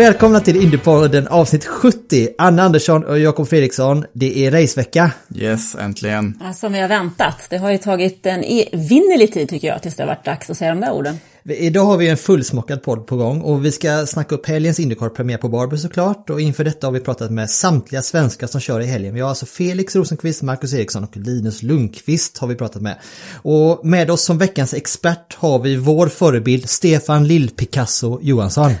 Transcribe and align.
Välkomna 0.00 0.40
till 0.40 0.62
Indiepodden 0.62 1.28
avsnitt 1.28 1.64
70. 1.64 2.28
Anna 2.38 2.62
Andersson 2.62 3.04
och 3.04 3.18
Jakob 3.18 3.48
Fredriksson. 3.48 4.04
Det 4.12 4.46
är 4.46 4.50
racevecka. 4.50 5.12
Yes, 5.34 5.74
äntligen. 5.74 6.38
Som 6.54 6.72
vi 6.72 6.80
har 6.80 6.88
väntat. 6.88 7.46
Det 7.50 7.56
har 7.56 7.70
ju 7.70 7.78
tagit 7.78 8.26
en 8.26 8.44
evinnerlig 8.44 9.32
tid 9.32 9.48
tycker 9.48 9.68
jag 9.68 9.82
tills 9.82 9.96
det 9.96 10.02
har 10.02 10.08
varit 10.08 10.24
dags 10.24 10.50
att 10.50 10.56
säga 10.56 10.74
de 10.74 10.80
där 10.80 10.92
orden. 10.92 11.18
Idag 11.44 11.84
har 11.84 11.96
vi 11.96 12.08
en 12.08 12.16
fullsmockad 12.16 12.82
podd 12.82 13.06
på 13.06 13.16
gång 13.16 13.40
och 13.40 13.64
vi 13.64 13.72
ska 13.72 14.06
snacka 14.06 14.34
upp 14.34 14.46
helgens 14.46 14.80
Indycar-premiär 14.80 15.38
på 15.38 15.48
Barber 15.48 15.76
såklart 15.76 16.30
och 16.30 16.40
inför 16.40 16.64
detta 16.64 16.86
har 16.86 16.92
vi 16.92 17.00
pratat 17.00 17.30
med 17.30 17.50
samtliga 17.50 18.02
svenskar 18.02 18.46
som 18.46 18.60
kör 18.60 18.80
i 18.80 18.86
helgen. 18.86 19.14
Vi 19.14 19.20
har 19.20 19.28
alltså 19.28 19.46
Felix 19.46 19.96
Rosenqvist, 19.96 20.42
Marcus 20.42 20.74
Eriksson 20.74 21.04
och 21.04 21.16
Linus 21.16 21.62
Lundqvist 21.62 22.38
har 22.38 22.48
vi 22.48 22.54
pratat 22.54 22.82
med. 22.82 22.96
Och 23.42 23.86
med 23.86 24.10
oss 24.10 24.22
som 24.22 24.38
veckans 24.38 24.74
expert 24.74 25.36
har 25.38 25.58
vi 25.58 25.76
vår 25.76 26.08
förebild 26.08 26.68
Stefan 26.68 27.26
Lill-Picasso 27.26 28.18
Johansson. 28.22 28.72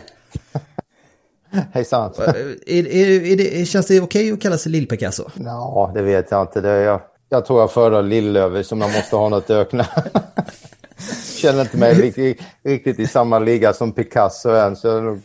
Hejsan. 1.72 2.12
är, 2.18 2.86
är, 2.86 3.32
är 3.32 3.36
det, 3.36 3.68
känns 3.68 3.86
det 3.86 4.00
okej 4.00 4.32
att 4.32 4.40
kalla 4.40 4.58
sig 4.58 4.72
Lill-Picasso? 4.72 5.30
Ja, 5.34 5.90
det 5.94 6.02
vet 6.02 6.30
jag 6.30 6.42
inte. 6.42 6.60
Det 6.60 6.68
är 6.68 6.82
jag, 6.82 7.00
jag 7.28 7.46
tror 7.46 7.60
jag 7.60 7.72
föredrar 7.72 8.02
Lillöver 8.02 8.62
som 8.62 8.80
jag 8.80 8.92
måste 8.92 9.16
ha 9.16 9.28
något 9.28 9.50
ökna. 9.50 9.86
Känner 11.36 11.60
inte 11.60 11.76
mig 11.76 11.94
riktigt, 11.94 12.40
riktigt 12.62 12.98
i 12.98 13.06
samma 13.06 13.38
liga 13.38 13.72
som 13.72 13.92
Picasso 13.92 14.50
än, 14.50 14.76
så 14.76 14.88
jag 14.88 15.20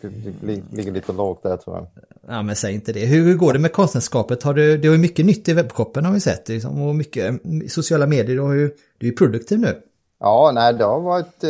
ligger 0.71 0.91
lite 0.91 1.11
lågt 1.11 1.43
där 1.43 1.57
tror 1.57 1.75
jag. 1.75 1.87
Ja 2.27 2.41
men 2.41 2.55
säg 2.55 2.73
inte 2.73 2.93
det. 2.93 3.05
Hur, 3.05 3.35
går 3.35 3.53
det 3.53 3.59
med 3.59 3.73
konstnärskapet? 3.73 4.43
Har 4.43 4.53
du, 4.53 4.77
det 4.77 4.87
har 4.87 4.95
ju 4.95 5.01
mycket 5.01 5.25
nytt 5.25 5.49
i 5.49 5.53
webbshoppen 5.53 6.05
har 6.05 6.13
vi 6.13 6.19
sett. 6.19 6.49
Liksom, 6.49 6.81
och 6.81 6.95
mycket 6.95 7.41
sociala 7.67 8.07
medier. 8.07 8.35
Du, 8.35 8.41
har 8.41 8.53
ju, 8.53 8.71
du 8.97 9.07
är 9.07 9.11
ju 9.11 9.15
produktiv 9.15 9.59
nu. 9.59 9.81
Ja, 10.19 10.51
nej, 10.53 10.73
det 10.73 10.83
har 10.83 10.99
varit... 10.99 11.43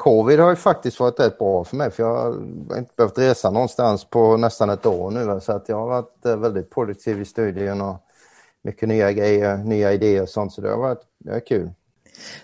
Covid 0.00 0.40
har 0.40 0.50
ju 0.50 0.56
faktiskt 0.56 1.00
varit 1.00 1.20
rätt 1.20 1.38
bra 1.38 1.64
för 1.64 1.76
mig, 1.76 1.90
för 1.90 2.02
jag 2.02 2.16
har 2.16 2.78
inte 2.78 2.92
behövt 2.96 3.18
resa 3.18 3.50
någonstans 3.50 4.04
på 4.04 4.36
nästan 4.36 4.70
ett 4.70 4.86
år 4.86 5.10
nu. 5.10 5.40
Så 5.40 5.52
att 5.52 5.68
jag 5.68 5.76
har 5.76 5.86
varit 5.86 6.26
eh, 6.26 6.36
väldigt 6.36 6.70
produktiv 6.70 7.20
i 7.20 7.24
studion 7.24 7.80
och 7.80 7.96
mycket 8.64 8.88
nya 8.88 9.12
grejer, 9.12 9.56
nya 9.56 9.92
idéer 9.92 10.22
och 10.22 10.28
sånt, 10.28 10.52
så 10.52 10.60
det 10.60 10.70
har 10.70 10.76
varit 10.76 11.00
det 11.18 11.30
är 11.30 11.46
kul. 11.46 11.70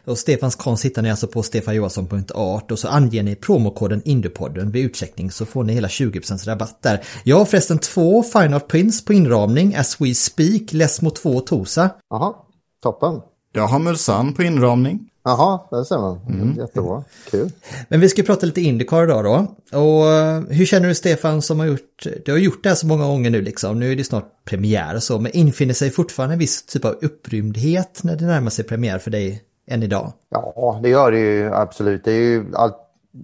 Och 0.04 0.18
Stefans 0.18 0.56
konst 0.56 0.84
hittar 0.84 1.02
ni 1.02 1.10
alltså 1.10 1.26
på 1.26 1.42
stefanjohansson.art 1.42 2.70
och 2.70 2.78
så 2.78 2.88
anger 2.88 3.22
ni 3.22 3.36
promokoden 3.36 4.02
Indiepodden 4.04 4.70
vid 4.70 4.84
utcheckning 4.84 5.30
så 5.30 5.46
får 5.46 5.64
ni 5.64 5.72
hela 5.72 5.88
20% 5.88 6.46
rabatt 6.46 6.82
där. 6.82 7.04
Jag 7.24 7.36
har 7.36 7.44
förresten 7.44 7.78
två 7.78 8.22
Fine 8.22 8.54
Art 8.54 8.68
Prints 8.68 9.04
på 9.04 9.12
inramning, 9.12 9.76
As 9.76 10.00
We 10.00 10.14
Speak, 10.14 10.72
Lesmo 10.72 11.10
2 11.10 11.30
och 11.30 11.46
Tosa. 11.46 11.90
Jaha, 12.10 12.34
toppen. 12.82 13.20
Jag 13.56 13.66
har 13.66 13.78
Mulsan 13.78 14.32
på 14.32 14.42
inramning. 14.42 15.10
Jaha, 15.24 15.60
där 15.70 15.84
ser 15.84 15.98
man. 15.98 16.54
Jättebra. 16.58 17.04
Kul. 17.30 17.50
Men 17.88 18.00
vi 18.00 18.08
ska 18.08 18.20
ju 18.20 18.26
prata 18.26 18.46
lite 18.46 18.60
Indycar 18.60 19.04
idag 19.04 19.24
då. 19.24 19.46
Och 19.78 20.12
eh, 20.12 20.40
hur 20.40 20.66
känner 20.66 20.88
du 20.88 20.94
Stefan 20.94 21.42
som 21.42 21.58
har 21.58 21.66
gjort, 21.66 22.06
du 22.24 22.32
har 22.32 22.38
gjort 22.38 22.62
det 22.62 22.68
här 22.68 22.76
så 22.76 22.86
många 22.86 23.04
gånger 23.04 23.30
nu 23.30 23.42
liksom, 23.42 23.78
nu 23.78 23.92
är 23.92 23.96
det 23.96 24.04
snart 24.04 24.24
premiär 24.44 24.94
och 24.94 25.02
så, 25.02 25.18
men 25.18 25.32
infinner 25.36 25.74
sig 25.74 25.90
fortfarande 25.90 26.34
en 26.34 26.38
viss 26.38 26.66
typ 26.66 26.84
av 26.84 26.92
upprymdhet 27.02 28.00
när 28.04 28.16
det 28.16 28.26
närmar 28.26 28.50
sig 28.50 28.64
premiär 28.64 28.98
för 28.98 29.10
dig 29.10 29.42
än 29.68 29.82
idag? 29.82 30.12
Ja, 30.28 30.80
det 30.82 30.88
gör 30.88 31.12
det 31.12 31.18
ju 31.18 31.54
absolut. 31.54 32.04
Det 32.04 32.12
är 32.12 32.20
ju 32.20 32.44
all, 32.54 32.72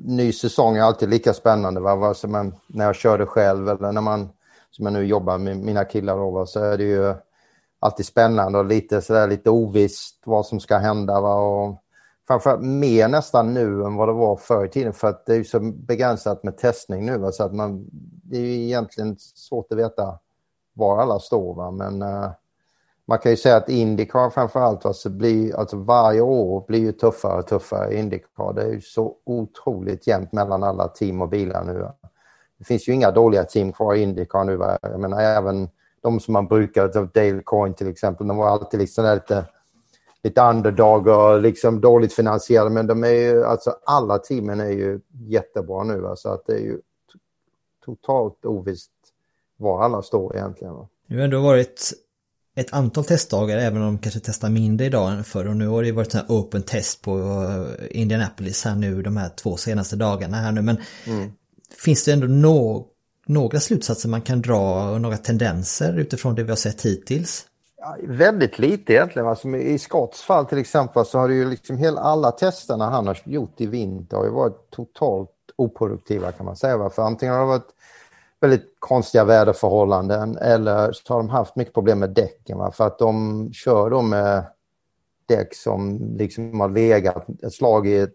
ny 0.04 0.32
säsong 0.32 0.76
är 0.76 0.82
alltid 0.82 1.08
lika 1.08 1.32
spännande. 1.32 1.80
Va? 1.80 1.96
Vare 1.96 2.14
sig 2.14 2.30
man, 2.30 2.54
när 2.66 2.84
jag 2.84 2.94
kör 2.94 3.18
det 3.18 3.26
själv 3.26 3.68
eller 3.68 3.92
när 3.92 4.00
man, 4.00 4.28
som 4.70 4.84
jag 4.84 4.92
nu 4.92 5.04
jobbar 5.04 5.38
med 5.38 5.56
mina 5.56 5.84
killar 5.84 6.16
då, 6.16 6.30
va? 6.30 6.46
så 6.46 6.60
är 6.64 6.78
det 6.78 6.84
ju 6.84 7.14
alltid 7.82 8.06
spännande 8.06 8.58
och 8.58 8.64
lite 8.64 9.00
sådär 9.00 9.28
lite 9.28 9.50
ovisst 9.50 10.22
vad 10.24 10.46
som 10.46 10.60
ska 10.60 10.76
hända. 10.76 11.20
Va? 11.20 11.34
Och 11.34 11.82
framförallt 12.26 12.62
mer 12.62 13.08
nästan 13.08 13.54
nu 13.54 13.84
än 13.84 13.94
vad 13.94 14.08
det 14.08 14.12
var 14.12 14.36
förr 14.36 14.64
i 14.64 14.68
tiden 14.68 14.92
för 14.92 15.08
att 15.08 15.26
det 15.26 15.32
är 15.32 15.36
ju 15.36 15.44
så 15.44 15.60
begränsat 15.60 16.42
med 16.42 16.58
testning 16.58 17.06
nu. 17.06 17.18
Va? 17.18 17.32
Så 17.32 17.44
att 17.44 17.54
man, 17.54 17.86
det 18.22 18.36
är 18.36 18.40
ju 18.40 18.64
egentligen 18.64 19.16
svårt 19.18 19.72
att 19.72 19.78
veta 19.78 20.18
var 20.72 20.98
alla 20.98 21.18
står. 21.18 21.54
Va? 21.54 21.70
Men 21.70 22.02
uh, 22.02 22.30
man 23.04 23.18
kan 23.18 23.32
ju 23.32 23.36
säga 23.36 23.56
att 23.56 23.68
Indycar 23.68 24.30
framförallt 24.30 24.86
alltså 24.86 25.10
blir, 25.10 25.56
alltså 25.56 25.76
varje 25.76 26.20
år 26.20 26.64
blir 26.66 26.80
ju 26.80 26.92
tuffare 26.92 27.38
och 27.38 27.46
tuffare. 27.46 27.98
Indycar, 27.98 28.52
det 28.52 28.62
är 28.62 28.72
ju 28.72 28.80
så 28.80 29.16
otroligt 29.24 30.06
jämnt 30.06 30.32
mellan 30.32 30.62
alla 30.62 30.88
team 30.88 31.22
och 31.22 31.28
bilar 31.28 31.64
nu. 31.64 31.88
Det 32.58 32.64
finns 32.64 32.88
ju 32.88 32.92
inga 32.92 33.10
dåliga 33.10 33.44
team 33.44 33.72
kvar 33.72 33.94
i 33.94 34.02
Indycar 34.02 34.44
nu. 34.44 34.56
Va? 34.56 34.78
Jag 34.82 35.00
menar 35.00 35.20
även 35.20 35.68
de 36.02 36.20
som 36.20 36.32
man 36.32 36.46
brukar, 36.46 36.84
alltså 36.84 37.08
Dale 37.14 37.42
Coyne 37.44 37.74
till 37.74 37.88
exempel, 37.88 38.26
de 38.26 38.36
var 38.36 38.48
alltid 38.48 38.80
liksom 38.80 39.14
lite, 39.14 39.44
lite 40.22 40.40
underdog 40.40 41.06
och 41.06 41.40
liksom 41.40 41.80
dåligt 41.80 42.12
finansierade. 42.12 42.70
Men 42.70 42.86
de 42.86 43.04
är 43.04 43.08
ju, 43.08 43.44
alltså 43.44 43.76
alla 43.84 44.18
teamen 44.18 44.60
är 44.60 44.70
ju 44.70 45.00
jättebra 45.12 45.84
nu. 45.84 46.00
Va? 46.00 46.16
Så 46.16 46.28
att 46.28 46.46
det 46.46 46.52
är 46.52 46.60
ju 46.60 46.78
totalt 47.84 48.44
ovisst 48.44 48.90
var 49.56 49.84
alla 49.84 50.02
står 50.02 50.36
egentligen. 50.36 50.74
Va? 50.74 50.88
Nu 51.06 51.16
har 51.16 51.20
det 51.20 51.24
ändå 51.24 51.40
varit 51.40 51.92
ett 52.56 52.72
antal 52.72 53.04
testdagar, 53.04 53.58
även 53.58 53.82
om 53.82 53.86
de 53.86 53.98
kanske 53.98 54.20
testar 54.20 54.50
mindre 54.50 54.86
idag 54.86 55.12
än 55.12 55.24
förr. 55.24 55.48
Och 55.48 55.56
nu 55.56 55.66
har 55.66 55.82
det 55.82 55.92
varit 55.92 56.14
här 56.14 56.24
open 56.28 56.62
test 56.62 57.02
på 57.02 57.18
eh, 57.18 58.00
Indianapolis 58.00 58.64
här 58.64 58.74
nu 58.74 59.02
de 59.02 59.16
här 59.16 59.28
två 59.28 59.56
senaste 59.56 59.96
dagarna 59.96 60.36
här 60.36 60.52
nu. 60.52 60.62
Men 60.62 60.76
finns 61.84 62.04
det 62.04 62.12
ändå 62.12 62.26
nå 62.26 62.91
några 63.32 63.60
slutsatser 63.60 64.08
man 64.08 64.22
kan 64.22 64.42
dra 64.42 64.90
och 64.90 65.00
några 65.00 65.16
tendenser 65.16 65.98
utifrån 65.98 66.34
det 66.34 66.42
vi 66.42 66.48
har 66.48 66.56
sett 66.56 66.82
hittills? 66.82 67.46
Ja, 67.76 67.96
väldigt 68.02 68.58
lite 68.58 68.92
egentligen. 68.92 69.28
Alltså, 69.28 69.48
I 69.48 69.78
Scotts 69.78 70.22
fall 70.22 70.46
till 70.46 70.58
exempel 70.58 71.04
så 71.04 71.18
har 71.18 71.28
det 71.28 71.34
ju 71.34 71.50
liksom 71.50 71.76
hela, 71.76 72.00
alla 72.00 72.30
testerna 72.30 72.90
han 72.90 73.06
har 73.06 73.18
gjort 73.24 73.60
i 73.60 73.66
vinter 73.66 74.16
har 74.16 74.24
ju 74.24 74.30
varit 74.30 74.70
totalt 74.70 75.30
oproduktiva 75.56 76.32
kan 76.32 76.46
man 76.46 76.56
säga. 76.56 76.76
Va? 76.76 76.90
För 76.90 77.02
antingen 77.02 77.34
har 77.34 77.40
det 77.40 77.46
varit 77.46 77.74
väldigt 78.40 78.76
konstiga 78.78 79.24
väderförhållanden 79.24 80.36
eller 80.36 80.92
så 80.92 81.14
har 81.14 81.20
de 81.20 81.28
haft 81.28 81.56
mycket 81.56 81.74
problem 81.74 81.98
med 81.98 82.10
däcken. 82.10 82.58
Va? 82.58 82.72
För 82.72 82.86
att 82.86 82.98
de 82.98 83.50
kör 83.52 83.90
då 83.90 84.02
med 84.02 84.44
däck 85.26 85.54
som 85.54 85.98
liksom 86.16 86.60
har 86.60 86.68
legat 86.68 87.26
ett 87.42 87.54
slag 87.54 87.86
i 87.86 87.96
ett 87.96 88.14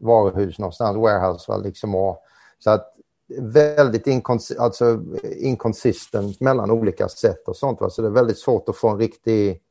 varuhus 0.00 0.58
någonstans, 0.58 0.96
warehouse. 0.96 1.44
Va? 1.52 1.56
Liksom 1.56 1.94
och, 1.94 2.22
så 2.58 2.70
att 2.70 2.94
väldigt 3.38 4.06
inkons 4.06 4.50
alltså, 4.50 5.02
inkonsistent 5.38 6.40
mellan 6.40 6.70
olika 6.70 7.08
sätt 7.08 7.48
och 7.48 7.56
sånt. 7.56 7.80
Va? 7.80 7.90
Så 7.90 8.02
det 8.02 8.08
är 8.08 8.12
väldigt 8.12 8.38
svårt 8.38 8.68
att 8.68 8.76
få 8.76 8.88
en 8.88 8.98
riktig 8.98 9.62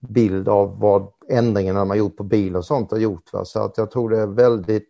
bild 0.00 0.48
av 0.48 0.80
vad 0.80 1.12
ändringarna 1.28 1.84
man 1.84 1.98
gjort 1.98 2.16
på 2.16 2.24
bil 2.24 2.56
och 2.56 2.64
sånt 2.64 2.90
har 2.90 2.98
gjort. 2.98 3.32
Va? 3.32 3.44
Så 3.44 3.60
att 3.60 3.78
jag 3.78 3.90
tror 3.90 4.10
det 4.10 4.20
är 4.20 4.26
väldigt... 4.26 4.88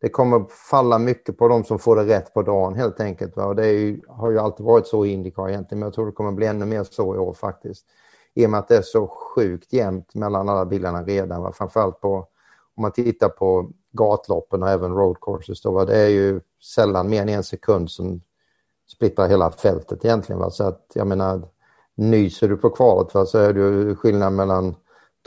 Det 0.00 0.08
kommer 0.08 0.44
falla 0.70 0.98
mycket 0.98 1.38
på 1.38 1.48
de 1.48 1.64
som 1.64 1.78
får 1.78 1.96
det 1.96 2.04
rätt 2.04 2.34
på 2.34 2.42
dagen 2.42 2.74
helt 2.74 3.00
enkelt. 3.00 3.36
Va? 3.36 3.44
Och 3.44 3.56
det 3.56 3.66
är 3.66 3.72
ju, 3.72 4.00
har 4.08 4.30
ju 4.30 4.38
alltid 4.38 4.66
varit 4.66 4.86
så 4.86 5.06
i 5.06 5.12
Indycar 5.12 5.48
egentligen, 5.48 5.78
men 5.78 5.86
jag 5.86 5.94
tror 5.94 6.06
det 6.06 6.12
kommer 6.12 6.32
bli 6.32 6.46
ännu 6.46 6.64
mer 6.64 6.84
så 6.84 7.14
i 7.14 7.18
år 7.18 7.34
faktiskt. 7.34 7.84
i 8.34 8.46
och 8.46 8.50
med 8.50 8.60
att 8.60 8.68
det 8.68 8.76
är 8.76 8.82
så 8.82 9.06
sjukt 9.06 9.72
jämnt 9.72 10.14
mellan 10.14 10.48
alla 10.48 10.64
bilarna 10.64 11.02
redan. 11.02 11.42
Va? 11.42 11.52
Framförallt 11.52 12.00
på, 12.00 12.16
om 12.74 12.82
man 12.82 12.92
tittar 12.92 13.28
på 13.28 13.70
gatloppen 13.94 14.62
och 14.62 14.68
även 14.68 14.92
roadcourses. 14.92 15.62
då, 15.62 15.70
va? 15.70 15.84
det 15.84 15.96
är 15.96 16.08
ju 16.08 16.40
sällan 16.74 17.08
mer 17.08 17.22
än 17.22 17.28
en 17.28 17.44
sekund 17.44 17.90
som 17.90 18.20
splittrar 18.88 19.28
hela 19.28 19.50
fältet 19.50 20.04
egentligen. 20.04 20.40
Va? 20.40 20.50
Så 20.50 20.64
att 20.64 20.92
jag 20.94 21.06
menar, 21.06 21.42
nyser 21.94 22.48
du 22.48 22.56
på 22.56 22.70
kvalet 22.70 23.14
va? 23.14 23.26
så 23.26 23.38
är 23.38 23.52
det 23.52 23.96
skillnad 23.96 24.32
mellan 24.32 24.74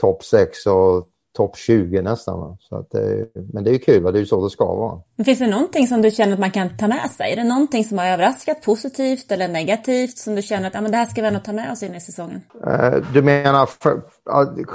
topp 0.00 0.24
6 0.24 0.66
och 0.66 1.06
topp 1.38 1.56
20 1.56 2.02
nästan. 2.02 2.40
Va? 2.40 2.56
Så 2.60 2.76
att 2.76 2.90
det, 2.90 3.26
men 3.52 3.64
det 3.64 3.70
är 3.70 3.72
ju 3.72 3.78
kul, 3.78 4.02
va? 4.02 4.10
det 4.12 4.18
är 4.18 4.20
ju 4.20 4.26
så 4.26 4.44
det 4.44 4.50
ska 4.50 4.64
vara. 4.64 5.00
Men 5.16 5.24
finns 5.24 5.38
det 5.38 5.46
någonting 5.46 5.86
som 5.86 6.02
du 6.02 6.10
känner 6.10 6.32
att 6.32 6.38
man 6.38 6.50
kan 6.50 6.76
ta 6.76 6.88
med 6.88 7.10
sig? 7.10 7.32
Är 7.32 7.36
det 7.36 7.44
någonting 7.44 7.84
som 7.84 7.98
har 7.98 8.06
överraskat 8.06 8.62
positivt 8.62 9.32
eller 9.32 9.48
negativt 9.48 10.18
som 10.18 10.34
du 10.34 10.42
känner 10.42 10.68
att 10.68 10.74
ja, 10.74 10.80
men 10.80 10.90
det 10.90 10.96
här 10.96 11.04
ska 11.04 11.20
vi 11.22 11.28
ändå 11.28 11.40
ta 11.40 11.52
med 11.52 11.72
oss 11.72 11.82
in 11.82 11.94
i 11.94 12.00
säsongen? 12.00 12.40
Eh, 12.66 12.94
du 13.12 13.22
menar 13.22 13.66
för, 13.66 14.02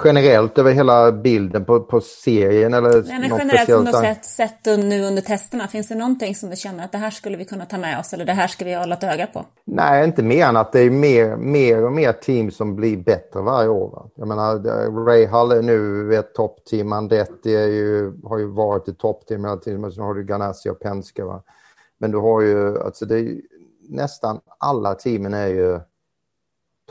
generellt 0.03 0.57
över 0.57 0.71
hela 0.71 1.11
bilden 1.11 1.65
på, 1.65 1.79
på 1.79 2.01
serien? 2.01 2.73
Eller 2.73 3.03
Nej, 3.03 3.19
men 3.19 3.37
generellt 3.37 3.69
som 3.69 3.85
du 3.85 3.91
har 3.91 4.03
sett, 4.03 4.25
sett 4.25 4.65
nu 4.65 5.03
under 5.03 5.21
testerna. 5.21 5.67
Finns 5.67 5.87
det 5.87 5.95
någonting 5.95 6.35
som 6.35 6.49
du 6.49 6.55
känner 6.55 6.85
att 6.85 6.91
det 6.91 6.97
här 6.97 7.09
skulle 7.09 7.37
vi 7.37 7.45
kunna 7.45 7.65
ta 7.65 7.77
med 7.77 7.99
oss 7.99 8.13
eller 8.13 8.25
det 8.25 8.33
här 8.33 8.47
ska 8.47 8.65
vi 8.65 8.73
hålla 8.73 8.95
ett 8.95 9.03
öga 9.03 9.27
på? 9.27 9.45
Nej, 9.65 10.05
inte 10.05 10.23
mer 10.23 10.45
än 10.45 10.57
att 10.57 10.71
det 10.71 10.79
är 10.79 10.89
mer, 10.89 11.35
mer 11.35 11.85
och 11.85 11.91
mer 11.91 12.11
team 12.11 12.51
som 12.51 12.75
blir 12.75 12.97
bättre 12.97 13.41
varje 13.41 13.69
år. 13.69 13.89
Va? 13.89 14.09
Jag 14.15 14.27
menar, 14.27 15.05
Ray 15.05 15.25
Hall 15.25 15.51
är 15.51 15.61
nu 15.61 16.15
ett 16.15 16.33
toppteam. 16.53 16.93
Andretti 16.93 17.55
är 17.55 17.67
ju, 17.67 18.13
har 18.23 18.37
ju 18.37 18.45
varit 18.45 18.87
ett 18.87 18.97
toppteam 18.97 19.45
hela 19.45 19.57
tiden. 19.57 19.81
Men 19.81 19.91
sen 19.91 20.03
har 20.03 20.13
du 20.13 20.23
Ganassi 20.23 20.69
och 20.69 20.79
Penske. 20.79 21.23
Va? 21.23 21.43
Men 21.97 22.11
du 22.11 22.17
har 22.17 22.41
ju, 22.41 22.79
alltså 22.79 23.05
det 23.05 23.19
är, 23.19 23.41
nästan 23.89 24.39
alla 24.57 24.95
teamen 24.95 25.33
är 25.33 25.47
ju 25.47 25.79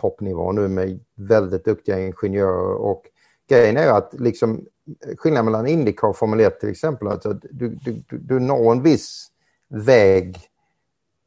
toppnivå 0.00 0.53
nu 0.53 0.69
med 0.69 1.00
väldigt 1.14 1.64
duktiga 1.64 2.00
ingenjörer 2.00 2.75
och 2.75 3.03
grejen 3.49 3.76
är 3.76 3.85
ju 3.85 3.91
att 3.91 4.14
liksom 4.19 4.67
skillnaden 5.17 5.44
mellan 5.44 5.67
Indycar 5.67 6.09
och 6.09 6.17
Formel 6.17 6.41
1 6.41 6.61
till 6.61 6.69
exempel, 6.69 7.09
alltså 7.09 7.32
du, 7.32 7.69
du, 7.69 8.03
du 8.09 8.41
når 8.41 8.73
en 8.73 8.82
viss 8.82 9.29
väg 9.69 10.38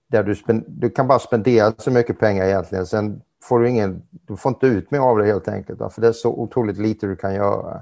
där 0.07 0.23
du, 0.23 0.35
spend, 0.35 0.63
du 0.67 0.89
kan 0.89 1.07
bara 1.07 1.19
spendera 1.19 1.73
så 1.77 1.91
mycket 1.91 2.19
pengar 2.19 2.45
egentligen. 2.45 2.85
Sen 2.85 3.21
får 3.43 3.59
du 3.59 3.69
ingen, 3.69 4.01
du 4.09 4.37
får 4.37 4.49
inte 4.49 4.67
ut 4.67 4.91
mer 4.91 4.99
av 4.99 5.17
det 5.17 5.25
helt 5.25 5.47
enkelt, 5.47 5.93
för 5.93 6.01
det 6.01 6.07
är 6.07 6.11
så 6.11 6.29
otroligt 6.29 6.77
lite 6.77 7.07
du 7.07 7.15
kan 7.15 7.35
göra. 7.35 7.81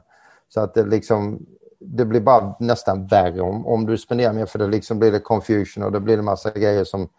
Så 0.54 0.60
att 0.60 0.74
det 0.74 0.86
liksom, 0.86 1.46
det 1.80 2.06
blir 2.06 2.22
bara 2.22 2.56
nästan 2.60 3.08
värre 3.08 3.42
om, 3.42 3.68
om 3.68 3.86
du 3.86 3.98
spenderar 3.98 4.34
mer 4.34 4.46
för 4.46 4.60
det 4.60 4.68
liksom 4.68 5.00
blir 5.00 5.12
det 5.12 5.20
confusion 5.20 5.84
och 5.84 5.92
det 5.92 6.00
blir 6.00 6.18
det 6.18 6.24
massa 6.24 6.52
grejer 6.52 6.84
som, 6.84 7.10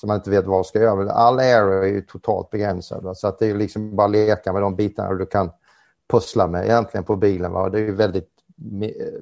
som 0.00 0.06
man 0.06 0.16
inte 0.16 0.30
vet 0.30 0.44
vad 0.44 0.56
man 0.56 0.64
ska 0.64 0.80
göra. 0.80 1.12
All 1.12 1.38
error 1.38 1.84
är 1.84 1.88
ju 1.88 2.02
totalt 2.02 2.50
begränsad. 2.50 3.04
Va? 3.04 3.14
Så 3.14 3.28
att 3.28 3.38
det 3.38 3.46
är 3.46 3.54
liksom 3.54 3.96
bara 3.96 4.06
leka 4.06 4.52
med 4.52 4.62
de 4.62 4.76
bitarna 4.76 5.14
du 5.14 5.26
kan 5.26 5.50
pussla 6.10 6.46
med 6.46 6.64
egentligen 6.64 7.04
på 7.04 7.16
bilen. 7.16 7.52
Va? 7.52 7.68
Det 7.68 7.78
är 7.78 7.82
ju 7.82 7.94
väldigt 7.94 8.30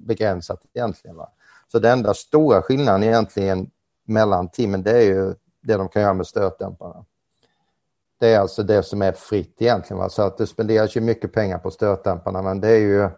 begränsat 0.01 0.61
egentligen. 0.75 1.17
Va? 1.17 1.29
Så 1.73 1.79
den 1.79 1.93
enda 1.93 2.15
stora 2.15 2.63
skillnaden 2.63 3.03
egentligen 3.03 3.71
mellan 4.05 4.49
teamen 4.49 4.83
det 4.83 4.91
är 4.91 5.03
ju 5.03 5.35
det 5.63 5.77
de 5.77 5.89
kan 5.89 6.03
göra 6.03 6.15
med 6.15 6.27
stötdämparna. 6.27 7.05
Det 8.21 8.35
är 8.35 8.39
alltså 8.39 8.63
det 8.63 8.83
som 8.83 9.03
är 9.03 9.13
fritt 9.13 9.57
egentligen. 9.59 9.99
Va? 9.99 10.09
Så 10.09 10.23
att 10.23 10.39
det 10.39 10.47
spenderas 10.47 10.97
ju 10.97 11.01
mycket 11.01 11.33
pengar 11.33 11.59
på 11.59 11.71
stötdämparna 11.71 12.43
men 12.43 12.61
det 12.61 12.69
är 12.69 12.81
ju 12.81 13.09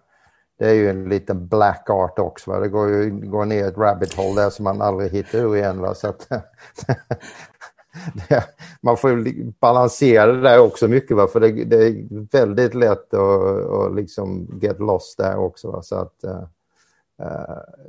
det 0.61 0.69
är 0.69 0.75
ju 0.75 0.91
en 0.91 1.09
liten 1.09 1.49
black 1.49 1.91
art 1.91 2.19
också. 2.19 2.51
Va? 2.51 2.61
Det 2.61 2.69
går 2.69 2.89
ju 2.89 3.11
går 3.11 3.45
ner 3.45 3.69
ett 3.69 3.79
rabbit 3.79 4.15
hole 4.15 4.43
där 4.43 4.51
som 4.51 4.65
man 4.65 4.83
aldrig 4.83 5.11
hittar 5.11 5.39
ur 5.39 5.57
igen. 5.57 5.81
Va? 5.81 5.95
Så 5.95 6.09
att, 6.09 6.29
det, 8.29 8.45
man 8.81 8.97
får 8.97 9.33
balansera 9.61 10.33
det 10.33 10.41
där 10.41 10.61
också 10.61 10.89
mycket. 10.89 11.17
Va? 11.17 11.27
För 11.27 11.41
det, 11.41 11.65
det 11.65 11.77
är 11.77 12.07
väldigt 12.33 12.75
lätt 12.75 13.15
att, 13.15 13.71
att 13.71 13.95
liksom 13.95 14.59
get 14.63 14.79
lost 14.79 15.19
där 15.19 15.37
också. 15.37 15.71
Va? 15.71 15.83
Så 15.83 15.97
att, 15.97 16.25
uh, 16.25 16.43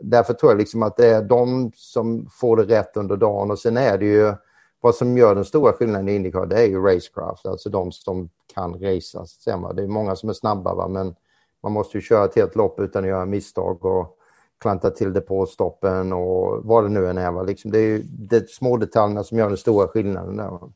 därför 0.01 0.33
tror 0.33 0.51
jag 0.51 0.59
liksom 0.59 0.83
att 0.83 0.97
det 0.97 1.07
är 1.07 1.21
de 1.21 1.71
som 1.75 2.29
får 2.31 2.57
det 2.57 2.79
rätt 2.79 2.97
under 2.97 3.17
dagen. 3.17 3.51
Och 3.51 3.59
sen 3.59 3.77
är 3.77 3.97
det 3.97 4.05
ju 4.05 4.33
vad 4.81 4.95
som 4.95 5.17
gör 5.17 5.35
den 5.35 5.45
stora 5.45 5.73
skillnaden 5.73 6.09
i 6.09 6.15
Indycar, 6.15 6.45
det 6.45 6.59
är 6.59 6.67
ju 6.67 6.81
racecraft. 6.81 7.45
Alltså 7.45 7.69
de 7.69 7.91
som 7.91 8.29
kan 8.53 8.73
racea. 8.73 9.73
Det 9.73 9.83
är 9.83 9.87
många 9.87 10.15
som 10.15 10.29
är 10.29 10.33
snabba, 10.33 10.75
va? 10.75 10.87
men 10.87 11.15
man 11.63 11.71
måste 11.71 11.97
ju 11.97 12.01
köra 12.01 12.25
ett 12.25 12.35
helt 12.35 12.55
lopp 12.55 12.79
utan 12.79 13.03
att 13.03 13.09
göra 13.09 13.25
misstag 13.25 13.85
och 13.85 14.17
klanta 14.61 14.89
till 14.89 15.13
det 15.13 15.21
på 15.21 15.45
stoppen 15.45 16.13
och 16.13 16.61
vad 16.63 16.83
det 16.83 16.89
nu 16.89 17.09
än 17.09 17.17
är. 17.17 17.31
Va? 17.31 17.43
Liksom 17.43 17.71
det 17.71 17.79
är 17.79 17.87
ju 17.87 18.03
de 18.03 18.41
små 18.47 18.77
detaljerna 18.77 19.23
som 19.23 19.37
gör 19.37 19.47
den 19.47 19.57
stora 19.57 19.87
skillnaden 19.87 20.37
där. 20.37 20.49
Va? 20.49 20.69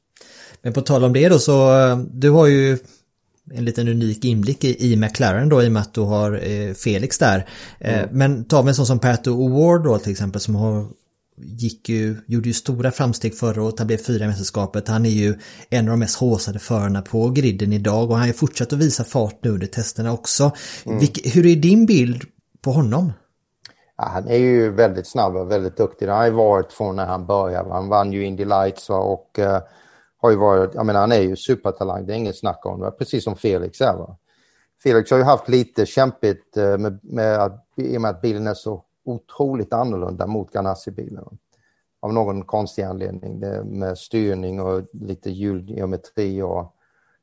Men 0.62 0.74
på 0.74 0.82
tal 0.82 1.04
om 1.04 1.14
det 1.14 1.30
då 1.30 1.40
så, 1.40 1.72
du 2.12 2.30
har 2.30 2.48
ju 2.48 2.78
en 3.52 3.66
liten 3.66 3.88
unik 3.88 4.26
inblick 4.26 4.64
i, 4.64 4.92
i 4.92 4.96
McLaren 4.96 5.50
då 5.50 5.64
i 5.64 5.68
och 5.68 5.72
med 5.72 5.82
att 5.82 5.94
du 5.94 6.02
har 6.02 6.32
eh, 6.32 6.74
Felix 6.74 7.18
där. 7.18 7.50
Eh, 7.80 8.00
mm. 8.00 8.10
Men 8.18 8.46
ta 8.46 8.62
med 8.62 8.70
en 8.70 8.76
sån 8.76 8.86
som 8.86 9.00
Pato 9.00 9.32
O'Ward 9.32 9.84
då 9.84 9.98
till 9.98 10.12
exempel 10.12 10.42
som 10.42 10.56
har 10.56 10.86
gick 11.38 11.90
ju, 11.90 12.16
gjorde 12.28 12.48
ju 12.48 12.54
stora 12.54 12.92
framsteg 12.92 13.38
förra 13.38 13.64
året, 13.64 13.80
han 13.80 13.88
blev 13.88 13.98
fyra 13.98 14.26
i 14.26 14.28
mästerskapet. 14.28 14.88
Han 14.88 15.06
är 15.06 15.10
ju 15.10 15.40
en 15.70 15.86
av 15.86 15.92
de 15.92 16.00
mest 16.00 16.20
håsade 16.20 16.60
förarna 16.60 17.02
på 17.02 17.30
griden 17.30 17.74
idag 17.74 18.04
och 18.04 18.12
han 18.12 18.20
har 18.20 18.28
ju 18.28 18.34
fortsatt 18.34 18.74
att 18.74 18.80
visa 18.80 19.04
fart 19.04 19.40
nu 19.42 19.50
under 19.50 19.68
testerna 19.68 20.14
också. 20.14 20.52
Mm. 20.86 21.00
Vilk, 21.00 21.36
hur 21.36 21.46
är 21.46 21.56
din 21.56 21.86
bild 21.86 22.24
på 22.62 22.72
honom? 22.72 23.14
Ja, 23.98 24.04
han 24.14 24.28
är 24.28 24.38
ju 24.38 24.72
väldigt 24.72 25.08
snabb 25.08 25.36
och 25.36 25.52
väldigt 25.52 25.78
duktig. 25.78 26.08
Det 26.08 26.12
har 26.12 26.24
han 26.24 26.36
varit 26.36 26.74
från 26.74 26.96
när 26.96 27.06
han 27.06 27.26
började. 27.26 27.74
Han 27.74 27.90
vann 27.90 28.14
ju 28.14 28.26
Indy 28.26 28.46
Lights 28.46 28.90
och 28.90 29.40
uh, 29.40 29.60
har 30.22 30.32
ju 30.32 30.38
varit, 30.38 30.72
jag 30.74 30.86
menar 30.86 31.00
han 31.00 31.12
är 31.12 31.22
ju 31.22 31.36
supertalang, 31.36 32.06
det 32.06 32.14
är 32.14 32.18
inget 32.18 32.38
snack 32.38 32.66
om 32.66 32.80
det, 32.80 32.92
precis 32.92 33.24
som 33.24 33.36
Felix 33.36 33.82
är. 33.82 33.94
Va? 33.94 34.18
Felix 34.84 35.12
har 35.12 35.18
ju 35.18 35.24
haft 35.24 35.50
lite 35.50 35.86
kämpigt 35.86 36.58
uh, 36.58 36.78
med, 36.78 37.00
med 37.04 37.38
att, 37.40 37.66
i 37.78 37.98
och 37.98 38.02
med 38.02 38.12
att 38.12 38.22
bilen 38.22 38.48
är 38.48 38.54
så 38.54 38.85
otroligt 39.06 39.74
annorlunda 39.74 40.28
mot 40.28 40.52
Ganassi-bilen. 40.52 41.38
Av 42.00 42.14
någon 42.14 42.44
konstig 42.44 42.84
anledning 42.84 43.40
med 43.64 43.98
styrning 43.98 44.62
och 44.62 44.84
lite 44.92 45.32
hjulgeometri 45.32 46.42
och 46.42 46.76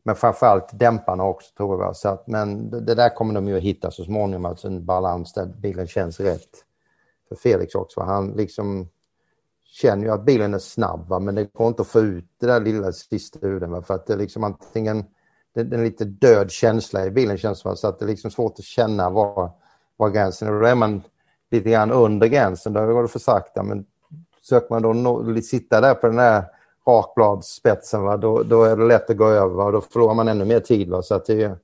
men 0.02 0.16
framförallt 0.16 0.78
dämparna 0.78 1.24
också 1.24 1.54
tror 1.56 1.82
jag. 1.82 1.96
Så 1.96 2.08
att, 2.08 2.26
men 2.26 2.70
det 2.70 2.94
där 2.94 3.14
kommer 3.14 3.34
de 3.34 3.48
ju 3.48 3.56
att 3.56 3.62
hitta 3.62 3.90
så 3.90 4.04
småningom, 4.04 4.44
alltså 4.44 4.66
en 4.68 4.84
balans 4.84 5.32
där 5.32 5.46
bilen 5.46 5.86
känns 5.86 6.20
rätt. 6.20 6.64
För 7.28 7.36
Felix 7.36 7.74
också, 7.74 8.00
han 8.00 8.32
liksom 8.32 8.88
känner 9.64 10.04
ju 10.04 10.12
att 10.12 10.24
bilen 10.24 10.54
är 10.54 10.58
snabb 10.58 11.08
va? 11.08 11.18
men 11.18 11.34
det 11.34 11.52
går 11.52 11.68
inte 11.68 11.82
att 11.82 11.88
få 11.88 12.00
ut 12.00 12.24
det 12.38 12.46
där 12.46 12.60
lilla 12.60 12.92
sista 12.92 13.38
ur 13.46 13.60
den. 13.60 13.70
Va? 13.70 13.82
För 13.82 13.94
att 13.94 14.06
det 14.06 14.12
är 14.12 14.16
liksom 14.16 14.44
antingen, 14.44 15.04
det, 15.54 15.60
är 15.60 15.74
en 15.74 15.84
lite 15.84 16.04
död 16.04 16.50
känsla 16.50 17.06
i 17.06 17.10
bilen 17.10 17.38
känns 17.38 17.62
det 17.62 17.76
så 17.76 17.88
att 17.88 17.98
det 17.98 18.04
är 18.04 18.08
liksom 18.08 18.30
svårt 18.30 18.58
att 18.58 18.64
känna 18.64 19.10
var, 19.10 19.50
var 19.96 20.10
gränsen 20.10 20.48
är. 20.48 20.60
Då 20.60 20.66
är 20.66 20.74
man 20.74 21.02
lite 21.52 21.70
grann 21.70 21.90
under 21.90 22.26
gränsen, 22.26 22.72
då 22.72 22.86
går 22.86 23.02
det 23.02 23.08
för 23.08 23.18
sakta. 23.18 23.62
Men 23.62 23.84
söker 24.42 24.66
man 24.70 24.82
då 24.82 24.92
no, 24.92 25.40
sitta 25.40 25.80
där 25.80 25.94
på 25.94 26.06
den 26.06 26.18
här 26.18 26.44
rakbladsspetsen, 26.86 28.02
va, 28.02 28.16
då, 28.16 28.42
då 28.42 28.64
är 28.64 28.76
det 28.76 28.84
lätt 28.84 29.10
att 29.10 29.16
gå 29.16 29.28
över 29.28 29.54
va, 29.54 29.64
och 29.64 29.72
då 29.72 29.80
förlorar 29.80 30.14
man 30.14 30.28
ännu 30.28 30.44
mer 30.44 30.60
tid. 30.60 30.90
Va, 30.90 31.02
så 31.02 31.14
att 31.14 31.26
det, 31.26 31.58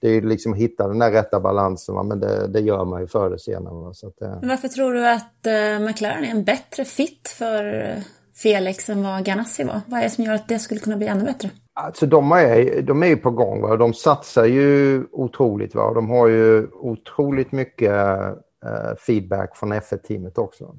det 0.00 0.08
är 0.08 0.22
liksom 0.22 0.52
att 0.52 0.58
hitta 0.58 0.88
den 0.88 0.98
där 0.98 1.10
rätta 1.10 1.40
balansen, 1.40 1.94
va, 1.94 2.02
men 2.02 2.20
det, 2.20 2.46
det 2.46 2.60
gör 2.60 2.84
man 2.84 3.00
ju 3.00 3.06
förr 3.06 3.26
eller 3.26 3.36
senare. 3.36 3.74
Va, 3.74 3.94
så 3.94 4.06
att. 4.06 4.20
Men 4.20 4.48
varför 4.48 4.68
tror 4.68 4.92
du 4.92 5.08
att 5.08 5.46
uh, 5.46 5.86
McLaren 5.86 6.24
är 6.24 6.30
en 6.30 6.44
bättre 6.44 6.84
fit 6.84 7.28
för 7.28 7.94
Felix 8.42 8.88
än 8.88 9.02
vad 9.02 9.24
Ganassi 9.24 9.64
var? 9.64 9.80
Vad 9.86 10.00
är 10.00 10.04
det 10.04 10.10
som 10.10 10.24
gör 10.24 10.34
att 10.34 10.48
det 10.48 10.58
skulle 10.58 10.80
kunna 10.80 10.96
bli 10.96 11.06
ännu 11.06 11.24
bättre? 11.24 11.50
Alltså 11.72 12.06
de 12.06 12.32
är, 12.32 12.82
de 12.82 13.02
är 13.02 13.06
ju 13.06 13.16
på 13.16 13.30
gång. 13.30 13.60
Va? 13.60 13.76
De 13.76 13.94
satsar 13.94 14.44
ju 14.44 15.04
otroligt. 15.12 15.74
Va? 15.74 15.94
De 15.94 16.10
har 16.10 16.28
ju 16.28 16.66
otroligt 16.72 17.52
mycket 17.52 17.92
Eh, 18.64 18.96
feedback 18.96 19.56
från 19.56 19.72
F1-teamet 19.72 20.38
också. 20.38 20.76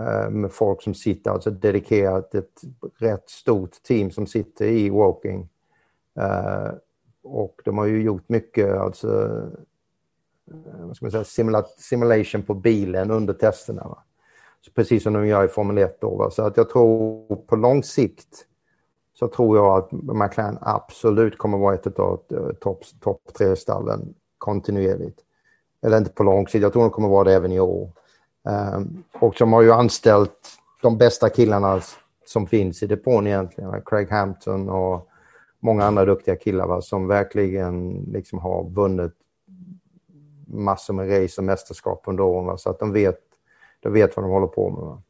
Uh, 0.00 0.30
med 0.30 0.52
folk 0.52 0.82
som 0.82 0.94
sitter, 0.94 1.30
alltså 1.30 1.50
dedikerat, 1.50 2.34
ett 2.34 2.60
rätt 2.98 3.30
stort 3.30 3.82
team 3.82 4.10
som 4.10 4.26
sitter 4.26 4.64
i 4.64 4.90
Woking. 4.90 5.48
Uh, 6.18 6.24
eh, 6.24 6.72
och 7.22 7.60
de 7.64 7.78
har 7.78 7.86
ju 7.86 8.02
gjort 8.02 8.28
mycket, 8.28 8.76
alltså, 8.76 9.40
vad 10.78 10.96
ska 10.96 11.04
man 11.04 11.10
säga, 11.10 11.24
simula 11.24 11.64
simulation 11.78 12.42
på 12.42 12.54
bilen 12.54 13.10
under 13.10 13.34
testerna. 13.34 13.82
Va? 13.82 14.04
Så 14.60 14.70
precis 14.72 15.02
som 15.02 15.12
de 15.12 15.26
gör 15.26 15.44
i 15.44 15.48
Formel 15.48 15.78
1 15.78 16.00
då. 16.00 16.16
Va? 16.16 16.30
Så 16.30 16.42
att 16.42 16.56
jag 16.56 16.70
tror 16.70 17.36
på 17.36 17.56
lång 17.56 17.82
sikt 17.82 18.46
så 19.14 19.28
tror 19.28 19.56
jag 19.56 19.78
att 19.78 19.92
McLaren 19.92 20.58
absolut 20.60 21.38
kommer 21.38 21.58
vara 21.58 21.74
ett 21.74 21.86
av 21.86 22.22
topp 22.60 22.84
top 23.00 23.34
tre 23.34 23.56
stallen 23.56 24.14
kontinuerligt 24.38 25.20
eller 25.82 25.98
inte 25.98 26.10
på 26.10 26.22
lång 26.22 26.48
sikt, 26.48 26.62
jag 26.62 26.72
tror 26.72 26.82
de 26.82 26.90
kommer 26.90 27.08
vara 27.08 27.24
det 27.24 27.34
även 27.34 27.52
i 27.52 27.60
år. 27.60 27.90
Um, 28.74 29.04
och 29.20 29.34
de 29.38 29.52
har 29.52 29.62
ju 29.62 29.72
anställt 29.72 30.48
de 30.82 30.98
bästa 30.98 31.28
killarna 31.28 31.80
som 32.26 32.46
finns 32.46 32.82
i 32.82 32.86
depån 32.86 33.26
egentligen. 33.26 33.82
Craig 33.86 34.10
Hampton 34.10 34.68
och 34.68 35.08
många 35.60 35.84
andra 35.84 36.04
duktiga 36.04 36.36
killar 36.36 36.66
va, 36.66 36.80
som 36.80 37.08
verkligen 37.08 37.92
liksom 37.92 38.38
har 38.38 38.64
vunnit 38.64 39.12
massor 40.46 40.94
med 40.94 41.22
race 41.22 41.40
och 41.40 41.44
mästerskap 41.44 42.02
under 42.06 42.24
åren. 42.24 42.46
Va, 42.46 42.56
så 42.56 42.70
att 42.70 42.78
de 42.78 42.92
vet, 42.92 43.20
de 43.80 43.92
vet 43.92 44.16
vad 44.16 44.24
de 44.24 44.30
håller 44.30 44.46
på 44.46 44.70
med. 44.70 44.80
Va. 44.80 45.02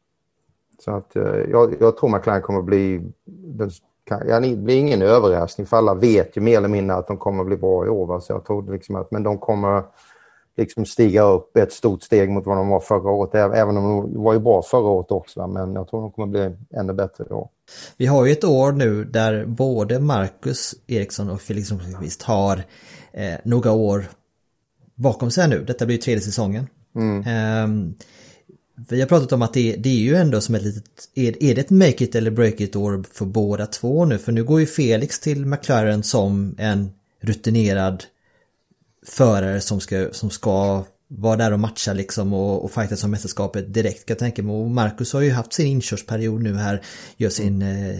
Så 0.79 0.91
att 0.91 1.15
eh, 1.15 1.49
jag, 1.51 1.75
jag 1.79 1.97
tror 1.97 2.09
McLaren 2.09 2.41
kommer 2.41 2.61
bli 2.61 3.11
den 3.25 3.71
kan, 4.03 4.27
ja, 4.27 4.39
det 4.39 4.55
blir 4.55 4.79
ingen 4.79 5.01
överraskning 5.01 5.67
för 5.67 5.77
alla 5.77 5.93
vet 5.93 6.37
ju 6.37 6.41
mer 6.41 6.57
eller 6.57 6.67
mindre 6.67 6.95
att 6.95 7.07
de 7.07 7.17
kommer 7.17 7.43
bli 7.43 7.57
bra 7.57 7.85
i 7.85 7.89
år. 7.89 8.05
Va? 8.05 8.21
Så 8.21 8.33
jag 8.33 8.45
tror 8.45 8.71
liksom 8.71 8.95
att, 8.95 9.11
men 9.11 9.23
de 9.23 9.37
kommer 9.37 9.83
liksom 10.57 10.85
stiga 10.85 11.23
upp 11.23 11.57
ett 11.57 11.73
stort 11.73 12.03
steg 12.03 12.29
mot 12.29 12.45
vad 12.45 12.57
de 12.57 12.67
var 12.69 12.79
förra 12.79 13.11
året. 13.11 13.35
Även 13.35 13.77
om 13.77 13.83
de 13.83 14.23
var 14.23 14.33
ju 14.33 14.39
bra 14.39 14.61
förra 14.61 14.87
året 14.87 15.11
också. 15.11 15.47
Men 15.47 15.73
jag 15.73 15.89
tror 15.89 16.01
de 16.01 16.11
kommer 16.11 16.27
bli 16.27 16.55
ännu 16.79 16.93
bättre 16.93 17.25
i 17.29 17.33
år. 17.33 17.49
Vi 17.97 18.05
har 18.05 18.25
ju 18.25 18.31
ett 18.31 18.43
år 18.43 18.71
nu 18.71 19.03
där 19.03 19.45
både 19.45 19.99
Marcus 19.99 20.75
Eriksson 20.87 21.29
och 21.29 21.41
Felix 21.41 21.71
Rosenqvist 21.71 22.21
har 22.21 22.63
eh, 23.11 23.33
några 23.43 23.71
år 23.71 24.05
bakom 24.95 25.31
sig 25.31 25.47
nu. 25.47 25.63
Detta 25.63 25.85
blir 25.85 25.95
ju 25.95 26.01
tredje 26.01 26.21
säsongen. 26.21 26.67
Mm. 26.95 27.95
vi 28.89 29.01
har 29.01 29.07
pratat 29.07 29.31
om 29.31 29.41
att 29.41 29.53
det, 29.53 29.75
det, 29.75 29.89
är 29.89 29.99
ju 29.99 30.15
ändå 30.15 30.41
som 30.41 30.55
ett 30.55 30.63
litet, 30.63 30.83
är, 31.15 31.43
är 31.43 31.55
det 31.55 31.61
ett 31.61 31.69
make 31.69 32.03
it 32.03 32.15
eller 32.15 32.31
break 32.31 32.61
it 32.61 32.75
år 32.75 33.03
för 33.11 33.25
båda 33.25 33.65
två 33.65 34.05
nu? 34.05 34.17
För 34.17 34.31
nu 34.31 34.43
går 34.43 34.59
ju 34.59 34.65
Felix 34.65 35.19
till 35.19 35.45
McLaren 35.45 36.03
som 36.03 36.55
en 36.57 36.91
rutinerad 37.21 38.03
förare 39.07 39.61
som 39.61 39.79
ska, 39.79 40.07
som 40.11 40.29
ska 40.29 40.83
vara 41.07 41.35
där 41.35 41.53
och 41.53 41.59
matcha 41.59 41.93
liksom 41.93 42.33
och, 42.33 42.63
och 42.63 42.71
fightas 42.71 43.03
om 43.03 43.11
mästerskapet 43.11 43.73
direkt 43.73 44.05
kan 44.05 44.13
jag 44.13 44.19
tänka 44.19 44.43
mig. 44.43 44.55
Och 44.55 44.71
Marcus 44.71 45.13
har 45.13 45.21
ju 45.21 45.31
haft 45.31 45.53
sin 45.53 45.67
inkörsperiod 45.67 46.43
nu 46.43 46.55
här, 46.55 46.81
gör 47.17 47.29
sin 47.29 47.61
eh, 47.61 47.99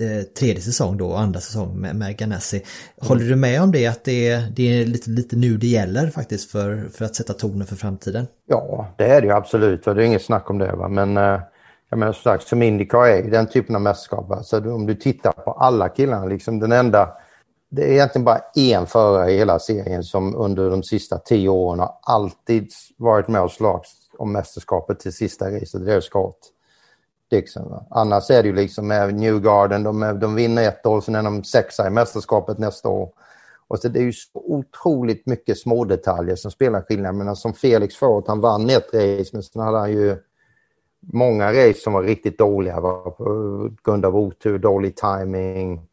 eh, 0.00 0.22
tredje 0.38 0.62
säsong 0.62 0.96
då, 0.96 1.14
andra 1.14 1.40
säsong 1.40 1.80
med, 1.80 1.96
med 1.96 2.16
Ganassi. 2.16 2.62
Håller 3.00 3.24
du 3.24 3.36
med 3.36 3.62
om 3.62 3.72
det, 3.72 3.86
att 3.86 4.04
det 4.04 4.28
är, 4.28 4.52
det 4.56 4.80
är 4.80 4.86
lite, 4.86 5.10
lite 5.10 5.36
nu 5.36 5.56
det 5.56 5.66
gäller 5.66 6.10
faktiskt 6.10 6.50
för, 6.50 6.88
för 6.92 7.04
att 7.04 7.14
sätta 7.14 7.32
tonen 7.32 7.66
för 7.66 7.76
framtiden? 7.76 8.26
Ja, 8.46 8.94
det 8.98 9.04
är 9.04 9.20
det 9.20 9.26
ju 9.26 9.32
absolut 9.32 9.86
och 9.86 9.94
det 9.94 10.02
är 10.02 10.06
inget 10.06 10.24
snack 10.24 10.50
om 10.50 10.58
det. 10.58 10.72
Va? 10.72 10.88
Men 10.88 11.16
eh, 11.16 11.40
jag 11.90 11.98
menar 11.98 12.12
som 12.12 12.22
sagt, 12.22 12.48
som 12.48 12.62
Indycar 12.62 13.06
är 13.06 13.30
den 13.30 13.46
typen 13.46 13.74
av 13.74 13.82
mästerskap. 13.82 14.28
Va? 14.28 14.42
Så 14.42 14.72
om 14.72 14.86
du 14.86 14.94
tittar 14.94 15.32
på 15.32 15.52
alla 15.52 15.88
killarna, 15.88 16.26
liksom 16.26 16.58
den 16.58 16.72
enda 16.72 17.08
det 17.76 17.84
är 17.84 17.92
egentligen 17.92 18.24
bara 18.24 18.40
en 18.54 18.86
förare 18.86 19.32
i 19.32 19.38
hela 19.38 19.58
serien 19.58 20.02
som 20.02 20.36
under 20.36 20.70
de 20.70 20.82
sista 20.82 21.18
tio 21.18 21.48
åren 21.48 21.78
har 21.78 21.98
alltid 22.02 22.70
varit 22.96 23.28
med 23.28 23.42
och 23.42 23.50
slagits 23.50 23.92
om 24.18 24.32
mästerskapet 24.32 25.00
till 25.00 25.12
sista 25.12 25.50
racet. 25.50 25.86
Det 25.86 25.94
är 25.94 26.00
Scott 26.00 26.38
Dixon. 27.30 27.70
Va? 27.70 27.86
Annars 27.90 28.30
är 28.30 28.42
det 28.42 28.48
ju 28.48 28.54
liksom 28.54 28.88
med 28.88 29.14
Newgarden, 29.14 29.82
de, 29.82 30.18
de 30.20 30.34
vinner 30.34 30.68
ett 30.68 30.86
år, 30.86 31.00
sen 31.00 31.14
är 31.14 31.22
de 31.22 31.44
sexa 31.44 31.86
i 31.86 31.90
mästerskapet 31.90 32.58
nästa 32.58 32.88
år. 32.88 33.12
Och 33.68 33.78
så 33.78 33.88
det 33.88 33.98
är 33.98 34.04
ju 34.04 34.12
så 34.12 34.28
otroligt 34.34 35.26
mycket 35.26 35.58
små 35.58 35.84
detaljer 35.84 36.36
som 36.36 36.50
spelar 36.50 36.82
skillnad. 36.82 37.14
Men 37.14 37.28
alltså, 37.28 37.42
som 37.42 37.54
Felix 37.54 37.96
förut, 37.96 38.24
han 38.26 38.40
vann 38.40 38.70
ett 38.70 38.94
race, 38.94 39.30
men 39.32 39.42
sen 39.42 39.62
hade 39.62 39.78
han 39.78 39.92
ju 39.92 40.16
många 41.00 41.52
race 41.52 41.80
som 41.80 41.92
var 41.92 42.02
riktigt 42.02 42.38
dåliga. 42.38 42.80
Va? 42.80 43.10
På 43.10 43.70
grund 43.84 44.04
av 44.04 44.16
otur, 44.16 44.58
dålig 44.58 44.96
timing 44.96 45.88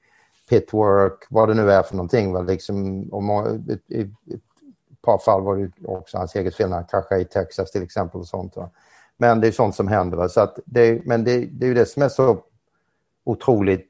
pitwork, 0.53 1.25
vad 1.29 1.49
det 1.49 1.53
nu 1.53 1.71
är 1.71 1.83
för 1.83 1.95
någonting. 1.95 2.33
Va? 2.33 2.41
Liksom, 2.41 3.03
och 3.09 3.23
i, 3.87 4.01
ett 4.01 5.01
par 5.01 5.17
fall 5.17 5.41
var 5.41 5.57
det 5.57 5.87
också 5.87 6.17
hans 6.17 6.35
eget 6.35 6.55
fel 6.55 6.69
när 6.69 6.75
han 6.75 6.85
kraschade 6.85 7.21
i 7.21 7.25
Texas 7.25 7.71
till 7.71 7.83
exempel. 7.83 8.19
och 8.19 8.27
sånt. 8.27 8.55
Va? 8.55 8.69
Men 9.17 9.41
det 9.41 9.47
är 9.47 9.51
sånt 9.51 9.75
som 9.75 9.87
händer. 9.87 10.17
Va? 10.17 10.29
Så 10.29 10.41
att 10.41 10.59
det, 10.65 11.05
men 11.05 11.23
det, 11.23 11.45
det 11.45 11.65
är 11.65 11.67
ju 11.67 11.73
det 11.73 11.85
som 11.85 12.03
är 12.03 12.09
så 12.09 12.43
otroligt 13.23 13.89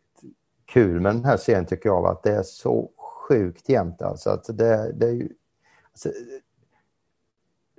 kul 0.65 1.01
med 1.01 1.15
den 1.15 1.25
här 1.25 1.37
serien 1.37 1.65
tycker 1.65 1.89
jag. 1.89 2.01
Va? 2.01 2.11
Att 2.11 2.23
det 2.23 2.31
är 2.31 2.43
så 2.43 2.89
sjukt 3.27 3.69
jämnt. 3.69 4.01
Alltså. 4.01 4.29
Att 4.29 4.57
det, 4.57 4.91
det 4.93 5.07
är 5.07 5.11
ju, 5.11 5.29
alltså, 5.91 6.09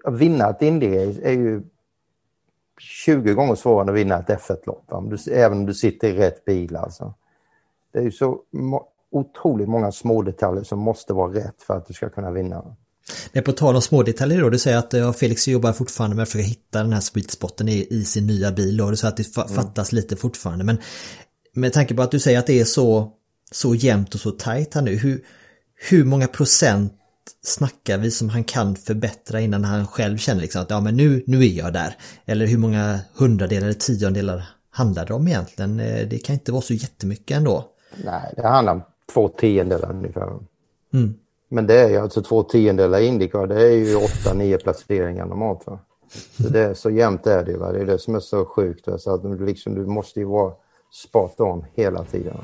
att 0.04 0.14
vinna 0.14 0.50
ett 0.50 0.62
Indy 0.62 0.96
är 1.22 1.32
ju 1.32 1.62
20 2.78 3.34
gånger 3.34 3.54
svårare 3.54 3.82
än 3.82 3.88
att 3.88 3.94
vinna 3.94 4.18
ett 4.18 4.28
F1-lopp. 4.28 4.92
Även 5.30 5.58
om 5.58 5.66
du 5.66 5.74
sitter 5.74 6.08
i 6.08 6.12
rätt 6.12 6.44
bil. 6.44 6.76
Alltså. 6.76 7.14
Det 7.94 8.00
är 8.00 8.04
ju 8.04 8.12
så 8.12 8.40
otroligt 9.12 9.68
många 9.68 9.92
små 9.92 10.22
detaljer 10.22 10.64
som 10.64 10.78
måste 10.78 11.12
vara 11.12 11.34
rätt 11.34 11.62
för 11.62 11.76
att 11.76 11.86
du 11.86 11.94
ska 11.94 12.08
kunna 12.08 12.30
vinna. 12.30 12.76
Men 13.32 13.42
på 13.42 13.52
tal 13.52 13.74
om 13.74 13.82
små 13.82 14.02
detaljer 14.02 14.40
då, 14.40 14.50
du 14.50 14.58
säger 14.58 14.78
att 14.78 14.92
ja, 14.92 15.12
Felix 15.12 15.48
jobbar 15.48 15.72
fortfarande 15.72 16.16
med 16.16 16.22
att 16.22 16.28
försöka 16.28 16.48
hitta 16.48 16.82
den 16.82 16.92
här 16.92 17.00
sweet 17.00 17.30
spoten 17.30 17.68
i, 17.68 17.86
i 17.90 18.04
sin 18.04 18.26
nya 18.26 18.52
bil 18.52 18.80
och 18.80 18.90
du 18.90 18.96
säger 18.96 19.12
att 19.12 19.16
det 19.16 19.36
mm. 19.36 19.48
fattas 19.48 19.92
mm. 19.92 20.02
lite 20.02 20.16
fortfarande. 20.16 20.64
Men 20.64 20.78
med 21.52 21.72
tanke 21.72 21.94
på 21.94 22.02
att 22.02 22.10
du 22.10 22.20
säger 22.20 22.38
att 22.38 22.46
det 22.46 22.60
är 22.60 22.64
så, 22.64 23.12
så 23.52 23.74
jämnt 23.74 24.14
och 24.14 24.20
så 24.20 24.30
tajt 24.30 24.74
här 24.74 24.82
nu, 24.82 24.96
hur, 24.96 25.24
hur 25.90 26.04
många 26.04 26.26
procent 26.26 26.92
snackar 27.44 27.98
vi 27.98 28.10
som 28.10 28.28
han 28.28 28.44
kan 28.44 28.76
förbättra 28.76 29.40
innan 29.40 29.64
han 29.64 29.86
själv 29.86 30.18
känner 30.18 30.40
liksom 30.40 30.62
att 30.62 30.70
ja 30.70 30.80
men 30.80 30.96
nu, 30.96 31.24
nu 31.26 31.44
är 31.44 31.50
jag 31.50 31.72
där. 31.72 31.96
Eller 32.26 32.46
hur 32.46 32.58
många 32.58 33.00
hundradelar 33.14 33.66
eller 33.66 33.78
tiondelar 33.78 34.44
handlar 34.70 35.06
det 35.06 35.14
om 35.14 35.28
egentligen? 35.28 35.80
Eh, 35.80 36.08
det 36.08 36.18
kan 36.18 36.34
inte 36.34 36.52
vara 36.52 36.62
så 36.62 36.74
jättemycket 36.74 37.36
ändå. 37.36 37.73
Nej, 38.04 38.34
det 38.36 38.46
handlar 38.46 38.72
om 38.72 38.82
två 39.12 39.28
tiondelar 39.28 39.90
ungefär. 39.92 40.32
Mm. 40.92 41.14
Men 41.48 41.66
det 41.66 41.80
är 41.80 41.88
ju 41.88 41.96
alltså 41.96 42.22
två 42.22 42.42
tiondelar 42.42 43.00
Indycar, 43.00 43.46
det 43.46 43.62
är 43.62 43.70
ju 43.70 43.96
åtta, 43.96 44.34
nio 44.34 44.58
placeringar 44.58 45.26
normalt. 45.26 45.66
Va? 45.66 45.78
Så 46.42 46.48
det 46.48 46.60
är 46.60 46.74
så 46.74 46.90
jämnt 46.90 47.26
är 47.26 47.44
det, 47.44 47.56
va? 47.56 47.72
det 47.72 47.80
är 47.80 47.86
det 47.86 47.98
som 47.98 48.14
är 48.14 48.20
så 48.20 48.44
sjukt. 48.44 48.86
Va? 48.86 48.98
Så 48.98 49.14
att 49.14 49.22
du, 49.22 49.46
liksom, 49.46 49.74
du 49.74 49.86
måste 49.86 50.20
ju 50.20 50.26
vara 50.26 50.52
spot 50.92 51.40
on 51.40 51.64
hela 51.74 52.04
tiden. 52.04 52.36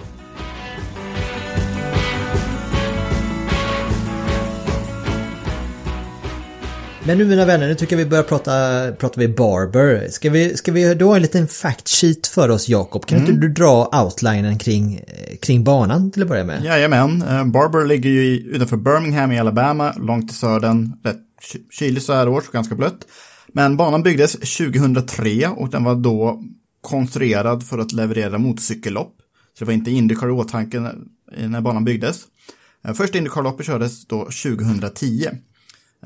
Men 7.05 7.19
nu 7.19 7.25
mina 7.25 7.45
vänner, 7.45 7.69
nu 7.69 7.75
tycker 7.75 7.97
jag 7.97 8.05
vi 8.05 8.11
börjar 8.11 8.23
prata, 8.23 8.53
prata 8.93 9.21
vi 9.21 9.29
Barber. 9.29 10.09
Ska 10.11 10.31
vi, 10.31 10.57
ska 10.57 10.73
vi 10.73 10.95
då 10.95 11.09
ha 11.09 11.17
en 11.17 11.23
liten 11.23 11.49
fact 11.49 11.89
sheet 11.89 12.27
för 12.27 12.49
oss 12.49 12.69
Jakob? 12.69 13.07
Kan 13.07 13.19
mm. 13.19 13.31
inte 13.31 13.47
du 13.47 13.53
dra 13.53 14.03
outlinen 14.03 14.59
kring, 14.59 15.01
kring 15.43 15.65
banan 15.65 16.11
till 16.11 16.23
att 16.23 16.29
börja 16.29 16.45
med? 16.45 16.65
Jajamän, 16.65 17.23
uh, 17.23 17.45
Barber 17.45 17.87
ligger 17.87 18.11
ju 18.11 18.37
utanför 18.37 18.77
Birmingham 18.77 19.33
i 19.33 19.39
Alabama, 19.39 19.95
långt 19.99 20.31
i 20.31 20.35
södern. 20.35 20.93
Rätt 21.03 21.17
kyligt 21.71 22.05
så 22.05 22.13
här 22.13 22.29
års, 22.29 22.49
ganska 22.49 22.75
blött. 22.75 23.07
Men 23.49 23.77
banan 23.77 24.03
byggdes 24.03 24.33
2003 24.33 25.49
och 25.49 25.71
den 25.71 25.85
var 25.85 25.95
då 25.95 26.43
konstruerad 26.81 27.67
för 27.67 27.79
att 27.79 27.93
leverera 27.93 28.39
motorcykellopp. 28.39 29.15
Så 29.59 29.65
det 29.65 29.67
var 29.67 29.73
inte 29.73 29.91
Indycar 29.91 30.29
i 30.29 30.31
åtanke 30.31 30.93
när 31.37 31.61
banan 31.61 31.85
byggdes. 31.85 32.21
Uh, 32.89 32.95
första 32.95 33.19
Indycar-loppet 33.19 33.67
kördes 33.67 34.07
då 34.07 34.19
2010. 34.19 35.29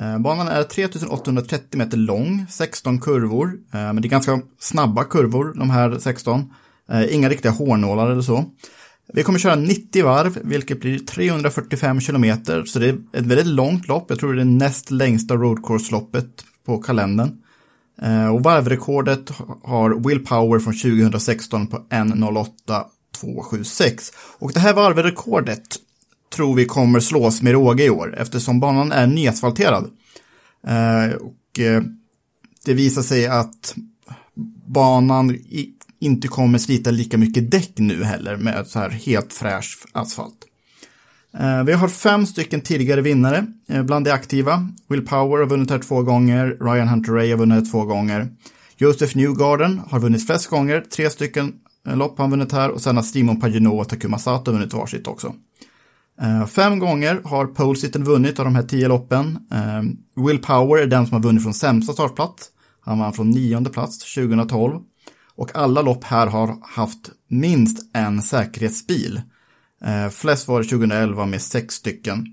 Eh, 0.00 0.18
banan 0.18 0.48
är 0.48 0.62
3830 0.62 1.78
meter 1.78 1.96
lång, 1.96 2.46
16 2.50 3.00
kurvor, 3.00 3.46
eh, 3.46 3.52
men 3.72 3.96
det 3.96 4.08
är 4.08 4.10
ganska 4.10 4.40
snabba 4.58 5.04
kurvor, 5.04 5.52
de 5.54 5.70
här 5.70 5.98
16. 5.98 6.52
Eh, 6.90 7.14
inga 7.14 7.28
riktiga 7.28 7.52
hårnålar 7.52 8.10
eller 8.10 8.22
så. 8.22 8.44
Vi 9.12 9.22
kommer 9.22 9.38
köra 9.38 9.54
90 9.54 10.04
varv, 10.04 10.38
vilket 10.42 10.80
blir 10.80 10.98
345 10.98 12.00
kilometer, 12.00 12.64
så 12.64 12.78
det 12.78 12.88
är 12.88 12.98
ett 13.12 13.26
väldigt 13.26 13.46
långt 13.46 13.88
lopp. 13.88 14.06
Jag 14.08 14.18
tror 14.18 14.32
det 14.32 14.42
är 14.42 14.44
det 14.44 14.50
näst 14.50 14.90
längsta 14.90 15.34
roadcourse-loppet 15.34 16.44
på 16.66 16.78
kalendern. 16.78 17.38
Och 18.32 18.42
varvrekordet 18.42 19.30
har 19.62 20.08
Will 20.08 20.26
Power 20.26 20.58
från 20.58 20.74
2016 20.74 21.66
på 21.66 21.76
1.08.276. 21.76 24.12
Och 24.38 24.52
det 24.52 24.60
här 24.60 24.74
varvrekordet 24.74 25.78
tror 26.34 26.54
vi 26.54 26.64
kommer 26.64 27.00
slås 27.00 27.42
med 27.42 27.52
råge 27.52 27.84
i 27.84 27.90
år 27.90 28.14
eftersom 28.18 28.60
banan 28.60 28.92
är 28.92 29.06
nyasfalterad. 29.06 29.90
Eh, 30.66 31.14
och 31.14 31.60
eh, 31.60 31.82
det 32.64 32.74
visar 32.74 33.02
sig 33.02 33.26
att 33.26 33.74
banan 34.66 35.30
i, 35.30 35.74
inte 36.00 36.28
kommer 36.28 36.58
slita 36.58 36.90
lika 36.90 37.18
mycket 37.18 37.50
däck 37.50 37.72
nu 37.76 38.04
heller 38.04 38.36
med 38.36 38.66
så 38.66 38.78
här 38.78 38.90
helt 38.90 39.32
fräsch 39.32 39.78
asfalt. 39.92 40.44
Eh, 41.38 41.64
vi 41.64 41.72
har 41.72 41.88
fem 41.88 42.26
stycken 42.26 42.60
tidigare 42.60 43.00
vinnare 43.00 43.46
eh, 43.68 43.82
bland 43.82 44.04
de 44.04 44.10
aktiva. 44.10 44.68
Will 44.88 45.06
Power 45.06 45.38
har 45.38 45.46
vunnit 45.46 45.70
här 45.70 45.78
två 45.78 46.02
gånger, 46.02 46.56
Ryan 46.60 46.88
Hunter 46.88 47.12
Ray 47.12 47.30
har 47.30 47.38
vunnit 47.38 47.64
här 47.64 47.70
två 47.70 47.84
gånger. 47.84 48.28
Joseph 48.76 49.16
Newgarden 49.16 49.80
har 49.90 50.00
vunnit 50.00 50.26
flest 50.26 50.46
gånger, 50.46 50.80
tre 50.80 51.10
stycken 51.10 51.52
eh, 51.86 51.96
lopp 51.96 52.18
har 52.18 52.24
han 52.24 52.30
vunnit 52.30 52.52
här 52.52 52.70
och 52.70 52.80
sen 52.80 52.96
har 52.96 53.02
Simon 53.02 53.40
Paginot 53.40 53.80
och 53.80 53.88
Takuma 53.88 54.18
Sato 54.18 54.52
vunnit 54.52 54.72
varsitt 54.72 55.06
också. 55.06 55.34
Eh, 56.20 56.46
fem 56.46 56.78
gånger 56.78 57.20
har 57.24 57.46
Polesitten 57.46 58.04
vunnit 58.04 58.38
av 58.38 58.44
de 58.44 58.54
här 58.54 58.62
tio 58.62 58.88
loppen. 58.88 59.38
Eh, 59.52 59.82
Will 60.24 60.38
Power 60.38 60.82
är 60.82 60.86
den 60.86 61.06
som 61.06 61.14
har 61.14 61.22
vunnit 61.22 61.42
från 61.42 61.54
sämsta 61.54 61.92
startplats. 61.92 62.50
Han 62.80 62.98
vann 62.98 63.12
från 63.12 63.30
nionde 63.30 63.70
plats 63.70 64.14
2012. 64.14 64.80
Och 65.36 65.56
alla 65.56 65.82
lopp 65.82 66.04
här 66.04 66.26
har 66.26 66.56
haft 66.62 67.10
minst 67.28 67.90
en 67.94 68.22
säkerhetsbil. 68.22 69.20
Eh, 69.84 70.08
flest 70.08 70.48
var 70.48 70.62
det 70.62 70.68
2011 70.68 71.26
med 71.26 71.42
sex 71.42 71.74
stycken. 71.74 72.26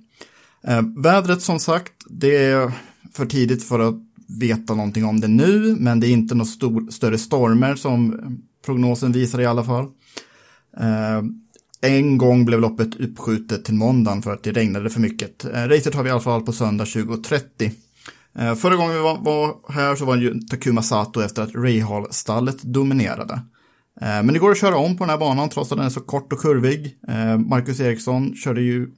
Vädret 0.97 1.41
som 1.41 1.59
sagt, 1.59 1.93
det 2.09 2.35
är 2.35 2.71
för 3.13 3.25
tidigt 3.25 3.63
för 3.63 3.79
att 3.79 3.95
veta 4.39 4.73
någonting 4.75 5.05
om 5.05 5.19
det 5.19 5.27
nu, 5.27 5.75
men 5.79 5.99
det 5.99 6.07
är 6.07 6.11
inte 6.11 6.35
några 6.35 6.45
stor, 6.45 6.91
större 6.91 7.17
stormer 7.17 7.75
som 7.75 8.17
prognosen 8.65 9.11
visar 9.11 9.41
i 9.41 9.45
alla 9.45 9.63
fall. 9.63 9.87
En 11.81 12.17
gång 12.17 12.45
blev 12.45 12.59
loppet 12.59 12.95
uppskjutet 12.95 13.65
till 13.65 13.73
måndagen 13.73 14.21
för 14.21 14.33
att 14.33 14.43
det 14.43 14.51
regnade 14.51 14.89
för 14.89 14.99
mycket. 14.99 15.45
Eh, 15.45 15.67
racet 15.67 15.95
har 15.95 16.03
vi 16.03 16.09
i 16.09 16.11
alla 16.11 16.21
fall 16.21 16.41
på 16.41 16.51
söndag 16.51 16.83
20.30. 16.83 17.71
Eh, 18.39 18.55
förra 18.55 18.75
gången 18.75 18.93
vi 18.93 19.01
var, 19.01 19.17
var, 19.17 19.71
här 19.73 19.95
så 19.95 20.05
var 20.05 20.17
det 20.17 20.23
ju 20.23 20.39
Takuma 20.39 20.81
Sato 20.81 21.21
efter 21.21 21.41
att 21.41 21.55
Rahal-stallet 21.55 22.63
dominerade. 22.63 23.33
Eh, 24.01 24.07
men 24.07 24.27
det 24.27 24.39
går 24.39 24.51
att 24.51 24.59
köra 24.59 24.77
om 24.77 24.97
på 24.97 25.03
den 25.03 25.09
här 25.09 25.17
banan 25.17 25.49
trots 25.49 25.71
att 25.71 25.77
den 25.77 25.85
är 25.85 25.89
så 25.89 26.01
kort 26.01 26.33
och 26.33 26.39
kurvig. 26.39 26.97
Eh, 27.07 27.37
Marcus 27.37 27.79
Eriksson 27.79 28.35
körde 28.35 28.61
ju 28.61 28.91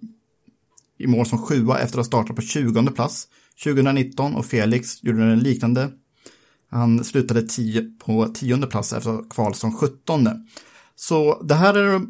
i 1.00 1.08
mål 1.08 1.26
som 1.26 1.40
sjua 1.40 1.80
efter 1.80 2.00
att 2.00 2.06
ha 2.06 2.10
startat 2.10 2.36
på 2.36 2.42
20 2.42 2.92
plats 2.92 3.28
2019 3.64 4.36
och 4.36 4.46
Felix 4.46 5.04
gjorde 5.04 5.24
en 5.24 5.40
liknande. 5.40 5.90
Han 6.70 7.04
slutade 7.04 7.42
tio, 7.42 7.82
på 8.06 8.28
tionde 8.28 8.68
plats 8.68 8.94
efter 8.94 9.30
kval 9.30 9.56
som 9.56 9.78
17. 9.78 10.30
Så 10.96 11.44
det 11.44 11.56
här 11.56 11.74
är 11.74 12.02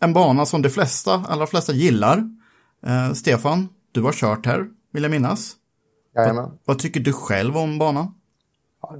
en 0.00 0.12
bana 0.12 0.46
som 0.46 0.62
de 0.62 0.68
flesta, 0.68 1.24
allra 1.28 1.46
flesta 1.46 1.72
gillar. 1.72 2.18
Eh, 2.86 3.12
Stefan, 3.12 3.68
du 3.92 4.02
har 4.02 4.12
kört 4.12 4.46
här, 4.46 4.66
vill 4.92 5.02
jag 5.02 5.10
minnas. 5.10 5.56
Jajamän. 6.14 6.50
Vad 6.64 6.78
tycker 6.78 7.00
du 7.00 7.12
själv 7.12 7.56
om 7.56 7.78
banan? 7.78 8.14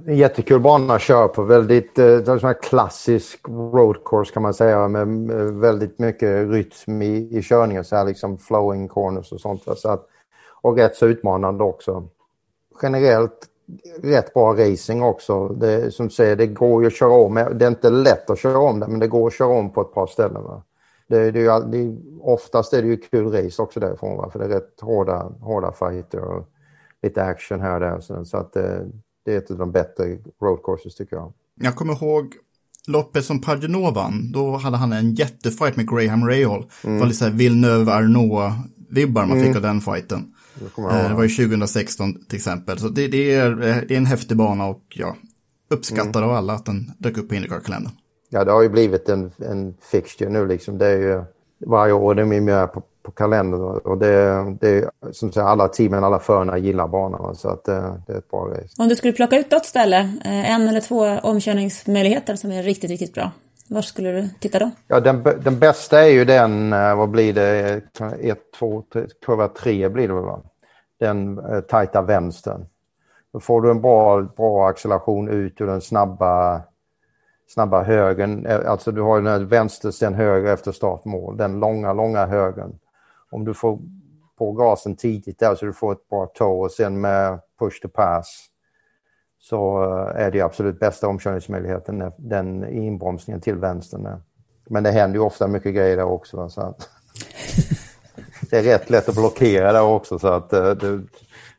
En 0.07 0.17
jättekul 0.17 0.59
bana 0.59 0.93
att 0.93 1.01
köra 1.01 1.27
på. 1.27 1.43
Väldigt 1.43 1.99
eh, 1.99 2.53
klassisk 2.61 3.39
roadcourse 3.49 4.33
kan 4.33 4.43
man 4.43 4.53
säga 4.53 4.87
med 4.87 5.07
väldigt 5.53 5.99
mycket 5.99 6.49
rytm 6.49 7.01
i, 7.01 7.37
i 7.37 7.41
körningen. 7.43 7.85
Så 7.85 7.95
här 7.95 8.05
liksom 8.05 8.37
flowing 8.37 8.87
corners 8.87 9.31
och 9.31 9.41
sånt. 9.41 9.63
Så 9.77 9.89
att, 9.89 10.07
och 10.61 10.77
rätt 10.77 10.95
så 10.95 11.07
utmanande 11.07 11.63
också. 11.63 12.07
Generellt 12.81 13.47
rätt 14.03 14.33
bra 14.33 14.53
racing 14.53 15.03
också. 15.03 15.47
Det, 15.47 15.91
som 15.91 16.09
säger, 16.09 16.35
det 16.35 16.47
går 16.47 16.81
ju 16.81 16.87
att 16.87 16.95
köra 16.95 17.13
om. 17.13 17.33
Det 17.33 17.65
är 17.65 17.69
inte 17.69 17.89
lätt 17.89 18.29
att 18.29 18.39
köra 18.39 18.59
om 18.59 18.79
det, 18.79 18.87
men 18.87 18.99
det 18.99 19.07
går 19.07 19.27
att 19.27 19.33
köra 19.33 19.47
om 19.47 19.73
på 19.73 19.81
ett 19.81 19.93
par 19.93 20.07
ställen. 20.07 20.43
Va? 20.43 20.63
Det, 21.11 21.31
det 21.31 21.71
det 21.71 21.97
oftast 22.21 22.73
är 22.73 22.81
det 22.81 22.87
ju 22.87 22.97
kul 22.97 23.31
race 23.31 23.61
också 23.61 23.79
därifrån, 23.79 24.17
va? 24.17 24.29
för 24.31 24.39
det 24.39 24.45
är 24.45 24.49
rätt 24.49 24.81
hårda, 24.81 25.31
hårda 25.39 25.71
fighter 25.71 26.19
och 26.19 26.49
lite 27.03 27.23
action 27.23 27.61
här 27.61 27.73
och 27.73 27.79
där. 27.79 27.99
Så, 27.99 28.25
så 28.25 28.37
att 28.37 28.53
det, 28.53 28.87
det 29.25 29.33
är 29.33 29.37
ett 29.37 29.51
av 29.51 29.57
de 29.57 29.71
bättre 29.71 30.17
roadcourses 30.41 30.95
tycker 30.95 31.15
jag. 31.15 31.33
Jag 31.61 31.75
kommer 31.75 31.93
ihåg 31.93 32.33
loppet 32.87 33.25
som 33.25 33.41
Pagenot 33.41 33.95
vann. 33.95 34.31
Då 34.31 34.57
hade 34.57 34.77
han 34.77 34.93
en 34.93 35.15
jättefight 35.15 35.75
med 35.75 35.89
Graham 35.89 36.27
Rahal. 36.27 36.65
Det 36.81 36.99
var 36.99 37.05
lite 37.05 37.29
Villeneuve-Arnault-vibbar 37.29 39.25
man 39.25 39.41
fick 39.41 39.55
av 39.55 39.61
den 39.61 39.81
fighten. 39.81 40.33
Det 40.55 40.65
jag 40.77 41.01
Eh. 41.01 41.09
Det 41.09 41.15
var 41.15 41.23
ju 41.23 41.29
2016 41.29 42.25
till 42.25 42.35
exempel. 42.35 42.79
Så 42.79 42.89
det, 42.89 43.07
det, 43.07 43.33
är, 43.33 43.51
eh, 43.51 43.75
det 43.87 43.93
är 43.93 43.97
en 43.97 44.05
häftig 44.05 44.37
bana 44.37 44.67
och 44.67 44.83
ja, 44.89 45.15
uppskattad 45.69 46.23
av 46.23 46.31
alla 46.31 46.53
att 46.53 46.65
den 46.65 46.91
dök 46.97 47.17
upp 47.17 47.29
på 47.29 47.35
Indycar-kalendern. 47.35 47.91
Ja, 48.33 48.43
det 48.43 48.51
har 48.51 48.61
ju 48.61 48.69
blivit 48.69 49.09
en, 49.09 49.31
en 49.37 49.73
fixture 49.81 50.29
nu 50.29 50.47
liksom. 50.47 50.77
Det 50.77 50.87
är 50.87 50.97
ju 50.97 51.23
varje 51.65 51.93
år 51.93 52.15
det 52.15 52.21
är 52.21 52.41
med 52.41 52.73
på, 52.73 52.81
på 53.03 53.11
kalendern 53.11 53.61
och 53.61 53.97
det, 53.97 54.45
det 54.61 54.69
är 54.69 54.89
som 55.11 55.31
sagt 55.31 55.45
alla 55.45 55.67
teamen, 55.67 56.03
alla 56.03 56.19
förarna 56.19 56.57
gillar 56.57 56.87
banan. 56.87 57.35
Så 57.35 57.49
att 57.49 57.63
det, 57.63 58.01
det 58.07 58.13
är 58.13 58.17
ett 58.17 58.31
bra 58.31 58.47
race. 58.47 58.75
Om 58.77 58.87
du 58.87 58.95
skulle 58.95 59.13
plocka 59.13 59.39
ut 59.39 59.51
något 59.51 59.65
ställe, 59.65 59.99
eh, 60.25 60.51
en 60.51 60.67
eller 60.67 60.81
två 60.81 61.17
omkörningsmöjligheter 61.23 62.35
som 62.35 62.51
är 62.51 62.63
riktigt, 62.63 62.89
riktigt 62.89 63.13
bra. 63.13 63.31
Var 63.67 63.81
skulle 63.81 64.11
du 64.11 64.29
titta 64.39 64.59
då? 64.59 64.71
Ja, 64.87 64.99
den, 64.99 65.23
den 65.23 65.59
bästa 65.59 66.01
är 66.05 66.09
ju 66.09 66.25
den, 66.25 66.73
eh, 66.73 66.95
vad 66.95 67.09
blir 67.09 67.33
det, 67.33 67.81
ett, 68.19 68.51
två, 68.59 68.83
tre, 68.93 69.05
kurva 69.25 69.47
tre 69.47 69.89
blir 69.89 70.07
det 70.07 70.13
väl 70.13 70.23
va? 70.23 70.39
Den 70.99 71.39
eh, 71.39 71.59
tajta 71.59 72.01
vänstern. 72.01 72.65
Då 73.33 73.39
får 73.39 73.61
du 73.61 73.71
en 73.71 73.81
bra, 73.81 74.21
bra 74.21 74.67
acceleration 74.67 75.29
ut 75.29 75.61
ur 75.61 75.67
den 75.67 75.81
snabba, 75.81 76.61
snabba 77.53 77.83
högen. 77.83 78.45
Eh, 78.45 78.71
alltså 78.71 78.91
du 78.91 79.01
har 79.01 79.17
den 79.17 79.27
här 79.27 79.39
vänster, 79.39 79.91
sen 79.91 80.13
höger 80.13 80.53
efter 80.53 80.71
startmål. 80.71 81.37
Den 81.37 81.59
långa, 81.59 81.93
långa 81.93 82.25
högen. 82.25 82.79
Om 83.31 83.45
du 83.45 83.53
får 83.53 83.79
på 84.37 84.51
gasen 84.51 84.95
tidigt 84.95 85.39
där 85.39 85.55
så 85.55 85.65
du 85.65 85.73
får 85.73 85.91
ett 85.91 86.09
bra 86.09 86.25
toe 86.25 86.65
och 86.65 86.71
sen 86.71 87.01
med 87.01 87.39
push 87.59 87.81
to 87.81 87.87
pass 87.87 88.45
så 89.39 89.83
eh, 89.83 90.25
är 90.25 90.31
det 90.31 90.41
absolut 90.41 90.79
bästa 90.79 91.07
omkörningsmöjligheten 91.07 92.11
den 92.17 92.69
inbromsningen 92.69 93.41
till 93.41 93.55
vänstern. 93.55 94.21
Men 94.69 94.83
det 94.83 94.91
händer 94.91 95.19
ju 95.19 95.25
ofta 95.25 95.47
mycket 95.47 95.75
grejer 95.75 95.97
där 95.97 96.05
också. 96.05 96.49
Så 96.49 96.61
att 96.61 96.89
det 98.49 98.57
är 98.57 98.63
rätt 98.63 98.89
lätt 98.89 99.09
att 99.09 99.15
blockera 99.15 99.71
där 99.71 99.83
också 99.83 100.19
så 100.19 100.27
att 100.27 100.53
eh, 100.53 100.69
det, 100.69 101.01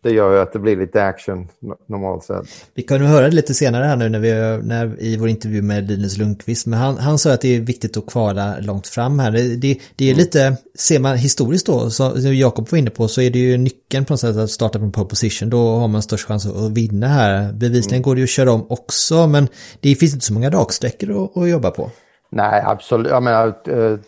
det 0.03 0.11
gör 0.11 0.33
ju 0.33 0.41
att 0.41 0.53
det 0.53 0.59
blir 0.59 0.77
lite 0.77 1.05
action 1.05 1.49
no- 1.61 1.77
normalt 1.87 2.25
sett. 2.25 2.45
Vi 2.75 2.83
kan 2.83 3.01
ju 3.01 3.05
höra 3.07 3.29
det 3.29 3.35
lite 3.35 3.55
senare 3.55 3.85
här 3.85 3.97
nu 3.97 4.09
när 4.09 4.19
vi, 4.19 4.33
när, 4.63 5.03
i 5.03 5.17
vår 5.17 5.29
intervju 5.29 5.63
med 5.63 5.91
Linus 5.91 6.19
Lundqvist. 6.19 6.67
Men 6.67 6.79
han, 6.79 6.99
han 6.99 7.19
sa 7.19 7.33
att 7.33 7.41
det 7.41 7.57
är 7.57 7.61
viktigt 7.61 7.97
att 7.97 8.07
kvala 8.07 8.55
långt 8.61 8.87
fram 8.87 9.19
här. 9.19 9.31
Det, 9.31 9.57
det, 9.57 9.79
det 9.97 10.11
är 10.11 10.15
lite, 10.15 10.57
ser 10.79 10.99
man 11.01 11.17
historiskt 11.17 11.67
då, 11.67 11.91
så, 11.91 12.21
som 12.21 12.37
Jakob 12.37 12.71
var 12.71 12.79
inne 12.79 12.91
på, 12.91 13.09
så 13.09 13.21
är 13.21 13.31
det 13.31 13.39
ju 13.39 13.57
nyckeln 13.57 14.05
på 14.05 14.13
något 14.13 14.21
sätt 14.21 14.37
att 14.37 14.51
starta 14.51 14.79
på 14.79 14.91
pole 14.91 15.07
position. 15.07 15.51
Då 15.51 15.77
har 15.77 15.89
man 15.89 16.03
störst 16.03 16.27
chans 16.27 16.47
att 16.47 16.71
vinna 16.71 17.09
här. 17.09 17.53
Bevisligen 17.53 18.03
går 18.03 18.15
det 18.15 18.19
ju 18.19 18.25
att 18.25 18.31
köra 18.31 18.53
om 18.53 18.67
också, 18.69 19.27
men 19.27 19.49
det 19.81 19.95
finns 19.95 20.15
inte 20.15 20.27
så 20.27 20.33
många 20.33 20.51
raksträckor 20.51 21.25
att, 21.25 21.37
att 21.37 21.49
jobba 21.49 21.71
på. 21.71 21.91
Nej, 22.31 22.63
absolut. 22.67 23.11
Jag 23.11 23.23
menar, 23.23 23.47
eh, 23.47 23.99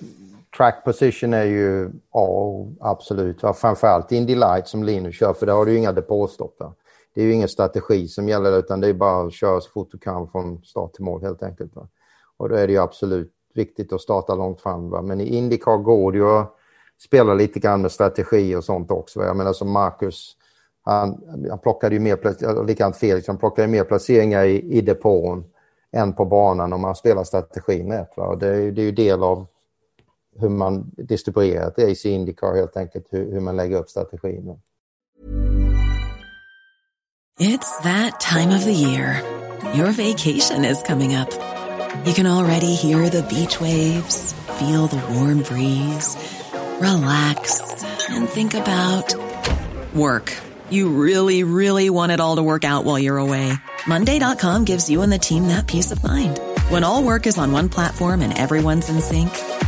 track 0.56 0.84
position 0.84 1.34
är 1.34 1.44
ju 1.44 1.90
A, 2.10 2.66
absolut. 2.80 3.38
Ja, 3.42 3.52
framförallt 3.52 4.12
Indy 4.12 4.34
Light 4.34 4.68
som 4.68 4.84
Linus 4.84 5.14
kör, 5.14 5.32
för 5.32 5.46
där 5.46 5.52
har 5.52 5.66
du 5.66 5.72
ju 5.72 5.78
inga 5.78 5.92
depåstopp. 5.92 6.56
va. 6.60 6.74
Det 7.14 7.20
är 7.20 7.24
ju 7.24 7.32
ingen 7.32 7.48
strategi 7.48 8.08
som 8.08 8.28
gäller, 8.28 8.58
utan 8.58 8.80
det 8.80 8.88
är 8.88 8.92
bara 8.92 9.26
att 9.26 9.32
köra 9.32 9.60
så 9.60 9.70
fort 9.70 9.88
du 9.92 9.98
kan 9.98 10.28
från 10.28 10.62
start 10.64 10.92
till 10.92 11.04
mål 11.04 11.22
helt 11.22 11.42
enkelt. 11.42 11.76
Va? 11.76 11.88
Och 12.36 12.48
då 12.48 12.54
är 12.54 12.66
det 12.66 12.72
ju 12.72 12.78
absolut 12.78 13.32
viktigt 13.54 13.92
att 13.92 14.00
starta 14.00 14.34
långt 14.34 14.60
fram. 14.60 14.90
Va? 14.90 15.02
Men 15.02 15.20
i 15.20 15.24
Indycar 15.24 15.76
går 15.76 16.12
det 16.12 16.18
ju 16.18 16.28
att 16.28 16.54
spela 17.04 17.34
lite 17.34 17.60
grann 17.60 17.82
med 17.82 17.92
strategi 17.92 18.56
och 18.56 18.64
sånt 18.64 18.90
också. 18.90 19.20
Va? 19.20 19.26
Jag 19.26 19.36
menar 19.36 19.52
som 19.52 19.70
Marcus, 19.70 20.36
han, 20.82 21.22
han 21.50 21.58
plockade 21.58 21.94
ju 21.94 22.00
mer, 22.00 22.66
likadant 22.66 22.96
Felix, 22.96 23.26
han 23.26 23.38
plockade 23.38 23.68
ju 23.68 23.72
mer 23.72 23.84
placeringar 23.84 24.44
i, 24.44 24.78
i 24.78 24.80
depån 24.80 25.44
än 25.92 26.12
på 26.12 26.24
banan 26.24 26.72
om 26.72 26.80
man 26.80 26.94
spelar 26.94 27.24
strategin 27.24 27.92
rätt. 27.92 28.10
Det, 28.40 28.70
det 28.70 28.82
är 28.82 28.84
ju 28.84 28.92
del 28.92 29.22
av 29.22 29.46
hur 30.40 30.48
man 30.48 30.92
distribuerar 30.96 31.72
Indycar 32.04 32.56
helt 32.56 32.76
enkelt, 32.76 33.08
hur, 33.10 33.30
hur 33.32 33.40
man 33.40 33.56
lägger 33.56 33.76
upp 33.76 33.88
strategin. 33.88 34.58
It's 37.38 37.78
that 37.78 38.20
time 38.20 38.50
of 38.50 38.64
the 38.64 38.72
year. 38.72 39.20
Your 39.74 39.90
vacation 39.90 40.64
is 40.64 40.82
coming 40.82 41.16
up. 41.16 41.30
You 42.06 42.14
can 42.14 42.26
already 42.26 42.74
hear 42.74 43.08
the 43.08 43.22
beach 43.22 43.60
waves, 43.60 44.32
feel 44.58 44.86
the 44.86 45.02
warm 45.14 45.42
breeze, 45.42 46.16
relax, 46.80 47.60
and 48.08 48.28
think 48.28 48.54
about 48.54 49.14
work. 49.94 50.32
You 50.70 50.90
really, 50.90 51.44
really 51.44 51.90
want 51.90 52.12
it 52.12 52.20
all 52.20 52.36
to 52.36 52.42
work 52.42 52.64
out 52.64 52.84
while 52.84 52.98
you're 52.98 53.18
away. 53.18 53.52
Monday.com 53.86 54.64
gives 54.64 54.88
you 54.88 55.02
and 55.02 55.12
the 55.12 55.18
team 55.18 55.48
that 55.48 55.66
peace 55.66 55.90
of 55.90 56.02
mind. 56.04 56.38
When 56.68 56.84
all 56.84 57.02
work 57.02 57.26
is 57.26 57.36
on 57.36 57.52
one 57.52 57.68
platform 57.68 58.22
and 58.22 58.36
everyone's 58.36 58.88
in 58.88 59.00
sync, 59.00 59.30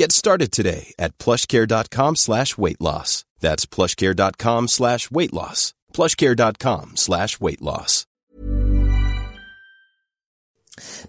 Get 0.00 0.12
started 0.12 0.52
today 0.52 0.94
at 0.98 1.18
plushcare.com 1.18 2.16
slash 2.16 2.58
weight 2.58 2.80
loss. 2.80 3.24
That's 3.40 3.66
plushcare.com 3.66 4.68
slash 4.68 5.10
weight 5.10 5.32
loss. 5.32 5.74
plushcare.com 5.94 6.92
slash 6.94 7.40
weight 7.40 7.60
loss. 7.60 8.04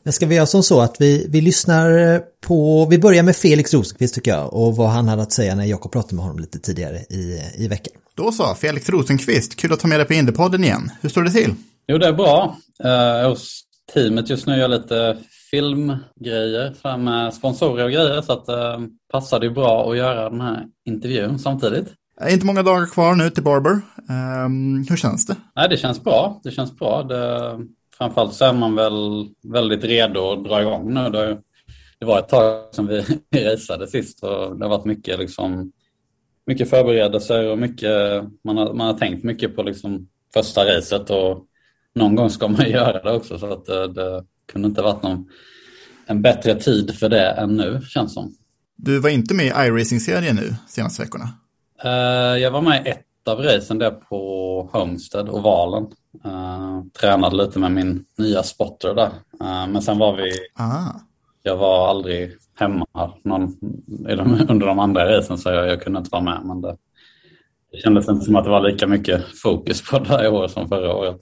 Men 0.04 0.14
ska 0.14 0.26
vi 0.26 0.36
göra 0.36 0.46
som 0.46 0.64
så 0.64 0.82
att 0.82 0.96
vi, 1.00 1.28
vi 1.30 1.42
lyssnar 1.42 2.20
på, 2.48 2.86
vi 2.86 2.98
börjar 2.98 3.24
med 3.24 3.36
Felix 3.36 3.74
Rosenqvist 3.74 4.16
tycker 4.16 4.32
jag 4.32 4.54
och 4.54 4.76
vad 4.76 4.90
han 4.90 5.08
hade 5.08 5.22
att 5.22 5.32
säga 5.32 5.56
när 5.56 5.66
Jakob 5.66 5.92
pratade 5.92 6.16
med 6.16 6.24
honom 6.24 6.40
lite 6.40 6.60
tidigare 6.60 6.98
i, 6.98 7.42
i 7.58 7.68
veckan. 7.68 7.94
Då 8.16 8.32
så, 8.32 8.56
Felix 8.56 8.90
Rosenqvist, 8.90 9.56
kul 9.56 9.74
att 9.74 9.80
ta 9.80 9.88
med 9.88 10.00
dig 10.00 10.08
på 10.08 10.14
Indypodden 10.14 10.64
igen. 10.64 10.92
Hur 11.02 11.10
står 11.10 11.24
det 11.24 11.32
till? 11.32 11.56
Jo, 11.88 11.98
det 11.98 12.08
är 12.08 12.14
bra. 12.14 12.58
Uh, 12.86 13.30
hos 13.30 13.62
teamet 13.94 14.30
just 14.30 14.48
nu 14.48 14.54
gör 14.54 14.62
jag 14.62 14.72
lite 14.72 15.18
filmgrejer 15.52 16.98
med 16.98 17.34
sponsorer 17.34 17.84
och 17.84 17.92
grejer 17.92 18.22
så 18.22 18.34
att 18.34 18.50
uh, 18.50 18.88
passar 19.12 19.40
det 19.40 19.46
ju 19.46 19.54
bra 19.54 19.92
att 19.92 19.98
göra 19.98 20.30
den 20.30 20.42
här 20.42 20.66
intervjun 20.86 21.40
samtidigt. 21.40 21.94
Eh, 22.22 22.34
Inte 22.34 22.46
många 22.46 22.64
dagar 22.64 22.86
kvar 22.86 23.16
nu 23.16 23.30
till 23.30 23.44
Barber. 23.44 23.82
Ehm, 24.10 24.86
hur 24.90 24.98
känns 24.98 25.26
det? 25.26 25.36
Nej, 25.56 25.70
det 25.70 25.78
känns 25.78 26.04
bra. 26.04 26.40
Det 26.44 26.52
känns 26.52 26.76
bra. 26.76 27.04
Det, 27.04 27.60
framförallt 27.98 28.34
så 28.34 28.46
är 28.46 28.54
man 28.54 28.76
väl 28.76 29.28
väldigt 29.44 29.84
redo 29.84 30.32
att 30.32 30.44
dra 30.44 30.62
igång 30.62 30.94
nu. 30.94 31.10
Det, 31.10 31.38
det 32.00 32.06
var 32.06 32.20
ett 32.20 32.30
tag 32.30 32.64
som 32.72 32.88
vi 32.88 33.04
raceade 33.36 33.88
sist 33.88 34.24
och 34.24 34.58
det 34.58 34.66
har 34.66 34.70
varit 34.70 34.86
mycket, 34.86 35.20
liksom, 35.20 35.72
mycket 36.46 36.70
förberedelser 36.70 37.52
och 37.52 37.58
mycket, 37.58 38.24
man, 38.44 38.58
har, 38.58 38.74
man 38.74 38.88
har 38.88 38.94
tänkt 38.94 39.24
mycket 39.24 39.56
på 39.56 39.64
liksom, 39.64 40.08
första 40.34 40.66
racet 40.66 41.10
och 41.10 41.46
någon 41.96 42.16
gång 42.16 42.30
ska 42.30 42.48
man 42.48 42.70
göra 42.70 43.04
det 43.04 43.12
också 43.12 43.40
så 43.40 43.54
att 43.54 43.66
det, 43.66 43.88
det 43.88 44.24
kunde 44.52 44.68
inte 44.68 44.82
varit 44.82 45.04
någon 45.04 45.26
en 46.10 46.22
bättre 46.22 46.56
tid 46.56 46.96
för 46.96 47.10
det 47.10 47.32
än 47.32 47.58
nu, 47.58 47.82
känns 47.82 48.14
som. 48.14 48.36
Du 48.76 49.00
var 49.00 49.10
inte 49.10 49.34
med 49.34 49.46
i 49.46 49.50
iRacing-serien 49.50 50.36
nu 50.36 50.56
senaste 50.68 51.02
veckorna? 51.02 51.30
Uh, 51.86 52.42
jag 52.42 52.52
var 52.52 52.62
med 52.62 52.86
i 52.86 52.90
ett 52.90 53.28
av 53.28 53.40
racen 53.40 53.78
där 53.78 53.92
på 53.92 54.70
Homestead, 54.74 55.30
ovalen. 55.30 55.84
Uh, 56.26 56.84
tränade 57.00 57.36
lite 57.36 57.60
med 57.60 57.72
min 57.72 58.06
nya 58.18 58.44
spotter 58.44 58.94
där. 58.96 59.10
Uh, 59.44 59.68
men 59.68 59.82
sen 59.82 59.98
var 59.98 60.16
vi... 60.16 60.32
Ah. 60.56 60.94
Jag 61.44 61.58
var 61.58 61.90
aldrig 61.90 62.32
hemma 62.56 62.86
någon, 63.24 63.58
under 64.50 64.68
de 64.68 64.80
andra 64.80 65.18
racen 65.18 65.38
så 65.38 65.50
jag, 65.50 65.68
jag 65.68 65.82
kunde 65.82 66.00
inte 66.00 66.12
vara 66.12 66.24
med. 66.24 66.42
Men 66.46 66.62
det, 66.62 66.78
det 67.72 67.78
kändes 67.78 68.10
inte 68.10 68.26
som 68.26 68.36
att 68.36 68.44
det 68.44 68.50
var 68.50 68.72
lika 68.72 68.88
mycket 68.88 69.24
fokus 69.42 69.90
på 69.90 70.00
det 70.00 70.10
här 70.10 70.34
året 70.34 70.52
som 70.52 70.68
förra 70.68 70.96
året. 70.96 71.18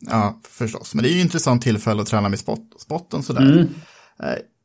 Ja, 0.00 0.40
förstås. 0.48 0.94
Men 0.94 1.02
det 1.02 1.08
är 1.08 1.12
ju 1.12 1.18
ett 1.18 1.24
intressant 1.24 1.62
tillfälle 1.62 2.02
att 2.02 2.08
träna 2.08 2.28
med 2.28 2.38
spot, 2.38 2.60
spotten 2.78 3.22
sådär. 3.22 3.42
Mm. 3.42 3.68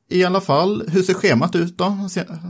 I 0.10 0.26
alla 0.26 0.42
fall, 0.42 0.84
hur 0.88 1.02
ser 1.02 1.14
schemat 1.14 1.56
ut 1.56 1.78
då? 1.78 1.98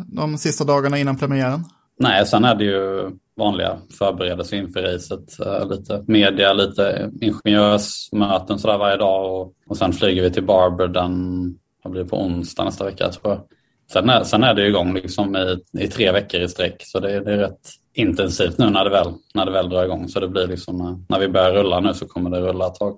De 0.08 0.38
sista 0.38 0.63
dagarna 0.63 0.98
innan 0.98 1.17
premiären? 1.17 1.63
Nej, 2.00 2.26
sen 2.26 2.46
är 2.46 2.56
det 2.56 2.63
ju 2.63 3.12
vanliga 3.38 3.78
förberedelser 3.98 4.58
inför 4.58 4.82
racet. 4.82 5.38
Lite 5.70 6.04
media, 6.08 6.54
lite 6.54 7.12
ingenjörsmöten 7.22 8.60
sådär 8.60 8.78
varje 8.78 8.98
dag 8.98 9.41
och, 9.41 9.54
och 9.67 9.78
sen 9.78 9.94
flyger 9.94 10.22
vi 10.22 10.32
till 10.32 10.46
Barber 10.46 10.88
den, 10.88 11.12
vad 11.84 11.91
blir 11.91 12.04
det, 12.04 12.10
på 12.10 12.22
onsdag 12.22 12.63
nästa 12.63 12.86
vecka 12.86 13.10
tror 13.10 13.34
jag. 13.34 13.41
Sen 13.94 14.10
är, 14.10 14.24
sen 14.24 14.44
är 14.44 14.54
det 14.54 14.67
igång 14.67 14.94
liksom 14.94 15.36
i, 15.36 15.60
i 15.84 15.88
tre 15.88 16.12
veckor 16.12 16.41
i 16.41 16.50
sträck 16.50 16.76
så 16.86 17.00
det, 17.00 17.20
det 17.20 17.34
är 17.34 17.38
rätt 17.38 17.70
intensivt 17.93 18.58
nu 18.58 18.69
när 18.69 18.84
det, 18.84 18.89
väl, 18.89 19.13
när 19.34 19.45
det 19.45 19.51
väl 19.51 19.69
drar 19.69 19.84
igång. 19.84 20.08
Så 20.08 20.19
det 20.19 20.27
blir 20.27 20.47
liksom, 20.47 20.82
eh, 20.82 20.97
när 21.08 21.19
vi 21.19 21.27
börjar 21.27 21.54
rulla 21.54 21.80
nu 21.80 21.93
så 21.93 22.08
kommer 22.08 22.30
det 22.30 22.41
rulla 22.41 22.67
ett 22.67 22.75
tag. 22.75 22.97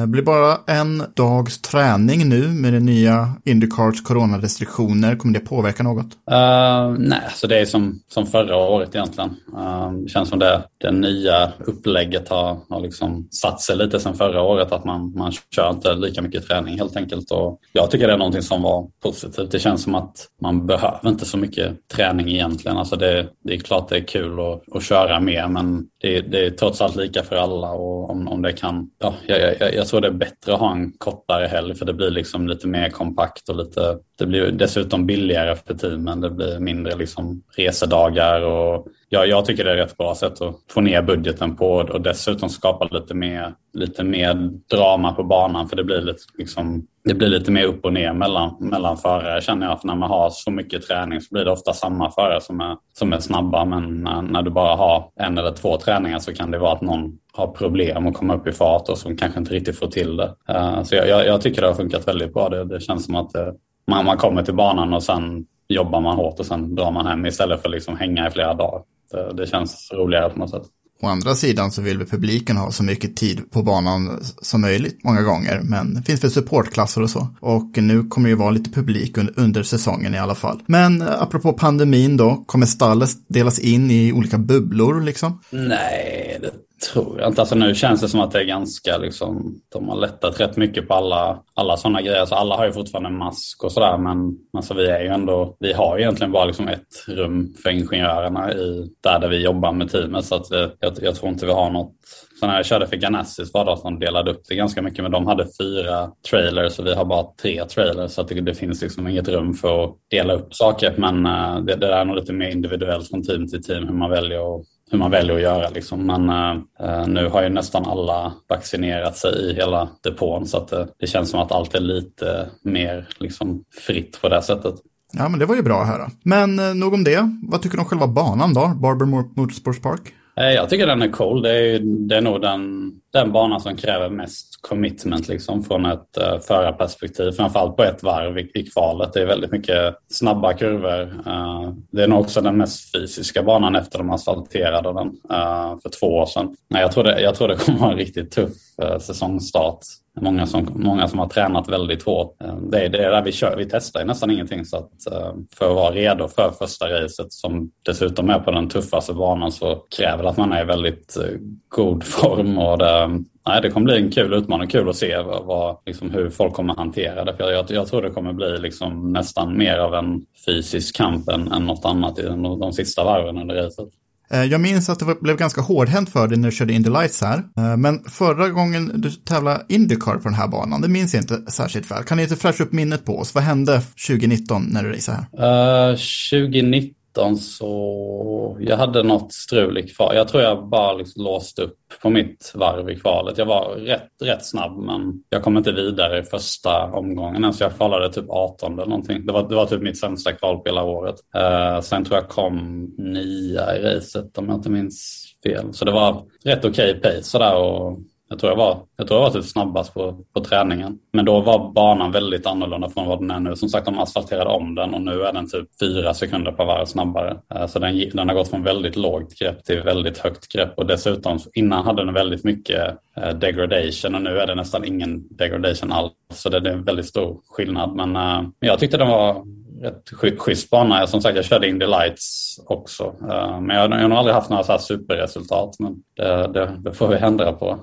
Det 0.00 0.06
blir 0.06 0.22
bara 0.22 0.56
en 0.66 1.02
dags 1.14 1.62
träning 1.62 2.28
nu 2.28 2.48
med 2.48 2.72
det 2.72 2.80
nya 2.80 3.32
Indycars 3.44 4.02
coronarestriktioner. 4.02 5.16
Kommer 5.16 5.34
det 5.34 5.40
påverka 5.40 5.82
något? 5.82 6.06
Uh, 6.06 6.96
nej, 6.98 7.20
så 7.34 7.46
det 7.46 7.60
är 7.60 7.64
som, 7.64 8.00
som 8.08 8.26
förra 8.26 8.56
året 8.56 8.94
egentligen. 8.94 9.30
Uh, 9.56 9.92
det 9.92 10.08
känns 10.08 10.28
som 10.28 10.38
det, 10.38 10.62
det 10.78 10.90
nya 10.90 11.52
upplägget 11.58 12.28
har, 12.28 12.58
har 12.68 12.80
liksom 12.80 13.28
satt 13.30 13.60
sig 13.60 13.76
lite 13.76 14.00
sedan 14.00 14.14
förra 14.14 14.42
året. 14.42 14.72
Att 14.72 14.84
man, 14.84 15.12
man 15.16 15.32
kör 15.54 15.70
inte 15.70 15.94
lika 15.94 16.22
mycket 16.22 16.48
träning 16.48 16.78
helt 16.78 16.96
enkelt. 16.96 17.30
Och 17.30 17.60
jag 17.72 17.90
tycker 17.90 18.06
det 18.06 18.12
är 18.12 18.18
någonting 18.18 18.42
som 18.42 18.62
var 18.62 18.86
positivt. 19.02 19.50
Det 19.50 19.58
känns 19.58 19.82
som 19.82 19.94
att 19.94 20.26
man 20.42 20.66
behöver 20.66 21.08
inte 21.08 21.24
så 21.24 21.38
mycket 21.38 21.88
träning 21.88 22.28
egentligen. 22.28 22.76
Alltså 22.76 22.96
det, 22.96 23.26
det 23.44 23.54
är 23.54 23.58
klart 23.58 23.88
det 23.88 23.96
är 23.96 24.04
kul 24.04 24.40
att, 24.40 24.76
att 24.76 24.82
köra 24.82 25.20
mer 25.20 25.48
men 25.48 25.86
det, 26.00 26.20
det 26.20 26.46
är 26.46 26.50
trots 26.50 26.80
allt 26.80 26.96
lika 26.96 27.22
för 27.22 27.36
alla. 27.36 27.70
Och 27.70 28.10
om, 28.10 28.28
om 28.28 28.42
det 28.42 28.52
kan, 28.52 28.90
ja, 28.98 29.14
jag, 29.26 29.56
jag, 29.60 29.74
jag 29.74 29.85
jag 29.86 29.90
tror 29.90 30.00
det 30.00 30.08
är 30.08 30.12
bättre 30.12 30.54
att 30.54 30.60
ha 30.60 30.72
en 30.72 30.92
kortare 30.92 31.46
helg 31.46 31.74
för 31.74 31.86
det 31.86 31.92
blir 31.92 32.10
liksom 32.10 32.48
lite 32.48 32.68
mer 32.68 32.90
kompakt 32.90 33.48
och 33.48 33.56
lite, 33.56 33.98
det 34.18 34.26
blir 34.26 34.50
dessutom 34.50 35.06
billigare 35.06 35.56
för 35.56 35.74
teamen. 35.74 36.20
Det 36.20 36.30
blir 36.30 36.58
mindre 36.58 36.96
liksom 36.96 37.42
resedagar 37.56 38.40
och 38.40 38.86
ja, 39.08 39.26
jag 39.26 39.44
tycker 39.44 39.64
det 39.64 39.70
är 39.70 39.76
ett 39.76 39.96
bra 39.96 40.14
sätt 40.14 40.40
att 40.42 40.56
få 40.70 40.80
ner 40.80 41.02
budgeten 41.02 41.56
på 41.56 41.66
och 41.66 42.00
dessutom 42.00 42.48
skapa 42.48 42.84
lite 42.84 43.14
mer, 43.14 43.54
lite 43.72 44.04
mer 44.04 44.34
drama 44.70 45.12
på 45.12 45.24
banan 45.24 45.68
för 45.68 45.76
det 45.76 45.84
blir 45.84 46.00
lite, 46.00 46.20
liksom, 46.38 46.86
det 47.04 47.14
blir 47.14 47.28
lite 47.28 47.50
mer 47.50 47.64
upp 47.64 47.84
och 47.84 47.92
ner 47.92 48.12
mellan, 48.12 48.56
mellan 48.60 48.96
förare 48.96 49.40
känner 49.40 49.66
jag. 49.66 49.80
För 49.80 49.86
när 49.86 49.94
man 49.94 50.10
har 50.10 50.30
så 50.30 50.50
mycket 50.50 50.82
träning 50.82 51.20
så 51.20 51.34
blir 51.34 51.44
det 51.44 51.50
ofta 51.50 51.72
samma 51.72 52.10
förare 52.10 52.40
som 52.40 52.60
är, 52.60 52.76
som 52.92 53.12
är 53.12 53.18
snabba 53.18 53.64
men 53.64 54.02
när, 54.02 54.22
när 54.22 54.42
du 54.42 54.50
bara 54.50 54.76
har 54.76 55.10
en 55.20 55.38
eller 55.38 55.52
två 55.52 55.76
träningar 55.76 56.18
så 56.18 56.34
kan 56.34 56.50
det 56.50 56.58
vara 56.58 56.72
att 56.72 56.82
någon 56.82 57.18
har 57.32 57.46
problem 57.46 58.06
att 58.06 58.14
komma 58.14 58.34
upp 58.34 58.46
i 58.46 58.52
fart 58.52 58.88
och 58.88 58.98
som 58.98 59.16
kanske 59.16 59.40
inte 59.40 59.54
riktigt 59.54 59.78
får 59.78 59.86
till 59.86 60.16
det. 60.16 60.34
Uh, 60.50 60.82
så 60.82 60.94
jag, 60.94 61.08
jag, 61.08 61.26
jag, 61.26 61.40
tycker 61.40 61.62
det 61.62 61.68
har 61.68 61.74
funkat 61.74 62.08
väldigt 62.08 62.34
bra. 62.34 62.48
Det, 62.48 62.64
det 62.64 62.80
känns 62.80 63.04
som 63.04 63.14
att 63.14 63.30
det, 63.30 63.54
man, 63.90 64.04
man 64.04 64.16
kommer 64.16 64.42
till 64.42 64.54
banan 64.54 64.94
och 64.94 65.02
sen 65.02 65.46
jobbar 65.68 66.00
man 66.00 66.16
hårt 66.16 66.40
och 66.40 66.46
sen 66.46 66.74
drar 66.74 66.90
man 66.90 67.06
hem 67.06 67.26
istället 67.26 67.60
för 67.60 67.68
att 67.68 67.74
liksom 67.74 67.96
hänga 67.96 68.28
i 68.28 68.30
flera 68.30 68.54
dagar. 68.54 68.82
Det, 69.10 69.32
det 69.36 69.46
känns 69.46 69.90
roligare 69.92 70.30
på 70.30 70.38
något 70.38 70.50
sätt. 70.50 70.62
Å 71.02 71.06
andra 71.06 71.34
sidan 71.34 71.70
så 71.70 71.82
vill 71.82 71.98
vi 71.98 72.04
publiken 72.04 72.56
ha 72.56 72.72
så 72.72 72.82
mycket 72.82 73.16
tid 73.16 73.50
på 73.50 73.62
banan 73.62 74.20
som 74.42 74.60
möjligt 74.60 75.04
många 75.04 75.22
gånger, 75.22 75.60
men 75.64 75.94
det 75.94 76.02
finns 76.02 76.24
väl 76.24 76.30
supportklasser 76.30 77.02
och 77.02 77.10
så. 77.10 77.28
Och 77.40 77.70
nu 77.76 78.02
kommer 78.02 78.28
det 78.28 78.30
ju 78.30 78.36
vara 78.36 78.50
lite 78.50 78.70
publik 78.70 79.18
under 79.36 79.62
säsongen 79.62 80.14
i 80.14 80.18
alla 80.18 80.34
fall. 80.34 80.62
Men 80.66 81.02
apropå 81.02 81.52
pandemin 81.52 82.16
då, 82.16 82.44
kommer 82.46 82.66
stallet 82.66 83.10
delas 83.28 83.58
in 83.58 83.90
i 83.90 84.12
olika 84.12 84.38
bubblor 84.38 85.00
liksom? 85.00 85.40
Nej, 85.50 86.38
det 86.40 86.50
tror 86.92 87.20
jag 87.20 87.30
inte. 87.30 87.40
Alltså 87.40 87.54
nu 87.54 87.74
känns 87.74 88.00
det 88.00 88.08
som 88.08 88.20
att 88.20 88.30
det 88.30 88.40
är 88.40 88.44
ganska 88.44 88.98
liksom, 88.98 89.60
de 89.72 89.88
har 89.88 89.96
lättat 89.96 90.40
rätt 90.40 90.56
mycket 90.56 90.88
på 90.88 90.94
alla, 90.94 91.42
alla 91.54 91.76
sådana 91.76 92.02
grejer. 92.02 92.20
Alltså 92.20 92.34
alla 92.34 92.56
har 92.56 92.66
ju 92.66 92.72
fortfarande 92.72 93.10
mask 93.10 93.64
och 93.64 93.72
sådär 93.72 93.98
men 93.98 94.36
alltså 94.52 94.74
vi 94.74 94.86
är 94.86 95.00
ju 95.00 95.08
ändå, 95.08 95.56
vi 95.60 95.72
har 95.72 95.96
ju 95.96 96.02
egentligen 96.02 96.32
bara 96.32 96.44
liksom 96.44 96.68
ett 96.68 97.04
rum 97.08 97.54
för 97.62 97.70
ingenjörerna 97.70 98.52
i, 98.52 98.90
där, 99.00 99.18
där 99.18 99.28
vi 99.28 99.44
jobbar 99.44 99.72
med 99.72 99.90
teamet 99.90 100.24
så 100.24 100.34
att 100.34 100.46
vi, 100.50 100.68
jag, 100.80 100.92
jag 101.00 101.14
tror 101.14 101.32
inte 101.32 101.46
vi 101.46 101.52
har 101.52 101.70
något 101.70 101.94
så 102.40 102.46
när 102.46 102.56
jag 102.56 102.66
körde 102.66 102.86
för 102.86 102.96
Ganassis 102.96 103.54
var 103.54 103.64
det 103.64 103.72
att 103.72 103.82
de 103.82 103.98
delade 103.98 104.30
upp 104.30 104.42
det 104.48 104.54
ganska 104.54 104.82
mycket 104.82 105.02
men 105.02 105.12
de 105.12 105.26
hade 105.26 105.46
fyra 105.60 106.10
trailers 106.30 106.78
och 106.78 106.86
vi 106.86 106.94
har 106.94 107.04
bara 107.04 107.26
tre 107.42 107.64
trailers 107.64 108.10
så 108.10 108.20
att 108.20 108.28
det, 108.28 108.40
det 108.40 108.54
finns 108.54 108.82
liksom 108.82 109.08
inget 109.08 109.28
rum 109.28 109.54
för 109.54 109.84
att 109.84 109.96
dela 110.10 110.34
upp 110.34 110.54
saker 110.54 110.94
men 110.96 111.26
uh, 111.26 111.64
det, 111.64 111.76
det 111.76 111.94
är 111.94 112.04
nog 112.04 112.16
lite 112.16 112.32
mer 112.32 112.48
individuellt 112.48 113.08
från 113.10 113.22
team 113.22 113.48
till 113.48 113.62
team 113.62 113.88
hur 113.88 113.94
man 113.94 114.10
väljer 114.10 114.56
att 114.56 114.66
hur 114.90 114.98
man 114.98 115.10
väljer 115.10 115.36
att 115.36 115.42
göra. 115.42 115.68
Liksom. 115.68 116.06
Men 116.06 116.28
eh, 116.28 116.62
eh, 116.80 117.06
nu 117.06 117.28
har 117.28 117.42
ju 117.42 117.48
nästan 117.48 117.86
alla 117.86 118.32
vaccinerat 118.48 119.16
sig 119.16 119.50
i 119.50 119.54
hela 119.54 119.88
depån 120.02 120.46
så 120.46 120.56
att 120.56 120.72
uh, 120.72 120.84
det 120.98 121.06
känns 121.06 121.30
som 121.30 121.40
att 121.40 121.52
allt 121.52 121.74
är 121.74 121.80
lite 121.80 122.50
mer 122.62 123.08
liksom, 123.18 123.64
fritt 123.86 124.20
på 124.20 124.28
det 124.28 124.42
sättet. 124.42 124.74
Ja, 125.12 125.28
men 125.28 125.38
det 125.38 125.46
var 125.46 125.56
ju 125.56 125.62
bra 125.62 125.82
att 125.82 125.88
höra. 125.88 126.10
Men 126.22 126.58
eh, 126.58 126.74
nog 126.74 126.94
om 126.94 127.04
det. 127.04 127.30
Vad 127.42 127.62
tycker 127.62 127.76
du 127.76 127.82
om 127.82 127.88
själva 127.88 128.06
banan 128.06 128.54
då? 128.54 128.68
Barber 128.68 129.06
Motorsports 129.36 129.82
Park? 129.82 130.12
Eh, 130.40 130.50
jag 130.50 130.68
tycker 130.70 130.86
den 130.86 131.02
är 131.02 131.08
cool. 131.08 131.42
Det 131.42 131.50
är, 131.50 131.78
det 131.78 132.16
är 132.16 132.20
nog 132.20 132.40
den, 132.40 132.92
den 133.12 133.32
banan 133.32 133.60
som 133.60 133.76
kräver 133.76 134.10
mest 134.10 134.62
commitment 134.62 135.28
liksom, 135.28 135.64
från 135.64 135.86
ett 135.86 136.18
uh, 136.20 136.38
förarperspektiv. 136.38 137.30
Framförallt 137.30 137.76
på 137.76 137.82
ett 137.82 138.02
varv 138.02 138.38
i, 138.38 138.50
i 138.54 138.62
kvalet. 138.62 139.12
Det 139.12 139.22
är 139.22 139.26
väldigt 139.26 139.52
mycket 139.52 139.94
snabba 140.08 140.52
kurvor. 140.52 141.02
Uh, 141.26 141.72
det 141.90 142.02
är 142.02 142.08
nog 142.08 142.20
också 142.20 142.40
den 142.40 142.56
mest 142.56 142.96
fysiska 142.96 143.42
banan 143.42 143.76
efter 143.76 143.98
de 143.98 144.10
asfalterade 144.10 144.92
den 144.92 145.08
uh, 145.08 145.78
för 145.82 145.88
två 146.00 146.06
år 146.06 146.26
sedan. 146.26 146.56
Nej, 146.70 146.82
jag, 146.82 146.92
tror 146.92 147.04
det, 147.04 147.20
jag 147.20 147.34
tror 147.34 147.48
det 147.48 147.56
kommer 147.56 147.78
vara 147.78 147.92
en 147.92 147.98
riktigt 147.98 148.30
tuff 148.30 148.52
uh, 148.82 148.98
säsongstart. 148.98 149.80
Många 150.20 150.46
som, 150.46 150.68
många 150.74 151.08
som 151.08 151.18
har 151.18 151.28
tränat 151.28 151.68
väldigt 151.68 152.02
hårt. 152.02 152.42
Eh, 152.42 152.56
det 152.56 152.84
är, 152.84 152.88
det 152.88 153.04
är 153.04 153.10
där 153.10 153.22
vi 153.22 153.32
kör. 153.32 153.56
Vi 153.56 153.68
testar 153.70 154.04
nästan 154.04 154.30
ingenting. 154.30 154.64
Så 154.64 154.76
att, 154.76 155.12
eh, 155.12 155.32
för 155.58 155.70
att 155.70 155.76
vara 155.76 155.94
redo 155.94 156.28
för 156.28 156.50
första 156.58 156.86
racet 156.86 157.32
som 157.32 157.70
dessutom 157.82 158.30
är 158.30 158.38
på 158.38 158.50
den 158.50 158.68
tuffaste 158.68 159.14
banan 159.14 159.52
så 159.52 159.74
kräver 159.96 160.22
det 160.22 160.28
att 160.28 160.36
man 160.36 160.52
är 160.52 160.62
i 160.62 160.64
väldigt 160.64 161.16
eh, 161.16 161.38
god 161.68 162.04
form. 162.04 162.58
Och 162.58 162.78
det, 162.78 163.08
nej, 163.46 163.62
det 163.62 163.70
kommer 163.70 163.84
bli 163.84 163.96
en 163.96 164.10
kul 164.10 164.34
utmaning. 164.34 164.68
Kul 164.68 164.88
att 164.88 164.96
se 164.96 165.18
vad, 165.22 165.76
liksom, 165.86 166.10
hur 166.10 166.30
folk 166.30 166.54
kommer 166.54 166.74
hantera 166.74 167.24
det. 167.24 167.36
För 167.36 167.50
jag, 167.50 167.70
jag 167.70 167.86
tror 167.86 168.02
det 168.02 168.10
kommer 168.10 168.32
bli 168.32 168.58
liksom, 168.58 169.12
nästan 169.12 169.58
mer 169.58 169.78
av 169.78 169.94
en 169.94 170.22
fysisk 170.46 170.96
kamp 170.96 171.28
än, 171.28 171.52
än 171.52 171.66
något 171.66 171.84
annat 171.84 172.18
i 172.18 172.22
de, 172.22 172.60
de 172.60 172.72
sista 172.72 173.04
varven 173.04 173.38
under 173.38 173.54
racet. 173.54 173.88
Eh, 174.30 174.44
jag 174.44 174.60
minns 174.60 174.88
att 174.88 174.98
det 174.98 175.20
blev 175.20 175.36
ganska 175.36 175.60
hårdhänt 175.60 176.10
för 176.10 176.28
dig 176.28 176.38
när 176.38 176.50
du 176.50 176.56
körde 176.56 176.72
Indy 176.72 176.90
Lights 176.90 177.22
här. 177.22 177.42
Eh, 177.58 177.76
men 177.76 178.04
förra 178.04 178.48
gången 178.48 178.92
du 178.94 179.10
tävlade 179.10 179.64
Indycar 179.68 180.14
på 180.14 180.28
den 180.28 180.34
här 180.34 180.48
banan, 180.48 180.80
det 180.80 180.88
minns 180.88 181.14
jag 181.14 181.22
inte 181.22 181.50
särskilt 181.52 181.90
väl. 181.90 182.02
Kan 182.02 182.16
ni 182.16 182.22
inte 182.22 182.36
fräscha 182.36 182.64
upp 182.64 182.72
minnet 182.72 183.04
på 183.04 183.18
oss? 183.18 183.34
Vad 183.34 183.44
hände 183.44 183.80
2019 184.08 184.66
när 184.70 184.82
du 184.82 184.92
raceade 184.92 185.26
här? 185.32 185.88
Eh, 185.88 185.90
uh, 185.90 185.96
2019 186.30 186.95
så 187.36 188.56
jag 188.60 188.76
hade 188.76 189.02
något 189.02 189.32
strul 189.32 189.78
i 189.78 189.88
kvar. 189.88 190.14
Jag 190.14 190.28
tror 190.28 190.42
jag 190.42 190.68
bara 190.68 190.92
liksom 190.92 191.24
låste 191.24 191.62
upp 191.62 191.78
på 192.02 192.10
mitt 192.10 192.52
varv 192.54 192.90
i 192.90 192.96
kvalet. 192.96 193.38
Jag 193.38 193.46
var 193.46 193.74
rätt, 193.74 194.08
rätt 194.22 194.46
snabb 194.46 194.78
men 194.78 195.22
jag 195.28 195.42
kom 195.42 195.56
inte 195.56 195.72
vidare 195.72 196.18
i 196.18 196.22
första 196.22 196.84
omgången 196.84 197.52
så 197.52 197.64
jag 197.64 197.76
kvalade 197.76 198.12
typ 198.12 198.24
18 198.28 198.72
eller 198.72 198.86
någonting. 198.86 199.26
Det 199.26 199.32
var, 199.32 199.48
det 199.48 199.54
var 199.54 199.66
typ 199.66 199.82
mitt 199.82 199.98
sämsta 199.98 200.32
kval 200.32 200.56
på 200.56 200.62
hela 200.66 200.82
året. 200.82 201.16
Uh, 201.36 201.80
sen 201.80 202.04
tror 202.04 202.18
jag 202.18 202.28
kom 202.28 202.84
nia 202.98 203.76
i 203.76 203.82
racet 203.82 204.38
om 204.38 204.48
jag 204.48 204.56
inte 204.56 204.70
minns 204.70 205.26
fel. 205.42 205.72
Så 205.72 205.84
det 205.84 205.92
var 205.92 206.22
rätt 206.44 206.64
okej 206.64 206.90
okay 206.90 207.00
pace 207.00 207.22
sådär 207.22 207.56
och 207.56 207.98
jag 208.28 208.38
tror 208.38 208.52
jag 208.52 208.56
var, 208.56 208.78
jag 208.96 209.08
tror 209.08 209.20
jag 209.20 209.26
var 209.30 209.40
typ 209.40 209.44
snabbast 209.44 209.94
på, 209.94 210.24
på 210.34 210.40
träningen. 210.40 210.98
Men 211.12 211.24
då 211.24 211.40
var 211.40 211.72
banan 211.72 212.12
väldigt 212.12 212.46
annorlunda 212.46 212.90
från 212.90 213.06
vad 213.06 213.20
den 213.20 213.30
är 213.30 213.40
nu. 213.40 213.56
Som 213.56 213.68
sagt, 213.68 213.86
de 213.86 213.98
asfalterade 213.98 214.50
om 214.50 214.74
den 214.74 214.94
och 214.94 215.02
nu 215.02 215.22
är 215.22 215.32
den 215.32 215.50
typ 215.50 215.68
fyra 215.80 216.14
sekunder 216.14 216.52
per 216.52 216.64
varv 216.64 216.84
snabbare. 216.84 217.36
Eh, 217.54 217.66
så 217.66 217.78
den, 217.78 218.10
den 218.14 218.28
har 218.28 218.36
gått 218.36 218.48
från 218.48 218.62
väldigt 218.62 218.96
lågt 218.96 219.38
grepp 219.38 219.64
till 219.64 219.82
väldigt 219.82 220.18
högt 220.18 220.48
grepp. 220.48 220.72
Och 220.76 220.86
dessutom, 220.86 221.38
innan 221.54 221.84
hade 221.84 222.04
den 222.04 222.14
väldigt 222.14 222.44
mycket 222.44 222.96
eh, 223.16 223.28
degradation 223.28 224.14
och 224.14 224.22
nu 224.22 224.38
är 224.38 224.46
det 224.46 224.54
nästan 224.54 224.84
ingen 224.84 225.36
degradation 225.36 225.92
alls. 225.92 226.12
Så 226.34 226.48
det 226.48 226.56
är 226.56 226.66
en 226.66 226.84
väldigt 226.84 227.06
stor 227.06 227.40
skillnad. 227.48 227.94
Men 227.94 228.16
eh, 228.16 228.48
jag 228.60 228.78
tyckte 228.78 228.96
den 228.96 229.08
var 229.08 229.44
rätt 229.82 230.38
schysst 230.38 230.70
bana. 230.70 231.06
Som 231.06 231.20
sagt, 231.20 231.36
jag 231.36 231.44
körde 231.44 231.68
Indy 231.68 231.86
Lights 231.86 232.56
också. 232.66 233.14
Men 233.60 233.76
jag, 233.76 233.90
jag 233.92 233.98
har 233.98 234.08
nog 234.08 234.18
aldrig 234.18 234.34
haft 234.34 234.50
några 234.50 234.62
så 234.62 234.72
här 234.72 234.78
superresultat. 234.78 235.76
Men 235.78 235.94
det, 236.16 236.50
det, 236.52 236.76
det 236.78 236.92
får 236.92 237.08
vi 237.08 237.16
ändra 237.16 237.52
på. 237.52 237.78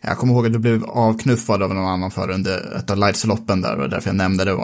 Jag 0.00 0.18
kommer 0.18 0.34
ihåg 0.34 0.46
att 0.46 0.52
du 0.52 0.58
blev 0.58 0.84
avknuffad 0.84 1.62
av 1.62 1.74
någon 1.74 1.86
annan 1.86 2.10
för 2.10 2.30
under 2.30 2.76
ett 2.76 2.90
av 2.90 2.98
Lightsloppen 2.98 3.62
där, 3.62 3.80
och 3.80 3.90
därför 3.90 4.08
jag 4.08 4.16
nämnde 4.16 4.44
det. 4.44 4.56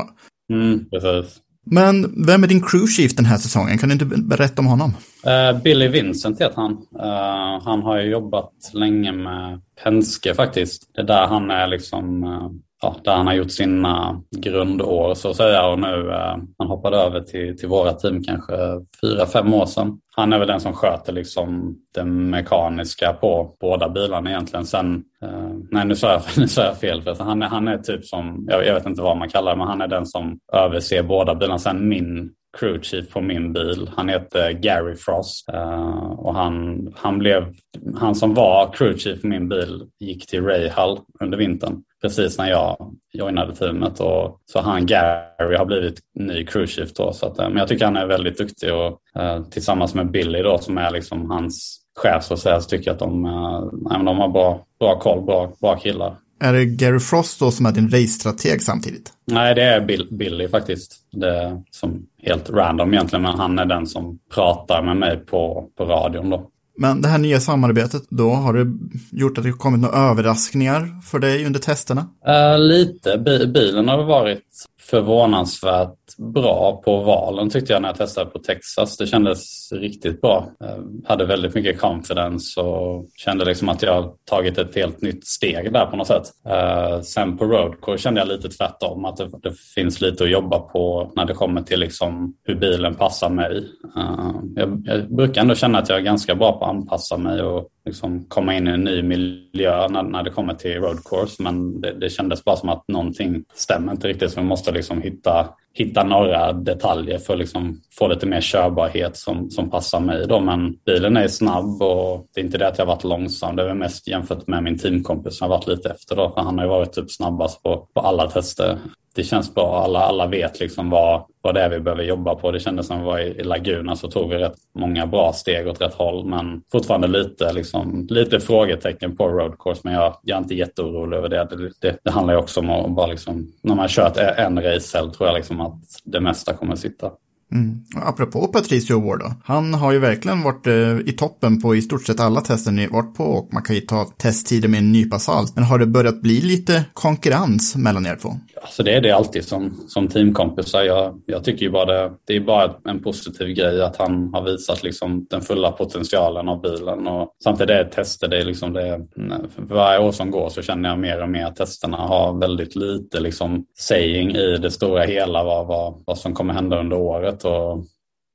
Mm, 0.53 0.85
precis. 0.91 1.37
Men 1.67 2.25
vem 2.27 2.45
är 2.45 2.49
din 2.49 2.63
crew 2.63 2.87
chief 2.87 3.17
den 3.17 3.25
här 3.25 3.37
säsongen? 3.37 3.79
Kan 3.79 3.89
du 3.89 3.93
inte 3.93 4.05
berätta 4.05 4.63
om 4.63 4.67
honom? 4.67 4.95
Uh, 5.27 5.63
Billy 5.63 5.89
Vincent 5.89 6.41
heter 6.41 6.57
han. 6.57 6.73
Uh, 6.73 7.65
han 7.65 7.83
har 7.83 7.99
ju 7.99 8.11
jobbat 8.11 8.53
länge 8.73 9.13
med 9.13 9.61
Penske 9.85 10.35
faktiskt. 10.35 10.91
Det 10.95 11.01
är 11.01 11.07
där 11.07 11.27
han 11.27 11.51
är 11.51 11.67
liksom 11.67 12.25
uh, 12.25 12.51
ja, 12.81 12.97
där 13.05 13.17
han 13.17 13.27
har 13.27 13.35
gjort 13.35 13.51
sina 13.51 14.23
grundår 14.37 15.15
så 15.15 15.31
att 15.31 15.37
säga 15.37 15.67
och 15.67 15.79
nu 15.79 16.11
eh, 16.11 16.37
han 16.59 16.69
hoppade 16.69 16.97
över 16.97 17.21
till, 17.21 17.59
till 17.59 17.69
våra 17.69 17.93
team 17.93 18.23
kanske 18.25 18.53
fyra, 19.01 19.27
fem 19.27 19.55
år 19.55 19.67
sedan. 19.67 19.99
Han 20.21 20.33
är 20.33 20.39
väl 20.39 20.49
den 20.49 20.61
som 20.61 20.73
sköter 20.73 21.13
liksom 21.13 21.77
det 21.95 22.05
mekaniska 22.05 23.13
på 23.13 23.57
båda 23.61 23.89
bilarna 23.89 24.31
egentligen. 24.31 24.67
Sen, 24.67 25.05
eh, 25.23 25.51
nej 25.71 25.85
nu 25.87 25.97
sa 25.97 26.13
jag, 26.13 26.23
nu 26.37 26.49
sa 26.49 26.65
jag 26.65 26.79
fel, 26.79 27.03
för 27.03 27.25
han 27.25 27.43
är, 27.43 27.47
han 27.47 27.69
är 27.69 27.79
typ 27.79 28.05
som, 28.05 28.47
jag, 28.49 28.67
jag 28.67 28.75
vet 28.75 28.87
inte 28.87 29.03
vad 29.03 29.17
man 29.17 29.29
kallar 29.29 29.53
det, 29.53 29.59
men 29.59 29.67
han 29.67 29.81
är 29.81 29.89
den 29.89 30.07
som 30.07 30.39
överser 30.53 31.03
båda 31.03 31.35
bilarna. 31.35 31.59
Sen 31.59 31.89
min 31.89 32.31
crew 32.59 32.83
chief 32.83 33.11
på 33.11 33.21
min 33.21 33.53
bil. 33.53 33.91
Han 33.97 34.09
heter 34.09 34.53
Gary 34.53 34.97
Frost 34.97 35.49
eh, 35.49 36.11
och 36.11 36.35
han, 36.35 36.89
han 36.97 37.19
blev, 37.19 37.55
han 37.97 38.15
som 38.15 38.35
var 38.35 38.73
crew 38.73 38.99
chief 38.99 39.21
på 39.21 39.27
min 39.27 39.49
bil 39.49 39.83
gick 40.01 40.27
till 40.27 40.45
Rahal 40.45 40.99
under 41.21 41.39
vintern 41.39 41.83
precis 42.03 42.39
när 42.39 42.51
jag 42.51 42.95
joinade 43.13 43.55
teamet. 43.55 44.01
Och, 44.01 44.41
så 44.47 44.61
han 44.61 44.87
Gary 44.87 45.57
har 45.57 45.65
blivit 45.65 45.99
ny 46.15 46.47
crew 46.47 46.67
chief 46.67 46.93
då. 46.93 47.13
Så 47.13 47.27
att, 47.27 47.39
uh, 47.39 47.49
men 47.49 47.57
jag 47.57 47.69
tycker 47.69 47.85
han 47.85 47.97
är 47.97 48.07
väldigt 48.07 48.39
duktig 48.39 48.75
och 48.75 49.01
uh, 49.19 49.45
tillsammans 49.51 49.95
med 49.95 50.11
Billy 50.11 50.43
då 50.43 50.59
som 50.59 50.79
är 50.79 50.91
liksom 50.91 51.31
hans 51.31 51.81
chef 51.99 52.25
så 52.25 52.35
att 52.35 52.41
säga 52.41 52.61
så 52.61 52.69
tycker 52.69 52.87
jag 52.87 52.95
att 52.95 52.99
de, 53.01 53.25
uh, 53.25 54.05
de 54.05 54.19
har 54.19 54.29
bra, 54.29 54.67
bra 54.81 54.99
koll, 54.99 55.25
bra, 55.25 55.53
bra 55.61 55.77
killar. 55.77 56.17
Är 56.43 56.53
det 56.53 56.65
Gary 56.65 57.01
Frost 57.01 57.41
då 57.41 57.51
som 57.51 57.67
är 57.67 57.73
din 57.73 57.91
race-strateg 57.91 58.63
samtidigt? 58.63 59.13
Nej, 59.25 59.55
det 59.55 59.63
är 59.63 59.81
Bill, 59.81 60.09
Billy 60.11 60.49
faktiskt. 60.49 60.97
Det 61.13 61.29
är 61.29 61.63
som 61.71 62.07
helt 62.23 62.51
random 62.51 62.95
egentligen, 62.95 63.23
men 63.23 63.39
han 63.39 63.59
är 63.59 63.65
den 63.65 63.87
som 63.87 64.19
pratar 64.35 64.83
med 64.83 64.97
mig 64.97 65.17
på, 65.17 65.69
på 65.77 65.85
radion 65.85 66.31
då. 66.31 66.51
Men 66.81 67.03
det 67.03 67.09
här 67.09 67.19
nya 67.19 67.41
samarbetet 67.41 68.03
då, 68.09 68.31
har 68.31 68.53
det 68.53 68.73
gjort 69.11 69.39
att 69.39 69.45
det 69.45 69.53
kommit 69.53 69.81
några 69.81 69.97
överraskningar 69.97 71.01
för 71.03 71.19
dig 71.19 71.47
under 71.47 71.61
testerna? 71.61 72.07
Uh, 72.29 72.59
lite. 72.59 73.19
Bilen 73.55 73.89
har 73.89 74.05
varit 74.05 74.67
förvånansvärt 74.81 76.17
bra 76.19 76.83
på 76.85 76.97
valen 76.97 77.51
tyckte 77.51 77.73
jag 77.73 77.83
när 77.83 77.89
jag 77.89 77.97
testade 77.97 78.31
på 78.31 78.39
Texas. 78.39 78.97
Det 78.97 79.07
kändes 79.07 79.73
riktigt 79.73 80.21
bra. 80.21 80.49
Jag 80.59 81.09
hade 81.09 81.27
väldigt 81.27 81.55
mycket 81.55 81.81
confidence 81.81 82.61
och 82.61 83.09
kände 83.17 83.45
liksom 83.45 83.69
att 83.69 83.83
jag 83.83 84.15
tagit 84.25 84.59
ett 84.59 84.75
helt 84.75 85.03
nytt 85.03 85.27
steg 85.27 85.73
där 85.73 85.87
på 85.87 85.97
något 85.97 86.07
sätt. 86.07 86.23
Eh, 86.49 87.01
sen 87.01 87.39
på 87.39 87.45
roadcore 87.45 87.99
kände 87.99 88.21
jag 88.21 88.29
lite 88.29 88.49
tvärtom, 88.49 89.05
att 89.05 89.17
det, 89.17 89.29
det, 89.43 89.55
finns 89.75 90.01
lite 90.01 90.25
att 90.25 90.31
jobba 90.31 90.59
på 90.59 91.13
när 91.17 91.25
det 91.25 91.35
kommer 91.35 91.63
till 91.63 91.81
liksom 91.81 92.35
hur 92.45 92.55
bilen 92.55 92.95
passar 92.95 93.31
mig. 93.31 93.57
Eh, 93.97 94.33
jag, 94.57 94.83
jag 94.85 95.15
brukar 95.15 95.41
ändå 95.41 95.55
känna 95.55 95.79
att 95.79 95.89
jag 95.89 95.99
är 95.99 96.03
ganska 96.03 96.35
bra 96.35 96.59
på 96.59 96.65
att 96.65 96.71
anpassa 96.71 97.17
mig 97.17 97.43
och 97.43 97.69
liksom 97.85 98.25
komma 98.25 98.55
in 98.55 98.69
i 98.69 98.71
en 98.71 98.85
ny 98.85 99.03
miljö 99.03 99.89
när, 99.89 100.03
när 100.03 100.23
det 100.23 100.31
kommer 100.31 100.55
till 100.55 100.81
roadcourse. 100.81 101.43
Men 101.43 101.81
det, 101.81 101.93
det 101.93 102.11
kändes 102.11 102.45
bara 102.45 102.57
som 102.57 102.69
att 102.69 102.85
någonting 102.89 103.45
stämmer 103.55 103.93
inte 103.93 104.09
riktigt. 104.09 104.31
Så 104.31 104.41
vi 104.41 104.47
måste 104.47 104.73
liksom 104.81 105.03
hitta, 105.05 105.55
hitta 105.75 106.05
några 106.05 106.53
detaljer 106.53 107.19
för 107.19 107.33
att 107.33 107.39
liksom 107.39 107.81
få 107.99 108.09
lite 108.09 108.27
mer 108.27 108.41
körbarhet 108.41 109.17
som, 109.17 109.51
som 109.51 109.71
passar 109.71 110.01
mig. 110.01 110.27
Då. 110.27 110.41
Men 110.41 110.77
bilen 110.87 111.17
är 111.17 111.29
snabb 111.29 111.83
och 111.83 112.27
det 112.35 112.41
är 112.41 112.45
inte 112.45 112.59
det 112.59 112.69
att 112.69 112.79
jag 112.79 112.87
varit 112.87 113.05
långsam. 113.05 113.57
Det 113.57 113.71
är 113.71 113.75
mest 113.75 114.09
jämfört 114.09 114.47
med 114.47 114.63
min 114.63 114.79
teamkompis 114.79 115.39
som 115.39 115.51
har 115.51 115.57
varit 115.57 115.67
lite 115.67 115.89
efter. 115.89 116.17
Då, 116.17 116.31
för 116.31 116.41
han 116.41 116.59
har 116.59 116.65
ju 116.65 116.71
varit 116.71 116.93
typ 116.93 117.11
snabbast 117.11 117.63
på, 117.63 117.89
på 117.95 118.01
alla 118.01 118.31
tester 118.31 118.79
det 119.15 119.25
känns 119.25 119.55
bra. 119.55 119.83
Alla, 119.85 119.99
alla 119.99 120.27
vet 120.27 120.61
liksom 120.61 120.91
vad, 120.91 121.25
vad 121.43 121.55
det 121.55 121.61
är 121.61 121.71
vi 121.71 121.81
behöver 121.81 122.03
jobba 122.03 122.35
på. 122.35 122.51
Det 122.51 122.61
kändes 122.61 122.87
som 122.87 122.99
vi 122.99 123.05
var 123.05 123.19
i, 123.19 123.27
i 123.27 123.43
Laguna 123.43 123.97
så 123.97 124.11
tog 124.11 124.31
vi 124.31 124.37
rätt 124.37 124.57
många 124.75 125.07
bra 125.07 125.33
steg 125.33 125.69
åt 125.69 125.81
rätt 125.81 125.95
håll. 125.95 126.25
Men 126.25 126.63
fortfarande 126.73 127.09
lite, 127.09 127.53
liksom, 127.53 128.07
lite 128.11 128.41
frågetecken 128.41 129.17
på 129.17 129.29
road 129.29 129.59
course. 129.59 129.81
Men 129.85 129.95
jag, 129.95 130.17
jag 130.23 130.37
är 130.37 130.43
inte 130.43 130.55
jätteorolig 130.55 131.17
över 131.17 131.29
det. 131.29 131.49
Det, 131.51 131.71
det, 131.81 131.99
det 132.05 132.11
handlar 132.11 132.35
ju 132.35 132.41
också 132.41 132.61
om 132.61 132.71
att 132.71 132.91
bara 132.91 133.07
liksom, 133.07 133.53
när 133.63 133.75
man 133.75 133.89
kört 133.89 134.17
en 134.17 134.63
race 134.63 134.99
tror 134.99 135.29
jag 135.29 135.35
liksom 135.35 135.60
att 135.61 136.01
det 136.05 136.21
mesta 136.21 136.55
kommer 136.55 136.73
att 136.73 136.79
sitta. 136.79 137.13
Mm. 137.53 137.77
Apropå 137.95 138.47
Patricio 138.47 139.01
Ward 139.01 139.21
då. 139.21 139.33
Han 139.45 139.75
har 139.75 139.93
ju 139.93 139.99
verkligen 139.99 140.43
varit 140.43 140.67
eh, 140.67 140.99
i 140.99 141.13
toppen 141.13 141.61
på 141.61 141.77
i 141.77 141.83
stort 141.83 142.07
sett 142.07 142.21
alla 142.21 142.41
tester 142.41 142.73
ni 142.73 142.87
varit 142.87 143.15
på 143.15 143.25
och 143.25 143.49
man 143.53 143.63
kan 143.63 143.77
ju 143.77 143.83
ta 143.83 144.05
testtider 144.05 144.69
med 144.69 144.79
en 144.79 144.93
nypa 144.93 145.19
salt. 145.19 145.53
Men 145.55 145.65
har 145.65 145.79
det 145.79 145.87
börjat 145.87 146.23
bli 146.23 146.41
lite 146.41 146.85
konkurrens 146.93 147.77
mellan 147.77 148.07
er 148.07 148.17
två? 148.17 148.37
Alltså 148.63 148.83
det 148.83 148.95
är 148.95 149.01
det 149.01 149.11
alltid 149.11 149.45
som, 149.45 149.85
som 149.89 150.09
teamkompisar. 150.09 150.83
Jag, 150.83 151.21
jag 151.27 151.45
tycker 151.45 151.63
ju 151.63 151.71
bara 151.71 151.85
det, 151.85 152.13
det 152.27 152.37
är 152.37 152.41
bara 152.41 152.75
en 152.85 153.03
positiv 153.03 153.49
grej 153.49 153.83
att 153.83 153.97
han 153.97 154.35
har 154.35 154.43
visat 154.43 154.83
liksom 154.83 155.27
den 155.31 155.41
fulla 155.41 155.73
potentialen 155.73 156.49
av 156.49 156.61
bilen. 156.61 157.07
Och 157.07 157.37
samtidigt 157.45 157.71
är 157.71 157.85
det 157.85 157.91
tester, 157.91 158.29
det 158.29 158.39
är 158.39 158.45
liksom 158.45 158.73
det, 158.73 159.07
för 159.55 159.63
varje 159.63 160.01
år 160.01 160.13
som 160.13 160.31
går 160.31 160.49
så 160.49 160.63
känner 160.63 160.89
jag 160.89 160.99
mer 160.99 161.23
och 161.23 161.31
mer 161.31 161.47
att 161.47 161.57
testerna 161.57 161.97
har 161.97 162.41
väldigt 162.41 162.77
lite 162.77 163.21
liksom 163.21 163.65
saying 163.79 164.31
i 164.31 164.57
det 164.57 164.71
stora 164.71 165.03
hela 165.03 165.45
vad, 165.45 165.67
vad, 165.67 166.03
vad 166.07 166.19
som 166.19 166.35
kommer 166.35 166.55
hända 166.55 166.81
under 166.81 166.97
året. 166.97 167.40
Och 167.45 167.85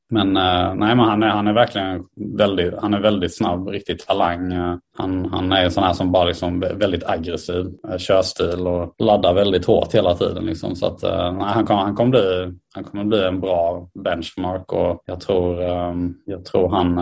men 0.10 0.38
eh, 0.38 0.76
nej, 0.76 0.96
men 0.96 1.00
han 1.00 1.24
är, 1.24 1.28
han 1.28 1.48
är 1.48 1.54
verkligen 1.54 2.04
väldigt, 2.38 2.74
han 2.82 2.94
är 2.94 3.00
väldigt 3.00 3.38
snabb, 3.38 3.68
riktigt 3.68 4.08
talang. 4.08 4.54
Eh, 4.54 4.76
han, 4.98 5.26
han 5.26 5.52
är 5.52 5.64
en 5.64 5.72
sån 5.72 5.84
här 5.84 5.94
som 5.94 6.12
bara 6.12 6.26
liksom 6.26 6.60
väldigt 6.60 7.04
aggressiv 7.06 7.66
eh, 7.90 7.98
körstil 7.98 8.68
och 8.68 8.96
laddar 9.00 9.34
väldigt 9.34 9.66
hårt 9.66 9.96
hela 9.96 10.16
tiden. 10.16 10.46
Liksom. 10.46 10.76
Så 10.76 10.86
att, 10.86 11.02
nej, 11.04 11.48
han, 11.48 11.66
kommer, 11.66 11.82
han, 11.82 11.96
kommer 11.96 12.12
bli, 12.12 12.54
han 12.76 12.84
kommer 12.84 13.04
bli 13.04 13.24
en 13.24 13.40
bra 13.40 13.90
benchmark 14.04 14.74
och 14.74 15.04
jag 15.06 15.22
tror, 15.22 15.62
ehm, 15.62 16.14
jag 16.26 16.46
tror 16.46 16.70
han 16.70 16.98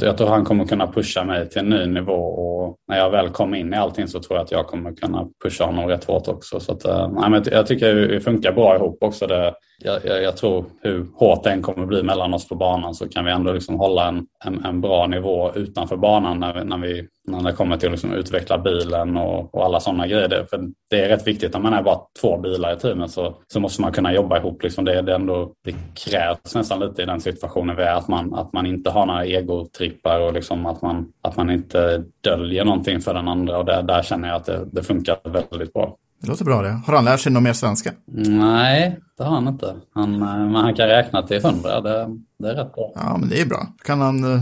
jag 0.00 0.18
tror 0.18 0.28
han 0.28 0.44
kommer 0.44 0.64
kunna 0.64 0.86
pusha 0.86 1.24
mig 1.24 1.48
till 1.48 1.58
en 1.58 1.68
ny 1.68 1.86
nivå 1.86 2.12
och 2.12 2.76
när 2.88 2.98
jag 2.98 3.10
väl 3.10 3.28
kommer 3.28 3.58
in 3.58 3.74
i 3.74 3.76
allting 3.76 4.08
så 4.08 4.20
tror 4.20 4.36
jag 4.36 4.44
att 4.44 4.52
jag 4.52 4.66
kommer 4.66 4.92
kunna 4.92 5.28
pusha 5.44 5.64
honom 5.64 5.88
rätt 5.88 6.04
hårt 6.04 6.28
också. 6.28 6.60
Så 6.60 6.72
att, 6.72 7.12
nej, 7.12 7.30
men 7.30 7.44
jag 7.50 7.66
tycker 7.66 7.94
vi 7.94 8.20
funkar 8.20 8.52
bra 8.52 8.76
ihop 8.76 8.98
också. 9.00 9.26
Det, 9.26 9.54
jag, 9.78 10.04
jag, 10.04 10.22
jag, 10.22 10.36
tror 10.36 10.64
hur 10.82 11.06
hårt 11.14 11.44
det 11.44 11.50
än 11.50 11.62
kommer 11.62 11.86
bli 11.86 12.02
mellan 12.02 12.34
oss 12.34 12.48
på 12.48 12.54
banan 12.54 12.94
så 12.94 13.08
kan 13.08 13.24
vi 13.24 13.30
ändå 13.30 13.52
liksom 13.52 13.78
hålla 13.78 14.08
en, 14.08 14.26
en, 14.44 14.64
en 14.64 14.80
bra 14.80 15.06
nivå 15.06 15.52
utanför 15.54 15.96
banan 15.96 16.40
när 16.40 16.54
vi, 16.54 16.64
när, 16.64 16.78
vi, 16.78 17.08
när 17.28 17.42
det 17.42 17.52
kommer 17.52 17.76
till 17.76 17.88
att 17.88 17.92
liksom 17.92 18.12
utveckla 18.12 18.58
bilen 18.58 19.16
och, 19.16 19.54
och 19.54 19.64
alla 19.64 19.80
sådana 19.80 20.06
grejer. 20.06 20.46
För 20.50 20.60
det 20.90 21.00
är 21.00 21.08
rätt 21.08 21.26
viktigt 21.26 21.52
när 21.52 21.60
man 21.60 21.72
är 21.72 21.82
bara 21.82 22.00
två 22.20 22.38
bilar 22.38 22.72
i 22.72 22.76
teamet 22.76 23.10
så, 23.10 23.34
så 23.52 23.60
måste 23.60 23.82
man 23.82 23.92
kunna 23.92 24.12
jobba 24.12 24.38
ihop. 24.38 24.62
Liksom 24.62 24.84
det, 24.84 25.02
det, 25.02 25.14
ändå, 25.14 25.52
det 25.64 25.74
krävs 25.94 26.54
nästan 26.54 26.80
lite 26.80 27.02
i 27.02 27.06
den 27.06 27.20
situationen 27.20 27.76
vi 27.76 27.82
är 27.82 27.94
att 27.94 28.08
man, 28.08 28.34
att 28.34 28.52
man 28.52 28.66
inte 28.66 28.90
har 28.90 29.06
några 29.06 29.24
egotrippar 29.24 30.20
och 30.20 30.32
liksom 30.32 30.66
att, 30.66 30.82
man, 30.82 31.12
att 31.22 31.36
man 31.36 31.50
inte 31.50 32.04
döljer 32.20 32.64
någonting 32.64 33.00
för 33.00 33.14
den 33.14 33.28
andra 33.28 33.58
och 33.58 33.64
där, 33.64 33.82
där 33.82 34.02
känner 34.02 34.28
jag 34.28 34.36
att 34.36 34.46
det, 34.46 34.68
det 34.72 34.82
funkar 34.82 35.16
väldigt 35.24 35.72
bra. 35.72 35.96
Det 36.26 36.30
låter 36.32 36.44
bra 36.44 36.62
det. 36.62 36.80
Har 36.86 36.94
han 36.94 37.04
lärt 37.04 37.20
sig 37.20 37.32
något 37.32 37.42
mer 37.42 37.52
svenska? 37.52 37.92
Nej, 38.28 38.98
det 39.18 39.24
har 39.24 39.34
han 39.34 39.48
inte. 39.48 39.76
Han, 39.94 40.14
eh, 40.14 40.20
men 40.20 40.54
han 40.54 40.74
kan 40.74 40.88
räkna 40.88 41.22
till 41.22 41.42
hundra. 41.42 41.80
Det, 41.80 42.08
det 42.38 42.48
är 42.48 42.54
rätt 42.54 42.74
bra. 42.74 42.92
Ja, 42.94 43.16
men 43.20 43.28
det 43.28 43.40
är 43.40 43.46
bra. 43.46 43.66
Kan 43.84 44.00
han 44.00 44.24
uh, 44.24 44.40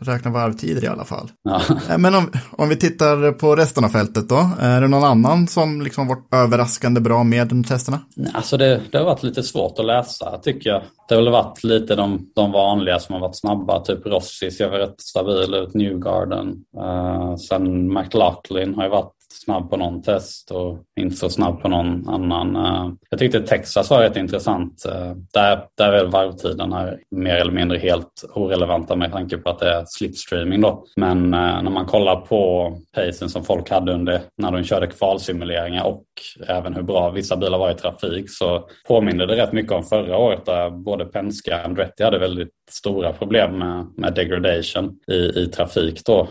räkna 0.00 0.30
varvtider 0.30 0.84
i 0.84 0.86
alla 0.86 1.04
fall. 1.04 1.30
Ja. 1.42 1.60
Eh, 1.90 1.98
men 1.98 2.14
om, 2.14 2.30
om 2.50 2.68
vi 2.68 2.76
tittar 2.76 3.32
på 3.32 3.56
resten 3.56 3.84
av 3.84 3.88
fältet 3.88 4.28
då. 4.28 4.50
Är 4.60 4.80
det 4.80 4.88
någon 4.88 5.04
annan 5.04 5.48
som 5.48 5.82
liksom 5.82 6.08
varit 6.08 6.34
överraskande 6.34 7.00
bra 7.00 7.24
med 7.24 7.48
de 7.48 7.64
testerna? 7.64 8.00
Alltså 8.34 8.56
det, 8.56 8.80
det 8.90 8.98
har 8.98 9.04
varit 9.04 9.22
lite 9.22 9.42
svårt 9.42 9.78
att 9.78 9.86
läsa 9.86 10.38
tycker 10.38 10.70
jag. 10.70 10.82
Det 11.08 11.14
har 11.14 11.22
väl 11.22 11.32
varit 11.32 11.64
lite 11.64 11.94
de, 11.94 12.30
de 12.34 12.52
vanliga 12.52 12.98
som 12.98 13.12
har 13.12 13.20
varit 13.20 13.36
snabba. 13.36 13.80
Typ 13.80 14.06
Rossi 14.06 14.50
ser 14.50 14.70
väl 14.70 14.80
rätt 14.80 15.00
stabil 15.00 15.54
ut. 15.54 15.74
Newgarden. 15.74 16.56
Uh, 16.78 17.36
sen 17.36 17.94
McLaughlin 17.94 18.74
har 18.74 18.84
ju 18.84 18.90
varit 18.90 19.23
snabb 19.34 19.70
på 19.70 19.76
någon 19.76 20.02
test 20.02 20.50
och 20.50 20.78
inte 21.00 21.16
så 21.16 21.30
snabb 21.30 21.62
på 21.62 21.68
någon 21.68 22.08
annan. 22.08 22.56
Eh, 22.56 22.92
jag 23.10 23.18
tyckte 23.18 23.40
Texas 23.40 23.90
var 23.90 24.00
rätt 24.00 24.16
intressant. 24.16 24.84
Eh, 24.84 25.12
där, 25.32 25.64
där 25.76 25.92
är 25.92 26.04
varvtiderna 26.04 26.92
mer 27.10 27.34
eller 27.34 27.52
mindre 27.52 27.78
helt 27.78 28.24
orelevanta 28.34 28.96
med 28.96 29.12
tanke 29.12 29.36
på 29.36 29.50
att 29.50 29.58
det 29.58 29.70
är 29.70 29.84
slipstreaming 29.86 30.60
då. 30.60 30.84
Men 30.96 31.34
eh, 31.34 31.62
när 31.62 31.70
man 31.70 31.86
kollar 31.86 32.16
på 32.16 32.72
pacen 32.94 33.28
som 33.28 33.44
folk 33.44 33.70
hade 33.70 33.92
under 33.92 34.20
när 34.38 34.52
de 34.52 34.64
körde 34.64 34.86
kvalsimuleringar 34.86 35.84
och 35.84 36.04
även 36.48 36.74
hur 36.74 36.82
bra 36.82 37.10
vissa 37.10 37.36
bilar 37.36 37.58
var 37.58 37.70
i 37.70 37.74
trafik 37.74 38.30
så 38.30 38.68
påminner 38.88 39.26
det 39.26 39.36
rätt 39.36 39.52
mycket 39.52 39.72
om 39.72 39.84
förra 39.84 40.16
året 40.16 40.46
där 40.46 40.70
både 40.70 41.04
Penske 41.04 41.54
och 41.54 41.64
Andretti 41.64 42.02
hade 42.02 42.18
väldigt 42.18 42.48
stora 42.70 43.12
problem 43.12 43.58
med, 43.58 43.86
med 43.96 44.14
degradation 44.14 44.96
i, 45.10 45.14
i 45.14 45.46
trafik 45.46 46.00
då. 46.04 46.28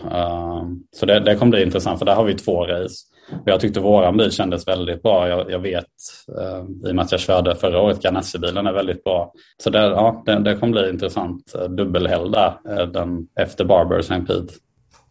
så 0.95 1.05
det, 1.05 1.19
det 1.19 1.35
kommer 1.35 1.51
bli 1.51 1.63
intressant 1.63 1.99
för 1.99 2.05
där 2.05 2.15
har 2.15 2.23
vi 2.23 2.33
två 2.33 2.65
race. 2.65 2.92
Jag 3.45 3.59
tyckte 3.59 3.79
våran 3.79 4.17
bil 4.17 4.31
kändes 4.31 4.67
väldigt 4.67 5.03
bra. 5.03 5.27
Jag, 5.27 5.51
jag 5.51 5.59
vet 5.59 5.85
eh, 6.39 6.89
i 6.89 6.91
och 6.91 6.95
med 6.95 7.05
att 7.05 7.11
jag 7.11 7.21
körde 7.21 7.55
förra 7.55 7.81
året, 7.81 8.01
Ganassi-bilen 8.01 8.67
är 8.67 8.73
väldigt 8.73 9.03
bra. 9.03 9.31
Så 9.63 9.69
det, 9.69 9.79
ja, 9.79 10.23
det, 10.25 10.39
det 10.39 10.55
kommer 10.55 10.73
bli 10.73 10.89
intressant. 10.89 11.55
Eh, 11.55 11.69
dubbelhelg 11.69 12.31
där, 12.31 12.53
eh, 12.69 12.87
den, 12.87 13.27
efter 13.39 13.65
Barber 13.65 13.99
St. 13.99 14.19
Pete. 14.19 14.53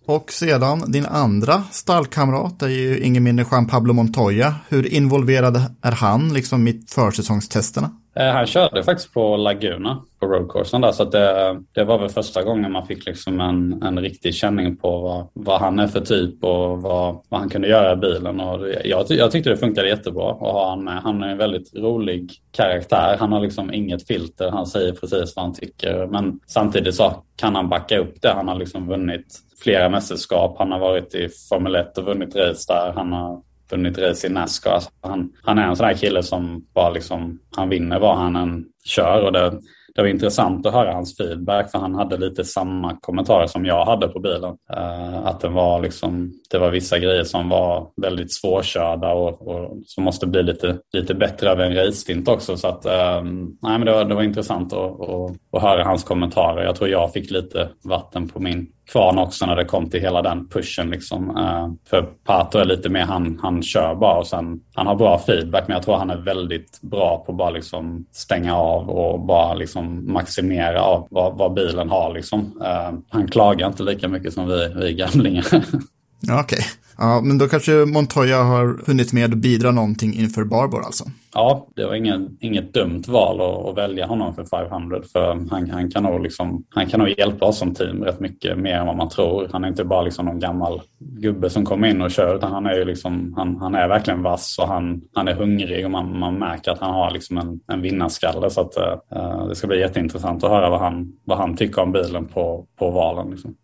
Och 0.06 0.32
sedan 0.32 0.92
din 0.92 1.06
andra 1.06 1.62
stallkamrat 1.70 2.62
är 2.62 2.68
ju 2.68 3.00
ingen 3.00 3.22
mindre 3.22 3.46
Juan 3.50 3.66
Pablo 3.66 3.92
Montoya. 3.92 4.54
Hur 4.68 4.86
involverad 4.86 5.56
är 5.82 5.92
han 5.92 6.34
liksom 6.34 6.68
i 6.68 6.82
försäsongstesterna? 6.88 7.90
Eh, 8.14 8.26
han 8.26 8.46
körde 8.46 8.82
faktiskt 8.82 9.14
på 9.14 9.36
Laguna, 9.36 10.02
på 10.20 10.26
roadcoursen 10.26 10.80
där, 10.80 10.92
så 10.92 11.04
det, 11.04 11.60
det 11.72 11.84
var 11.84 11.98
väl 11.98 12.08
första 12.08 12.42
gången 12.42 12.72
man 12.72 12.86
fick 12.86 13.06
liksom 13.06 13.40
en, 13.40 13.82
en 13.82 14.00
riktig 14.00 14.34
känning 14.34 14.76
på 14.76 15.00
vad, 15.00 15.28
vad 15.32 15.60
han 15.60 15.78
är 15.78 15.86
för 15.86 16.00
typ 16.00 16.44
och 16.44 16.82
vad, 16.82 17.24
vad 17.28 17.40
han 17.40 17.48
kunde 17.48 17.68
göra 17.68 17.92
i 17.92 17.96
bilen. 17.96 18.40
Och 18.40 18.68
jag, 18.84 19.06
jag 19.08 19.30
tyckte 19.30 19.50
det 19.50 19.56
funkade 19.56 19.88
jättebra 19.88 20.30
att 20.30 20.38
ha 20.38 20.70
han 20.70 20.84
med. 20.84 21.02
Han 21.02 21.22
är 21.22 21.28
en 21.28 21.38
väldigt 21.38 21.74
rolig 21.74 22.32
karaktär. 22.50 23.16
Han 23.18 23.32
har 23.32 23.40
liksom 23.40 23.74
inget 23.74 24.06
filter, 24.06 24.50
han 24.50 24.66
säger 24.66 24.92
precis 24.92 25.36
vad 25.36 25.44
han 25.44 25.54
tycker. 25.54 26.06
Men 26.06 26.40
samtidigt 26.46 26.94
så 26.94 27.24
kan 27.36 27.54
han 27.54 27.68
backa 27.68 27.98
upp 27.98 28.22
det. 28.22 28.32
Han 28.32 28.48
har 28.48 28.54
liksom 28.54 28.88
vunnit 28.88 29.26
flera 29.62 29.88
mästerskap. 29.88 30.56
Han 30.58 30.72
har 30.72 30.78
varit 30.78 31.14
i 31.14 31.28
Formel 31.48 31.74
1 31.74 31.98
och 31.98 32.04
vunnit 32.04 32.36
race 32.36 32.72
där. 32.72 32.92
Han 32.92 33.12
har 33.12 33.42
vunnit 33.72 33.98
race 33.98 34.26
i 34.26 34.30
Nascar. 34.30 34.70
Alltså 34.70 34.90
han, 35.02 35.32
han 35.42 35.58
är 35.58 35.68
en 35.68 35.76
sån 35.76 35.86
här 35.86 35.94
kille 35.94 36.22
som 36.22 36.66
bara 36.74 36.90
liksom, 36.90 37.38
han 37.56 37.68
vinner 37.68 37.98
vad 37.98 38.16
han 38.16 38.36
än 38.36 38.64
kör. 38.84 39.22
Och 39.22 39.32
det, 39.32 39.52
det 39.94 40.02
var 40.02 40.08
intressant 40.08 40.66
att 40.66 40.72
höra 40.72 40.92
hans 40.92 41.16
feedback 41.16 41.70
för 41.70 41.78
han 41.78 41.94
hade 41.94 42.16
lite 42.16 42.44
samma 42.44 42.96
kommentarer 43.00 43.46
som 43.46 43.66
jag 43.66 43.84
hade 43.84 44.08
på 44.08 44.20
bilen. 44.20 44.56
Uh, 44.76 45.26
att 45.26 45.40
den 45.40 45.52
var 45.52 45.80
liksom, 45.80 46.32
det 46.50 46.58
var 46.58 46.70
vissa 46.70 46.98
grejer 46.98 47.24
som 47.24 47.48
var 47.48 47.88
väldigt 48.02 48.32
svårkörda 48.32 49.12
och, 49.12 49.48
och 49.48 49.76
som 49.86 50.04
måste 50.04 50.26
bli 50.26 50.42
lite, 50.42 50.78
lite 50.92 51.14
bättre 51.14 51.50
över 51.50 51.64
en 51.64 51.74
racestint 51.74 52.28
också. 52.28 52.56
Så 52.56 52.68
att, 52.68 52.86
uh, 52.86 53.22
nej, 53.62 53.78
men 53.78 53.84
det, 53.84 53.92
var, 53.92 54.04
det 54.04 54.14
var 54.14 54.22
intressant 54.22 54.72
att, 54.72 55.00
att, 55.00 55.32
att 55.52 55.62
höra 55.62 55.84
hans 55.84 56.04
kommentarer. 56.04 56.64
Jag 56.64 56.76
tror 56.76 56.90
jag 56.90 57.12
fick 57.12 57.30
lite 57.30 57.68
vatten 57.84 58.28
på 58.28 58.40
min 58.40 58.66
kvarn 58.90 59.18
också 59.18 59.46
när 59.46 59.56
det 59.56 59.64
kom 59.64 59.90
till 59.90 60.00
hela 60.00 60.22
den 60.22 60.48
pushen. 60.48 60.90
Liksom. 60.90 61.30
Uh, 61.30 61.72
för 61.90 62.02
Pato 62.02 62.58
är 62.58 62.64
lite 62.64 62.88
mer, 62.88 63.02
han, 63.02 63.38
han 63.42 63.62
kör 63.62 63.94
bara 63.94 64.18
och 64.18 64.26
sen, 64.26 64.60
han 64.74 64.86
har 64.86 64.94
bra 64.94 65.18
feedback 65.26 65.64
men 65.68 65.74
jag 65.74 65.84
tror 65.84 65.96
han 65.96 66.10
är 66.10 66.16
väldigt 66.16 66.80
bra 66.82 67.22
på 67.26 67.32
att 67.32 67.38
bara 67.38 67.50
liksom 67.50 68.06
stänga 68.12 68.56
av 68.56 68.90
och 68.90 69.20
bara 69.20 69.54
liksom 69.54 70.12
maximera 70.12 70.82
av 70.82 71.06
vad, 71.10 71.38
vad 71.38 71.54
bilen 71.54 71.88
har. 71.88 72.14
Liksom. 72.14 72.40
Uh, 72.40 72.98
han 73.08 73.28
klagar 73.28 73.66
inte 73.66 73.82
lika 73.82 74.08
mycket 74.08 74.32
som 74.32 74.48
vi, 74.48 74.68
vi 74.76 74.94
gamlingar. 74.94 75.46
ja, 76.20 76.40
Okej, 76.40 76.58
okay. 76.58 76.64
ja, 76.98 77.20
men 77.20 77.38
då 77.38 77.48
kanske 77.48 77.72
Montoya 77.72 78.42
har 78.42 78.80
hunnit 78.86 79.12
med 79.12 79.32
att 79.32 79.38
bidra 79.38 79.70
någonting 79.70 80.14
inför 80.14 80.44
Barbor 80.44 80.84
alltså? 80.84 81.04
Ja, 81.34 81.68
det 81.76 81.86
var 81.86 81.94
ingen, 81.94 82.36
inget 82.40 82.74
dumt 82.74 83.02
val 83.08 83.40
att, 83.40 83.68
att, 83.68 83.76
välja 83.76 84.06
honom 84.06 84.34
för 84.34 84.44
500 84.44 85.02
för 85.12 85.46
han, 85.50 85.70
han, 85.70 85.90
kan 85.90 86.02
nog 86.02 86.22
liksom, 86.22 86.64
han 86.68 86.86
kan 86.86 87.00
nog 87.00 87.08
hjälpa 87.18 87.46
oss 87.46 87.58
som 87.58 87.74
team 87.74 88.04
rätt 88.04 88.20
mycket 88.20 88.58
mer 88.58 88.74
än 88.74 88.86
vad 88.86 88.96
man 88.96 89.08
tror. 89.08 89.48
Han 89.52 89.64
är 89.64 89.68
inte 89.68 89.84
bara 89.84 90.02
liksom 90.02 90.26
någon 90.26 90.38
gammal 90.38 90.80
gubbe 90.98 91.50
som 91.50 91.64
kommer 91.64 91.88
in 91.88 92.02
och 92.02 92.10
kör 92.10 92.36
utan 92.36 92.52
han 92.52 92.66
är 92.66 92.74
ju 92.74 92.84
liksom, 92.84 93.34
han, 93.36 93.56
han 93.56 93.74
är 93.74 93.88
verkligen 93.88 94.22
vass 94.22 94.58
och 94.58 94.68
han, 94.68 95.02
han 95.12 95.28
är 95.28 95.34
hungrig 95.34 95.84
och 95.84 95.90
man, 95.90 96.18
man 96.18 96.38
märker 96.38 96.70
att 96.70 96.78
han 96.78 96.94
har 96.94 97.10
liksom 97.10 97.38
en, 97.38 97.60
en 97.72 97.82
vinnarskalle. 97.82 98.50
Så 98.50 98.60
att, 98.60 98.76
uh, 99.12 99.48
det 99.48 99.54
ska 99.54 99.66
bli 99.66 99.80
jätteintressant 99.80 100.44
att 100.44 100.50
höra 100.50 100.70
vad 100.70 100.80
han, 100.80 101.12
vad 101.24 101.38
han 101.38 101.56
tycker 101.56 101.82
om 101.82 101.92
bilen 101.92 102.26
på, 102.26 102.66
på 102.78 102.90
valen. 102.90 103.30
Liksom. 103.30 103.54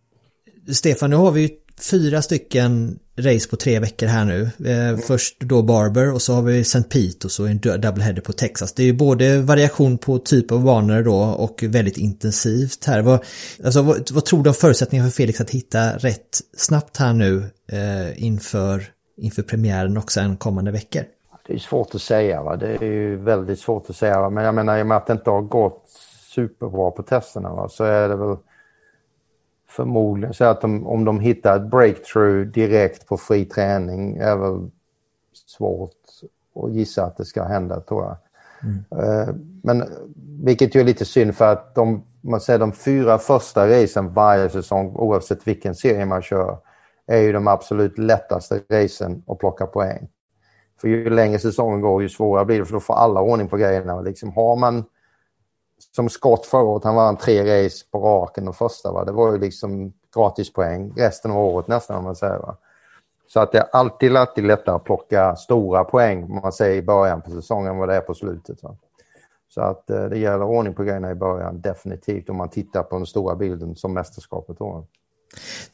Stefan, 0.72 1.11
nu 1.11 1.16
har 1.16 1.31
vi 1.31 1.42
ju 1.42 1.48
fyra 1.81 2.23
stycken 2.23 2.99
race 3.19 3.49
på 3.49 3.57
tre 3.57 3.79
veckor 3.79 4.07
här 4.07 4.25
nu. 4.25 4.51
Eh, 4.71 4.99
först 4.99 5.41
då 5.41 5.62
Barber 5.62 6.14
och 6.14 6.23
så 6.23 6.35
har 6.35 6.43
vi 6.43 6.61
St. 6.61 6.83
Pete 6.83 7.27
och 7.27 7.31
så 7.31 7.47
en 7.47 7.59
doubleheader 7.59 8.23
på 8.23 8.33
Texas. 8.33 8.73
Det 8.73 8.83
är 8.83 8.87
ju 8.87 8.93
både 8.93 9.43
variation 9.43 9.99
på 9.99 10.19
typ 10.19 10.53
av 10.53 10.64
banor 10.64 11.03
då 11.03 11.17
och 11.21 11.62
väldigt 11.62 11.99
intensivt 11.99 12.85
här. 12.85 13.03
Vad, 13.03 13.25
alltså, 13.64 13.83
vad, 13.83 14.11
vad 14.12 14.25
tror 14.25 14.43
du 14.43 14.51
om 14.51 14.55
förutsättningarna 14.55 15.11
för 15.11 15.17
Felix 15.17 15.41
att 15.41 15.51
hitta 15.51 15.97
rätt 15.97 16.41
snabbt 16.57 16.97
här 16.97 17.12
nu 17.12 17.51
eh, 17.73 18.25
inför, 18.25 18.85
inför 19.17 19.43
premiären 19.43 19.97
och 19.97 20.12
sen 20.12 20.37
kommande 20.37 20.71
veckor? 20.71 21.03
Det 21.47 21.55
är 21.55 21.59
svårt 21.59 21.95
att 21.95 22.03
säga. 22.03 22.43
Va? 22.43 22.57
Det 22.57 22.75
är 22.75 22.85
ju 22.85 23.17
väldigt 23.17 23.61
svårt 23.61 23.91
att 23.91 23.97
säga. 23.97 24.21
Va? 24.21 24.31
Men 24.31 24.45
jag 24.45 24.55
menar 24.55 24.79
i 24.79 24.83
och 24.83 24.87
med 24.87 24.97
att 24.97 25.07
det 25.07 25.12
inte 25.12 25.31
har 25.31 25.43
gått 25.43 25.85
superbra 26.35 26.91
på 26.91 27.03
testerna 27.03 27.55
va? 27.55 27.69
så 27.69 27.85
är 27.85 28.09
det 28.09 28.17
väl 28.17 28.37
förmodligen 29.79 30.35
så 30.35 30.45
att 30.45 30.61
de, 30.61 30.87
om 30.87 31.05
de 31.05 31.21
hittar 31.21 31.57
ett 31.57 31.71
breakthrough 31.71 32.47
direkt 32.47 33.07
på 33.07 33.17
fri 33.17 33.45
träning 33.45 34.17
är 34.17 34.37
väl 34.37 34.71
svårt 35.47 35.91
att 36.55 36.73
gissa 36.73 37.05
att 37.05 37.17
det 37.17 37.25
ska 37.25 37.45
hända 37.45 37.81
tror 37.81 38.05
jag. 38.05 38.17
Mm. 38.62 38.85
Men 39.62 39.85
vilket 40.43 40.75
ju 40.75 40.81
är 40.81 40.85
lite 40.85 41.05
synd 41.05 41.37
för 41.37 41.53
att 41.53 41.75
de, 41.75 42.05
man 42.21 42.41
säger 42.41 42.59
de 42.59 42.73
fyra 42.73 43.19
första 43.19 43.69
racen 43.69 44.12
varje 44.12 44.49
säsong 44.49 44.97
oavsett 44.97 45.49
vilken 45.49 45.75
serie 45.75 46.07
man 46.07 46.23
kör 46.23 46.59
är 47.07 47.19
ju 47.19 47.33
de 47.33 47.49
absolut 47.49 47.99
lättaste 47.99 48.61
racen 48.71 49.23
att 49.27 49.38
plocka 49.38 49.67
poäng. 49.67 50.09
För 50.81 50.88
ju 50.88 51.11
längre 51.11 51.38
säsongen 51.38 51.81
går 51.81 52.03
ju 52.03 52.09
svårare 52.09 52.45
blir 52.45 52.59
det 52.59 52.64
för 52.64 52.73
då 52.73 52.81
får 52.81 52.95
alla 52.95 53.21
ordning 53.21 53.49
på 53.49 53.57
grejerna. 53.57 54.01
Liksom 54.01 54.33
har 54.33 54.57
man 54.57 54.85
som 55.96 56.09
Scott 56.09 56.46
förra 56.46 56.62
året, 56.62 56.85
han 56.85 56.94
vann 56.94 57.16
tre 57.16 57.66
race 57.66 57.85
på 57.90 57.98
raken 57.98 58.44
de 58.44 58.55
första. 58.55 58.92
Va? 58.92 59.05
Det 59.05 59.12
var 59.12 59.33
ju 59.33 59.38
liksom 59.38 59.92
gratispoäng 60.14 60.92
resten 60.96 61.31
av 61.31 61.38
året 61.38 61.68
nästan 61.68 61.96
om 61.96 62.05
man 62.05 62.16
säger. 62.16 62.38
Va? 62.38 62.57
Så 63.29 63.40
att 63.40 63.53
det 63.53 63.59
är 63.59 63.66
alltid, 63.72 64.16
alltid 64.16 64.44
lättare 64.44 64.77
att 64.77 64.85
plocka 64.85 65.37
stora 65.37 65.85
poäng 65.85 66.24
om 66.24 66.35
man 66.42 66.53
säger 66.53 66.77
i 66.77 66.83
början 66.83 67.22
på 67.22 67.31
säsongen 67.31 67.72
än 67.72 67.79
vad 67.79 67.88
det 67.88 67.94
är 67.94 68.01
på 68.01 68.14
slutet. 68.14 68.62
Va? 68.62 68.77
Så 69.48 69.61
att 69.61 69.90
eh, 69.90 70.05
det 70.05 70.18
gäller 70.18 70.44
ordning 70.44 70.74
på 70.74 70.83
grejerna 70.83 71.11
i 71.11 71.14
början 71.14 71.61
definitivt 71.61 72.29
om 72.29 72.37
man 72.37 72.48
tittar 72.48 72.83
på 72.83 72.96
den 72.96 73.07
stora 73.07 73.37
bilden 73.37 73.77
som 73.77 73.94
mästerskapet 73.94 74.59
då. 74.59 74.87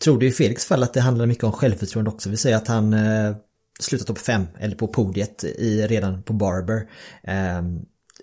Tror 0.04 0.18
du 0.18 0.26
i 0.26 0.30
Felix 0.30 0.64
fall 0.66 0.82
att 0.82 0.94
det 0.94 1.00
handlar 1.00 1.26
mycket 1.26 1.44
om 1.44 1.52
självförtroende 1.52 2.10
också? 2.10 2.30
Vi 2.30 2.36
säger 2.36 2.56
att 2.56 2.68
han 2.68 2.92
eh, 2.92 3.36
slutar 3.80 4.06
topp 4.06 4.18
fem 4.18 4.46
eller 4.58 4.76
på 4.76 4.86
podiet 4.86 5.44
i, 5.44 5.86
redan 5.86 6.22
på 6.22 6.32
Barber. 6.32 6.88
Eh, 7.22 7.62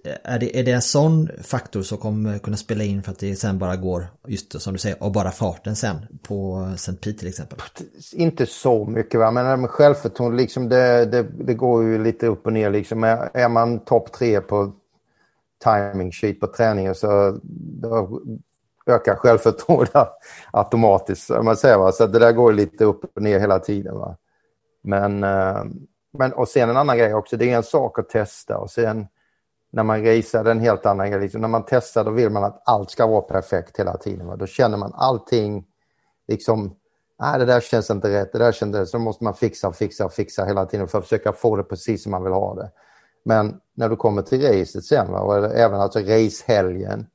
är 0.03 0.39
det, 0.39 0.59
är 0.59 0.63
det 0.63 0.71
en 0.71 0.81
sån 0.81 1.29
faktor 1.43 1.81
som 1.81 1.97
kommer 1.97 2.37
kunna 2.37 2.57
spela 2.57 2.83
in 2.83 3.03
för 3.03 3.11
att 3.11 3.19
det 3.19 3.35
sen 3.35 3.59
bara 3.59 3.75
går, 3.75 4.07
just 4.27 4.61
som 4.61 4.73
du 4.73 4.79
säger, 4.79 5.03
och 5.03 5.11
bara 5.11 5.31
farten 5.31 5.75
sen 5.75 5.97
på 6.23 6.69
St. 6.75 6.93
Pete 6.93 7.19
till 7.19 7.27
exempel? 7.27 7.59
Inte 8.13 8.45
så 8.45 8.85
mycket, 8.85 9.19
va? 9.19 9.31
men 9.31 9.67
självförtroende, 9.67 10.37
liksom 10.37 10.69
det, 10.69 11.05
det, 11.05 11.23
det, 11.23 11.53
går 11.53 11.83
ju 11.83 12.03
lite 12.03 12.27
upp 12.27 12.45
och 12.45 12.53
ner. 12.53 12.69
Liksom. 12.69 13.03
Är 13.33 13.49
man 13.49 13.79
topp 13.79 14.11
tre 14.11 14.41
på 14.41 14.71
timing 15.63 16.11
sheet 16.11 16.39
på 16.39 16.47
träningen 16.47 16.95
så 16.95 17.39
ökar 18.85 19.15
självförtroendet 19.15 20.07
automatiskt. 20.53 21.29
Man 21.29 21.57
säger, 21.57 21.77
va? 21.77 21.91
Så 21.91 22.07
det 22.07 22.19
där 22.19 22.31
går 22.31 22.53
lite 22.53 22.85
upp 22.85 23.03
och 23.15 23.21
ner 23.21 23.39
hela 23.39 23.59
tiden. 23.59 23.97
Va? 23.97 24.17
Men, 24.83 25.23
eh, 25.23 25.63
men, 26.17 26.33
och 26.33 26.47
sen 26.47 26.69
en 26.69 26.77
annan 26.77 26.97
grej 26.97 27.13
också, 27.13 27.37
det 27.37 27.51
är 27.51 27.57
en 27.57 27.63
sak 27.63 27.99
att 27.99 28.09
testa 28.09 28.57
och 28.57 28.69
sen 28.69 29.07
när 29.71 29.83
man 29.83 30.05
racear 30.05 30.45
en 30.45 30.59
helt 30.59 30.85
annan 30.85 31.11
grej. 31.11 31.21
Liksom 31.21 31.41
när 31.41 31.47
man 31.47 31.63
testar 31.67 32.03
då 32.03 32.11
vill 32.11 32.29
man 32.29 32.43
att 32.43 32.61
allt 32.65 32.91
ska 32.91 33.07
vara 33.07 33.21
perfekt 33.21 33.79
hela 33.79 33.97
tiden. 33.97 34.27
Va? 34.27 34.35
Då 34.35 34.45
känner 34.45 34.77
man 34.77 34.93
allting 34.95 35.65
liksom, 36.27 36.75
nej 37.19 37.39
det 37.39 37.45
där 37.45 37.59
känns 37.59 37.89
inte 37.89 38.09
rätt, 38.09 38.31
det 38.31 38.39
där 38.39 38.51
känns 38.51 38.75
rätt. 38.75 38.89
Så 38.89 38.97
då 38.97 39.03
måste 39.03 39.23
man 39.23 39.33
fixa, 39.33 39.73
fixa, 39.73 40.09
fixa 40.09 40.45
hela 40.45 40.65
tiden 40.65 40.87
för 40.87 40.97
att 40.97 41.03
försöka 41.03 41.33
få 41.33 41.55
det 41.55 41.63
precis 41.63 42.03
som 42.03 42.11
man 42.11 42.23
vill 42.23 42.33
ha 42.33 42.55
det. 42.55 42.71
Men 43.25 43.59
när 43.73 43.89
du 43.89 43.95
kommer 43.95 44.21
till 44.21 44.41
racet 44.41 44.85
sen, 44.85 45.11
va? 45.11 45.19
och 45.19 45.55
även 45.55 45.81
alltså 45.81 45.99
racehelgen, 45.99 47.07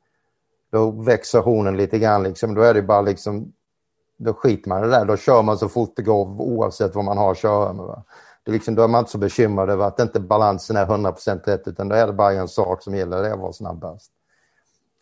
då 0.72 0.90
växer 0.90 1.40
hornen 1.40 1.76
lite 1.76 1.98
grann. 1.98 2.22
Liksom. 2.22 2.54
Då 2.54 2.62
är 2.62 2.74
det 2.74 2.82
bara 2.82 3.00
liksom, 3.00 3.52
då 4.18 4.34
skiter 4.34 4.68
man 4.68 4.78
i 4.78 4.82
det 4.82 4.90
där. 4.90 5.04
Då 5.04 5.16
kör 5.16 5.42
man 5.42 5.58
så 5.58 5.68
fort 5.68 5.92
det 5.96 6.02
går 6.02 6.40
oavsett 6.40 6.94
vad 6.94 7.04
man 7.04 7.18
har 7.18 7.30
att 7.30 7.38
köra 7.38 7.72
med. 7.72 8.02
Det 8.46 8.52
liksom, 8.52 8.74
då 8.74 8.82
är 8.82 8.88
man 8.88 8.98
inte 8.98 9.10
så 9.10 9.18
bekymrad 9.18 9.70
över 9.70 9.84
att 9.84 10.00
inte 10.00 10.20
balansen 10.20 10.76
är 10.76 10.86
100% 10.86 11.40
rätt 11.44 11.68
utan 11.68 11.88
då 11.88 11.94
är 11.94 12.06
det 12.06 12.12
bara 12.12 12.32
en 12.32 12.48
sak 12.48 12.82
som 12.82 12.94
gäller, 12.94 13.22
det 13.22 13.28
är 13.28 13.32
att 13.32 13.38
vara 13.38 13.52
snabbast. 13.52 14.10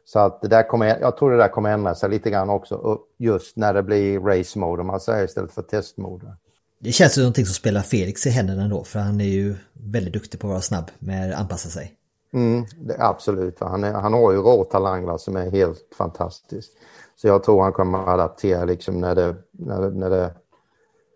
Så 0.05 0.19
att 0.19 0.43
det 0.43 0.49
där 0.49 0.69
kommer, 0.69 0.99
jag 1.01 1.17
tror 1.17 1.31
det 1.31 1.37
där 1.37 1.49
kommer 1.49 1.71
ändra 1.71 1.95
sig 1.95 2.11
lite 2.11 2.31
grann 2.31 2.51
också 2.51 2.99
just 3.19 3.57
när 3.57 3.75
det 3.75 3.83
blir 3.83 4.21
race 4.21 4.59
mode 4.59 4.81
om 4.81 4.87
man 4.87 5.01
säger 5.01 5.25
istället 5.25 5.53
för 5.53 5.63
test 5.63 5.97
mode. 5.97 6.37
Det 6.79 6.93
känns 6.93 7.19
ju 7.19 7.23
någonting 7.23 7.47
som 7.47 7.55
spelar 7.55 7.81
Felix 7.81 8.27
i 8.27 8.31
händerna 8.31 8.63
ändå 8.63 8.85
för 8.85 8.99
han 8.99 9.21
är 9.21 9.25
ju 9.25 9.57
väldigt 9.73 10.13
duktig 10.13 10.41
på 10.41 10.47
att 10.47 10.51
vara 10.51 10.61
snabb 10.61 10.91
med 10.99 11.33
att 11.33 11.41
anpassa 11.41 11.69
sig. 11.69 11.95
Mm, 12.33 12.67
det, 12.77 12.97
absolut, 12.99 13.61
han, 13.61 13.85
är, 13.85 13.93
han 13.93 14.13
har 14.13 14.33
ju 14.33 14.39
rå 14.39 14.65
talang 14.65 15.19
som 15.19 15.37
är 15.37 15.51
helt 15.51 15.95
fantastisk. 15.99 16.71
Så 17.17 17.27
jag 17.27 17.43
tror 17.43 17.63
han 17.63 17.73
kommer 17.73 17.99
att 17.99 18.09
adaptera 18.09 18.65
liksom 18.65 19.01
när 19.01 19.15
det, 19.15 19.35
när 19.51 19.81
det, 19.81 19.91
när 19.91 20.11
det 20.11 20.35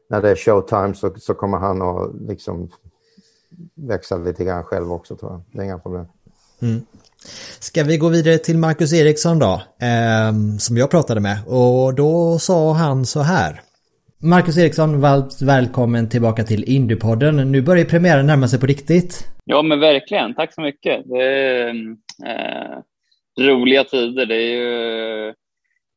när 0.09 0.23
det 0.23 0.31
är 0.31 0.37
showtime 0.37 0.95
så, 0.95 1.15
så 1.19 1.35
kommer 1.35 1.59
han 1.59 1.83
att 1.83 2.15
liksom 2.29 2.71
växa 3.75 4.17
lite 4.17 4.45
grann 4.45 4.65
själv 4.65 4.93
också 4.93 5.17
tror 5.17 5.33
jag. 5.33 5.43
Det 5.53 5.61
är 5.61 5.65
inga 5.65 5.79
problem. 5.79 6.07
Mm. 6.63 6.81
Ska 7.61 7.85
vi 7.85 7.97
gå 7.99 8.09
vidare 8.09 8.39
till 8.39 8.59
Marcus 8.59 8.93
Eriksson 8.93 9.39
då, 9.39 9.63
eh, 9.87 10.33
som 10.59 10.77
jag 10.77 10.91
pratade 10.91 11.21
med 11.21 11.39
och 11.47 11.95
då 11.95 12.39
sa 12.39 12.73
han 12.73 13.07
så 13.07 13.21
här. 13.21 13.61
Marcus 14.23 14.59
Eriksson, 14.59 15.01
varmt 15.01 15.43
välkommen 15.43 16.09
tillbaka 16.09 16.45
till 16.45 16.65
Indiepodden. 16.65 17.53
Nu 17.53 17.63
börjar 17.63 17.85
premiären 17.85 18.27
närma 18.27 18.49
sig 18.49 18.61
på 18.61 18.67
riktigt. 18.67 19.29
Ja 19.45 19.63
men 19.63 19.81
verkligen, 19.81 20.35
tack 20.35 20.55
så 20.55 20.61
mycket. 20.61 21.03
Det 21.09 21.23
är 21.23 21.69
eh, 22.27 22.79
roliga 23.41 23.85
tider. 23.85 24.27
Det 24.27 24.35
är 24.35 24.51
ju 24.51 25.35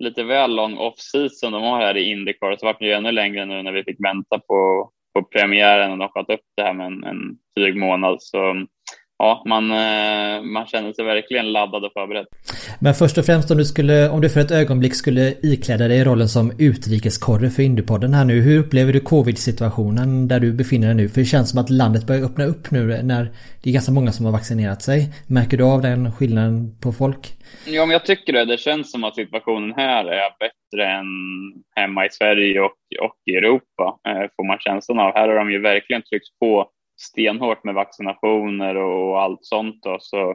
lite 0.02 0.24
väl 0.24 0.56
lång 0.56 0.78
off-season 0.78 1.52
de 1.52 1.64
har 1.64 1.80
här 1.82 1.98
i 1.98 2.12
Indycar. 2.12 2.56
Så 2.60 2.66
vart 2.66 2.80
det 2.80 2.86
ju 2.86 2.92
ännu 2.92 3.12
längre 3.12 3.46
nu 3.46 3.64
när 3.64 3.72
vi 3.72 3.84
fick 3.84 4.06
vänta 4.06 4.40
på, 4.40 4.92
på 5.14 5.24
premiären 5.24 5.92
och 5.92 5.98
de 5.98 6.10
sköt 6.10 6.30
upp 6.30 6.46
det 6.58 6.64
här 6.64 6.74
med 6.74 6.86
en, 6.86 7.04
en 7.04 7.38
dryg 7.56 7.78
månad. 7.78 8.22
Så 8.22 8.66
ja, 9.22 9.44
man, 9.46 9.72
eh, 9.72 10.42
man 10.42 10.68
känner 10.68 10.94
sig 10.94 11.06
verkligen 11.06 11.52
laddad 11.52 11.86
och 11.86 11.94
förberedd. 11.94 12.26
Men 12.80 12.94
först 12.94 13.18
och 13.18 13.26
främst 13.26 13.52
om 13.52 13.58
du, 13.58 13.66
skulle, 13.66 14.10
om 14.10 14.22
du 14.22 14.30
för 14.30 14.40
ett 14.40 14.52
ögonblick 14.52 14.96
skulle 14.96 15.34
ikläda 15.44 15.88
dig 15.88 16.04
rollen 16.04 16.30
som 16.30 16.52
utrikeskorre 16.60 17.50
för 17.50 17.64
Indiepodden 17.64 18.14
här 18.14 18.26
nu. 18.26 18.42
Hur 18.42 18.60
upplever 18.60 18.94
du 18.94 19.00
covid-situationen 19.00 20.28
där 20.28 20.40
du 20.40 20.54
befinner 20.54 20.88
dig 20.88 20.96
nu? 20.96 21.10
För 21.10 21.20
det 21.22 21.26
känns 21.26 21.50
som 21.50 21.60
att 21.60 21.70
landet 21.70 22.08
börjar 22.08 22.26
öppna 22.26 22.46
upp 22.46 22.72
nu 22.72 23.02
när 23.04 23.32
det 23.64 23.70
är 23.70 23.74
ganska 23.74 23.92
många 23.92 24.12
som 24.12 24.26
har 24.26 24.32
vaccinerat 24.32 24.82
sig. 24.82 25.14
Märker 25.28 25.58
du 25.58 25.64
av 25.64 25.82
den 25.82 26.12
skillnaden 26.12 26.78
på 26.84 26.92
folk? 26.92 27.34
Ja, 27.66 27.86
men 27.86 27.94
jag 27.94 28.06
tycker 28.06 28.34
det. 28.34 28.46
Det 28.46 28.60
känns 28.60 28.92
som 28.92 29.04
att 29.04 29.16
situationen 29.16 29.74
här 29.76 30.06
är 30.06 30.30
bättre 30.40 30.84
än 30.98 31.06
hemma 31.76 32.06
i 32.06 32.10
Sverige 32.12 32.62
och, 32.62 32.78
och 33.06 33.16
i 33.32 33.36
Europa, 33.36 34.00
eh, 34.08 34.30
får 34.36 34.48
man 34.48 34.58
känslan 34.60 35.00
av. 35.00 35.14
Här 35.16 35.28
har 35.28 35.36
de 35.36 35.52
ju 35.52 35.62
verkligen 35.62 36.02
tryckt 36.02 36.40
på 36.40 36.70
stenhårt 37.02 37.64
med 37.64 37.76
vaccinationer 37.76 38.76
och 38.76 39.22
allt 39.22 39.46
sånt. 39.46 39.84
Då. 39.84 39.98
Så 40.00 40.30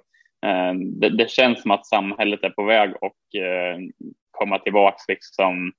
eh, 0.46 0.74
det, 0.74 1.08
det, 1.08 1.30
känns 1.30 1.62
som 1.62 1.70
att 1.70 1.86
samhället 1.86 2.44
är 2.44 2.50
på 2.50 2.62
väg 2.62 2.90
att 2.90 3.34
eh, 3.42 3.80
komma 4.30 4.58
tillbaks 4.58 5.08
liksom, 5.08 5.72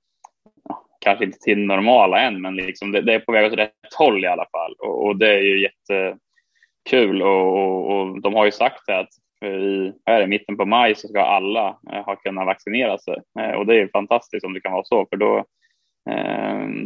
kanske 1.00 1.24
inte 1.24 1.38
till 1.38 1.66
normala 1.66 2.20
än, 2.20 2.40
men 2.40 2.56
liksom 2.56 2.92
det, 2.92 3.00
det, 3.00 3.14
är 3.14 3.20
på 3.20 3.32
väg 3.32 3.52
åt 3.52 3.58
rätt 3.58 3.94
håll 3.98 4.24
i 4.24 4.28
alla 4.28 4.46
fall. 4.52 4.74
Och, 4.78 5.06
och 5.06 5.16
det 5.16 5.28
är 5.28 5.40
ju 5.40 5.60
jättekul 5.62 7.22
och, 7.22 7.58
och, 7.58 7.90
och 7.90 8.20
de 8.20 8.34
har 8.34 8.44
ju 8.44 8.52
sagt 8.52 8.88
att 8.88 9.08
i, 9.44 9.92
här 10.06 10.22
i 10.22 10.26
mitten 10.26 10.56
på 10.56 10.64
maj 10.64 10.94
så 10.94 11.08
ska 11.08 11.20
alla 11.20 11.78
eh, 11.92 12.04
ha 12.04 12.16
kunnat 12.16 12.46
vaccinera 12.46 12.98
sig 12.98 13.16
eh, 13.40 13.50
och 13.50 13.66
det 13.66 13.80
är 13.80 13.88
fantastiskt 13.92 14.44
om 14.44 14.54
det 14.54 14.60
kan 14.60 14.72
vara 14.72 14.84
så, 14.84 15.06
för 15.10 15.16
då 15.16 15.44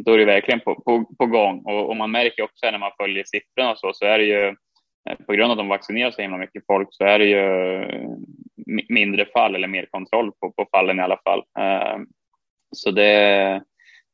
då 0.05 0.13
är 0.13 0.19
det 0.19 0.25
verkligen 0.25 0.61
på, 0.61 0.75
på, 0.75 1.05
på 1.19 1.27
gång 1.27 1.63
och, 1.65 1.89
och, 1.89 1.97
man 1.97 2.11
märker 2.11 2.43
också 2.43 2.71
när 2.71 2.79
man 2.79 2.91
följer 3.01 3.25
siffrorna 3.27 3.71
och 3.71 3.79
så, 3.79 3.91
så 3.95 4.05
är 4.05 4.19
det 4.19 4.25
ju 4.25 4.47
eh, 5.09 5.17
på 5.27 5.33
grund 5.33 5.45
av 5.45 5.51
att 5.51 5.59
de 5.59 5.69
vaccinerar 5.69 6.11
så 6.11 6.23
himla 6.23 6.39
mycket 6.39 6.67
folk 6.67 6.89
så 6.91 7.05
är 7.05 7.19
det 7.19 7.25
ju 7.25 7.45
mindre 8.89 9.27
fall 9.27 9.55
eller 9.55 9.69
mer 9.69 9.87
kontroll 9.91 10.33
på, 10.41 10.53
på 10.53 10.69
fallen 10.71 10.99
i 10.99 11.03
alla 11.03 11.19
fall. 11.25 11.43
Eh, 11.59 11.99
så 12.77 12.91
det, 12.91 13.63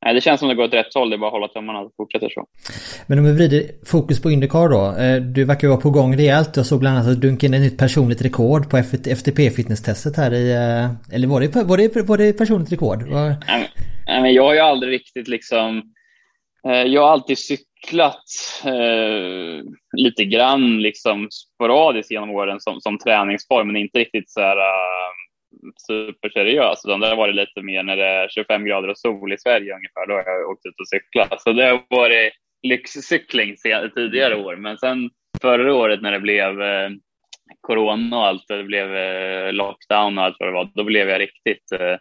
Nej, 0.05 0.15
det 0.15 0.21
känns 0.21 0.41
som 0.41 0.49
det 0.49 0.55
går 0.55 0.65
åt 0.65 0.75
rätt 0.75 0.95
håll. 0.95 1.11
Det 1.11 1.17
är 1.17 1.19
bara 1.19 1.27
att 1.27 1.33
hålla 1.33 1.49
tummarna 1.49 1.81
och 1.81 1.93
fortsätter 1.97 2.29
så. 2.29 2.47
Men 3.07 3.19
om 3.19 3.25
vi 3.25 3.33
vrider 3.33 3.63
fokus 3.87 4.23
på 4.23 4.31
Indycar 4.31 4.69
då. 4.69 4.95
Du 5.21 5.45
verkar 5.45 5.69
vara 5.69 5.81
på 5.81 5.91
gång 5.91 6.17
rejält. 6.17 6.57
Jag 6.57 6.67
såg 6.67 6.81
bland 6.81 6.97
annat 6.97 7.09
att 7.09 7.21
du 7.21 7.29
dunkade 7.29 7.57
in 7.57 7.63
ett 7.63 7.71
nytt 7.71 7.79
personligt 7.79 8.23
rekord 8.23 8.71
på 8.71 8.77
FTP 9.17 9.51
fitnesstestet 9.51 10.17
här 10.17 10.35
i... 10.35 10.53
Eller 11.13 11.29
var 11.29 11.41
det, 11.41 11.63
var 11.63 11.77
det, 11.77 12.03
var 12.03 12.19
det 12.19 12.33
personligt 12.33 12.73
rekord? 12.73 13.03
Var... 13.03 13.37
Nej, 13.47 13.71
men 14.09 14.35
jag 14.35 14.43
har 14.43 14.55
ju 14.55 14.61
aldrig 14.61 14.93
riktigt 14.93 15.29
liksom... 15.29 15.83
Eh, 16.69 16.83
jag 16.83 17.03
har 17.03 17.11
alltid 17.11 17.39
cyklat 17.39 18.25
eh, 18.65 19.65
lite 19.97 20.25
grann 20.25 20.83
liksom 20.83 21.29
sporadiskt 21.31 22.11
genom 22.11 22.31
åren 22.31 22.61
som, 22.61 22.81
som 22.81 22.99
träningsform, 22.99 23.67
men 23.67 23.77
inte 23.77 23.99
riktigt 23.99 24.31
så 24.31 24.41
här 24.41 24.57
uh, 24.57 25.13
superseriös, 25.87 26.85
utan 26.85 27.01
det 27.01 27.09
har 27.09 27.17
varit 27.17 27.35
lite 27.35 27.63
mer 27.63 27.83
när 27.83 27.97
det 27.97 28.07
är 28.07 28.29
25 28.29 28.65
grader 28.65 28.89
och 28.89 28.99
sol 28.99 29.33
i 29.33 29.39
Sverige 29.39 29.75
ungefär. 29.75 30.07
Då 30.07 30.15
har 30.15 30.25
jag 30.25 30.51
åkt 30.51 30.67
ut 30.67 30.81
och 30.81 30.89
cyklat. 30.89 31.43
Så 31.43 31.53
det 31.53 31.65
har 31.65 31.83
varit 31.89 32.33
lyxcykling 32.63 33.57
tidigare 33.95 34.37
år, 34.37 34.57
men 34.57 34.79
sen 34.79 35.11
förra 35.41 35.75
året 35.75 36.03
när 36.03 36.13
det 36.13 36.21
blev 36.21 36.63
eh, 36.63 36.91
corona 37.61 38.19
och 38.19 38.27
allt, 38.27 38.49
det 38.49 38.65
blev 38.65 38.97
eh, 38.97 39.53
lockdown 39.53 40.19
och 40.19 40.25
allt 40.25 40.37
vad 40.39 40.49
det 40.49 40.53
var, 40.53 40.71
då 40.75 40.85
blev 40.85 41.09
jag 41.09 41.21
riktigt 41.21 41.73
eh, 41.73 41.97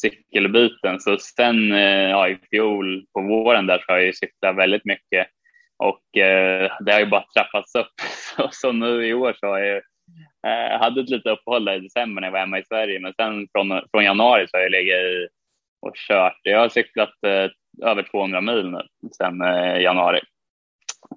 cykelbiten. 0.00 1.00
Så 1.00 1.18
sen 1.18 1.72
eh, 1.72 2.10
ja, 2.10 2.28
i 2.28 2.38
fjol 2.50 3.04
på 3.12 3.20
våren 3.20 3.66
där 3.66 3.78
så 3.78 3.92
har 3.92 3.96
jag 3.96 4.06
ju 4.06 4.12
cyklat 4.12 4.56
väldigt 4.56 4.84
mycket 4.84 5.26
och 5.76 6.18
eh, 6.18 6.72
det 6.80 6.92
har 6.92 7.00
ju 7.00 7.06
bara 7.06 7.24
trappats 7.36 7.74
upp. 7.74 7.92
Så, 8.36 8.48
så 8.52 8.72
nu 8.72 9.06
i 9.06 9.14
år 9.14 9.36
så 9.40 9.46
har 9.46 9.58
jag 9.58 9.76
eh, 10.46 10.80
hade 10.80 11.00
ett 11.00 11.10
litet 11.10 11.32
uppehåll 11.32 11.68
i 11.68 11.78
december 11.78 12.20
när 12.20 12.28
jag 12.28 12.32
var 12.32 12.38
hemma 12.38 12.58
i 12.58 12.64
Sverige, 12.64 13.00
men 13.00 13.14
sen 13.14 13.48
från, 13.52 13.80
från 13.90 14.04
januari 14.04 14.46
så 14.48 14.56
har 14.56 14.62
jag 14.62 14.70
legat 14.70 14.98
i 14.98 15.28
och 15.86 15.96
kört. 16.08 16.40
Jag 16.42 16.58
har 16.58 16.68
cyklat 16.68 17.14
eh, 17.26 17.88
över 17.88 18.02
200 18.02 18.40
mil 18.40 18.70
nu 18.70 18.80
sen 19.16 19.40
eh, 19.40 19.80
januari. 19.80 20.20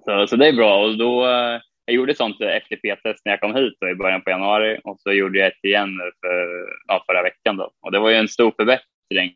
Så, 0.04 0.26
så 0.26 0.36
det 0.36 0.48
är 0.48 0.52
bra 0.52 0.84
och 0.84 0.98
då 0.98 1.26
eh, 1.26 1.60
jag 1.88 1.94
gjorde 1.94 2.12
ett 2.12 2.18
sånt 2.18 2.40
FTP-test 2.40 3.22
när 3.24 3.32
jag 3.32 3.40
kom 3.40 3.54
hit 3.54 3.76
då, 3.80 3.88
i 3.88 3.94
början 3.94 4.22
på 4.22 4.30
januari 4.30 4.80
och 4.84 5.00
så 5.00 5.12
gjorde 5.12 5.38
jag 5.38 5.48
ett 5.48 5.64
igen 5.64 5.90
för, 6.20 6.66
ja, 6.88 7.04
förra 7.06 7.22
veckan. 7.22 7.56
Då. 7.56 7.70
Och 7.82 7.92
det 7.92 7.98
var 7.98 8.10
ju 8.10 8.16
en 8.16 8.28
stor 8.28 8.52
förbättring. 8.56 9.34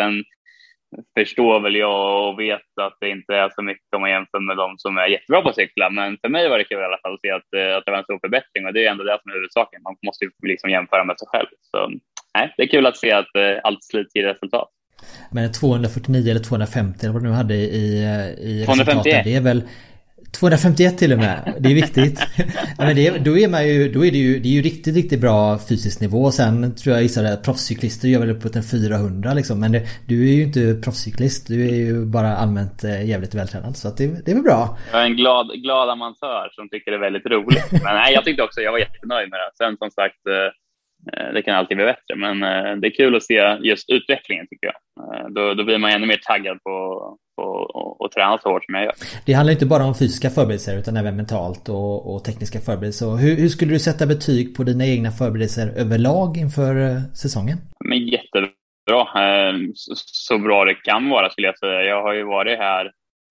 Sen 0.00 0.24
förstår 1.18 1.60
väl 1.60 1.76
jag 1.76 2.28
och 2.28 2.40
vet 2.40 2.70
att 2.80 2.96
det 3.00 3.08
inte 3.08 3.34
är 3.34 3.50
så 3.54 3.62
mycket 3.62 3.94
om 3.96 4.00
man 4.00 4.10
jämför 4.10 4.40
med 4.40 4.56
de 4.56 4.74
som 4.78 4.98
är 4.98 5.06
jättebra 5.06 5.42
på 5.42 5.48
att 5.48 5.54
cykla. 5.54 5.90
Men 5.90 6.18
för 6.22 6.28
mig 6.28 6.48
var 6.48 6.58
det 6.58 6.64
kul 6.64 6.80
i 6.80 6.84
alla 6.84 6.98
fall 7.02 7.14
att 7.14 7.20
se 7.20 7.30
att, 7.30 7.50
eh, 7.56 7.76
att 7.76 7.84
det 7.84 7.90
var 7.90 7.98
en 7.98 8.04
stor 8.04 8.18
förbättring 8.18 8.66
och 8.66 8.72
det 8.72 8.86
är 8.86 8.90
ändå 8.90 9.04
det 9.04 9.18
som 9.22 9.30
är 9.30 9.34
huvudsaken. 9.34 9.82
Man 9.82 9.96
måste 10.06 10.24
ju 10.24 10.30
liksom 10.42 10.70
jämföra 10.70 11.04
med 11.04 11.18
sig 11.18 11.28
själv. 11.28 11.48
Så 11.70 11.90
nej, 12.38 12.54
det 12.56 12.62
är 12.62 12.68
kul 12.68 12.86
att 12.86 12.96
se 12.96 13.12
att 13.12 13.36
eh, 13.36 13.56
allt 13.64 13.84
slit 13.84 14.10
ger 14.14 14.24
resultat. 14.24 14.68
Men 15.30 15.52
249 15.52 16.30
eller 16.30 16.40
250 16.40 16.98
eller 17.02 17.12
vad 17.12 17.22
du 17.22 17.28
nu 17.28 17.34
hade 17.34 17.54
i, 17.54 17.86
i 18.38 18.64
251. 18.66 19.24
det 19.24 19.34
är 19.34 19.40
väl 19.40 19.62
251 20.40 20.98
till 20.98 21.12
och 21.12 21.18
med. 21.18 21.54
Det 21.60 21.68
är 21.68 21.74
viktigt. 21.74 22.20
men 22.78 22.96
det, 22.96 23.18
då 23.18 23.38
är 23.38 23.48
man 23.48 23.68
ju, 23.68 23.92
då 23.92 24.06
är 24.06 24.10
det 24.10 24.18
ju, 24.18 24.38
det 24.38 24.48
är 24.48 24.52
ju 24.52 24.62
riktigt, 24.62 24.94
riktigt 24.94 25.20
bra 25.20 25.58
fysisk 25.68 26.00
nivå. 26.00 26.30
Sen 26.30 26.74
tror 26.74 26.94
jag 26.94 27.02
gissar 27.02 27.24
att 27.24 27.44
proffscyklister 27.44 28.08
gör 28.08 28.20
väl 28.20 28.30
uppåt 28.30 28.56
en 28.56 28.62
400 28.62 29.34
liksom. 29.34 29.60
Men 29.60 29.72
det, 29.72 29.82
du 30.08 30.28
är 30.28 30.34
ju 30.34 30.42
inte 30.42 30.80
proffscyklist. 30.84 31.48
Du 31.48 31.68
är 31.68 31.74
ju 31.74 32.04
bara 32.04 32.36
allmänt 32.36 32.84
eh, 32.84 33.08
jävligt 33.08 33.34
vältränad. 33.34 33.76
Så 33.76 33.88
det, 33.88 34.06
det 34.24 34.30
är 34.30 34.34
väl 34.34 34.44
bra. 34.44 34.78
Jag 34.92 35.00
är 35.00 35.06
en 35.06 35.16
glad, 35.16 35.46
glad 35.62 35.90
amatör 35.90 36.48
som 36.52 36.68
tycker 36.68 36.90
det 36.90 36.96
är 36.96 37.00
väldigt 37.00 37.26
roligt. 37.26 37.72
Men 37.72 37.94
nej, 37.94 38.14
jag 38.14 38.24
tyckte 38.24 38.42
också, 38.42 38.60
jag 38.60 38.72
var 38.72 38.78
jättenöjd 38.78 39.30
med 39.30 39.40
det. 39.40 39.50
Sen 39.54 39.76
som 39.76 39.90
sagt, 39.90 40.26
eh, 40.26 40.50
det 41.34 41.42
kan 41.42 41.54
alltid 41.54 41.76
bli 41.76 41.86
bättre, 41.86 42.16
men 42.16 42.42
eh, 42.42 42.76
det 42.76 42.88
är 42.88 42.96
kul 42.96 43.16
att 43.16 43.22
se 43.22 43.58
just 43.62 43.90
utvecklingen 43.90 44.46
tycker 44.46 44.66
jag. 44.66 44.76
Då, 45.34 45.54
då 45.54 45.64
blir 45.64 45.78
man 45.78 45.90
ännu 45.90 46.06
mer 46.06 46.20
taggad 46.22 46.62
på, 46.62 46.70
och 47.98 48.10
träna 48.10 48.38
så 48.38 48.48
hårt 48.48 48.64
som 48.64 48.74
jag 48.74 48.84
gör. 48.84 48.94
Det 49.26 49.32
handlar 49.32 49.52
inte 49.52 49.66
bara 49.66 49.84
om 49.84 49.94
fysiska 49.94 50.30
förberedelser 50.30 50.78
utan 50.78 50.96
även 50.96 51.16
mentalt 51.16 51.68
och, 51.68 52.14
och 52.14 52.24
tekniska 52.24 52.58
förberedelser. 52.58 53.06
Hur, 53.06 53.36
hur, 53.36 53.48
skulle 53.48 53.72
du 53.72 53.78
sätta 53.78 54.06
betyg 54.06 54.56
på 54.56 54.62
dina 54.62 54.86
egna 54.86 55.10
förberedelser 55.10 55.68
överlag 55.76 56.36
inför 56.36 56.74
eh, 56.86 57.02
säsongen? 57.22 57.58
Men 57.84 57.98
jättebra. 57.98 58.52
Eh, 59.24 59.54
så 60.28 60.38
bra 60.38 60.64
det 60.64 60.74
kan 60.74 61.08
vara 61.08 61.30
skulle 61.30 61.46
jag 61.46 61.58
säga. 61.58 61.82
Jag 61.82 62.02
har 62.02 62.12
ju 62.12 62.24
varit 62.24 62.58
här 62.58 62.84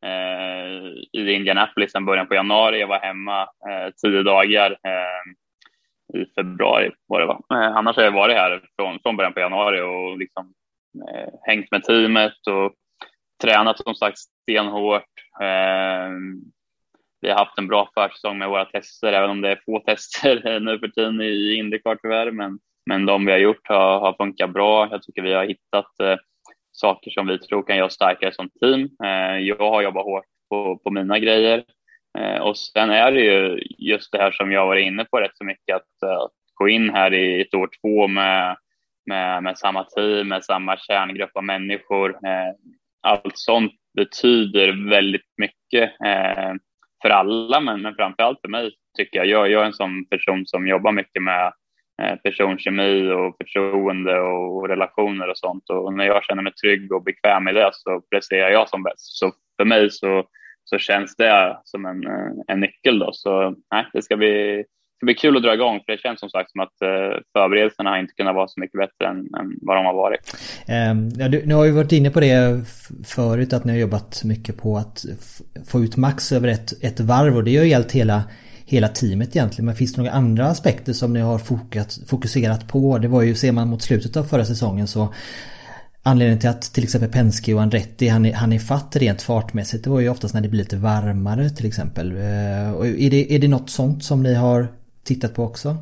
eh, 0.05 1.21
i 1.21 1.33
Indianapolis 1.33 1.91
sedan 1.91 2.05
början 2.05 2.27
på 2.27 2.35
januari. 2.35 2.79
Jag 2.79 2.87
var 2.87 2.99
hemma 2.99 3.47
tio 4.01 4.23
dagar 4.23 4.77
i 6.13 6.25
februari 6.35 6.91
var 7.07 7.19
det 7.19 7.25
va? 7.25 7.41
Eh, 7.53 7.77
annars 7.77 7.95
har 7.95 8.03
jag 8.03 8.11
varit 8.11 8.35
här 8.35 8.61
från, 8.75 8.99
från 8.99 9.17
början 9.17 9.33
på 9.33 9.39
januari 9.39 9.81
och 9.81 10.17
liksom 10.17 10.53
eh, 11.09 11.33
hängt 11.41 11.71
med 11.71 11.83
teamet 11.83 12.47
och 12.47 12.73
tränat 13.43 13.83
som 13.83 13.95
sagt 13.95 14.17
stenhårt. 14.17 15.09
Eh, 15.41 16.09
vi 17.21 17.29
har 17.29 17.37
haft 17.37 17.57
en 17.57 17.67
bra 17.67 17.89
försäsong 17.93 18.37
med 18.37 18.49
våra 18.49 18.65
tester, 18.65 19.13
även 19.13 19.29
om 19.29 19.41
det 19.41 19.49
är 19.49 19.61
få 19.65 19.79
tester 19.79 20.59
nu 20.59 20.79
för 20.79 20.87
tiden 20.87 21.21
i 21.21 21.55
Indycar 21.55 21.95
tyvärr. 22.01 22.31
Men, 22.31 22.59
men 22.85 23.05
de 23.05 23.25
vi 23.25 23.31
har 23.31 23.39
gjort 23.39 23.67
har, 23.67 23.99
har 23.99 24.13
funkat 24.13 24.53
bra. 24.53 24.87
Jag 24.91 25.03
tycker 25.03 25.21
vi 25.21 25.33
har 25.33 25.45
hittat 25.45 25.99
eh, 25.99 26.15
saker 26.71 27.11
som 27.11 27.27
vi 27.27 27.39
tror 27.39 27.63
kan 27.63 27.75
göra 27.75 27.85
oss 27.85 27.93
starkare 27.93 28.33
som 28.33 28.49
team. 28.49 28.89
Eh, 29.03 29.37
jag 29.37 29.71
har 29.71 29.81
jobbat 29.81 30.05
hårt 30.05 30.25
på, 30.49 30.77
på 30.83 30.91
mina 30.91 31.19
grejer. 31.19 31.63
Eh, 32.19 32.41
och 32.41 32.57
sen 32.57 32.89
är 32.89 33.11
det 33.11 33.21
ju 33.21 33.63
just 33.77 34.11
det 34.11 34.17
här 34.17 34.31
som 34.31 34.51
jag 34.51 34.65
varit 34.65 34.85
inne 34.85 35.05
på 35.05 35.19
rätt 35.19 35.37
så 35.37 35.43
mycket, 35.43 35.75
att, 35.75 36.03
eh, 36.09 36.17
att 36.17 36.31
gå 36.53 36.69
in 36.69 36.89
här 36.89 37.13
i 37.13 37.41
ett 37.41 37.53
år 37.53 37.69
två 37.81 38.07
med, 38.07 38.57
med, 39.05 39.43
med 39.43 39.57
samma 39.57 39.83
team, 39.83 40.27
med 40.27 40.45
samma 40.45 40.77
kärngrupp 40.77 41.31
av 41.37 41.43
människor. 41.43 42.09
Eh, 42.09 42.53
allt 43.01 43.37
sånt 43.37 43.73
betyder 43.95 44.89
väldigt 44.89 45.33
mycket 45.37 46.01
eh, 46.05 46.53
för 47.01 47.09
alla, 47.09 47.59
men, 47.59 47.81
men 47.81 47.95
framför 47.95 48.23
allt 48.23 48.41
för 48.41 48.49
mig 48.49 48.71
tycker 48.97 49.17
jag. 49.19 49.27
jag. 49.27 49.51
Jag 49.51 49.61
är 49.61 49.65
en 49.65 49.73
sån 49.73 50.05
person 50.05 50.45
som 50.45 50.67
jobbar 50.67 50.91
mycket 50.91 51.23
med 51.23 51.53
eh, 52.01 52.15
personkemi 52.15 53.11
och 53.11 53.35
förtroende 53.37 54.19
och 54.19 54.69
relationer 54.69 55.29
och 55.29 55.37
sånt. 55.37 55.69
Och 55.69 55.93
när 55.93 56.05
jag 56.05 56.23
känner 56.23 56.43
mig 56.43 56.53
trygg 56.53 56.91
och 56.91 57.03
bekväm 57.03 57.47
i 57.47 57.53
det 57.53 57.69
så 57.73 58.01
presterar 58.01 58.49
jag 58.49 58.69
som 58.69 58.83
bäst. 58.83 59.19
Så 59.19 59.31
för 59.57 59.65
mig 59.65 59.89
så, 59.89 60.23
så 60.63 60.77
känns 60.77 61.15
det 61.15 61.57
som 61.63 61.85
en, 61.85 62.03
en 62.47 62.59
nyckel 62.59 62.99
då. 62.99 63.09
Så 63.13 63.55
nej, 63.71 63.85
det 63.93 64.01
ska 64.01 64.17
bli 64.17 64.63
ska 65.01 65.05
bli 65.05 65.13
kul 65.13 65.37
att 65.37 65.43
dra 65.43 65.53
igång 65.53 65.79
för 65.85 65.91
det 65.91 65.97
känns 65.97 66.19
som 66.19 66.29
sagt 66.29 66.51
som 66.51 66.61
att 66.61 66.81
eh, 66.81 67.19
förberedelserna 67.33 67.89
har 67.89 67.97
inte 67.97 68.13
kunnat 68.13 68.35
vara 68.35 68.47
så 68.47 68.59
mycket 68.59 68.79
bättre 68.79 69.07
än, 69.07 69.17
än 69.17 69.57
vad 69.61 69.77
de 69.77 69.85
har 69.85 69.93
varit. 69.93 70.35
Ehm, 70.67 71.09
ja, 71.19 71.27
du, 71.27 71.45
nu 71.45 71.53
har 71.53 71.65
ju 71.65 71.71
varit 71.71 71.91
inne 71.91 72.09
på 72.09 72.19
det 72.19 72.61
förut 73.05 73.53
att 73.53 73.65
ni 73.65 73.71
har 73.71 73.79
jobbat 73.79 74.23
mycket 74.23 74.57
på 74.57 74.77
att 74.77 75.05
få 75.67 75.83
ut 75.83 75.97
max 75.97 76.31
över 76.31 76.47
ett, 76.47 76.83
ett 76.83 76.99
varv 76.99 77.35
och 77.37 77.43
det 77.43 77.57
har 77.57 77.63
ju 77.63 77.69
gällt 77.69 77.91
hela 77.91 78.23
hela 78.65 78.87
teamet 78.87 79.35
egentligen. 79.35 79.65
Men 79.65 79.75
finns 79.75 79.93
det 79.93 80.01
några 80.01 80.13
andra 80.13 80.45
aspekter 80.45 80.93
som 80.93 81.13
ni 81.13 81.19
har 81.19 81.37
fokat, 81.37 81.99
fokuserat 82.07 82.67
på? 82.67 82.97
Det 82.97 83.07
var 83.07 83.21
ju, 83.21 83.35
ser 83.35 83.51
man 83.51 83.67
mot 83.67 83.81
slutet 83.81 84.17
av 84.17 84.23
förra 84.23 84.45
säsongen 84.45 84.87
så 84.87 85.13
anledningen 86.03 86.39
till 86.39 86.49
att 86.49 86.61
till 86.61 86.83
exempel 86.83 87.11
Penske 87.11 87.53
och 87.53 87.61
Andretti 87.61 88.07
han 88.07 88.25
är, 88.25 88.33
han 88.33 88.53
är 88.53 88.59
fatt 88.59 88.95
rent 88.95 89.21
fartmässigt 89.21 89.83
det 89.83 89.89
var 89.89 89.99
ju 89.99 90.09
oftast 90.09 90.33
när 90.33 90.41
det 90.41 90.49
blir 90.49 90.59
lite 90.59 90.77
varmare 90.77 91.49
till 91.49 91.67
exempel. 91.67 92.07
Eh, 92.11 92.77
och 92.77 92.85
är, 92.85 93.09
det, 93.09 93.35
är 93.35 93.39
det 93.39 93.47
något 93.47 93.69
sånt 93.69 94.03
som 94.03 94.23
ni 94.23 94.33
har 94.35 94.67
tittat 95.05 95.35
på 95.35 95.43
också? 95.43 95.75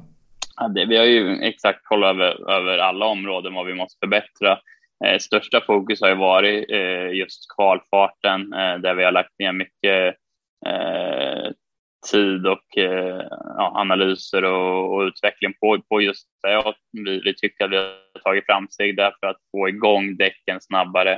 Ja, 0.55 0.67
det, 0.67 0.86
vi 0.86 0.97
har 0.97 1.05
ju 1.05 1.41
exakt 1.41 1.80
kollat 1.84 2.09
över, 2.15 2.51
över 2.51 2.78
alla 2.78 3.05
områden 3.05 3.53
vad 3.53 3.65
vi 3.65 3.74
måste 3.74 3.99
förbättra. 3.99 4.59
Eh, 5.05 5.17
största 5.20 5.61
fokus 5.61 6.01
har 6.01 6.09
ju 6.09 6.15
varit 6.15 6.72
eh, 6.72 7.17
just 7.20 7.39
kvalfarten 7.55 8.53
eh, 8.53 8.76
där 8.82 8.95
vi 8.95 9.03
har 9.03 9.11
lagt 9.11 9.39
ner 9.39 9.53
mycket 9.53 10.15
eh, 10.65 11.51
tid 12.11 12.47
och 12.47 12.78
eh, 12.78 13.24
ja, 13.57 13.72
analyser 13.76 14.43
och, 14.43 14.93
och, 14.93 15.01
utveckling 15.01 15.53
på, 15.59 15.82
på 15.89 16.01
just 16.01 16.28
det. 16.43 16.74
Vi, 16.91 17.22
vi 17.26 17.34
tycker 17.36 17.65
att 17.65 17.72
vi 17.72 17.78
har 17.78 17.93
tagit 18.20 18.45
framsteg 18.45 18.95
där 18.95 19.13
för 19.20 19.28
att 19.28 19.38
få 19.51 19.70
igång 19.70 20.17
däcken 20.17 20.61
snabbare. 20.61 21.13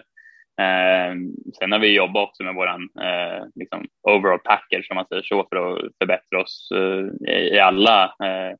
Eh, 0.61 1.15
sen 1.59 1.71
har 1.71 1.79
vi 1.79 1.95
jobbat 1.95 2.29
också 2.29 2.43
med 2.43 2.55
våran 2.55 2.89
eh, 3.01 3.43
liksom 3.55 3.85
overall 4.03 4.39
package, 4.39 4.87
om 4.89 4.95
man 4.95 5.07
säger 5.07 5.23
så, 5.23 5.47
för 5.49 5.55
att 5.55 5.81
förbättra 6.01 6.41
oss 6.41 6.69
eh, 6.75 7.31
i, 7.33 7.55
i 7.55 7.59
alla 7.59 8.03
eh, 8.03 8.55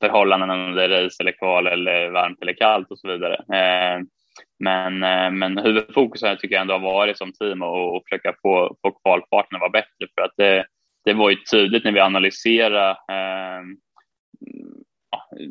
förhållanden, 0.00 0.50
om 0.50 0.74
det 0.74 0.84
är 0.84 1.04
race 1.04 1.16
eller 1.22 1.32
kval 1.32 1.66
eller 1.66 2.10
varmt 2.10 2.42
eller 2.42 2.52
kallt 2.52 2.90
och 2.90 2.98
så 2.98 3.08
vidare. 3.08 3.34
Eh, 3.34 4.00
men, 4.58 5.02
eh, 5.02 5.30
men 5.30 5.58
huvudfokuset 5.58 6.38
tycker 6.38 6.54
jag 6.54 6.62
ändå 6.62 6.74
har 6.74 6.80
varit 6.80 7.18
som 7.18 7.32
team 7.32 7.62
och, 7.62 7.96
och 7.96 8.02
försöka 8.08 8.34
få, 8.42 8.76
få 8.82 8.90
kvalfarten 8.90 9.56
att 9.56 9.60
vara 9.60 9.70
bättre 9.70 10.06
för 10.14 10.22
att 10.22 10.34
det, 10.36 10.64
det 11.04 11.12
var 11.12 11.30
ju 11.30 11.36
tydligt 11.36 11.84
när 11.84 11.92
vi 11.92 12.00
analyserade 12.00 12.90
eh, 12.90 13.62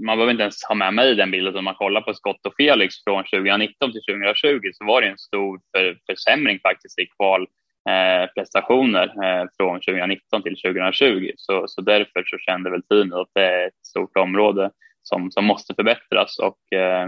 man 0.05 0.17
behöver 0.17 0.31
inte 0.31 0.43
ens 0.43 0.63
ha 0.63 0.75
med 0.75 0.93
mig 0.93 1.15
den 1.15 1.31
bilden, 1.31 1.57
om 1.57 1.63
man 1.63 1.75
kollar 1.75 2.01
på 2.01 2.13
Scott 2.13 2.45
och 2.45 2.53
Felix 2.57 2.95
från 3.03 3.23
2019 3.23 3.91
till 3.91 4.01
2020 4.01 4.69
så 4.73 4.85
var 4.85 5.01
det 5.01 5.07
en 5.07 5.17
stor 5.17 5.59
för, 5.71 5.97
försämring 6.09 6.59
faktiskt 6.59 6.99
i 6.99 7.07
kvalprestationer 7.17 9.07
eh, 9.23 9.39
eh, 9.39 9.45
från 9.57 9.75
2019 9.79 10.43
till 10.43 10.57
2020. 10.61 11.31
Så, 11.35 11.63
så 11.67 11.81
därför 11.81 12.23
så 12.25 12.37
kände 12.37 12.69
väl 12.69 12.83
teamet 12.83 13.17
att 13.17 13.31
det 13.33 13.45
är 13.45 13.67
ett 13.67 13.85
stort 13.87 14.17
område 14.17 14.71
som, 15.03 15.31
som 15.31 15.45
måste 15.45 15.73
förbättras 15.75 16.39
och 16.39 16.77
eh, 16.77 17.07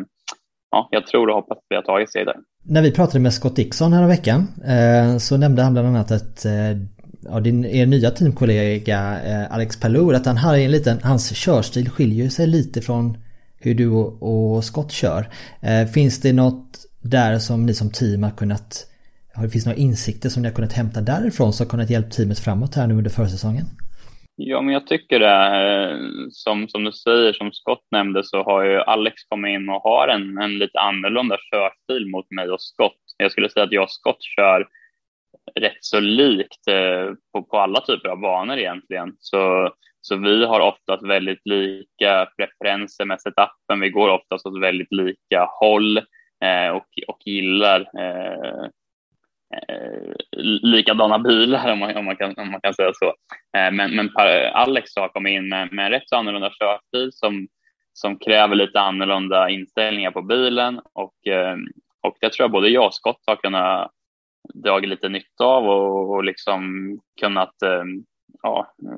ja, 0.72 0.89
jag 0.91 1.08
tror 1.08 1.30
och 1.30 1.36
hoppas 1.36 1.58
att 1.58 1.66
vi 1.70 1.76
har 1.76 1.84
tagit 1.84 2.12
sig 2.12 2.26
där. 2.26 2.38
När 2.64 2.82
vi 2.82 2.91
pratade 2.91 3.20
med 3.20 3.34
Scott 3.34 3.56
Dixon 3.56 3.93
här 3.93 4.08
veckan 4.08 4.39
eh, 4.74 5.18
så 5.18 5.38
nämnde 5.38 5.62
han 5.62 5.74
bland 5.74 5.88
annat 5.88 6.12
att 6.12 6.45
eh, 6.45 6.52
ja, 7.24 7.39
din, 7.39 7.65
er 7.65 7.86
nya 7.86 8.11
teamkollega 8.11 9.22
eh, 9.26 9.53
Alex 9.53 9.80
Palour 9.80 10.15
att 10.15 10.26
han 10.26 10.38
har 10.38 10.57
en 10.57 10.72
liten, 10.72 10.99
hans 11.03 11.36
körstil 11.36 11.89
skiljer 11.89 12.30
sig 12.30 12.47
lite 12.47 12.82
från 12.82 13.17
hur 13.59 13.76
du 13.76 13.88
och, 13.88 14.55
och 14.55 14.63
Scott 14.63 14.91
kör. 14.91 15.26
Eh, 15.61 15.88
finns 15.93 16.22
det 16.22 16.34
något 16.34 16.78
där 17.01 17.39
som 17.39 17.65
ni 17.65 17.74
som 17.74 17.91
team 17.91 18.24
har 18.24 18.32
kunnat, 18.32 18.88
har 19.36 19.43
det 19.43 19.49
finns 19.49 19.65
några 19.65 19.78
insikter 19.78 20.30
som 20.30 20.41
ni 20.41 20.47
har 20.47 20.55
kunnat 20.55 20.74
hämta 20.74 21.01
därifrån 21.01 21.53
som 21.53 21.65
har 21.65 21.69
kunnat 21.69 21.89
hjälpa 21.89 22.09
teamet 22.09 22.39
framåt 22.39 22.76
här 22.76 22.88
nu 22.88 22.93
under 22.93 23.11
försäsongen? 23.11 23.65
Ja, 24.36 24.61
men 24.61 24.74
jag 24.74 24.88
tycker 24.88 25.19
det. 25.19 25.39
Eh, 25.61 25.97
som, 26.32 26.67
som 26.67 26.84
du 26.84 26.91
säger, 26.91 27.34
som 27.34 27.51
Scott 27.51 27.86
nämnde, 27.91 28.24
så 28.24 28.43
har 28.43 28.63
ju 28.63 28.78
Alex 28.80 29.15
kommit 29.30 29.49
in 29.49 29.69
och 29.69 29.82
har 29.82 30.07
en, 30.07 30.38
en 30.38 30.57
lite 30.57 30.80
annorlunda 30.80 31.38
körstil 31.51 32.11
mot 32.11 32.32
mig 32.32 32.49
och 32.49 32.61
Scott. 32.61 33.01
Jag 33.17 33.32
skulle 33.32 33.49
säga 33.49 33.63
att 33.63 33.72
jag 33.72 33.84
och 33.84 33.91
Scott 33.91 34.22
kör 34.22 34.67
rätt 35.60 35.78
så 35.80 36.00
likt 36.00 36.68
eh, 36.68 37.14
på, 37.34 37.44
på 37.44 37.58
alla 37.58 37.82
typer 37.82 38.10
av 38.10 38.20
banor 38.20 38.58
egentligen. 38.58 39.16
Så, 39.20 39.74
så 40.02 40.16
vi 40.16 40.46
har 40.46 40.60
oftast 40.60 41.04
väldigt 41.06 41.42
lika 41.46 42.28
preferenser 42.38 43.06
med 43.06 43.22
setupen. 43.22 43.80
Vi 43.80 43.89
går 43.89 44.10
oftast 44.10 44.46
åt 44.46 44.62
väldigt 44.62 44.92
lika 44.92 45.48
håll 45.60 45.98
eh, 46.44 46.70
och, 46.74 46.88
och 47.08 47.20
gillar 47.26 47.80
eh, 48.00 48.64
eh, 49.58 50.14
likadana 50.62 51.20
bilar 51.20 51.72
om 51.72 51.80
man, 51.80 51.98
om 51.98 52.06
man, 52.06 52.16
kan, 52.16 52.34
om 52.38 52.52
man 52.52 52.62
kan 52.62 52.74
säga 52.74 52.92
så. 52.94 53.08
Eh, 53.58 53.72
men, 53.72 53.96
men 53.96 54.10
Alex 54.54 54.96
har 54.96 55.08
kommit 55.08 55.32
in 55.32 55.50
med, 55.50 55.74
med 55.74 55.86
en 55.86 55.92
rätt 55.92 56.10
så 56.10 56.16
annorlunda 56.16 56.52
körstil 56.60 57.10
som, 57.12 57.48
som 57.94 58.20
kräver 58.20 58.56
lite 58.56 58.80
annorlunda 58.80 59.50
inställningar 59.50 60.12
på 60.12 60.22
bilen 60.22 60.82
och, 60.94 61.28
eh, 61.28 61.56
och 62.02 62.18
det 62.22 62.30
tror 62.30 62.44
jag 62.44 62.52
både 62.52 62.70
jag 62.70 62.86
och 62.86 62.94
Scott 62.94 63.24
har 63.26 63.36
kunnat 63.36 63.92
dragit 64.54 64.89
lite 64.89 65.10
nytta 65.10 65.44
av 65.46 65.66
och, 65.66 66.16
och 66.16 66.24
liksom 66.24 66.62
kunnat 67.22 67.62
eh, 67.62 67.84
ja, 68.42 68.74
eh, 68.84 68.98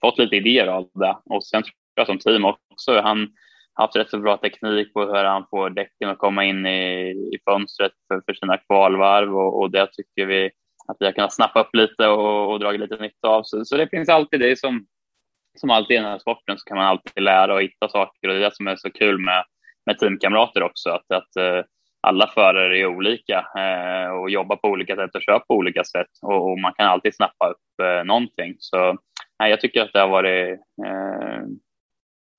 fått 0.00 0.18
lite 0.18 0.36
idéer 0.36 0.66
av 0.66 0.88
det. 0.94 1.16
Och 1.24 1.44
sen 1.44 1.62
tror 1.62 1.74
jag 1.94 2.06
som 2.06 2.18
team 2.18 2.44
också, 2.44 3.00
han 3.00 3.18
har 3.74 3.84
haft 3.84 3.96
rätt 3.96 4.10
så 4.10 4.18
bra 4.18 4.36
teknik 4.36 4.92
på 4.92 5.00
hur 5.00 5.24
han 5.24 5.46
får 5.50 5.70
däcken 5.70 6.08
att 6.08 6.18
komma 6.18 6.44
in 6.44 6.66
i, 6.66 7.10
i 7.10 7.38
fönstret 7.44 7.92
för, 8.08 8.22
för 8.26 8.34
sina 8.34 8.58
kvalvarv 8.58 9.36
och, 9.36 9.60
och 9.60 9.70
det 9.70 9.86
tycker 9.92 10.26
vi 10.26 10.50
att 10.88 10.96
vi 11.00 11.04
har 11.04 11.12
kunnat 11.12 11.34
snappa 11.34 11.60
upp 11.60 11.74
lite 11.74 12.08
och, 12.08 12.52
och 12.52 12.60
dragit 12.60 12.80
lite 12.80 12.96
nytta 12.96 13.28
av. 13.28 13.42
Så, 13.42 13.64
så 13.64 13.76
det 13.76 13.88
finns 13.88 14.08
alltid 14.08 14.40
det 14.40 14.58
som, 14.58 14.86
som 15.58 15.70
alltid 15.70 15.94
i 15.94 16.00
den 16.00 16.10
här 16.10 16.18
sporten 16.18 16.58
så 16.58 16.64
kan 16.64 16.76
man 16.76 16.86
alltid 16.86 17.22
lära 17.22 17.54
och 17.54 17.62
hitta 17.62 17.88
saker 17.88 18.28
och 18.28 18.34
det 18.34 18.40
är 18.40 18.50
det 18.50 18.56
som 18.56 18.66
är 18.66 18.76
så 18.76 18.90
kul 18.90 19.18
med, 19.18 19.44
med 19.86 19.98
teamkamrater 19.98 20.62
också, 20.62 20.90
att, 20.90 21.12
att 21.12 21.36
eh, 21.36 21.64
alla 22.02 22.26
förare 22.26 22.78
är 22.78 22.86
olika 22.86 23.46
eh, 23.58 24.10
och 24.10 24.30
jobbar 24.30 24.56
på 24.56 24.68
olika 24.68 24.96
sätt 24.96 25.14
och 25.14 25.22
kör 25.22 25.38
på 25.38 25.54
olika 25.54 25.84
sätt 25.84 26.10
och, 26.22 26.50
och 26.50 26.58
man 26.58 26.72
kan 26.76 26.86
alltid 26.86 27.16
snappa 27.16 27.48
upp 27.48 27.80
eh, 27.82 28.04
någonting. 28.04 28.54
Så 28.58 28.98
nej, 29.38 29.50
jag 29.50 29.60
tycker 29.60 29.82
att 29.82 29.92
det 29.92 30.00
har 30.00 30.08
varit 30.08 30.60
eh, 30.86 31.42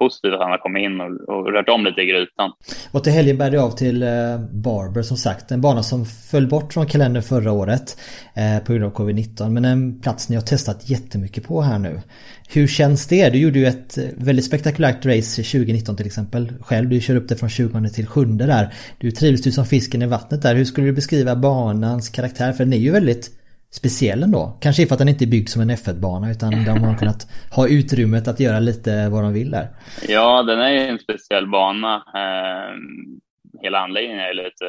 positivt 0.04 0.34
att 0.34 0.40
han 0.40 0.52
har 0.52 0.58
kommit 0.58 0.84
in 0.84 1.02
och, 1.02 1.12
och 1.34 1.54
rört 1.54 1.70
om 1.70 1.86
lite 1.86 2.02
i 2.02 2.06
grytan. 2.06 2.52
Och 2.92 3.04
till 3.04 3.14
helgen 3.14 3.38
bär 3.38 3.52
det 3.52 3.62
av 3.62 3.72
till 3.72 4.04
eh, 4.04 4.10
Barber 4.52 5.02
som 5.02 5.18
sagt. 5.18 5.52
En 5.52 5.62
bana 5.62 5.84
som 5.84 6.06
föll 6.06 6.48
bort 6.48 6.74
från 6.74 6.86
kalendern 6.86 7.24
förra 7.24 7.52
året 7.52 7.98
eh, 8.36 8.66
på 8.66 8.74
grund 8.74 8.86
av 8.86 8.94
covid-19. 8.94 9.50
Men 9.50 9.66
en 9.66 10.02
plats 10.02 10.30
ni 10.30 10.36
har 10.36 10.44
testat 10.44 10.90
jättemycket 10.90 11.48
på 11.48 11.62
här 11.62 11.80
nu. 11.80 12.02
Hur 12.50 12.68
känns 12.68 13.08
det? 13.08 13.30
Du 13.30 13.38
gjorde 13.38 13.60
ju 13.60 13.66
ett 13.66 13.98
eh, 13.98 14.04
väldigt 14.18 14.46
spektakulärt 14.46 15.06
race 15.06 15.44
2019 15.44 15.96
till 15.96 16.06
exempel. 16.06 16.54
Själv, 16.62 16.90
du 16.90 17.02
kör 17.02 17.16
upp 17.16 17.30
det 17.30 17.36
från 17.36 17.50
20 17.50 17.90
till 17.90 18.08
7 18.08 18.26
där. 18.26 18.74
Du 18.98 19.12
trivs 19.12 19.48
ju 19.48 19.52
som 19.52 19.66
fisken 19.66 20.02
i 20.02 20.06
vattnet 20.06 20.42
där. 20.42 20.56
Hur 20.56 20.66
skulle 20.66 20.88
du 20.88 20.94
beskriva 20.94 21.36
banans 21.36 22.10
karaktär? 22.10 22.52
För 22.52 22.64
den 22.64 22.74
är 22.74 22.78
ju 22.78 22.92
väldigt 22.92 23.32
speciell 23.74 24.24
ändå. 24.24 24.58
Kanske 24.62 24.88
för 24.88 24.96
att 24.96 25.00
den 25.00 25.10
inte 25.10 25.26
är 25.26 25.28
byggd 25.28 25.50
som 25.50 25.62
en 25.62 25.72
F1-bana 25.72 26.32
utan 26.32 26.52
de 26.66 26.84
har 26.84 26.98
kunnat 26.98 27.28
ha 27.52 27.68
utrymmet 27.68 28.28
att 28.28 28.40
göra 28.40 28.60
lite 28.60 29.10
vad 29.10 29.24
de 29.24 29.34
vill 29.34 29.52
där. 29.52 29.68
Ja, 30.08 30.44
den 30.44 30.60
är 30.60 30.70
ju 30.70 30.80
en 30.80 31.00
speciell 31.00 31.48
bana. 31.48 31.96
Eh, 31.96 32.76
hela 33.62 33.80
anläggningen 33.80 34.20
är 34.20 34.34
lite 34.34 34.66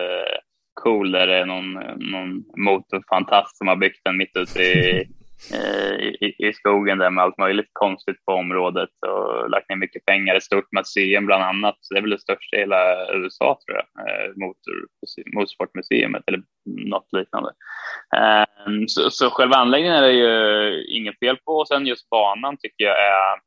cool. 0.74 1.12
Där 1.12 1.26
det 1.26 1.36
är 1.36 1.46
någon, 1.46 1.72
någon 2.12 2.44
motorfantast 2.56 3.56
som 3.56 3.68
har 3.68 3.76
byggt 3.76 4.00
den 4.04 4.16
mitt 4.16 4.36
ute 4.36 4.62
i 4.62 5.04
Eh, 5.52 5.94
i, 5.94 6.34
i 6.38 6.52
skogen 6.52 6.98
där 6.98 7.10
med 7.10 7.24
allt 7.24 7.38
möjligt 7.38 7.70
konstigt 7.72 8.24
på 8.24 8.32
området 8.32 8.90
och 9.06 9.50
lagt 9.50 9.68
ner 9.68 9.76
mycket 9.76 10.04
pengar. 10.04 10.34
Ett 10.34 10.42
stort 10.42 10.72
museum 10.72 11.26
bland 11.26 11.42
annat. 11.42 11.76
Så 11.80 11.94
det 11.94 12.00
är 12.00 12.02
väl 12.02 12.10
det 12.10 12.20
största 12.20 12.56
i 12.56 12.60
hela 12.60 13.12
USA 13.14 13.58
tror 13.66 13.78
jag, 13.78 14.08
eh, 14.08 14.32
motor, 14.36 14.86
motorsportmuseet 15.34 16.22
eller 16.26 16.42
något 16.64 17.12
liknande. 17.12 17.52
Eh, 18.16 18.44
så, 18.86 19.10
så 19.10 19.30
själva 19.30 19.56
anläggningen 19.56 19.96
är 19.96 20.02
det 20.02 20.12
ju 20.12 20.84
inget 20.84 21.18
fel 21.18 21.36
på 21.36 21.52
och 21.52 21.68
sen 21.68 21.86
just 21.86 22.10
banan 22.10 22.56
tycker 22.56 22.84
jag 22.84 22.98
är 22.98 23.40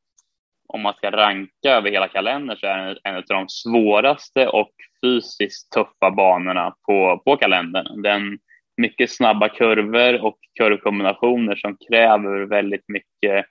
om 0.73 0.81
man 0.81 0.93
ska 0.93 1.11
ranka 1.11 1.69
över 1.69 1.91
hela 1.91 2.07
kalendern 2.07 2.57
så 2.57 2.67
är 2.67 2.77
den 2.77 2.97
en 3.03 3.15
av 3.15 3.23
de 3.27 3.49
svåraste 3.49 4.47
och 4.47 4.71
fysiskt 5.03 5.71
tuffa 5.71 6.11
banorna 6.11 6.75
på, 6.85 7.21
på 7.25 7.37
kalendern. 7.37 8.01
Den 8.01 8.39
mycket 8.77 9.11
snabba 9.11 9.49
kurvor 9.49 10.25
och 10.25 10.37
kurvkombinationer 10.59 11.55
som 11.55 11.77
kräver 11.89 12.45
väldigt 12.45 12.85
mycket 12.87 13.45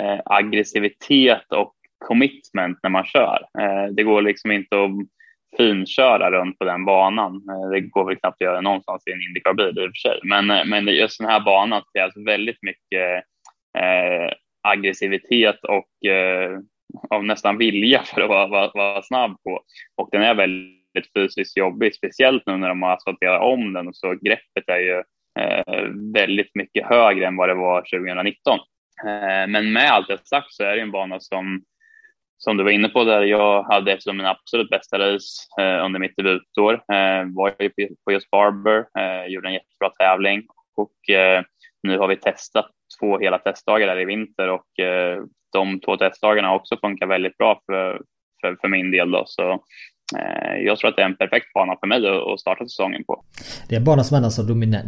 eh, 0.00 0.20
aggressivitet 0.24 1.52
och 1.52 1.74
commitment 2.04 2.78
när 2.82 2.90
man 2.90 3.04
kör. 3.04 3.46
Eh, 3.60 3.86
det 3.92 4.02
går 4.02 4.22
liksom 4.22 4.50
inte 4.50 4.84
att 4.84 4.90
finköra 5.56 6.30
runt 6.30 6.58
på 6.58 6.64
den 6.64 6.84
banan. 6.84 7.34
Eh, 7.34 7.70
det 7.70 7.80
går 7.80 8.04
väl 8.04 8.16
knappt 8.16 8.42
att 8.42 8.46
göra 8.46 8.60
någonstans 8.60 9.02
i 9.06 9.12
en 9.12 9.22
Indycar-bil 9.22 9.78
i 9.78 9.86
och 9.86 9.90
för 9.90 10.08
sig. 10.08 10.20
Men, 10.22 10.50
eh, 10.50 10.64
men 10.64 10.86
just 10.86 11.18
den 11.18 11.28
här 11.28 11.40
banan 11.40 11.82
krävs 11.94 12.16
väldigt 12.26 12.62
mycket 12.62 13.24
eh, 13.78 14.32
aggressivitet 14.62 15.64
och 15.64 16.10
eh, 16.10 16.58
av 17.10 17.24
nästan 17.24 17.58
vilja 17.58 18.02
för 18.02 18.20
att 18.20 18.28
vara, 18.28 18.46
vara, 18.46 18.70
vara 18.74 19.02
snabb 19.02 19.36
på. 19.42 19.60
Och 19.96 20.08
den 20.12 20.22
är 20.22 20.34
väldigt 20.34 20.81
väldigt 20.94 21.12
fysiskt 21.12 21.56
jobbig, 21.56 21.94
speciellt 21.94 22.42
nu 22.46 22.56
när 22.56 22.68
de 22.68 22.82
har 22.82 22.92
asfalterat 22.92 23.42
om 23.42 23.72
den 23.72 23.88
och 23.88 23.96
så 23.96 24.14
greppet 24.14 24.68
är 24.68 24.78
ju 24.78 25.02
eh, 25.40 25.88
väldigt 26.14 26.54
mycket 26.54 26.86
högre 26.86 27.26
än 27.26 27.36
vad 27.36 27.48
det 27.48 27.54
var 27.54 27.80
2019. 27.80 28.58
Eh, 29.06 29.48
men 29.48 29.72
med 29.72 29.90
allt 29.90 30.08
det 30.08 30.26
sagt 30.26 30.52
så 30.52 30.64
är 30.64 30.76
det 30.76 30.82
en 30.82 30.90
bana 30.90 31.20
som 31.20 31.62
som 32.44 32.56
du 32.56 32.64
var 32.64 32.70
inne 32.70 32.88
på 32.88 33.04
där 33.04 33.22
jag 33.22 33.62
hade 33.62 33.92
ett 33.92 34.06
av 34.06 34.14
mina 34.14 34.30
absolut 34.30 34.70
bästa 34.70 34.98
race 34.98 35.26
eh, 35.60 35.84
under 35.84 36.00
mitt 36.00 36.16
debutår. 36.16 36.74
Eh, 36.74 37.24
var 37.34 37.54
ju 37.58 37.70
på 38.04 38.12
just 38.12 38.30
Barber, 38.30 38.86
eh, 38.98 39.26
gjorde 39.26 39.48
en 39.48 39.54
jättebra 39.54 39.90
tävling 39.98 40.46
och 40.76 41.14
eh, 41.14 41.42
nu 41.82 41.98
har 41.98 42.08
vi 42.08 42.16
testat 42.16 42.70
två 43.00 43.18
hela 43.18 43.38
testdagar 43.38 43.86
där 43.86 44.00
i 44.00 44.04
vinter 44.04 44.48
och 44.48 44.78
eh, 44.78 45.22
de 45.52 45.80
två 45.80 45.96
testdagarna 45.96 46.48
har 46.48 46.56
också 46.56 46.76
funkat 46.76 47.08
väldigt 47.08 47.38
bra 47.38 47.60
för, 47.66 48.02
för, 48.40 48.56
för 48.60 48.68
min 48.68 48.90
del. 48.90 49.10
Då. 49.10 49.22
Så 49.26 49.64
Eh, 50.14 50.56
jag 50.66 50.78
tror 50.78 50.90
att 50.90 50.96
det 50.96 51.02
är 51.02 51.06
en 51.06 51.16
perfekt 51.16 51.52
bana 51.54 51.76
för 51.80 51.86
mig 51.86 51.98
att, 52.32 52.40
starta 52.40 52.64
säsongen 52.64 53.04
på. 53.04 53.22
Det 53.68 53.74
är 53.74 53.78
en 53.78 53.84
bana 53.84 54.04
som 54.04 54.16
annars 54.16 54.36
har 54.36 54.44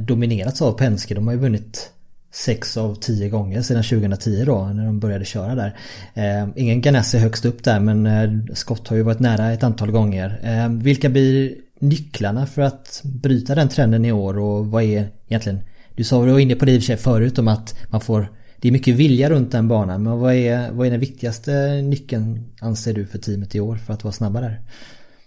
dominerats 0.07 0.63
av 0.63 0.73
Penske. 0.73 1.15
De 1.15 1.27
har 1.27 1.35
ju 1.35 1.41
vunnit 1.41 1.95
sex 2.35 2.77
av 2.77 2.95
tio 2.95 3.29
gånger 3.29 3.63
sedan 3.63 3.83
2010 3.83 4.45
då 4.47 4.65
när 4.65 4.87
de 4.87 5.01
började 5.01 5.25
köra 5.25 5.55
där. 5.55 5.77
Eh, 6.15 6.49
ingen 6.57 6.81
Ganassi 6.81 7.19
högst 7.19 7.45
upp 7.45 7.65
där 7.65 7.81
men 7.81 8.07
eh, 8.07 8.55
Scott 8.55 8.89
har 8.89 8.97
ju 8.97 9.03
varit 9.03 9.21
nära 9.21 9.53
ett 9.53 9.63
antal 9.63 9.91
gånger. 9.91 10.41
Eh, 10.43 10.69
vilka 10.69 11.09
blir 11.09 11.55
nycklarna 11.79 12.47
för 12.47 12.63
att 12.63 13.03
bryta 13.05 13.55
den 13.55 13.69
trenden 13.69 14.05
i 14.05 14.13
år 14.13 14.39
och 14.39 14.67
vad 14.67 14.83
är 14.83 15.09
egentligen 15.29 15.61
Du 15.95 16.05
sa 16.05 16.25
du 16.25 16.33
var 16.33 16.39
inne 16.39 16.55
på 16.55 16.65
det 16.65 16.73
i 16.73 16.79
och 16.79 16.83
för 16.83 16.87
sig 16.87 16.97
förut 16.97 17.39
om 17.39 17.49
att 17.49 17.79
man 17.91 18.01
får 18.01 18.29
Det 18.57 18.69
är 18.69 18.73
mycket 18.73 18.95
vilja 18.95 19.31
runt 19.31 19.53
den 19.53 19.69
banan 19.69 20.03
men 20.03 20.19
vad 20.19 20.35
är, 20.35 20.71
vad 20.73 20.87
är 20.87 20.91
den 20.91 21.01
viktigaste 21.01 21.83
nyckeln 21.83 22.53
anser 22.61 22.95
du 22.95 23.07
för 23.07 23.19
teamet 23.19 23.55
i 23.55 23.61
år 23.61 23.77
för 23.77 23.93
att 23.93 24.05
vara 24.05 24.13
snabba 24.13 24.41
där? 24.41 24.61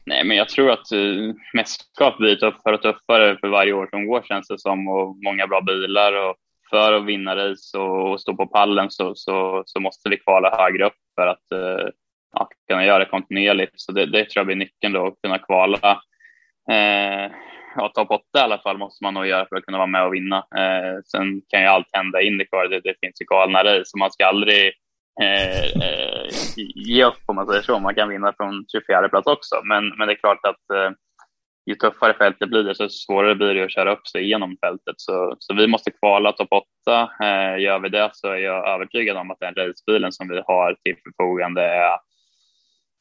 Nej, 0.08 0.24
men 0.24 0.38
jag 0.38 0.50
tror 0.50 0.72
att 0.72 0.92
uh, 0.94 1.34
mästerskap 1.54 2.18
blir 2.18 2.36
tuffare 2.36 2.76
och 2.76 2.82
tuffare 2.82 3.38
för 3.38 3.48
varje 3.48 3.74
år 3.74 3.88
som 3.92 4.08
går 4.08 4.22
känns 4.22 4.48
det 4.48 4.60
som 4.60 4.88
och 4.88 5.18
många 5.24 5.48
bra 5.48 5.62
bilar 5.62 6.30
och 6.30 6.36
för 6.70 6.94
att 6.94 7.06
vinna 7.06 7.36
race 7.36 7.78
och 7.78 8.22
stå 8.22 8.36
på 8.36 8.48
pallen 8.48 8.92
så, 8.92 9.16
så, 9.16 9.64
så 9.66 9.80
måste 9.80 10.10
vi 10.10 10.18
kvala 10.18 10.58
högre 10.58 10.86
upp 10.86 10.98
för 11.16 11.28
att 11.28 11.46
uh, 11.54 11.90
ja, 12.34 12.50
kunna 12.68 12.86
göra 12.86 13.00
det 13.00 13.06
kontinuerligt. 13.06 13.74
Så 13.76 13.92
det, 13.92 14.06
det 14.06 14.26
tror 14.26 14.40
jag 14.40 14.46
blir 14.46 14.56
nyckeln 14.56 14.94
då, 14.94 15.08
att 15.08 15.22
kunna 15.24 15.40
kvala 15.40 16.02
eh, 16.72 17.32
ja, 17.76 17.92
topp 17.94 18.12
åtta 18.12 18.40
i 18.40 18.42
alla 18.42 18.58
fall 18.58 18.78
måste 18.78 19.04
man 19.04 19.14
nog 19.14 19.28
göra 19.28 19.46
för 19.46 19.56
att 19.56 19.66
kunna 19.66 19.78
vara 19.78 19.88
med 19.88 20.06
och 20.06 20.14
vinna. 20.14 20.38
Eh, 20.38 21.02
sen 21.06 21.42
kan 21.48 21.62
ju 21.62 21.68
allt 21.68 21.88
hända 21.92 22.22
i 22.22 22.28
Indycar, 22.28 22.68
det, 22.68 22.80
det 22.80 22.96
finns 23.02 23.22
ju 23.22 23.26
galna 23.26 23.64
race, 23.64 23.86
så 23.86 23.98
man 23.98 24.12
ska 24.12 24.26
aldrig 24.26 24.74
eh, 25.22 25.66
eh, 25.66 26.28
ge 26.76 27.04
upp 27.06 27.24
om 27.26 27.36
man 27.36 27.48
säger 27.48 27.62
så. 27.62 27.80
Man 27.80 27.96
kan 27.96 28.10
vinna 28.10 28.34
från 28.38 28.66
24 28.72 29.10
plats 29.10 29.28
också, 29.28 29.56
men, 29.64 29.90
men 29.98 30.08
det 30.08 30.14
är 30.14 30.18
klart 30.18 30.46
att 30.46 30.76
eh, 30.78 30.92
ju 31.66 31.76
tuffare 31.76 32.14
fältet 32.14 32.50
blir, 32.50 32.64
desto 32.64 32.90
svårare 32.90 33.36
blir 33.36 33.54
det 33.54 33.64
att 33.64 33.74
köra 33.74 33.94
upp 33.94 34.08
sig 34.08 34.30
genom 34.30 34.58
fältet. 34.66 34.96
Så, 34.98 35.36
så 35.40 35.54
vi 35.54 35.68
måste 35.68 35.92
kvala 35.92 36.32
topp 36.32 36.52
8. 36.52 37.10
Eh, 37.22 37.62
gör 37.62 37.80
vi 37.80 37.90
det 37.90 38.10
så 38.14 38.28
är 38.28 38.38
jag 38.38 38.68
övertygad 38.68 39.18
om 39.18 39.32
att 39.32 39.40
den 39.40 39.56
racebilen 39.56 40.12
som 40.12 40.28
vi 40.28 40.42
har 40.48 40.76
till 40.84 40.96
förfogande 41.04 41.62
är 41.62 41.98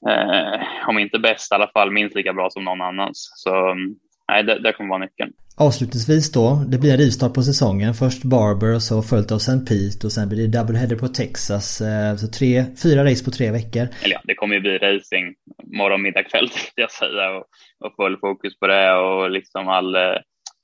eh, 0.09 0.89
om 0.89 0.99
inte 0.99 1.19
bäst, 1.19 1.53
i 1.53 1.55
alla 1.55 1.69
fall 1.69 1.91
minst 1.91 2.17
lika 2.17 2.33
bra 2.33 2.51
som 2.51 2.65
någon 2.65 2.81
annans. 2.81 3.33
Så 3.35 3.71
mm, 3.71 3.95
nej, 4.29 4.43
det, 4.45 4.59
det 4.59 4.73
kommer 4.73 4.91
vara 4.91 5.05
nyckeln. 5.05 5.33
Avslutningsvis 5.59 6.33
då, 6.33 6.65
det 6.69 6.79
blir 6.79 6.93
en 6.93 6.99
rivstart 6.99 7.35
på 7.35 7.43
säsongen. 7.43 7.95
Först 7.95 8.25
Barber 8.25 8.75
och 8.75 8.83
så 8.83 9.03
följt 9.03 9.33
av 9.33 9.37
St. 9.37 9.61
Pete 9.69 10.07
och 10.07 10.13
sen 10.13 10.29
blir 10.29 10.47
det 10.47 10.59
doubleheader 10.59 10.97
på 10.97 11.09
Texas. 11.09 11.81
Eh, 11.81 12.17
så 12.17 12.27
tre, 12.39 12.65
fyra 12.83 13.05
race 13.05 13.25
på 13.25 13.31
tre 13.31 13.51
veckor. 13.51 13.87
Eller 14.03 14.15
ja, 14.15 14.21
det 14.25 14.35
kommer 14.35 14.55
ju 14.55 14.61
bli 14.61 14.79
racing 14.79 15.35
morgon, 15.79 16.03
middag, 16.03 16.23
kväll 16.23 16.49
jag 16.75 16.91
säga 16.91 17.31
och, 17.37 17.45
och 17.85 17.95
full 17.97 18.17
fokus 18.17 18.59
på 18.59 18.67
det 18.67 18.95
och 18.95 19.31
liksom 19.31 19.69
all, 19.69 19.97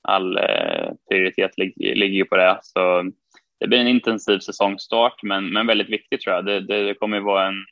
all 0.07 0.37
eh, 0.37 0.87
prioritet 1.09 1.51
ligger, 1.57 2.19
ju 2.19 2.25
på 2.25 2.37
det. 2.37 2.59
Så 2.61 3.11
det 3.59 3.67
blir 3.67 3.79
en 3.79 3.87
intensiv 3.87 4.39
säsongstart 4.39 5.23
men, 5.23 5.53
men 5.53 5.67
väldigt 5.67 5.89
viktigt 5.89 6.21
tror 6.21 6.35
jag. 6.35 6.45
Det, 6.45 6.59
det, 6.59 6.83
det 6.83 6.93
kommer 6.93 7.17
ju 7.17 7.23
vara 7.23 7.47
en, 7.47 7.65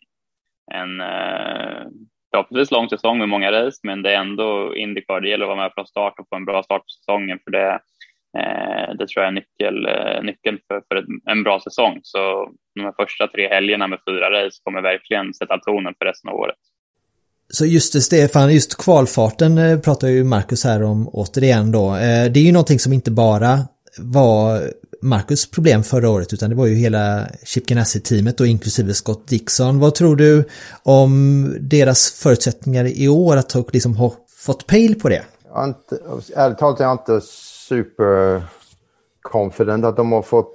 en 0.73 1.01
eh, 1.01 1.83
förhoppningsvis 2.31 2.71
lång 2.71 2.89
säsong 2.89 3.17
med 3.17 3.29
många 3.29 3.51
race, 3.51 3.79
men 3.83 4.01
det 4.01 4.11
är 4.11 4.19
ändå 4.19 4.75
Indycar. 4.75 5.21
Det 5.21 5.29
gäller 5.29 5.45
att 5.45 5.49
vara 5.49 5.63
med 5.63 5.71
från 5.75 5.87
start 5.87 6.19
och 6.19 6.25
få 6.29 6.35
en 6.35 6.45
bra 6.45 6.63
start 6.63 6.81
på 6.81 6.89
säsongen, 6.99 7.39
för 7.43 7.51
det, 7.51 7.69
eh, 8.39 8.95
det 8.97 9.07
tror 9.07 9.23
jag 9.23 9.27
är 9.27 9.39
nyckel, 9.41 9.85
eh, 9.85 10.23
nyckeln 10.23 10.57
för, 10.67 10.81
för 10.87 11.05
en 11.31 11.43
bra 11.43 11.59
säsong. 11.59 11.99
Så 12.03 12.49
de 12.75 12.81
här 12.81 12.93
första 12.99 13.27
tre 13.27 13.47
helgerna 13.47 13.87
med 13.87 13.99
fyra 14.09 14.31
race 14.31 14.57
kommer 14.63 14.81
verkligen 14.81 15.33
sätta 15.33 15.57
tonen 15.57 15.93
för 15.99 16.05
resten 16.05 16.29
av 16.29 16.35
året. 16.35 16.57
Så 17.53 17.65
just 17.65 17.93
det 17.93 18.01
Stefan, 18.01 18.53
just 18.53 18.77
kvalfarten 18.83 19.57
eh, 19.57 19.79
pratar 19.79 20.07
ju 20.07 20.23
Marcus 20.23 20.63
här 20.63 20.83
om 20.83 21.09
återigen 21.13 21.71
då. 21.71 21.95
Eh, 21.95 22.31
det 22.31 22.39
är 22.39 22.43
ju 22.43 22.51
någonting 22.51 22.79
som 22.79 22.93
inte 22.93 23.11
bara 23.11 23.59
var 23.97 24.61
Marcus 25.01 25.51
problem 25.51 25.83
förra 25.83 26.09
året 26.09 26.33
utan 26.33 26.49
det 26.49 26.55
var 26.55 26.65
ju 26.65 26.75
hela 26.75 27.27
Chip 27.43 27.65
Ganassi-teamet 27.67 28.39
och 28.39 28.47
inklusive 28.47 28.93
Scott 28.93 29.27
Dixon. 29.27 29.79
Vad 29.79 29.95
tror 29.95 30.15
du 30.15 30.45
om 30.83 31.55
deras 31.59 32.11
förutsättningar 32.11 32.85
i 32.85 33.07
år 33.07 33.37
att 33.37 33.73
liksom 33.73 33.95
ha 33.95 34.13
fått 34.27 34.67
pejl 34.67 34.99
på 34.99 35.09
det? 35.09 35.23
Jag 35.53 35.65
inte, 35.67 35.99
ärligt 36.35 36.57
talat 36.57 36.79
är 36.79 36.83
jag 36.83 36.93
inte 36.93 37.21
super 37.67 38.43
confident 39.21 39.85
att 39.85 39.97
de 39.97 40.11
har 40.11 40.21
fått 40.21 40.51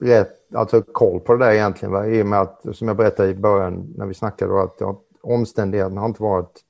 rätt, 0.00 0.32
alltså 0.54 0.82
koll 0.82 1.20
på 1.20 1.34
det 1.34 1.44
där 1.44 1.52
egentligen. 1.52 1.92
Va? 1.92 2.06
I 2.06 2.22
och 2.22 2.26
med 2.26 2.40
att, 2.40 2.64
som 2.72 2.88
jag 2.88 2.96
berättade 2.96 3.28
i 3.28 3.34
början 3.34 3.94
när 3.96 4.06
vi 4.06 4.14
snackade, 4.14 4.62
att 4.62 4.78
omständigheterna 5.22 6.00
har 6.00 6.08
inte 6.08 6.22
varit 6.22 6.60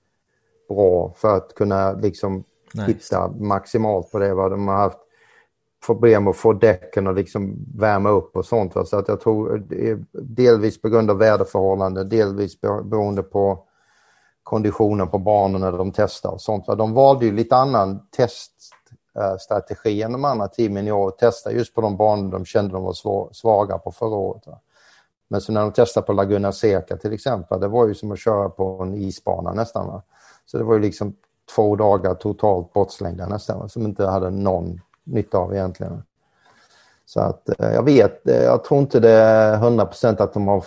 bra 0.69 1.15
för 1.17 1.37
att 1.37 1.55
kunna 1.55 1.93
liksom 1.93 2.45
nice. 2.75 2.87
hitta 2.87 3.29
maximalt 3.29 4.11
på 4.11 4.19
det. 4.19 4.35
Va? 4.35 4.49
De 4.49 4.69
har 4.69 4.77
haft 4.77 4.99
problem 5.87 6.29
att 6.29 6.37
få 6.37 6.53
däcken 6.53 7.07
att 7.07 7.17
liksom 7.17 7.57
värma 7.77 8.09
upp 8.09 8.37
och 8.37 8.45
sånt. 8.45 8.75
Va? 8.75 8.85
Så 8.85 8.99
att 8.99 9.09
jag 9.09 9.21
tror 9.21 9.67
delvis 10.13 10.83
på 10.83 10.89
grund 10.89 11.11
av 11.11 11.19
väderförhållanden, 11.19 12.09
delvis 12.09 12.61
beroende 12.61 13.23
på 13.23 13.65
konditionen 14.43 15.09
på 15.09 15.19
banorna 15.19 15.71
när 15.71 15.79
de 15.79 15.93
testar 15.93 16.31
och 16.31 16.41
sånt. 16.41 16.69
Va? 16.69 16.75
De 16.75 16.95
valde 16.95 17.27
ju 17.27 17.33
lite 17.33 17.57
annan 17.57 18.09
teststrategi 18.17 20.03
än 20.03 20.13
de 20.13 20.25
andra 20.25 20.49
teamen 20.49 20.89
i 20.89 20.93
år. 20.93 21.09
och 21.09 21.19
testade 21.19 21.57
just 21.57 21.75
på 21.75 21.81
de 21.81 21.97
banor 21.97 22.33
de 22.33 22.45
kände 22.45 22.73
de 22.73 22.83
var 22.83 23.33
svaga 23.35 23.79
på 23.79 23.93
förra 23.93 24.17
året. 24.17 24.47
Va? 24.47 24.61
Men 25.29 25.41
så 25.41 25.53
när 25.53 25.61
de 25.61 25.73
testade 25.73 26.07
på 26.07 26.13
Laguna 26.13 26.53
Seca 26.53 26.97
till 26.97 27.13
exempel, 27.13 27.61
det 27.61 27.69
var 27.69 27.87
ju 27.87 27.95
som 27.95 28.13
att 28.13 28.19
köra 28.19 28.49
på 28.49 28.83
en 28.83 28.95
isbana 28.95 29.53
nästan. 29.53 29.87
Va? 29.87 30.03
Så 30.47 30.59
det 30.59 30.65
var 30.65 30.75
ju 30.75 30.81
liksom 30.81 31.17
två 31.55 31.77
dagar 31.77 32.15
totalt 32.15 32.73
bortslängda 32.73 33.27
nästan, 33.27 33.69
som 33.69 33.83
inte 33.83 34.07
hade 34.07 34.31
någon 34.31 34.81
nytta 35.09 35.39
av 35.39 35.55
egentligen. 35.55 36.03
Så 37.07 37.21
att 37.21 37.49
eh, 37.49 37.73
jag 37.73 37.85
vet, 37.85 38.29
eh, 38.29 38.43
jag 38.43 38.65
tror 38.65 38.81
inte 38.81 39.01
det 39.01 39.11
är 39.11 39.55
100 39.55 39.87
procent 39.87 40.21
att 40.21 40.35
de 40.35 40.49
har 40.49 40.65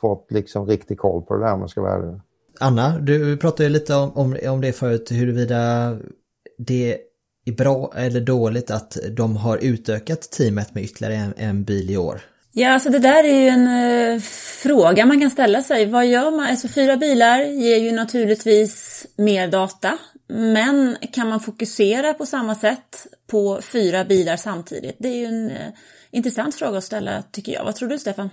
fått 0.00 0.26
liksom 0.30 0.66
riktig 0.66 0.98
koll 0.98 1.22
på 1.22 1.34
det 1.34 1.44
där 1.44 1.52
om 1.52 1.60
man 1.60 1.68
ska 1.68 1.80
vara 1.82 1.94
ärlig. 1.94 2.20
Anna, 2.60 2.98
du 2.98 3.36
pratade 3.36 3.64
ju 3.64 3.68
lite 3.68 3.94
om, 3.94 4.12
om, 4.16 4.36
om 4.48 4.60
det 4.60 4.72
förut, 4.72 5.10
huruvida 5.10 5.96
det 6.58 6.98
är 7.44 7.52
bra 7.52 7.92
eller 7.96 8.20
dåligt 8.20 8.70
att 8.70 8.96
de 9.10 9.36
har 9.36 9.58
utökat 9.58 10.20
teamet 10.20 10.74
med 10.74 10.84
ytterligare 10.84 11.14
en, 11.14 11.34
en 11.36 11.64
bil 11.64 11.90
i 11.90 11.96
år. 11.96 12.20
Ja, 12.54 12.72
alltså 12.72 12.90
det 12.90 12.98
där 12.98 13.24
är 13.24 13.40
ju 13.40 13.48
en 13.48 13.68
uh, 13.68 14.20
fråga 14.62 15.06
man 15.06 15.20
kan 15.20 15.30
ställa 15.30 15.62
sig. 15.62 15.86
Vad 15.86 16.06
gör 16.06 16.30
man? 16.30 16.46
Alltså 16.46 16.68
fyra 16.68 16.96
bilar 16.96 17.38
ger 17.38 17.76
ju 17.76 17.92
naturligtvis 17.92 19.06
mer 19.16 19.48
data. 19.48 19.98
Men 20.34 20.96
kan 21.12 21.28
man 21.28 21.40
fokusera 21.40 22.14
på 22.14 22.26
samma 22.26 22.54
sätt 22.54 23.06
på 23.30 23.60
fyra 23.62 24.04
bilar 24.04 24.36
samtidigt? 24.36 24.96
Det 24.98 25.08
är 25.08 25.16
ju 25.16 25.24
en 25.24 25.50
eh, 25.50 25.72
intressant 26.10 26.54
fråga 26.54 26.78
att 26.78 26.84
ställa 26.84 27.22
tycker 27.32 27.52
jag. 27.52 27.64
Vad 27.64 27.74
tror 27.74 27.88
du 27.88 27.98
Stefan? 27.98 28.30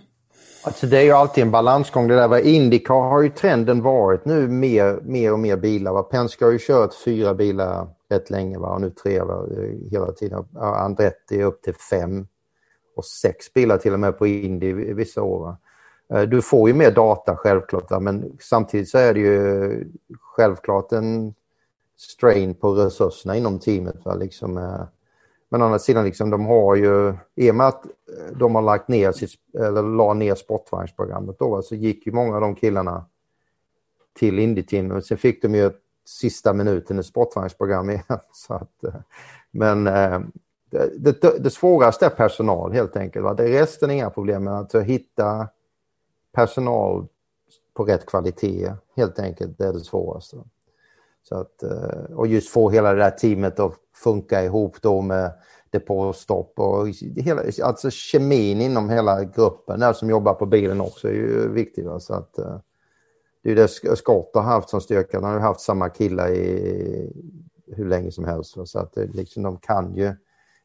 Alltså 0.63 0.87
det 0.87 0.97
är 0.97 1.01
ju 1.01 1.11
alltid 1.11 1.41
en 1.41 1.51
balansgång 1.51 2.07
det 2.07 2.15
där. 2.15 2.47
Indycar 2.47 3.09
har 3.09 3.21
ju 3.21 3.29
trenden 3.29 3.81
varit 3.81 4.25
nu 4.25 4.47
mer, 4.47 4.99
mer 5.03 5.33
och 5.33 5.39
mer 5.39 5.57
bilar. 5.57 5.93
Va? 5.93 6.03
Penske 6.03 6.45
har 6.45 6.51
ju 6.51 6.59
kört 6.61 6.93
fyra 7.05 7.33
bilar 7.33 7.87
rätt 8.09 8.29
länge 8.29 8.57
va? 8.57 8.69
och 8.69 8.81
nu 8.81 8.89
tre 8.89 9.21
va? 9.21 9.47
Eh, 9.57 9.91
hela 9.91 10.11
tiden. 10.11 10.45
Andretti 10.57 11.41
är 11.41 11.45
upp 11.45 11.61
till 11.61 11.75
fem 11.75 12.27
och 12.95 13.05
sex 13.05 13.53
bilar 13.53 13.77
till 13.77 13.93
och 13.93 13.99
med 13.99 14.17
på 14.17 14.27
Indy 14.27 14.73
vissa 14.73 15.21
år. 15.21 15.39
Va? 15.39 15.57
Eh, 16.13 16.29
du 16.29 16.41
får 16.41 16.69
ju 16.69 16.75
mer 16.75 16.91
data 16.91 17.35
självklart, 17.35 18.01
men 18.01 18.37
samtidigt 18.39 18.89
så 18.89 18.97
är 18.97 19.13
det 19.13 19.19
ju 19.19 19.87
självklart 20.35 20.91
en 20.91 21.33
strain 21.99 22.53
på 22.53 22.73
resurserna 22.73 23.35
inom 23.35 23.59
teamet. 23.59 24.05
Va? 24.05 24.15
Liksom, 24.15 24.57
eh, 24.57 24.83
men 25.49 25.61
å 25.61 25.65
andra 25.65 25.79
sidan, 25.79 26.05
liksom, 26.05 26.29
de 26.29 26.45
har 26.45 26.75
ju, 26.75 27.13
i 27.35 27.51
och 27.51 27.55
med 27.55 27.67
att 27.67 27.85
eh, 27.85 28.37
de 28.37 28.55
har 28.55 28.61
lagt 28.61 28.87
ner 28.87 29.11
sitt, 29.11 29.31
eller 29.53 29.83
la 29.83 30.13
ner 30.13 30.35
sportvagnsprogrammet 30.35 31.39
då, 31.39 31.61
så 31.61 31.75
gick 31.75 32.05
ju 32.05 32.11
många 32.11 32.35
av 32.35 32.41
de 32.41 32.55
killarna 32.55 33.05
till 34.19 34.39
Indy-teamet. 34.39 35.05
Sen 35.05 35.17
fick 35.17 35.41
de 35.41 35.55
ju 35.55 35.65
ett 35.65 35.81
sista 36.05 36.53
minuten 36.53 36.99
i 36.99 37.03
sportvagnsprogram 37.03 37.89
igen. 37.89 38.03
Så 38.33 38.53
att, 38.53 38.83
eh, 38.83 39.01
men 39.51 39.87
eh, 39.87 40.19
det, 40.69 41.21
det, 41.21 41.39
det 41.39 41.49
svåraste 41.49 42.05
är 42.05 42.09
personal 42.09 42.71
helt 42.71 42.95
enkelt. 42.95 43.23
Va? 43.23 43.33
Det 43.33 43.43
är 43.43 43.47
resten 43.47 43.89
är 43.89 43.93
inga 43.93 44.09
problem, 44.09 44.43
men 44.43 44.53
att 44.53 44.75
hitta 44.75 45.47
personal 46.31 47.07
på 47.73 47.83
rätt 47.85 48.05
kvalitet 48.05 48.73
helt 48.95 49.19
enkelt, 49.19 49.57
det 49.57 49.65
är 49.67 49.73
det 49.73 49.79
svåraste. 49.79 50.37
Så 51.29 51.35
att, 51.35 51.63
eh, 51.63 52.15
och 52.15 52.27
just 52.27 52.49
få 52.49 52.69
hela 52.69 52.93
det 52.93 52.99
där 52.99 53.11
teamet 53.11 53.59
att 53.59 53.73
funka 53.95 54.43
ihop 54.43 54.81
då 54.81 55.01
med 55.01 55.31
depåstopp 55.69 56.59
och 56.59 56.87
hela, 57.15 57.41
alltså 57.63 57.89
kemin 57.89 58.61
inom 58.61 58.89
hela 58.89 59.23
gruppen 59.23 59.79
där 59.79 59.93
som 59.93 60.09
jobbar 60.09 60.33
på 60.33 60.45
bilen 60.45 60.81
också 60.81 61.07
är 61.07 61.13
ju 61.13 61.49
viktig. 61.49 61.85
Va? 61.85 61.99
Så 61.99 62.13
att, 62.13 62.37
eh, 62.37 62.57
det 63.43 63.51
är 63.51 63.55
det 63.55 63.67
Scott 63.97 64.31
har 64.33 64.41
haft 64.41 64.69
som 64.69 64.81
styrka. 64.81 65.17
Han 65.17 65.23
har 65.23 65.33
ju 65.33 65.39
haft 65.39 65.61
samma 65.61 65.89
killar 65.89 66.29
i 66.29 67.13
hur 67.67 67.85
länge 67.85 68.11
som 68.11 68.25
helst. 68.25 68.57
Va? 68.57 68.65
Så 68.65 68.79
att 68.79 68.95
liksom, 68.95 69.43
de 69.43 69.57
kan 69.57 69.95
ju 69.95 70.13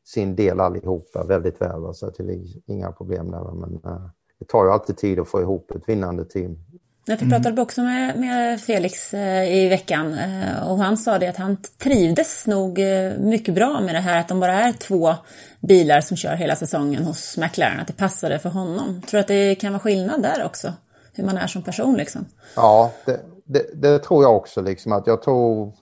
sin 0.04 0.36
del 0.36 0.60
allihopa 0.60 1.24
väldigt 1.24 1.60
väl. 1.60 1.80
Va? 1.80 1.92
Så 1.92 2.10
det 2.10 2.22
är 2.22 2.40
inga 2.66 2.92
problem 2.92 3.30
där. 3.30 3.40
Va? 3.40 3.54
Men 3.54 3.80
eh, 3.84 4.06
det 4.38 4.44
tar 4.44 4.64
ju 4.64 4.70
alltid 4.70 4.96
tid 4.96 5.18
att 5.18 5.28
få 5.28 5.40
ihop 5.40 5.70
ett 5.70 5.88
vinnande 5.88 6.24
team. 6.24 6.58
Jag 7.07 7.18
pratade 7.18 7.62
också 7.62 7.82
med, 7.82 8.20
med 8.20 8.61
Felix 8.61 9.14
eh, 9.14 9.57
i 9.57 9.68
veckan 9.68 10.14
eh, 10.14 10.70
och 10.70 10.78
han 10.78 10.96
sa 10.96 11.18
det 11.18 11.28
att 11.28 11.36
han 11.36 11.57
trivdes 11.57 12.46
nog 12.46 12.78
eh, 12.78 13.12
mycket 13.18 13.55
bra 13.55 13.80
med 13.80 13.94
det 13.94 14.00
här 14.00 14.20
att 14.20 14.28
de 14.28 14.40
bara 14.40 14.52
är 14.52 14.72
två 14.72 15.14
bilar 15.61 16.00
som 16.00 16.16
kör 16.16 16.34
hela 16.34 16.57
säsongen 16.57 17.05
hos 17.05 17.36
McLaren, 17.36 17.80
att 17.80 17.86
det 17.86 17.92
passade 17.92 18.38
för 18.38 18.48
honom. 18.48 19.02
Tror 19.07 19.18
du 19.18 19.20
att 19.20 19.28
det 19.28 19.55
kan 19.55 19.72
vara 19.72 19.80
skillnad 19.80 20.22
där 20.22 20.44
också? 20.44 20.72
Hur 21.12 21.24
man 21.24 21.36
är 21.36 21.46
som 21.46 21.62
person 21.62 21.94
liksom? 21.96 22.26
Ja, 22.57 22.92
det, 23.07 23.20
det, 23.44 23.66
det 23.74 23.98
tror 23.98 24.22
jag 24.22 24.36
också. 24.36 24.62
Liksom, 24.62 24.92
att 24.92 25.07
jag 25.07 25.22
tror, 25.22 25.72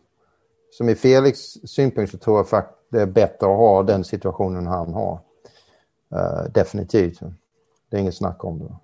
som 0.71 0.89
i 0.89 0.95
Felix 0.95 1.39
synpunkt 1.65 2.13
så 2.13 2.19
tror 2.19 2.37
jag 2.37 2.49
faktiskt 2.49 2.79
det 2.91 3.03
är 3.03 3.07
bättre 3.07 3.47
att 3.47 3.59
ha 3.59 3.83
den 3.83 4.05
situationen 4.05 4.67
han 4.67 4.93
har. 4.95 5.21
Uh, 6.15 6.53
definitivt. 6.55 7.21
Det 7.91 7.97
är 7.97 8.01
inget 8.01 8.17
snack 8.17 8.45
om 8.45 8.59
det. 8.59 8.75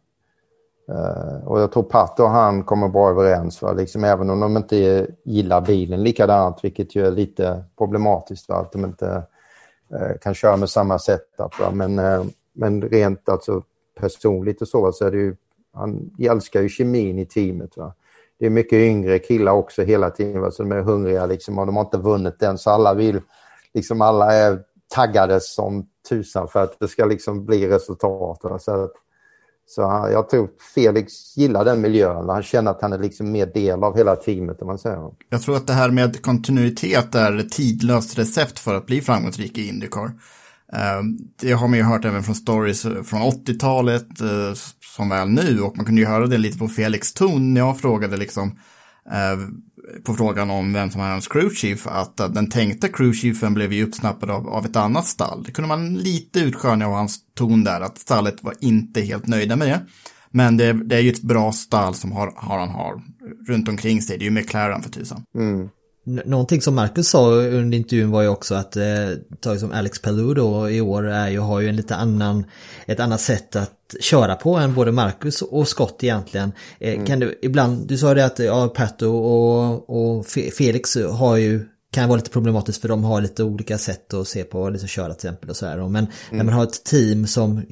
Eh, 0.89 1.49
och 1.49 1.61
jag 1.61 1.73
tror 1.73 1.83
Patte 1.83 2.23
och 2.23 2.31
han 2.31 2.65
kommer 2.65 2.89
bra 2.89 3.11
överens. 3.11 3.63
Va? 3.63 3.73
Liksom, 3.73 4.05
även 4.05 4.31
om 4.31 4.41
de 4.41 4.57
inte 4.57 5.07
gillar 5.25 5.61
bilen 5.61 6.03
likadant, 6.03 6.65
vilket 6.65 6.95
ju 6.95 7.07
är 7.07 7.11
lite 7.11 7.65
problematiskt. 7.79 8.49
Va? 8.49 8.55
Att 8.55 8.73
de 8.73 8.85
inte 8.85 9.23
eh, 9.95 10.19
kan 10.21 10.35
köra 10.35 10.57
med 10.57 10.71
samma 10.71 10.99
setup. 10.99 11.61
Va? 11.61 11.71
Men, 11.73 11.99
eh, 11.99 12.25
men 12.53 12.83
rent 12.83 13.29
alltså, 13.29 13.63
personligt 14.01 14.63
och 14.63 14.69
så, 14.69 14.93
så 14.93 15.05
är 15.05 15.11
det 15.11 15.19
ju... 15.19 15.37
Han 15.73 16.11
älskar 16.19 16.61
ju 16.63 16.69
kemin 16.69 17.19
i 17.19 17.27
teamet. 17.27 17.77
Va? 17.77 17.93
Det 18.39 18.47
är 18.47 18.51
mycket 18.51 18.77
yngre 18.77 19.19
killar 19.19 19.53
också 19.53 19.83
hela 19.83 20.11
tiden, 20.11 20.41
va? 20.41 20.51
så 20.51 20.63
de 20.63 20.73
är 20.73 20.83
hungriga 20.83 21.27
liksom, 21.27 21.59
och 21.59 21.67
de 21.67 21.77
har 21.77 21.85
inte 21.85 21.99
vunnit 21.99 22.43
än. 22.43 22.59
Så 22.59 22.71
alla 22.71 22.95
vill... 22.95 23.21
Liksom 23.75 24.01
alla 24.01 24.33
är 24.33 24.63
taggade 24.95 25.41
som 25.41 25.87
tusan 26.09 26.49
för 26.49 26.63
att 26.63 26.81
det 26.81 26.89
ska 26.89 27.05
liksom 27.05 27.45
bli 27.45 27.69
resultat. 27.69 28.41
Va? 28.43 28.59
Så 28.59 28.85
att, 28.85 28.93
så 29.69 30.09
jag 30.13 30.31
tror 30.31 30.49
Felix 30.75 31.37
gillar 31.37 31.65
den 31.65 31.81
miljön. 31.81 32.29
Han 32.29 32.43
känner 32.43 32.71
att 32.71 32.83
han 32.83 32.93
är 32.93 32.99
liksom 32.99 33.33
mer 33.33 33.47
del 33.47 33.85
av 33.85 33.97
hela 33.97 34.17
teamet. 34.17 34.63
Om 34.63 34.67
man 34.67 34.79
säger. 34.79 35.11
Jag 35.29 35.43
tror 35.43 35.57
att 35.57 35.67
det 35.67 35.73
här 35.73 35.91
med 35.91 36.23
kontinuitet 36.23 37.15
är 37.15 37.39
ett 37.39 37.51
tidlöst 37.51 38.19
recept 38.19 38.59
för 38.59 38.75
att 38.75 38.87
bli 38.87 39.01
framgångsrik 39.01 39.59
i 39.59 39.69
Indycar. 39.69 40.13
Eh, 40.73 41.03
det 41.41 41.53
har 41.53 41.69
man 41.69 41.79
ju 41.79 41.85
hört 41.85 42.05
även 42.05 42.23
från 42.23 42.35
stories 42.35 42.83
från 42.83 43.23
80-talet 43.23 44.21
eh, 44.21 44.55
som 44.97 45.09
väl 45.09 45.29
nu 45.29 45.61
och 45.61 45.77
man 45.77 45.87
kunde 45.87 46.01
ju 46.01 46.07
höra 46.07 46.27
det 46.27 46.39
lite 46.39 46.59
på 46.59 46.69
Felix 46.69 47.13
ton 47.13 47.55
när 47.55 47.61
jag 47.61 47.81
frågade 47.81 48.17
liksom 48.17 48.59
eh, 49.11 49.39
på 50.05 50.15
frågan 50.15 50.51
om 50.51 50.73
vem 50.73 50.91
som 50.91 51.01
är 51.01 51.11
hans 51.11 51.29
crewchief 51.29 51.87
att 51.87 52.17
den 52.17 52.51
tänkta 52.51 52.89
crewchiefen 52.89 53.55
blev 53.55 53.73
ju 53.73 53.85
uppsnappad 53.85 54.31
av, 54.31 54.49
av 54.49 54.65
ett 54.65 54.77
annat 54.77 55.07
stall. 55.07 55.43
Det 55.43 55.53
kunde 55.53 55.69
man 55.69 55.95
lite 55.95 56.41
utskönja 56.41 56.87
av 56.87 56.93
hans 56.93 57.19
ton 57.35 57.65
där, 57.65 57.81
att 57.81 57.99
stallet 57.99 58.43
var 58.43 58.55
inte 58.61 59.01
helt 59.01 59.27
nöjda 59.27 59.57
med 59.57 59.69
det. 59.69 59.81
Men 60.31 60.57
det, 60.57 60.73
det 60.73 60.97
är 60.97 61.01
ju 61.01 61.11
ett 61.11 61.23
bra 61.23 61.53
stall 61.53 61.95
som 61.95 62.13
har, 62.13 62.33
har 62.37 62.59
han 62.59 62.69
har 62.69 63.03
runt 63.49 63.69
omkring 63.69 64.03
sig. 64.03 64.19
Det 64.19 64.25
är 64.25 64.31
ju 64.31 64.31
McLaren 64.31 64.83
för 64.83 64.91
tusan. 64.91 65.23
Mm. 65.35 65.69
Någonting 66.25 66.61
som 66.61 66.75
Marcus 66.75 67.09
sa 67.09 67.31
under 67.31 67.79
intervjun 67.79 68.11
var 68.11 68.23
ju 68.23 68.29
också 68.29 68.55
att 68.55 68.77
eh, 68.77 68.85
tag 69.41 69.61
som 69.61 69.73
Alex 69.73 70.03
Palou 70.03 70.35
då 70.35 70.71
i 70.71 70.81
år 70.81 71.07
är 71.07 71.29
ju, 71.29 71.39
har 71.39 71.61
ju 71.61 71.69
en 71.69 71.77
lite 71.77 71.97
annan, 71.97 72.45
ett 72.87 73.01
annat 73.01 73.21
sätt 73.21 73.57
att 73.57 73.95
köra 74.01 74.35
på 74.35 74.57
än 74.57 74.75
både 74.75 74.93
Marcus 74.93 75.43
och 75.43 75.69
Scott 75.69 76.05
egentligen. 76.05 76.53
Eh, 76.81 76.95
mm. 76.95 77.07
Kan 77.07 77.21
du 77.21 77.39
ibland, 77.43 77.89
du 77.89 77.99
sa 77.99 78.15
det 78.15 78.25
att 78.25 78.39
ja, 78.39 78.69
Pato 78.69 79.07
och, 79.07 79.91
och 79.91 80.27
Felix 80.27 80.97
har 80.97 81.37
ju 81.37 81.65
kan 81.91 82.09
vara 82.09 82.17
lite 82.17 82.31
problematiskt 82.31 82.81
för 82.81 82.89
de 82.89 83.05
har 83.05 83.21
lite 83.21 83.45
olika 83.45 83.79
sätt 83.79 84.15
att 84.15 84.29
se 84.29 84.45
på 84.45 84.67
att 84.67 84.89
köra 84.89 85.07
till 85.07 85.29
exempel 85.29 85.51
och 85.51 85.57
sådär. 85.57 85.77
Men 85.77 85.89
mm. 85.89 86.09
när 86.31 86.45
man 86.45 86.55
har 86.55 86.63
ett 86.65 86.85
team 86.85 87.27
som 87.27 87.63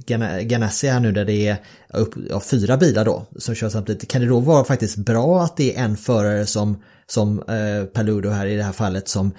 Ganassi 0.42 0.88
här 0.88 1.00
nu 1.00 1.12
där 1.12 1.24
det 1.24 1.46
är 1.46 1.56
upp, 1.88 2.14
ja, 2.30 2.40
fyra 2.40 2.76
bilar 2.76 3.04
då 3.04 3.26
som 3.38 3.54
kör 3.54 3.68
samtidigt. 3.68 4.08
Kan 4.08 4.20
det 4.20 4.28
då 4.28 4.40
vara 4.40 4.64
faktiskt 4.64 4.96
bra 4.96 5.42
att 5.42 5.56
det 5.56 5.76
är 5.76 5.84
en 5.84 5.96
förare 5.96 6.46
som, 6.46 6.82
som 7.06 7.38
eh, 7.38 7.84
Paludo 7.84 8.28
här 8.28 8.46
i 8.46 8.56
det 8.56 8.62
här 8.62 8.72
fallet 8.72 9.08
som 9.08 9.32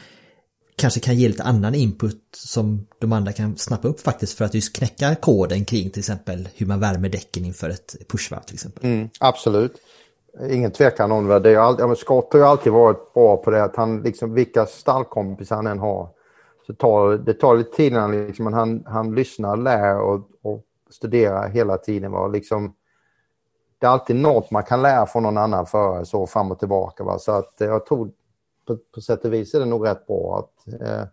kanske 0.78 1.00
kan 1.00 1.16
ge 1.16 1.28
lite 1.28 1.44
annan 1.44 1.76
input 1.76 2.22
som 2.32 2.88
de 3.00 3.14
andra 3.14 3.32
kan 3.32 3.58
snappa 3.58 3.88
upp 3.88 4.00
faktiskt 4.00 4.38
för 4.38 4.46
att 4.46 4.54
just 4.54 4.76
knäcka 4.76 5.16
koden 5.16 5.66
kring 5.66 5.90
till 5.90 6.00
exempel 6.00 6.50
hur 6.56 6.66
man 6.66 6.80
värmer 6.80 7.10
däcken 7.10 7.46
inför 7.46 7.70
ett 7.70 7.96
pushvarv 8.08 8.42
till 8.42 8.54
exempel. 8.54 8.86
Mm, 8.86 9.10
absolut. 9.20 9.74
Ingen 10.52 10.72
tvekan 10.72 11.12
om 11.12 11.28
det. 11.28 11.40
det 11.40 11.52
är 11.52 11.58
alltid, 11.58 11.86
ja, 11.86 11.96
Scott 11.96 12.34
har 12.34 12.40
ju 12.40 12.46
alltid 12.46 12.74
varit 12.74 13.14
bra 13.14 13.38
på 13.38 13.52
det. 13.52 13.64
Att 13.64 13.76
han, 13.76 14.02
liksom, 14.02 14.34
vilka 14.34 14.66
stallkompisar 14.66 15.56
han 15.56 15.68
än 15.68 15.80
har. 15.80 16.10
Så 16.68 16.74
tar, 16.74 17.18
det 17.18 17.34
tar 17.34 17.58
lite 17.58 17.76
tid 17.76 17.92
innan 17.92 18.28
liksom, 18.28 18.54
han, 18.54 18.84
han 18.86 19.16
lyssnar, 19.16 19.58
lär 19.58 20.00
och, 20.00 20.30
och 20.42 20.64
studerar 20.90 21.50
hela 21.50 21.78
tiden. 21.78 22.12
Va? 22.12 22.28
Liksom, 22.28 22.74
det 23.80 23.86
är 23.86 23.90
alltid 23.90 24.16
något 24.16 24.52
man 24.52 24.64
kan 24.64 24.82
lära 24.82 25.06
från 25.06 25.24
någon 25.24 25.38
annan 25.38 25.66
förare 25.66 26.06
så 26.06 26.28
fram 26.28 26.52
och 26.52 26.60
tillbaka. 26.60 27.04
Va? 27.04 27.20
Så 27.20 27.32
att 27.32 27.62
eh, 27.62 27.68
jag 27.68 27.86
tror 27.86 28.12
på, 28.68 28.78
på 28.96 29.02
sätt 29.02 29.26
och 29.26 29.34
vis 29.34 29.54
är 29.54 29.60
det 29.60 29.66
nog 29.66 29.88
rätt 29.88 30.08
bra 30.08 30.40
att 30.40 30.82
eh, 30.82 31.04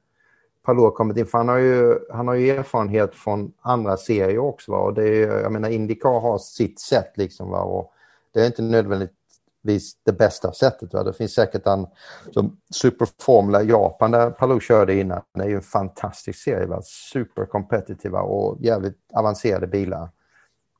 Palou 0.64 0.82
har 0.82 0.90
kommit 0.90 1.16
in. 1.16 1.26
För 1.26 1.38
han 1.38 1.48
har 1.48 1.56
ju, 1.56 1.98
han 2.10 2.28
har 2.28 2.34
ju 2.34 2.50
erfarenhet 2.50 3.14
från 3.14 3.52
andra 3.60 3.96
serier 3.96 4.38
också. 4.38 4.72
Va? 4.72 4.78
Och 4.78 4.94
det 4.94 5.08
är, 5.08 5.40
jag 5.42 5.52
menar, 5.52 5.68
Indycar 5.68 6.20
har 6.20 6.38
sitt 6.38 6.80
sätt 6.80 7.12
liksom. 7.14 7.50
Va? 7.50 7.62
Och 7.62 7.92
det 8.32 8.40
är 8.40 8.46
inte 8.46 8.62
nödvändigtvis 8.62 9.96
det 10.04 10.12
bästa 10.12 10.52
sättet. 10.52 10.94
Va? 10.94 11.02
Det 11.02 11.12
finns 11.12 11.34
säkert 11.34 11.66
en 11.66 11.86
som 12.30 12.56
Superformula 12.74 13.62
Japan 13.62 14.10
där 14.10 14.30
Palou 14.30 14.60
körde 14.60 14.94
innan. 14.94 15.22
Det 15.34 15.42
är 15.42 15.48
ju 15.48 15.56
en 15.56 15.62
fantastisk 15.62 16.38
serie. 16.38 16.66
Va? 16.66 16.82
Superkompetitiva 16.82 18.20
och 18.20 18.56
jävligt 18.60 18.98
avancerade 19.14 19.66
bilar. 19.66 20.08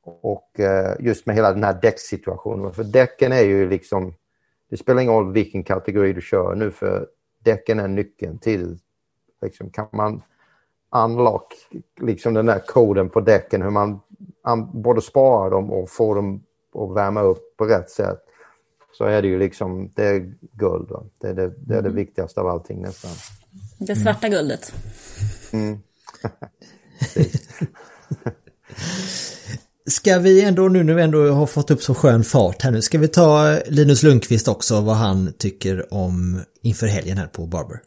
Och 0.05 0.59
eh, 0.59 0.95
just 0.99 1.25
med 1.25 1.35
hela 1.35 1.53
den 1.53 1.63
här 1.63 1.79
däcksituationen. 1.81 2.73
För 2.73 2.83
däcken 2.83 3.31
är 3.31 3.41
ju 3.41 3.69
liksom... 3.69 4.13
Det 4.69 4.77
spelar 4.77 5.01
ingen 5.01 5.13
roll 5.13 5.33
vilken 5.33 5.63
kategori 5.63 6.13
du 6.13 6.21
kör 6.21 6.55
nu 6.55 6.71
för 6.71 7.07
däcken 7.43 7.79
är 7.79 7.87
nyckeln 7.87 8.37
till... 8.37 8.77
Liksom, 9.41 9.69
kan 9.69 9.87
man 9.91 10.21
unlock 10.95 11.53
liksom 12.01 12.33
den 12.33 12.45
där 12.45 12.59
koden 12.59 13.09
på 13.09 13.21
däcken, 13.21 13.61
hur 13.61 13.69
man 13.69 13.99
både 14.73 15.01
sparar 15.01 15.51
dem 15.51 15.71
och 15.71 15.89
får 15.89 16.15
dem 16.15 16.43
och 16.73 16.97
värma 16.97 17.21
upp 17.21 17.57
på 17.57 17.65
rätt 17.65 17.89
sätt 17.89 18.25
så 18.97 19.03
är 19.03 19.21
det 19.21 19.27
ju 19.27 19.39
liksom, 19.39 19.91
det 19.95 20.03
är 20.03 20.33
guld. 20.51 20.89
Va? 20.89 21.03
Det, 21.17 21.27
är 21.27 21.33
det, 21.33 21.47
det 21.47 21.73
är 21.75 21.81
det 21.81 21.89
mm. 21.89 21.95
viktigaste 21.95 22.41
av 22.41 22.47
allting 22.47 22.81
nästan. 22.81 23.11
Det 23.79 23.95
svarta 23.95 24.29
guldet. 24.29 24.73
Mm. 25.53 25.79
Ska 29.87 30.19
vi 30.19 30.45
ändå, 30.45 30.63
nu 30.67 30.83
när 30.83 30.93
vi 30.93 31.01
ändå 31.01 31.17
har 31.17 31.45
fått 31.45 31.71
upp 31.71 31.79
så 31.79 31.93
skön 31.93 32.23
fart 32.23 32.63
här 32.63 32.71
nu, 32.71 32.81
ska 32.81 32.97
vi 32.97 33.07
ta 33.07 33.31
Linus 33.77 34.03
Lundqvist 34.03 34.47
också, 34.47 34.73
vad 34.89 34.95
han 34.95 35.17
tycker 35.39 35.93
om 36.05 36.41
inför 36.63 36.87
helgen 36.87 37.17
här 37.17 37.27
på 37.27 37.41
Barber. 37.53 37.77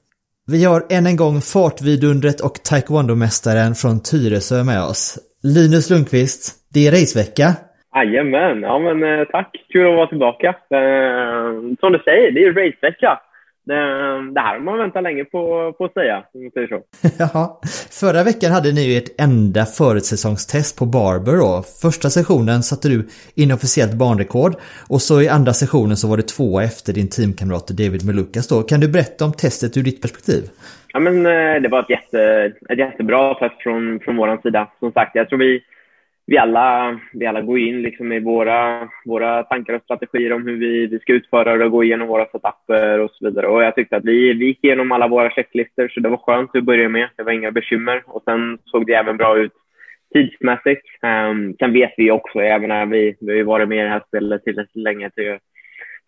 Vi 0.55 0.65
har 0.65 0.81
än 0.97 1.07
en 1.07 1.17
gång 1.17 1.37
fartvidundret 1.41 2.41
och 2.41 2.57
taekwondo-mästaren 2.69 3.73
från 3.83 3.97
Tyresö 4.09 4.65
med 4.65 4.83
oss. 4.91 5.19
Linus 5.43 5.91
Lundqvist, 5.91 6.43
det 6.75 6.87
är 6.87 6.91
racevecka. 6.99 7.47
Jajamän, 7.95 8.63
ja 8.63 8.79
men 8.79 8.97
eh, 9.03 9.25
tack. 9.35 9.51
Kul 9.73 9.87
att 9.91 9.97
vara 9.97 10.07
tillbaka. 10.07 10.49
Eh, 10.49 11.53
som 11.81 11.93
du 11.93 11.99
säger, 12.05 12.33
det 12.35 12.41
är 12.45 12.53
racevecka. 12.53 13.21
Det, 13.69 13.75
det 14.35 14.41
här 14.41 14.55
har 14.55 14.61
man 14.61 14.79
väntat 14.79 15.03
länge 15.03 15.25
på, 15.25 15.73
på 15.79 15.85
att 15.85 15.93
säga, 15.93 16.17
om 16.35 16.43
man 16.43 16.51
säger 16.51 16.69
så. 16.69 16.81
ja, 17.19 17.61
förra 18.01 18.23
veckan 18.23 18.53
hade 18.53 18.73
ni 18.73 18.83
ju 18.89 18.99
ert 18.99 19.21
enda 19.21 19.65
förutsäsongstest 19.65 20.79
på 20.79 20.87
Barber 20.87 21.37
då. 21.37 21.63
Första 21.83 22.11
sessionen 22.11 22.63
satte 22.63 22.89
du 22.89 23.09
inofficiellt 23.35 23.95
banrekord 23.95 24.55
och 24.89 25.03
så 25.03 25.23
i 25.23 25.29
andra 25.29 25.53
sessionen 25.53 25.97
så 25.97 26.09
var 26.09 26.17
det 26.17 26.29
två 26.29 26.61
efter 26.61 26.93
din 26.93 27.11
teamkamrat 27.11 27.69
David 27.69 28.07
Melukas 28.07 28.49
då. 28.49 28.63
Kan 28.63 28.81
du 28.81 28.89
berätta 28.89 29.25
om 29.25 29.33
testet 29.33 29.77
ur 29.77 29.83
ditt 29.83 30.03
perspektiv? 30.03 30.43
Ja 30.93 31.01
men 31.01 31.27
eh, 31.27 31.63
det 31.63 31.69
var 31.69 31.81
ett, 31.81 31.91
jätte, 31.91 32.21
ett 32.69 32.79
jättebra 32.79 33.35
test 33.35 33.63
från, 33.63 34.01
från 34.05 34.17
vår 34.17 34.39
sida. 34.43 34.69
Som 34.79 34.93
sagt, 34.93 35.11
jag 35.15 35.29
tror 35.29 35.39
vi 35.39 35.61
vi 36.29 36.39
alla, 36.39 37.01
vi 37.13 37.27
alla 37.27 37.41
går 37.41 37.59
in 37.59 37.83
liksom 37.83 38.13
i 38.13 38.21
våra, 38.21 38.89
våra 39.05 39.43
tankar 39.43 39.75
och 39.75 39.83
strategier 39.83 40.33
om 40.33 40.47
hur 40.47 40.57
vi, 40.57 40.87
vi 40.87 40.99
ska 40.99 41.13
utföra 41.13 41.57
det 41.57 41.65
och 41.65 41.71
gå 41.71 41.85
igenom 41.85 42.09
våra 42.09 42.27
setuper 42.27 42.99
och 42.99 43.11
så 43.11 43.25
vidare. 43.25 43.47
Och 43.47 43.63
jag 43.63 43.75
tyckte 43.75 43.97
att 43.97 44.05
vi, 44.05 44.33
vi 44.33 44.47
gick 44.47 44.65
igenom 44.65 44.93
alla 44.93 45.09
våra 45.09 45.31
checklistor, 45.31 45.89
så 45.89 46.01
det 46.01 46.09
var 46.09 46.17
skönt 46.17 46.57
att 46.57 46.65
börja 46.65 46.89
med. 46.89 47.09
Det 47.17 47.23
var 47.23 47.33
inga 47.33 47.51
bekymmer. 47.51 48.03
Och 48.07 48.23
sen 48.25 48.59
såg 48.65 48.87
det 48.87 48.93
även 48.93 49.17
bra 49.17 49.39
ut 49.39 49.53
tidsmässigt. 50.13 50.87
Um, 51.03 51.55
sen 51.59 51.73
vet 51.73 51.95
vi 51.97 52.11
också, 52.11 52.39
även 52.41 52.69
när 52.69 52.87
vi, 52.87 53.17
vi 53.21 53.39
har 53.39 53.45
varit 53.45 53.69
med 53.69 53.79
i 53.79 53.83
det 53.83 53.89
här 53.89 54.03
spelet 54.09 54.45
tillräckligt 54.45 54.85
länge, 54.85 55.11
till, 55.11 55.39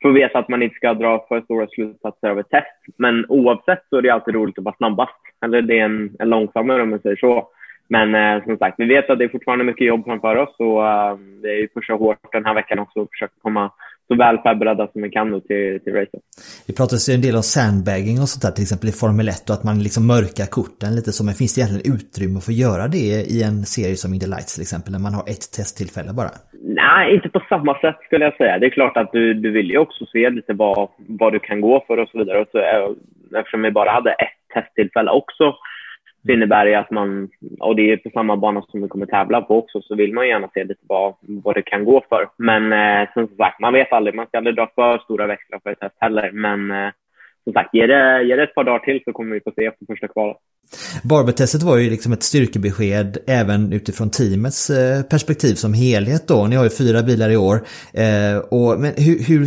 för 0.02 0.08
att 0.08 0.16
veta 0.16 0.38
att 0.38 0.48
man 0.48 0.62
inte 0.62 0.76
ska 0.76 0.94
dra 0.94 1.26
för 1.28 1.40
stora 1.40 1.66
slutsatser 1.66 2.28
av 2.28 2.38
ett 2.38 2.50
test. 2.50 2.96
Men 2.98 3.26
oavsett 3.28 3.82
så 3.90 3.96
är 3.96 4.02
det 4.02 4.10
alltid 4.10 4.34
roligt 4.34 4.58
att 4.58 4.64
vara 4.64 4.76
snabbast. 4.76 5.20
Eller 5.44 5.62
det 5.62 5.78
är 5.78 5.84
en, 5.84 6.16
en 6.18 6.28
långsammare 6.28 6.82
om 6.82 6.90
man 6.90 7.00
säger 7.00 7.16
så. 7.16 7.48
Men 7.90 8.14
eh, 8.14 8.44
som 8.44 8.56
sagt, 8.56 8.74
vi 8.78 8.86
vet 8.86 9.10
att 9.10 9.18
det 9.18 9.24
är 9.24 9.28
fortfarande 9.28 9.64
mycket 9.64 9.86
jobb 9.86 10.04
framför 10.04 10.36
oss 10.36 10.54
och 10.58 10.88
eh, 10.88 11.16
det 11.42 11.48
är 11.48 11.58
ju 11.60 11.68
pusha 11.68 11.94
hårt 11.94 12.32
den 12.32 12.44
här 12.44 12.54
veckan 12.54 12.78
också 12.78 13.00
och 13.00 13.08
försöka 13.12 13.34
komma 13.42 13.72
så 14.08 14.16
väl 14.16 14.38
förberedda 14.38 14.88
som 14.92 15.02
vi 15.02 15.10
kan 15.10 15.30
då 15.30 15.40
till, 15.40 15.80
till 15.84 15.92
racet. 15.92 16.20
Det 16.66 16.72
pratas 16.76 17.08
ju 17.08 17.14
en 17.14 17.22
del 17.26 17.36
om 17.36 17.42
sandbagging 17.42 18.16
och 18.22 18.28
sånt 18.28 18.42
där 18.42 18.54
till 18.56 18.66
exempel 18.66 18.88
i 18.88 18.92
Formel 18.92 19.28
1 19.28 19.50
och 19.50 19.54
att 19.56 19.64
man 19.68 19.82
liksom 19.86 20.06
mörkar 20.14 20.46
korten 20.58 20.94
lite 20.98 21.10
så. 21.12 21.24
Men 21.24 21.34
finns 21.40 21.54
det 21.54 21.58
egentligen 21.60 21.94
utrymme 21.94 22.38
för 22.44 22.52
att 22.52 22.64
göra 22.66 22.84
det 22.96 23.12
i 23.34 23.36
en 23.48 23.58
serie 23.76 23.96
som 24.02 24.14
In 24.14 24.20
the 24.20 24.30
Lights 24.34 24.54
till 24.54 24.66
exempel 24.66 24.92
när 24.92 25.04
man 25.06 25.14
har 25.18 25.24
ett 25.32 25.46
testtillfälle 25.56 26.12
bara? 26.20 26.32
Nej, 26.82 27.14
inte 27.14 27.28
på 27.36 27.42
samma 27.52 27.72
sätt 27.84 27.98
skulle 28.06 28.24
jag 28.28 28.36
säga. 28.36 28.58
Det 28.58 28.66
är 28.66 28.78
klart 28.78 28.96
att 28.96 29.12
du, 29.12 29.22
du 29.44 29.50
vill 29.56 29.70
ju 29.70 29.78
också 29.86 30.02
se 30.12 30.30
lite 30.30 30.52
vad, 30.52 30.88
vad 31.20 31.32
du 31.32 31.38
kan 31.38 31.60
gå 31.60 31.84
för 31.86 31.96
och 31.98 32.08
så 32.08 32.18
vidare. 32.18 32.38
Och 32.42 32.48
så, 32.52 32.58
eftersom 33.38 33.62
vi 33.62 33.70
bara 33.70 33.90
hade 33.90 34.10
ett 34.10 34.38
testtillfälle 34.54 35.10
också 35.10 35.54
det 36.22 36.32
innebär 36.32 36.66
ju 36.66 36.74
att 36.74 36.90
man, 36.90 37.28
och 37.60 37.76
det 37.76 37.92
är 37.92 37.96
på 37.96 38.10
samma 38.10 38.36
bana 38.36 38.62
som 38.62 38.82
vi 38.82 38.88
kommer 38.88 39.06
tävla 39.06 39.40
på 39.40 39.58
också, 39.58 39.82
så 39.82 39.94
vill 39.94 40.12
man 40.12 40.28
gärna 40.28 40.48
se 40.54 40.64
lite 40.64 40.84
vad, 40.88 41.14
vad 41.20 41.54
det 41.54 41.62
kan 41.62 41.84
gå 41.84 42.04
för. 42.08 42.28
Men 42.36 42.72
eh, 42.72 43.08
som 43.12 43.28
sagt, 43.28 43.60
man 43.60 43.72
vet 43.72 43.92
aldrig. 43.92 44.14
Man 44.14 44.26
ska 44.26 44.38
aldrig 44.38 44.56
dra 44.56 44.70
för 44.74 44.98
stora 44.98 45.26
växlar 45.26 45.60
för 45.62 45.70
ett 45.70 45.80
test 45.80 45.96
heller. 45.98 46.30
Men 46.32 46.70
eh, 46.70 46.90
som 47.44 47.52
sagt, 47.52 47.74
ge 47.74 47.86
det, 47.86 48.22
ge 48.22 48.36
det 48.36 48.42
ett 48.42 48.54
par 48.54 48.64
dagar 48.64 48.78
till 48.78 49.00
så 49.04 49.12
kommer 49.12 49.34
vi 49.34 49.40
få 49.40 49.52
se 49.56 49.64
efter 49.66 49.86
första 49.86 50.08
kvalet. 50.08 50.36
Barbertestet 51.04 51.62
var 51.62 51.76
ju 51.76 51.90
liksom 51.90 52.12
ett 52.12 52.22
styrkebesked 52.22 53.18
även 53.40 53.72
utifrån 53.72 54.10
teamets 54.10 54.70
eh, 54.70 55.02
perspektiv 55.12 55.54
som 55.54 55.72
helhet 55.74 56.28
då. 56.28 56.46
Ni 56.46 56.56
har 56.56 56.64
ju 56.64 56.78
fyra 56.82 57.00
bilar 57.02 57.30
i 57.30 57.36
år. 57.36 57.56
Eh, 58.04 58.36
och, 58.56 58.70
men 58.82 58.92
hur, 59.06 59.16
hur, 59.28 59.42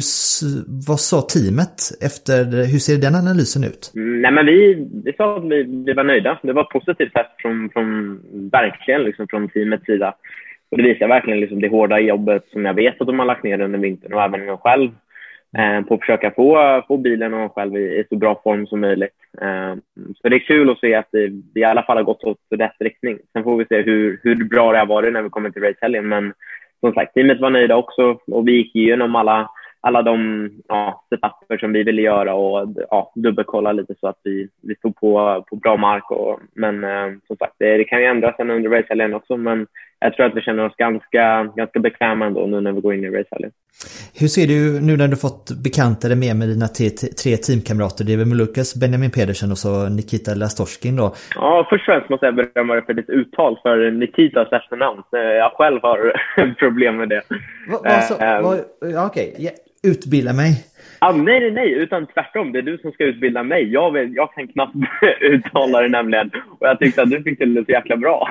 vad 0.90 1.00
sa 1.10 1.18
teamet 1.34 1.78
efter, 2.10 2.44
hur 2.72 2.82
ser 2.86 2.98
den 3.06 3.16
analysen 3.24 3.64
ut? 3.70 3.92
Mm, 3.96 4.22
nej 4.22 4.32
men 4.32 4.46
vi, 4.46 4.58
vi 5.06 5.14
sa 5.18 5.38
att 5.38 5.44
vi, 5.44 5.64
vi 5.88 5.94
var 5.94 6.04
nöjda. 6.04 6.40
Det 6.44 6.54
var 6.54 6.64
ett 6.64 6.78
positivt 6.78 7.14
test 7.14 7.34
från, 7.42 7.70
från 7.74 7.88
verkligen 8.52 9.04
liksom 9.04 9.28
från 9.28 9.50
teamets 9.50 9.86
sida. 9.86 10.16
Och 10.72 10.78
det 10.78 10.84
visar 10.84 11.08
verkligen 11.08 11.40
liksom 11.40 11.62
det 11.62 11.70
hårda 11.70 12.00
jobbet 12.00 12.44
som 12.52 12.66
jag 12.66 12.74
vet 12.74 13.02
att 13.02 13.08
de 13.08 13.20
har 13.20 13.26
lagt 13.26 13.44
ner 13.44 13.62
under 13.62 13.80
vintern 13.80 14.14
och 14.14 14.22
även 14.22 14.46
jag 14.46 14.60
själv 14.60 14.90
Eh, 15.58 15.82
på 15.82 15.94
att 15.94 16.00
försöka 16.00 16.32
få, 16.32 16.84
få 16.88 16.98
bilen 16.98 17.34
och 17.34 17.56
själv 17.56 17.78
i, 17.78 18.00
i 18.00 18.06
så 18.10 18.16
bra 18.16 18.42
form 18.44 18.68
som 18.68 18.80
möjligt. 18.80 19.16
Eh, 19.42 19.76
så 20.22 20.30
det 20.30 20.36
är 20.36 20.48
kul 20.48 20.70
att 20.70 20.80
se 20.80 20.96
att 20.96 21.08
det, 21.12 21.28
det 21.28 21.60
i 21.60 21.64
alla 21.64 21.84
fall 21.84 21.98
har 21.98 22.04
gått 22.04 22.24
åt 22.24 22.38
rätt 22.50 22.76
riktning. 22.80 23.20
Sen 23.34 23.44
får 23.44 23.58
vi 23.58 23.66
se 23.66 23.82
hur, 23.82 24.20
hur 24.24 24.36
bra 24.44 24.72
det 24.72 24.80
har 24.80 24.86
varit 24.86 25.14
när 25.14 25.22
vi 25.22 25.30
kommer 25.30 25.50
till 25.50 25.62
racehelgen. 25.62 26.08
Men 26.08 26.34
som 26.80 26.94
sagt, 26.94 27.14
teamet 27.14 27.40
var 27.40 27.50
nöjda 27.50 27.76
också 27.76 28.18
och 28.28 28.48
vi 28.48 28.52
gick 28.52 28.76
igenom 28.76 29.16
alla, 29.16 29.50
alla 29.82 30.02
de 30.02 30.50
ja, 30.68 31.06
setuper 31.10 31.58
som 31.58 31.74
vi 31.74 31.84
ville 31.84 32.02
göra 32.02 32.34
och 32.34 32.68
ja, 32.90 33.12
dubbelkolla 33.16 33.72
lite 33.72 33.96
så 34.00 34.08
att 34.08 34.20
vi, 34.24 34.48
vi 34.62 34.76
stod 34.76 34.96
på, 34.96 35.44
på 35.50 35.56
bra 35.56 35.78
mark. 35.78 36.12
Och, 36.12 36.40
men 36.54 36.84
eh, 36.84 37.12
som 37.28 37.38
sagt, 37.38 37.56
det, 37.60 37.78
det 37.78 37.84
kan 37.84 38.00
ju 38.00 38.06
ändras 38.06 38.36
under 38.40 38.70
racehelgen 38.70 39.14
också. 39.14 39.38
Men 39.38 39.68
jag 40.04 40.14
tror 40.14 40.26
att 40.26 40.36
vi 40.36 40.42
känner 40.42 40.66
oss 40.66 40.76
ganska, 40.76 41.44
ganska 41.56 41.80
bekväma 41.80 42.26
ändå 42.26 42.46
nu 42.46 42.62
när 42.62 42.72
vi 42.72 42.82
går 42.82 42.94
in 42.94 43.04
i 43.04 43.10
racehelgen. 43.10 43.52
Hur 44.20 44.28
ser 44.28 44.48
du 44.48 44.82
nu 44.88 44.98
när 44.98 45.08
du 45.08 45.16
fått 45.16 45.52
bekanta 45.64 46.08
dig 46.08 46.18
mer 46.18 46.34
med 46.34 46.48
dina 46.48 46.68
tre, 46.68 46.90
tre 47.24 47.38
teamkamrater? 47.38 48.06
Det 48.06 48.14
är 48.14 48.18
väl 48.18 48.38
Lukas, 48.38 48.76
Benjamin 48.82 49.12
Pedersen 49.12 49.52
och 49.52 49.58
så 49.58 49.90
Nikita 49.90 50.32
Lastorskin 50.36 50.96
då? 50.96 51.08
Ja, 51.36 51.68
först 51.70 51.82
och 51.82 51.86
främst 51.86 52.10
måste 52.10 52.26
jag 52.26 52.36
berömma 52.36 52.74
dig 52.74 52.86
för 52.86 52.94
ditt 52.94 53.10
uttal 53.10 53.60
för 53.64 53.92
Nikitas 53.92 54.52
efternamn. 54.52 55.04
Jag 55.12 55.52
själv 55.52 55.80
har 55.82 56.00
problem 56.60 56.98
med 56.98 57.10
det. 57.10 57.22
Va, 57.72 57.78
va, 57.84 58.02
så, 58.02 58.14
va, 58.18 58.58
ja, 58.94 59.06
Okej, 59.06 59.34
okay. 59.38 59.50
utbilda 59.84 60.34
mig. 60.34 60.52
Ah, 61.00 61.12
nej, 61.12 61.40
nej, 61.40 61.52
nej, 61.52 61.74
utan 61.74 62.08
tvärtom. 62.08 62.52
Det 62.52 62.60
är 62.60 62.64
du 62.72 62.78
som 62.78 62.92
ska 62.92 63.04
utbilda 63.04 63.44
mig. 63.44 63.72
Jag, 63.74 63.94
vet, 63.94 64.14
jag 64.14 64.34
kan 64.34 64.48
knappt 64.48 64.76
uttala 65.22 65.82
det 65.82 65.90
nämligen. 65.90 66.32
Och 66.60 66.68
jag 66.68 66.80
tyckte 66.80 67.02
att 67.02 67.10
du 67.10 67.24
fick 67.24 67.38
till 67.40 67.54
det 67.54 67.66
så 67.66 67.72
jäkla 67.72 67.98
bra. 67.98 68.30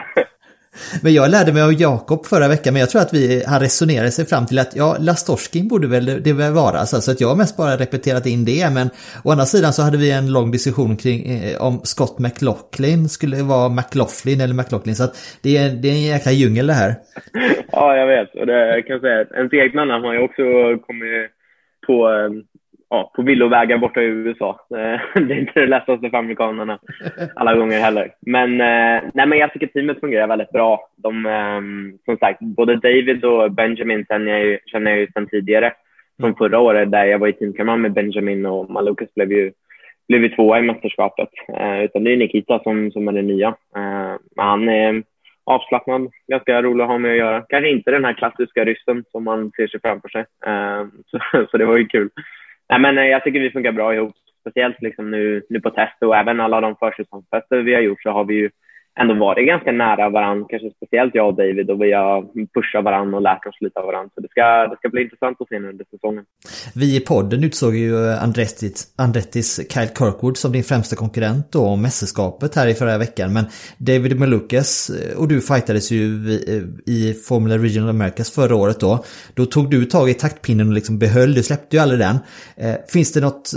Men 1.03 1.15
jag 1.15 1.31
lärde 1.31 1.53
mig 1.53 1.63
av 1.63 1.73
Jakob 1.73 2.27
förra 2.27 2.49
veckan, 2.49 2.73
men 2.73 2.81
jag 2.81 2.91
tror 2.91 3.03
att 3.03 3.15
vi, 3.15 3.45
han 3.47 3.61
resonerade 3.61 4.11
sig 4.11 4.25
fram 4.27 4.47
till 4.47 4.59
att 4.59 4.77
ja, 4.77 4.97
Lastorskin 5.01 5.69
borde 5.69 5.89
väl 5.89 6.23
det 6.23 6.33
väl 6.33 6.53
vara, 6.53 6.79
alltså, 6.79 7.01
så 7.01 7.11
att 7.11 7.21
jag 7.21 7.29
har 7.29 7.37
mest 7.37 7.57
bara 7.57 7.77
repeterat 7.77 8.27
in 8.27 8.45
det. 8.45 8.71
Men 8.75 8.87
å 9.25 9.31
andra 9.31 9.45
sidan 9.45 9.73
så 9.73 9.83
hade 9.83 9.99
vi 9.99 10.11
en 10.11 10.33
lång 10.33 10.51
diskussion 10.51 10.97
kring 10.97 11.21
eh, 11.31 11.63
om 11.63 11.81
Scott 11.85 12.19
McLaughlin 12.19 13.09
skulle 13.09 13.37
vara 13.43 13.69
McLaughlin 13.69 14.41
eller 14.41 14.55
McLaughlin, 14.55 14.97
så 14.97 15.05
att 15.05 15.15
det 15.43 15.57
är, 15.57 15.71
det 15.83 15.89
är 15.89 15.93
en 15.93 16.03
jäkla 16.03 16.33
djungel 16.33 16.67
det 16.67 16.73
här. 16.73 16.95
Ja, 17.73 17.97
jag 17.97 18.07
vet. 18.07 18.35
Och 18.35 18.47
det, 18.47 18.69
jag 18.77 18.87
kan 18.87 19.01
säga 19.01 19.21
att 19.21 19.33
ens 19.33 19.53
egna 19.53 19.85
namn 19.85 20.05
har 20.05 20.15
ju 20.15 20.23
också 20.29 20.43
kommit 20.87 21.31
på 21.87 21.95
eh, 22.09 22.31
ja, 22.93 23.11
på 23.15 23.23
villovägar 23.23 23.79
borta 23.79 24.03
i 24.03 24.07
USA. 24.07 24.61
Eh, 24.71 25.01
det 25.23 25.35
är 25.35 25.39
inte 25.39 25.61
det 25.61 25.67
lättaste 25.67 26.11
för 26.11 26.19
amerikanerna 26.19 26.79
alla 27.35 27.55
gånger 27.55 27.81
heller. 27.81 28.15
Men, 28.21 28.61
eh, 28.61 29.03
nej, 29.15 29.27
men 29.27 29.39
jag 29.39 29.53
tycker 29.53 29.67
teamet 29.67 30.01
fungerar 30.01 30.27
väldigt 30.27 30.51
bra. 30.51 30.89
De, 30.97 31.27
ehm, 31.27 31.99
som 32.05 32.17
sagt, 32.17 32.41
både 32.41 32.77
David 32.77 33.25
och 33.25 33.53
Benjamin 33.53 34.05
känner 34.09 34.33
jag 34.33 34.45
ju, 34.45 34.59
känner 34.67 34.91
jag 34.91 35.01
ju 35.01 35.07
sedan 35.07 35.27
tidigare. 35.27 35.73
Från 36.21 36.35
förra 36.35 36.59
året 36.59 36.91
där 36.91 37.05
jag 37.05 37.19
var 37.19 37.29
i 37.29 37.33
teamkamrat 37.33 37.81
med 37.81 37.93
Benjamin 37.93 38.47
och 38.47 38.71
Malukas 38.71 39.15
blev 39.15 39.33
ju, 39.33 39.53
blev 40.09 40.23
ju 40.23 40.29
tvåa 40.29 40.59
i 40.59 40.63
mästerskapet. 40.63 41.29
Eh, 41.59 41.85
utan 41.85 42.05
det 42.05 42.13
är 42.13 42.17
Nikita 42.17 42.59
som, 42.63 42.93
som 42.93 43.09
är 43.09 43.13
den 43.13 43.27
nya. 43.27 43.55
Men 44.37 44.47
han 44.47 44.69
är 44.69 45.03
avslappnad, 45.45 46.11
ganska 46.29 46.63
rolig 46.63 46.85
att 46.85 46.91
ha 46.91 46.99
med 46.99 47.11
att 47.11 47.19
göra. 47.19 47.45
Kanske 47.49 47.71
inte 47.71 47.91
den 47.91 48.05
här 48.05 48.13
klassiska 48.13 48.65
ryssen 48.65 49.05
som 49.13 49.25
man 49.25 49.51
ser 49.57 49.67
sig 49.67 49.81
framför 49.81 50.09
sig. 50.09 50.25
Så, 51.11 51.47
så 51.51 51.57
det 51.59 51.65
var 51.65 51.77
ju 51.77 51.87
kul. 51.87 52.11
Nej, 52.73 52.81
men 52.81 52.99
eh, 52.99 53.05
jag 53.05 53.25
tycker 53.25 53.41
vi 53.41 53.51
funkar 53.51 53.73
bra 53.73 53.95
ihop. 53.95 54.15
Speciellt 54.41 54.83
liksom 54.83 55.11
nu, 55.11 55.43
nu 55.49 55.61
på 55.61 55.71
test 55.71 56.03
och 56.03 56.17
även 56.17 56.41
alla 56.41 56.61
de 56.61 56.77
försäsongstester 56.77 57.57
vi 57.57 57.75
har 57.75 57.81
gjort 57.81 58.03
så 58.03 58.11
har 58.11 58.25
vi 58.25 58.35
ju 58.35 58.51
ändå 59.01 59.15
varit 59.15 59.47
ganska 59.47 59.73
nära 59.73 60.09
varandra, 60.09 60.47
kanske 60.51 60.71
speciellt 60.71 61.15
jag 61.15 61.29
och 61.29 61.35
David 61.35 61.71
och 61.71 61.83
vi 61.83 61.93
har 61.93 62.23
pushat 62.55 62.85
varandra 62.85 63.17
och 63.17 63.23
lärt 63.23 63.47
oss 63.47 63.57
lite 63.61 63.81
av 63.81 63.87
varandra. 63.87 64.11
Så 64.15 64.21
det 64.21 64.29
ska, 64.29 64.67
det 64.67 64.77
ska 64.77 64.89
bli 64.89 65.03
intressant 65.03 65.41
att 65.41 65.49
se 65.49 65.59
nu 65.59 65.69
under 65.69 65.85
säsongen. 65.91 66.25
Vi 66.75 66.97
i 66.97 67.01
podden 67.01 67.45
utsåg 67.45 67.77
ju 67.77 68.11
Andrettis, 68.13 68.95
Andrettis 68.99 69.57
Kyle 69.57 69.89
Kirkwood 69.99 70.37
som 70.37 70.53
din 70.53 70.65
främsta 70.65 70.97
konkurrent 70.97 71.53
då 71.53 71.67
om 71.67 71.83
mästerskapet 71.83 72.55
här 72.57 72.67
i 72.67 72.75
förra 72.75 72.99
veckan. 72.99 73.33
Men 73.33 73.45
David 73.79 74.19
Malukas 74.21 74.91
eh, 74.91 75.19
och 75.19 75.29
du 75.29 75.41
fightades 75.41 75.91
ju 75.93 76.33
eh, 76.35 76.63
i 76.87 77.15
Formula 77.29 77.59
Regional 77.59 77.91
Americas 77.91 78.35
förra 78.35 78.57
året 78.57 78.81
då. 78.81 79.05
Då 79.35 79.47
tog 79.47 79.71
du 79.71 79.85
tag 79.85 80.11
i 80.11 80.15
taktpinnen 80.15 80.69
och 80.69 80.75
liksom 80.75 80.99
behöll, 80.99 81.35
du 81.35 81.43
släppte 81.43 81.77
ju 81.77 81.83
aldrig 81.83 82.01
den. 82.01 82.17
Eh, 82.57 82.75
finns 82.93 83.13
det 83.13 83.21
något 83.21 83.53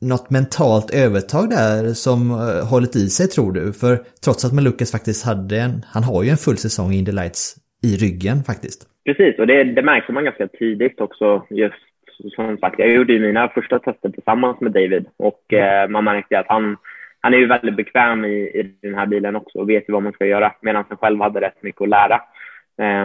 något 0.00 0.30
mentalt 0.30 0.94
övertag 0.94 1.50
där 1.50 1.94
som 1.94 2.30
uh, 2.30 2.64
hållit 2.70 2.96
i 2.96 3.08
sig 3.08 3.26
tror 3.26 3.52
du? 3.52 3.72
För 3.72 3.96
trots 4.24 4.44
att 4.44 4.54
Malukas 4.54 4.92
faktiskt 4.92 5.26
hade 5.26 5.56
en, 5.60 5.84
han 5.94 6.04
har 6.04 6.22
ju 6.22 6.30
en 6.30 6.36
full 6.36 6.56
säsong 6.56 6.92
i 6.92 6.98
Indy 6.98 7.12
Lights 7.12 7.56
i 7.82 7.96
ryggen 7.96 8.42
faktiskt. 8.50 8.80
Precis, 9.04 9.38
och 9.38 9.46
det, 9.46 9.64
det 9.64 9.82
märkte 9.82 10.12
man 10.12 10.24
ganska 10.24 10.46
tidigt 10.46 11.00
också 11.00 11.46
just 11.50 11.82
som 12.28 12.58
sagt, 12.58 12.78
jag 12.78 12.92
gjorde 12.92 13.12
ju 13.12 13.18
mina 13.18 13.48
första 13.48 13.78
tester 13.78 14.08
tillsammans 14.08 14.60
med 14.60 14.72
David 14.72 15.06
och 15.16 15.52
eh, 15.52 15.88
man 15.88 16.04
märkte 16.04 16.38
att 16.38 16.48
han, 16.48 16.76
han 17.20 17.34
är 17.34 17.38
ju 17.38 17.46
väldigt 17.46 17.76
bekväm 17.76 18.24
i, 18.24 18.36
i 18.36 18.74
den 18.82 18.94
här 18.94 19.06
bilen 19.06 19.36
också 19.36 19.58
och 19.58 19.70
vet 19.70 19.88
ju 19.88 19.92
vad 19.92 20.02
man 20.02 20.12
ska 20.12 20.26
göra 20.26 20.52
medan 20.60 20.84
han 20.88 20.98
själv 20.98 21.20
hade 21.20 21.40
rätt 21.40 21.62
mycket 21.62 21.82
att 21.82 21.88
lära. 21.88 22.20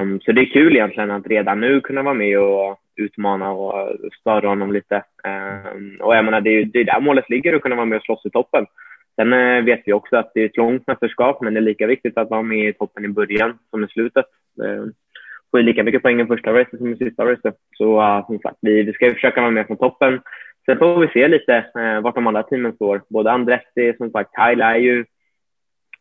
Um, 0.01 0.19
så 0.21 0.31
det 0.31 0.41
är 0.41 0.53
kul 0.53 0.75
egentligen 0.75 1.11
att 1.11 1.27
redan 1.27 1.59
nu 1.59 1.81
kunna 1.81 2.03
vara 2.03 2.13
med 2.13 2.39
och 2.39 2.79
utmana 2.95 3.51
och 3.51 3.89
störa 4.19 4.47
honom 4.47 4.73
lite. 4.73 5.03
Ehm, 5.23 5.97
och 6.01 6.15
jag 6.15 6.25
menar, 6.25 6.41
det 6.41 6.49
är, 6.49 6.65
det 6.65 6.79
är 6.79 6.83
där 6.83 6.99
målet 6.99 7.29
ligger, 7.29 7.53
att 7.53 7.61
kunna 7.61 7.75
vara 7.75 7.85
med 7.85 7.97
och 7.97 8.03
slåss 8.03 8.25
i 8.25 8.29
toppen. 8.29 8.65
Sen 9.15 9.33
eh, 9.33 9.63
vet 9.63 9.81
vi 9.85 9.93
också 9.93 10.17
att 10.17 10.31
det 10.33 10.41
är 10.41 10.45
ett 10.45 10.57
långt 10.57 10.87
mästerskap, 10.87 11.41
men 11.41 11.53
det 11.53 11.59
är 11.59 11.61
lika 11.61 11.87
viktigt 11.87 12.17
att 12.17 12.29
vara 12.29 12.41
med 12.41 12.69
i 12.69 12.73
toppen 12.73 13.05
i 13.05 13.07
början 13.07 13.57
som 13.69 13.83
i 13.83 13.87
slutet. 13.87 14.25
Ehm, 14.63 14.93
får 15.51 15.59
får 15.59 15.63
lika 15.63 15.83
mycket 15.83 16.01
poäng 16.01 16.21
i 16.21 16.25
första 16.25 16.53
racet 16.53 16.77
som 16.77 16.93
i 16.93 16.97
sista 16.97 17.25
racet. 17.25 17.55
Så 17.77 18.01
eh, 18.01 18.25
som 18.25 18.39
sagt, 18.39 18.57
vi, 18.61 18.83
vi 18.83 18.93
ska 18.93 19.13
försöka 19.13 19.41
vara 19.41 19.51
med 19.51 19.67
från 19.67 19.77
toppen. 19.77 20.21
Sen 20.65 20.77
får 20.77 20.99
vi 20.99 21.07
se 21.07 21.27
lite 21.27 21.55
eh, 21.55 22.01
vart 22.01 22.15
de 22.15 22.27
andra 22.27 22.43
teamen 22.43 22.73
står. 22.73 23.01
Både 23.09 23.31
Andretti, 23.31 23.93
som 23.97 24.11
sagt, 24.11 24.29
Kyle 24.35 24.61
är 24.61 24.75
ju 24.75 25.05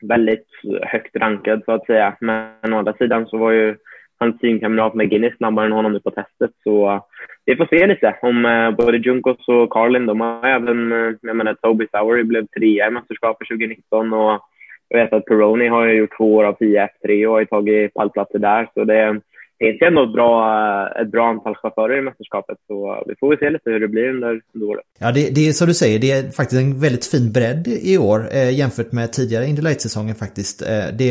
väldigt 0.03 0.49
högt 0.83 1.17
rankad 1.17 1.63
så 1.65 1.73
att 1.73 1.87
säga. 1.87 2.17
Men 2.21 2.73
å 2.73 2.79
andra 2.79 2.93
sidan 2.93 3.27
så 3.27 3.39
var 3.39 3.51
ju 3.51 3.77
hans 4.19 4.39
teamkamrat 4.39 4.95
McGinnis 4.95 5.37
snabbare 5.37 5.67
än 5.67 5.73
honom 5.73 5.93
nu 5.93 6.01
på 6.01 6.11
testet. 6.11 6.51
Så 6.63 6.91
eh, 6.91 7.03
vi 7.45 7.57
får 7.57 7.67
se 7.67 7.87
lite 7.87 8.17
om 8.23 8.45
eh, 8.45 8.71
både 8.71 8.99
Junkos 8.99 9.49
och 9.49 9.71
Carlin. 9.71 10.07
De 10.07 10.21
har 10.21 10.49
även, 10.49 10.93
eh, 10.93 11.15
jag 11.23 11.37
menar 11.37 11.55
Toby 11.55 11.87
Sowery 11.93 12.23
blev 12.23 12.47
trea 12.47 12.89
i 12.89 12.91
mästerskapet 12.91 13.49
2019 13.49 14.13
och 14.13 14.41
jag 14.89 14.99
vet 14.99 15.13
att 15.13 15.25
Peroni 15.25 15.69
har 15.69 15.87
gjort 15.87 16.17
två 16.17 16.35
år 16.35 16.45
av 16.45 16.53
10 16.53 16.89
F3 17.05 17.27
och 17.27 17.35
har 17.35 17.45
tagit 17.45 17.95
pallplatser 17.95 18.39
där. 18.39 18.69
Så 18.75 18.85
det, 18.85 19.21
finns 19.59 19.83
ju 19.83 19.87
ändå 19.87 20.05
ett 20.05 20.13
bra, 20.13 20.89
ett 21.03 21.11
bra 21.11 21.29
antal 21.29 21.55
chaufförer 21.55 21.99
i 21.99 22.03
mästerskapet. 22.03 22.59
Så 22.67 23.05
vi 23.07 23.15
får 23.21 23.29
väl 23.29 23.39
se 23.39 23.51
lite 23.51 23.71
hur 23.71 23.81
det 23.81 23.89
blir 23.89 24.09
under, 24.09 24.41
under 24.55 24.67
året. 24.69 24.85
Ja, 24.99 25.13
det, 25.13 25.35
det 25.35 25.49
är 25.49 25.53
som 25.53 25.67
du 25.67 25.75
säger, 25.75 25.99
det 25.99 26.11
är 26.11 26.23
faktiskt 26.23 26.63
en 26.63 26.81
väldigt 26.81 27.07
fin 27.07 27.33
bredd 27.33 27.69
i 27.69 27.99
år 27.99 28.21
eh, 28.33 28.59
jämfört 28.59 28.93
med 28.93 29.13
tidigare 29.13 29.47
Indy 29.47 29.63
Light-säsongen 29.63 30.15
faktiskt. 30.15 30.63
Eh, 30.63 30.87
det, 30.99 31.11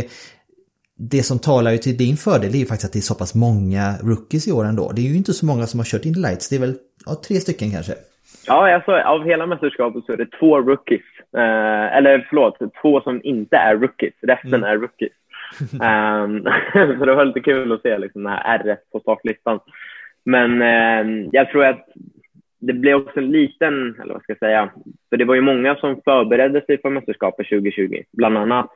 det 0.97 1.23
som 1.23 1.39
talar 1.39 1.71
ju 1.71 1.77
till 1.77 1.97
din 1.97 2.15
fördel 2.15 2.55
är 2.55 2.59
ju 2.59 2.65
faktiskt 2.65 2.85
att 2.85 2.93
det 2.93 2.99
är 2.99 3.11
så 3.11 3.15
pass 3.15 3.35
många 3.35 3.85
rookies 4.03 4.47
i 4.47 4.51
år 4.51 4.65
ändå. 4.65 4.91
Det 4.95 5.01
är 5.01 5.09
ju 5.09 5.17
inte 5.17 5.33
så 5.33 5.45
många 5.45 5.65
som 5.65 5.79
har 5.79 5.85
kört 5.85 6.05
Indy 6.05 6.19
Lights, 6.19 6.49
det 6.49 6.55
är 6.55 6.59
väl 6.59 6.75
ja, 7.05 7.11
tre 7.27 7.35
stycken 7.35 7.71
kanske. 7.71 7.93
Ja, 8.47 8.75
alltså, 8.75 8.91
av 8.91 9.23
hela 9.25 9.45
mästerskapet 9.45 10.05
så 10.05 10.13
är 10.13 10.17
det 10.17 10.31
två 10.39 10.61
rookies. 10.61 11.07
Eh, 11.37 11.97
eller 11.97 12.27
förlåt, 12.29 12.57
två 12.81 13.01
som 13.01 13.21
inte 13.23 13.55
är 13.57 13.77
rookies. 13.77 14.13
Resten 14.21 14.53
mm. 14.53 14.63
är 14.63 14.77
rookies 14.77 15.13
um, 15.61 16.43
så 16.99 17.05
det 17.05 17.15
var 17.15 17.25
lite 17.25 17.39
kul 17.39 17.71
att 17.71 17.81
se 17.81 17.97
liksom, 17.97 18.23
det 18.23 18.29
här 18.29 18.59
R 18.59 18.77
på 18.91 18.99
startlistan. 18.99 19.59
Men 20.25 20.61
eh, 20.61 21.27
jag 21.31 21.49
tror 21.49 21.65
att 21.65 21.87
det 22.59 22.73
blev 22.73 22.95
också 22.95 23.19
en 23.19 23.31
liten, 23.31 23.95
eller 24.01 24.13
vad 24.13 24.23
ska 24.23 24.31
jag 24.31 24.39
säga, 24.39 24.71
för 25.09 25.17
det 25.17 25.25
var 25.25 25.35
ju 25.35 25.41
många 25.41 25.75
som 25.75 26.01
förberedde 26.05 26.65
sig 26.65 26.81
för 26.81 26.89
mästerskapet 26.89 27.49
2020, 27.49 28.03
bland 28.13 28.37
annat 28.37 28.69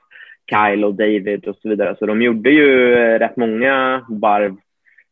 Kyle 0.49 0.85
och 0.85 0.95
David 0.95 1.47
och 1.47 1.55
så 1.55 1.69
vidare. 1.69 1.95
Så 1.99 2.05
de 2.05 2.21
gjorde 2.21 2.49
ju 2.49 2.93
eh, 2.93 3.19
rätt 3.19 3.37
många 3.37 4.05
varv 4.09 4.55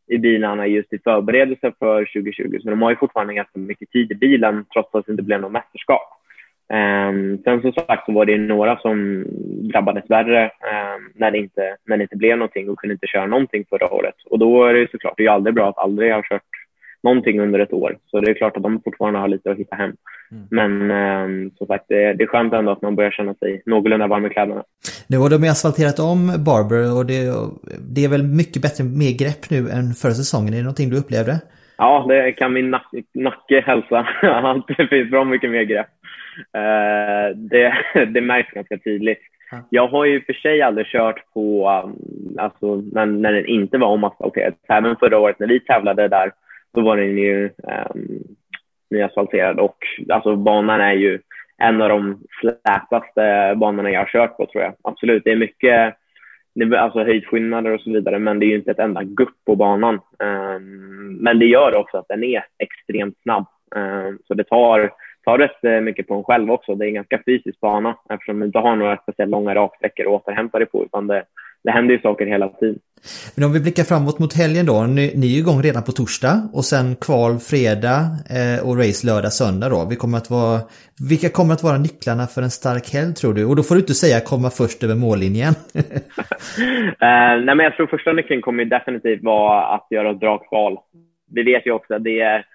i 0.07 0.17
bilarna 0.17 0.67
just 0.67 0.93
i 0.93 0.99
förberedelse 1.03 1.71
för 1.79 2.05
2020. 2.05 2.59
Så 2.63 2.69
de 2.69 2.81
har 2.81 2.89
ju 2.89 2.95
fortfarande 2.95 3.33
ganska 3.33 3.59
mycket 3.59 3.91
tid 3.91 4.11
i 4.11 4.15
bilen 4.15 4.65
trots 4.73 4.95
att 4.95 5.05
det 5.05 5.11
inte 5.11 5.23
blev 5.23 5.41
något 5.41 5.51
mästerskap. 5.51 6.11
Um, 6.69 7.37
sen 7.43 7.61
som 7.61 7.73
sagt 7.73 8.05
så 8.05 8.11
var 8.11 8.25
det 8.25 8.37
några 8.37 8.77
som 8.77 9.25
drabbades 9.71 10.09
värre 10.09 10.43
um, 10.45 11.11
när, 11.15 11.31
det 11.31 11.37
inte, 11.37 11.75
när 11.85 11.97
det 11.97 12.03
inte 12.03 12.17
blev 12.17 12.37
någonting 12.37 12.69
och 12.69 12.79
kunde 12.79 12.93
inte 12.93 13.07
köra 13.07 13.25
någonting 13.25 13.65
förra 13.69 13.93
året. 13.93 14.15
Och 14.25 14.39
då 14.39 14.65
är 14.65 14.73
det 14.73 14.91
såklart, 14.91 15.13
det 15.17 15.23
är 15.23 15.25
ju 15.25 15.31
aldrig 15.31 15.55
bra 15.55 15.69
att 15.69 15.77
aldrig 15.77 16.13
ha 16.13 16.23
kört 16.29 16.41
någonting 17.05 17.39
under 17.39 17.59
ett 17.59 17.73
år. 17.73 17.97
Så 18.11 18.19
det 18.19 18.31
är 18.31 18.33
klart 18.33 18.57
att 18.57 18.63
de 18.63 18.81
fortfarande 18.83 19.19
har 19.19 19.27
lite 19.27 19.51
att 19.51 19.57
hitta 19.57 19.75
hem. 19.75 19.93
Mm. 20.31 20.47
Men 20.57 20.71
um, 20.91 21.51
som 21.57 21.67
sagt, 21.67 21.85
det, 21.87 22.13
det 22.13 22.23
är 22.23 22.27
skönt 22.27 22.53
ändå 22.53 22.71
att 22.71 22.81
man 22.81 22.95
börjar 22.95 23.11
känna 23.11 23.33
sig 23.33 23.61
någorlunda 23.65 24.07
varm 24.07 24.25
i 24.25 24.29
kläderna. 24.29 24.63
Nu 25.07 25.17
har 25.17 25.29
de 25.29 25.43
ju 25.43 25.49
asfalterat 25.49 25.99
om 25.99 26.19
Barber 26.45 26.97
och 26.97 27.05
det, 27.05 27.21
det 27.93 28.05
är 28.05 28.09
väl 28.09 28.23
mycket 28.23 28.61
bättre, 28.61 28.83
mer 28.83 29.13
grepp 29.23 29.43
nu 29.49 29.59
än 29.69 29.93
förra 30.01 30.17
säsongen. 30.23 30.53
Är 30.53 30.57
det 30.57 30.63
någonting 30.63 30.89
du 30.89 30.97
upplevde? 30.97 31.35
Ja, 31.77 32.05
det 32.07 32.31
kan 32.31 32.53
min 32.53 32.71
nack, 32.71 32.89
nacke 33.13 33.63
hälsa. 33.65 34.07
Det 34.77 34.87
finns 34.87 35.11
bra 35.11 35.23
mycket 35.23 35.51
mer 35.51 35.63
grepp. 35.63 35.91
Uh, 36.57 37.37
det, 37.37 37.73
det 38.13 38.21
märks 38.21 38.51
ganska 38.53 38.77
tydligt. 38.77 39.21
Jag 39.69 39.87
har 39.87 40.05
ju 40.05 40.21
för 40.21 40.33
sig 40.33 40.61
aldrig 40.61 40.87
kört 40.87 41.33
på, 41.33 41.69
um, 41.69 41.95
alltså 42.37 42.75
när, 42.75 43.05
när 43.05 43.33
den 43.33 43.45
inte 43.45 43.77
var 43.77 43.87
omasfalterad. 43.87 44.53
Även 44.69 44.95
förra 44.95 45.19
året 45.19 45.39
när 45.39 45.47
vi 45.47 45.59
tävlade 45.59 46.07
där, 46.07 46.31
då 46.75 46.81
var 46.81 46.97
den 46.97 47.17
ju 47.17 47.45
um, 47.45 48.23
nyasfalterad 48.89 49.59
och 49.59 49.77
alltså 50.09 50.35
banan 50.35 50.81
är 50.81 50.93
ju 50.93 51.19
en 51.57 51.81
av 51.81 51.89
de 51.89 52.23
slätaste 52.41 53.53
banorna 53.55 53.91
jag 53.91 53.99
har 53.99 54.05
kört 54.05 54.37
på 54.37 54.45
tror 54.45 54.63
jag. 54.63 54.73
Absolut, 54.81 55.23
det 55.23 55.31
är 55.31 55.35
mycket 55.35 55.95
alltså 56.77 57.03
höjdskillnader 57.03 57.71
och 57.71 57.81
så 57.81 57.91
vidare, 57.91 58.19
men 58.19 58.39
det 58.39 58.45
är 58.45 58.47
ju 58.47 58.55
inte 58.55 58.71
ett 58.71 58.79
enda 58.79 59.03
gupp 59.03 59.35
på 59.45 59.55
banan. 59.55 59.95
Um, 60.19 61.17
men 61.21 61.39
det 61.39 61.45
gör 61.45 61.75
också 61.75 61.97
att 61.97 62.07
den 62.07 62.23
är 62.23 62.45
extremt 62.57 63.21
snabb. 63.21 63.45
Um, 63.75 64.19
så 64.27 64.33
det 64.33 64.43
tar, 64.43 64.91
tar 65.23 65.37
rätt 65.37 65.83
mycket 65.83 66.07
på 66.07 66.15
en 66.15 66.23
själv 66.23 66.51
också. 66.51 66.75
Det 66.75 66.85
är 66.85 66.87
en 66.87 66.93
ganska 66.93 67.21
fysisk 67.25 67.59
bana 67.59 67.97
eftersom 68.09 68.39
du 68.39 68.45
inte 68.45 68.59
har 68.59 68.75
några 68.75 68.97
speciellt 68.97 69.31
långa 69.31 69.55
raksträckor 69.55 70.05
att 70.05 70.21
återhämta 70.21 70.59
dig 70.59 70.67
på, 70.67 70.85
utan 70.85 71.07
det, 71.07 71.23
det 71.65 71.71
händer 71.71 71.93
ju 71.93 72.01
saker 72.01 72.25
hela 72.25 72.47
tiden. 72.49 72.79
Men 73.35 73.43
om 73.45 73.53
vi 73.53 73.59
blickar 73.59 73.83
framåt 73.83 74.19
mot 74.19 74.33
helgen 74.37 74.65
då, 74.65 74.83
ni, 74.83 75.13
ni 75.15 75.25
är 75.27 75.31
ju 75.31 75.39
igång 75.39 75.61
redan 75.61 75.83
på 75.83 75.91
torsdag 75.91 76.49
och 76.53 76.65
sen 76.65 76.95
kval 76.95 77.33
fredag 77.51 77.99
eh, 78.37 78.67
och 78.67 78.77
race 78.77 79.07
lördag, 79.07 79.33
söndag 79.33 79.69
då. 79.69 79.87
Vi 79.89 79.95
kommer 79.95 80.17
att 80.17 80.29
vara, 80.29 80.59
vilka 81.09 81.29
kommer 81.29 81.53
att 81.53 81.63
vara 81.63 81.77
nycklarna 81.77 82.27
för 82.27 82.41
en 82.41 82.49
stark 82.49 82.93
helg 82.93 83.13
tror 83.13 83.33
du? 83.33 83.45
Och 83.45 83.55
då 83.55 83.63
får 83.63 83.75
du 83.75 83.81
inte 83.81 83.93
säga 83.93 84.19
komma 84.19 84.49
först 84.49 84.83
över 84.83 84.95
mållinjen. 84.95 85.53
uh, 85.75 85.83
nej 87.45 87.55
men 87.55 87.63
jag 87.67 87.75
tror 87.75 87.87
första 87.87 88.13
nyckeln 88.13 88.41
kommer 88.41 88.65
definitivt 88.65 89.23
vara 89.23 89.65
att 89.75 89.87
göra 89.89 90.11
ett 90.11 90.19
bra 90.19 90.37
kval. 90.37 90.77
Vi 91.35 91.43
vet 91.43 91.65
ju 91.67 91.71
också 91.71 91.93
att 91.93 92.03
det 92.03 92.19
är 92.19 92.45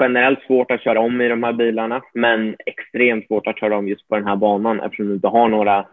generellt 0.00 0.42
svårt 0.42 0.70
att 0.70 0.82
köra 0.82 1.00
om 1.00 1.20
i 1.20 1.28
de 1.28 1.42
här 1.42 1.52
bilarna, 1.52 2.02
men 2.14 2.56
extremt 2.66 3.26
svårt 3.26 3.46
att 3.46 3.58
köra 3.60 3.76
om 3.76 3.88
just 3.88 4.08
på 4.08 4.14
den 4.14 4.26
här 4.26 4.36
banan 4.36 4.80
eftersom 4.80 5.08
du 5.08 5.14
inte 5.14 5.28
har 5.28 5.48
några 5.48 5.86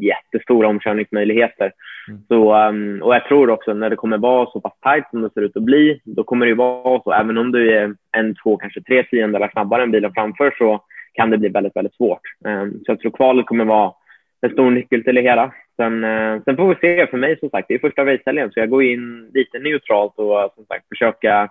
jättestora 0.00 0.68
omkörningsmöjligheter. 0.68 1.72
Mm. 2.08 2.20
Så, 2.28 2.68
um, 2.68 3.02
och 3.02 3.14
jag 3.14 3.24
tror 3.24 3.50
också 3.50 3.74
när 3.74 3.90
det 3.90 3.96
kommer 3.96 4.18
vara 4.18 4.50
så 4.50 4.60
pass 4.60 4.80
tajt 4.80 5.04
som 5.10 5.22
det 5.22 5.30
ser 5.30 5.40
ut 5.40 5.56
att 5.56 5.62
bli, 5.62 6.00
då 6.04 6.24
kommer 6.24 6.46
det 6.46 6.54
vara 6.54 7.02
så, 7.02 7.12
även 7.12 7.38
om 7.38 7.52
du 7.52 7.72
är 7.72 7.94
en, 8.16 8.34
två, 8.34 8.56
kanske 8.56 8.82
tre 8.82 9.02
tiondelar 9.02 9.50
snabbare 9.52 9.82
än 9.82 9.90
bilen 9.90 10.12
framför 10.14 10.54
så 10.58 10.80
kan 11.12 11.30
det 11.30 11.38
bli 11.38 11.48
väldigt, 11.48 11.76
väldigt 11.76 11.94
svårt. 11.94 12.22
Um, 12.44 12.70
så 12.70 12.92
jag 12.92 13.00
tror 13.00 13.12
kvalet 13.12 13.46
kommer 13.46 13.64
vara 13.64 13.92
en 14.40 14.50
stor 14.50 14.70
nyckel 14.70 15.04
till 15.04 15.14
det 15.14 15.22
hela. 15.22 15.52
Sen, 15.76 16.04
uh, 16.04 16.42
sen 16.42 16.56
får 16.56 16.68
vi 16.68 16.74
se. 16.74 17.06
För 17.06 17.16
mig, 17.16 17.38
som 17.38 17.50
sagt, 17.50 17.68
det 17.68 17.74
är 17.74 17.78
första 17.78 18.06
racehelgen, 18.06 18.50
så 18.52 18.60
jag 18.60 18.70
går 18.70 18.82
in 18.82 19.30
lite 19.34 19.58
neutralt 19.58 20.18
och 20.18 20.52
som 20.54 20.64
sagt 20.64 20.88
försöka 20.88 21.50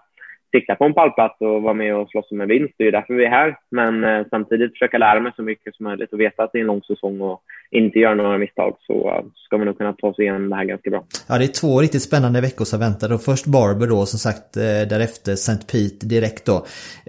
sikta 0.52 0.76
på 0.76 0.86
en 0.86 0.94
pallplats 0.94 1.42
och 1.42 1.62
vara 1.62 1.74
med 1.74 1.96
och 1.96 2.10
slåss 2.10 2.32
om 2.32 2.42
en 2.42 2.48
vinst. 2.48 2.74
Det 2.78 2.88
är 2.88 2.92
därför 2.92 3.14
vi 3.14 3.26
är 3.26 3.30
här. 3.30 3.58
Men 3.72 4.04
eh, 4.04 4.26
samtidigt 4.30 4.72
försöka 4.72 4.98
lära 4.98 5.20
mig 5.20 5.32
så 5.36 5.44
mycket 5.44 5.76
som 5.76 5.84
möjligt 5.84 6.14
och 6.14 6.20
veta 6.20 6.44
att 6.44 6.52
det 6.52 6.58
är 6.58 6.62
en 6.62 6.68
lång 6.68 6.82
säsong 6.82 7.22
och 7.22 7.42
inte 7.72 8.00
göra 8.00 8.16
några 8.16 8.38
misstag 8.38 8.76
så 8.80 9.10
uh, 9.10 9.26
ska 9.36 9.58
vi 9.58 9.66
nog 9.66 9.78
kunna 9.78 9.94
ta 9.94 10.08
oss 10.08 10.20
igenom 10.20 10.50
det 10.50 10.56
här 10.56 10.66
ganska 10.66 10.90
bra. 10.90 11.04
Ja, 11.30 11.38
det 11.38 11.44
är 11.44 11.62
två 11.62 11.82
riktigt 11.82 12.02
spännande 12.02 12.42
veckor 12.42 12.66
som 12.66 12.80
väntar. 12.80 13.14
Och 13.14 13.22
först 13.22 13.46
Barber 13.46 13.88
då, 13.88 14.06
som 14.06 14.20
sagt, 14.20 14.58
eh, 14.58 14.84
därefter 14.94 15.34
St. 15.34 15.62
Pete 15.72 16.06
direkt 16.16 16.46
då. 16.46 16.58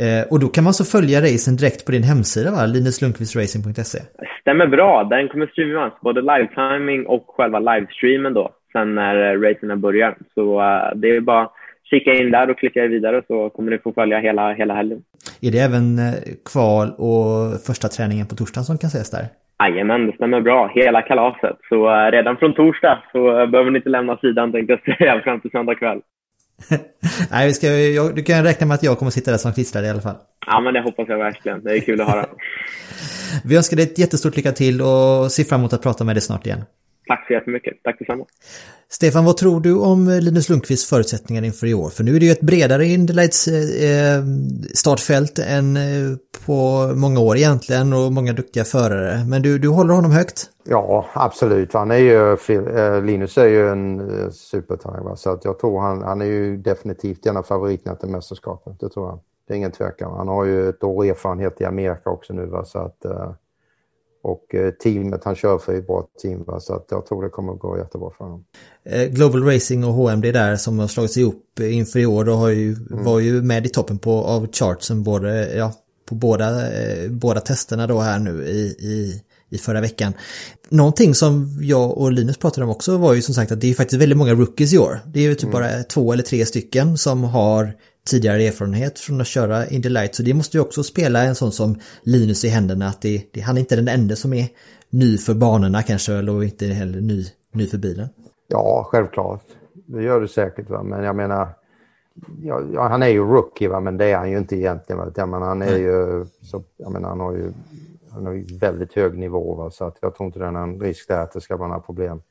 Eh, 0.04 0.22
och 0.30 0.40
då 0.40 0.48
kan 0.48 0.64
man 0.64 0.74
så 0.74 0.84
följa 0.84 1.18
racen 1.20 1.56
direkt 1.56 1.86
på 1.86 1.92
din 1.92 2.02
hemsida, 2.02 2.50
va? 2.50 2.66
linuslundqvistracing.se? 2.66 3.98
Stämmer 4.40 4.66
bra. 4.66 5.04
Den 5.04 5.28
kommer 5.28 5.46
streamas, 5.46 5.92
både 6.00 6.20
live-timing 6.20 7.06
och 7.06 7.24
själva 7.36 7.58
livestreamen 7.58 8.34
då, 8.34 8.50
sen 8.72 8.94
när 8.94 9.16
uh, 9.34 9.40
racen 9.42 9.80
börjar. 9.80 10.16
Så 10.34 10.60
uh, 10.60 11.00
det 11.00 11.08
är 11.16 11.20
bara 11.20 11.48
kika 11.90 12.12
in 12.12 12.30
där 12.30 12.50
och 12.50 12.58
klicka 12.58 12.86
vidare 12.86 13.22
så 13.26 13.50
kommer 13.50 13.70
ni 13.70 13.78
få 13.78 13.92
följa 13.92 14.18
hela, 14.18 14.52
hela 14.52 14.74
helgen. 14.74 15.02
Är 15.40 15.50
det 15.50 15.58
även 15.58 15.98
eh, 15.98 16.14
kval 16.52 16.88
och 16.96 17.60
första 17.66 17.88
träningen 17.88 18.26
på 18.26 18.34
torsdagen 18.34 18.64
som 18.64 18.78
kan 18.78 18.88
ses 18.88 19.10
där? 19.10 19.26
Jajamän, 19.62 20.06
det 20.06 20.12
stämmer 20.12 20.40
bra. 20.40 20.70
Hela 20.74 21.02
kalaset. 21.02 21.56
Så 21.68 21.76
uh, 21.90 22.10
redan 22.10 22.36
från 22.36 22.54
torsdag 22.54 23.02
så 23.12 23.40
uh, 23.40 23.50
behöver 23.50 23.70
ni 23.70 23.78
inte 23.78 23.88
lämna 23.88 24.16
sidan 24.16 24.52
tänkte 24.52 24.72
jag 24.72 24.96
säga 24.98 25.20
fram 25.20 25.40
till 25.40 25.50
söndag 25.50 25.74
kväll. 25.74 26.00
Nej, 27.30 27.46
vi 27.46 27.52
ska, 27.52 27.66
jag, 27.66 28.14
du 28.14 28.22
kan 28.22 28.44
räkna 28.44 28.66
med 28.66 28.74
att 28.74 28.82
jag 28.82 28.98
kommer 28.98 29.10
sitta 29.10 29.30
där 29.30 29.38
som 29.38 29.52
klistrad 29.52 29.84
i 29.84 29.88
alla 29.88 30.00
fall. 30.00 30.16
Ja, 30.46 30.60
men 30.60 30.74
det 30.74 30.80
hoppas 30.80 31.08
jag 31.08 31.18
verkligen. 31.18 31.64
Det 31.64 31.76
är 31.76 31.80
kul 31.80 32.00
att 32.00 32.10
höra. 32.10 32.26
vi 33.44 33.56
önskar 33.56 33.76
dig 33.76 33.84
ett 33.86 33.98
jättestort 33.98 34.36
lycka 34.36 34.52
till 34.52 34.80
och 34.82 35.32
ser 35.32 35.44
fram 35.44 35.60
emot 35.60 35.72
att 35.72 35.82
prata 35.82 36.04
med 36.04 36.16
dig 36.16 36.22
snart 36.22 36.46
igen. 36.46 36.62
Tack 37.08 37.26
så 37.26 37.32
jättemycket. 37.32 37.82
Tack 37.84 37.98
detsamma. 37.98 38.24
Stefan, 38.88 39.24
vad 39.24 39.36
tror 39.36 39.60
du 39.60 39.78
om 39.78 40.08
Linus 40.20 40.48
Lundqvists 40.48 40.90
förutsättningar 40.90 41.42
inför 41.42 41.66
i 41.66 41.74
år? 41.74 41.88
För 41.88 42.04
nu 42.04 42.16
är 42.16 42.20
det 42.20 42.26
ju 42.26 42.32
ett 42.32 42.40
bredare 42.40 42.86
Indylights 42.86 43.48
eh, 43.48 44.22
startfält 44.74 45.38
än 45.38 45.76
eh, 45.76 45.82
på 46.46 46.86
många 46.94 47.20
år 47.20 47.36
egentligen 47.36 47.92
och 47.92 48.12
många 48.12 48.32
duktiga 48.32 48.64
förare. 48.64 49.24
Men 49.26 49.42
du, 49.42 49.58
du 49.58 49.68
håller 49.68 49.94
honom 49.94 50.10
högt? 50.10 50.50
Ja, 50.64 51.06
absolut. 51.12 51.72
Han 51.72 51.90
är 51.90 51.96
ju, 51.96 52.32
eh, 52.32 53.02
Linus 53.02 53.38
är 53.38 53.48
ju 53.48 53.68
en 53.68 54.02
supertalang. 54.32 55.16
Så 55.16 55.30
att 55.30 55.44
jag 55.44 55.58
tror 55.58 55.80
han, 55.80 56.02
han 56.02 56.20
är 56.20 56.26
ju 56.26 56.56
definitivt 56.56 57.26
en 57.26 57.36
av 57.36 57.42
favoriterna 57.42 57.96
till 57.96 58.08
mästerskapet. 58.08 58.80
Det 58.80 58.88
tror 58.88 59.08
jag. 59.08 59.20
Det 59.46 59.54
är 59.54 59.56
ingen 59.56 59.72
tvekan. 59.72 60.16
Han 60.16 60.28
har 60.28 60.44
ju 60.44 60.68
ett 60.68 60.84
år 60.84 61.04
erfarenhet 61.04 61.60
i 61.60 61.64
Amerika 61.64 62.10
också 62.10 62.32
nu. 62.32 62.46
Va? 62.46 62.64
Så 62.64 62.78
att, 62.78 63.06
och 64.22 64.54
eh, 64.54 64.70
teamet 64.70 65.24
han 65.24 65.34
kör 65.34 65.58
för 65.58 65.72
är 65.72 65.78
ett 65.78 65.86
bra 65.86 66.08
team. 66.22 66.44
Va? 66.44 66.60
Så 66.60 66.74
att 66.74 66.86
jag 66.90 67.06
tror 67.06 67.22
det 67.22 67.28
kommer 67.28 67.52
att 67.52 67.58
gå 67.58 67.78
jättebra 67.78 68.10
för 68.18 68.24
honom. 68.24 68.44
Eh, 68.84 69.04
Global 69.04 69.44
Racing 69.44 69.84
och 69.84 69.92
HMD 69.92 70.32
där 70.32 70.56
som 70.56 70.78
har 70.78 70.86
slagits 70.86 71.16
ihop 71.16 71.60
inför 71.60 71.98
i 71.98 72.06
år 72.06 72.24
då 72.24 72.32
har 72.32 72.48
ju, 72.48 72.72
mm. 72.72 73.04
var 73.04 73.20
ju 73.20 73.42
med 73.42 73.66
i 73.66 73.68
toppen 73.68 73.98
på, 73.98 74.12
av 74.12 74.52
chartsen 74.52 75.02
både, 75.02 75.56
ja, 75.56 75.72
på 76.08 76.14
båda, 76.14 76.72
eh, 76.72 77.10
båda 77.10 77.40
testerna 77.40 77.86
då 77.86 78.00
här 78.00 78.18
nu 78.18 78.44
i, 78.44 78.60
i, 78.78 79.22
i 79.50 79.58
förra 79.58 79.80
veckan. 79.80 80.12
Någonting 80.68 81.14
som 81.14 81.58
jag 81.60 81.98
och 81.98 82.12
Linus 82.12 82.36
pratade 82.36 82.64
om 82.64 82.70
också 82.70 82.96
var 82.96 83.14
ju 83.14 83.22
som 83.22 83.34
sagt 83.34 83.52
att 83.52 83.60
det 83.60 83.70
är 83.70 83.74
faktiskt 83.74 84.02
väldigt 84.02 84.18
många 84.18 84.34
rookies 84.34 84.72
i 84.72 84.78
år. 84.78 85.00
Det 85.06 85.20
är 85.20 85.22
ju 85.22 85.34
typ 85.34 85.42
mm. 85.42 85.52
bara 85.52 85.82
två 85.82 86.12
eller 86.12 86.22
tre 86.22 86.46
stycken 86.46 86.98
som 86.98 87.24
har 87.24 87.72
tidigare 88.10 88.42
erfarenhet 88.42 88.98
från 88.98 89.20
att 89.20 89.26
köra 89.26 89.66
Indy 89.66 89.88
Light. 89.88 90.14
Så 90.14 90.22
det 90.22 90.34
måste 90.34 90.56
ju 90.56 90.60
också 90.60 90.82
spela 90.82 91.22
en 91.22 91.34
sån 91.34 91.52
som 91.52 91.78
Linus 92.02 92.44
i 92.44 92.48
händerna 92.48 92.86
att 92.86 93.02
det, 93.02 93.24
det, 93.32 93.40
han 93.40 93.56
är 93.56 93.60
inte 93.60 93.76
den 93.76 93.88
enda 93.88 94.16
som 94.16 94.32
är 94.32 94.48
ny 94.90 95.18
för 95.18 95.34
banorna 95.34 95.82
kanske 95.82 96.12
eller 96.12 96.44
inte 96.44 96.66
heller 96.66 97.00
ny, 97.00 97.24
ny 97.52 97.66
för 97.66 97.78
bilen. 97.78 98.08
Ja, 98.48 98.88
självklart. 98.90 99.42
Det 99.72 100.02
gör 100.02 100.20
det 100.20 100.28
säkert. 100.28 100.70
Va? 100.70 100.82
Men 100.82 101.04
jag 101.04 101.16
menar, 101.16 101.48
ja, 102.42 102.62
ja, 102.72 102.88
han 102.88 103.02
är 103.02 103.08
ju 103.08 103.24
rookie 103.24 103.68
va? 103.68 103.80
men 103.80 103.96
det 103.96 104.04
är 104.04 104.16
han 104.16 104.30
ju 104.30 104.38
inte 104.38 104.56
egentligen. 104.56 104.98
Va? 104.98 105.12
Jag 105.16 105.28
menar, 105.28 105.46
han 105.46 105.62
är 105.62 105.76
ju, 105.76 106.26
så, 106.42 106.62
jag 106.76 106.92
menar, 106.92 107.08
han 107.08 107.20
har 107.20 107.32
ju 107.32 107.52
han 108.10 108.26
har 108.26 108.32
ju 108.32 108.44
väldigt 108.58 108.92
hög 108.92 109.18
nivå 109.18 109.54
va? 109.54 109.70
så 109.70 109.84
att 109.84 109.98
jag 110.00 110.14
tror 110.16 110.26
inte 110.26 110.38
det 110.38 110.46
är 110.46 110.50
någon 110.50 110.80
risk 110.80 111.08
där 111.08 111.20
att 111.20 111.32
det 111.32 111.40
ska 111.40 111.56
vara 111.56 111.68
några 111.68 111.80
problem 111.80 112.22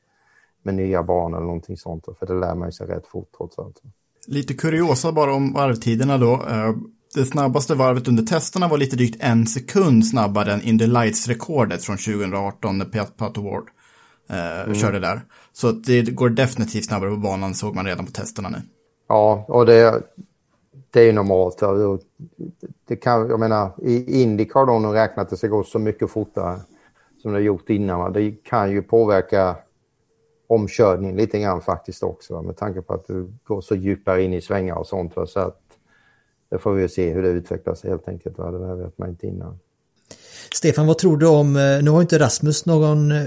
med 0.62 0.74
nya 0.74 1.02
banor 1.02 1.36
eller 1.36 1.46
någonting 1.46 1.76
sånt. 1.76 2.04
För 2.18 2.26
det 2.26 2.34
lär 2.34 2.54
man 2.54 2.72
sig 2.72 2.86
rätt 2.86 3.06
fort 3.06 3.28
trots 3.36 3.58
allt. 3.58 3.82
Lite 4.28 4.54
kuriosa 4.54 5.12
bara 5.12 5.34
om 5.34 5.52
varvtiderna 5.52 6.18
då. 6.18 6.32
Eh, 6.32 6.74
det 7.14 7.24
snabbaste 7.24 7.74
varvet 7.74 8.08
under 8.08 8.22
testerna 8.22 8.68
var 8.68 8.78
lite 8.78 8.96
drygt 8.96 9.16
en 9.20 9.46
sekund 9.46 10.06
snabbare 10.06 10.52
än 10.52 10.62
In 10.62 10.78
the 10.78 10.86
Lights-rekordet 10.86 11.84
från 11.84 11.96
2018 11.96 12.78
när 12.78 12.84
Pat 12.84 13.16
Pato 13.16 13.42
Ward 13.42 13.64
eh, 14.30 14.62
mm. 14.62 14.74
körde 14.74 15.00
där. 15.00 15.20
Så 15.52 15.72
det 15.72 16.02
går 16.02 16.30
definitivt 16.30 16.84
snabbare 16.84 17.10
på 17.10 17.16
banan 17.16 17.54
såg 17.54 17.74
man 17.74 17.86
redan 17.86 18.06
på 18.06 18.12
testerna 18.12 18.48
nu. 18.48 18.58
Ja, 19.08 19.44
och 19.48 19.66
det, 19.66 20.02
det 20.90 21.08
är 21.08 21.12
normalt. 21.12 21.62
Det 22.88 22.96
kan, 22.96 23.28
jag 23.28 23.40
menar, 23.40 23.70
i 23.82 24.22
Indycar 24.22 24.60
har 24.60 24.66
de 24.66 24.92
räknat 24.92 25.24
att 25.24 25.30
det 25.30 25.36
ska 25.36 25.48
gå 25.48 25.64
så 25.64 25.78
mycket 25.78 26.10
fortare 26.10 26.60
som 27.22 27.32
det 27.32 27.38
har 27.38 27.42
gjort 27.42 27.70
innan. 27.70 28.12
Det 28.12 28.30
kan 28.30 28.70
ju 28.70 28.82
påverka 28.82 29.56
omkörning 30.48 31.16
lite 31.16 31.38
grann 31.38 31.60
faktiskt 31.60 32.02
också 32.02 32.42
med 32.42 32.56
tanke 32.56 32.82
på 32.82 32.94
att 32.94 33.06
du 33.06 33.32
går 33.44 33.60
så 33.60 33.74
djupare 33.74 34.22
in 34.22 34.32
i 34.32 34.40
svängar 34.40 34.74
och 34.74 34.86
sånt. 34.86 35.12
Så 35.26 35.40
att 35.40 35.60
det 36.48 36.58
får 36.58 36.72
vi 36.72 36.88
se 36.88 37.10
hur 37.10 37.22
det 37.22 37.28
utvecklas 37.28 37.84
helt 37.84 38.08
enkelt. 38.08 38.36
Det 38.36 38.74
vet 38.74 38.98
man 38.98 39.08
inte 39.08 39.26
innan. 39.26 39.58
Stefan, 40.54 40.86
vad 40.86 40.98
tror 40.98 41.16
du 41.16 41.26
om, 41.26 41.56
eh, 41.56 41.82
nu 41.82 41.90
har 41.90 42.00
inte 42.00 42.18
Rasmus 42.18 42.66
någon 42.66 43.12
eh, 43.12 43.22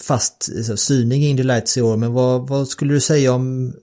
fast 0.00 0.50
eh, 0.90 0.96
i 0.96 1.28
Indy 1.28 1.42
Lights 1.42 1.76
i 1.76 1.82
år, 1.82 1.96
men 1.96 2.12
vad, 2.12 2.48
vad 2.48 2.68
skulle 2.68 2.94
du 2.94 3.00
säga 3.00 3.32
om 3.32 3.74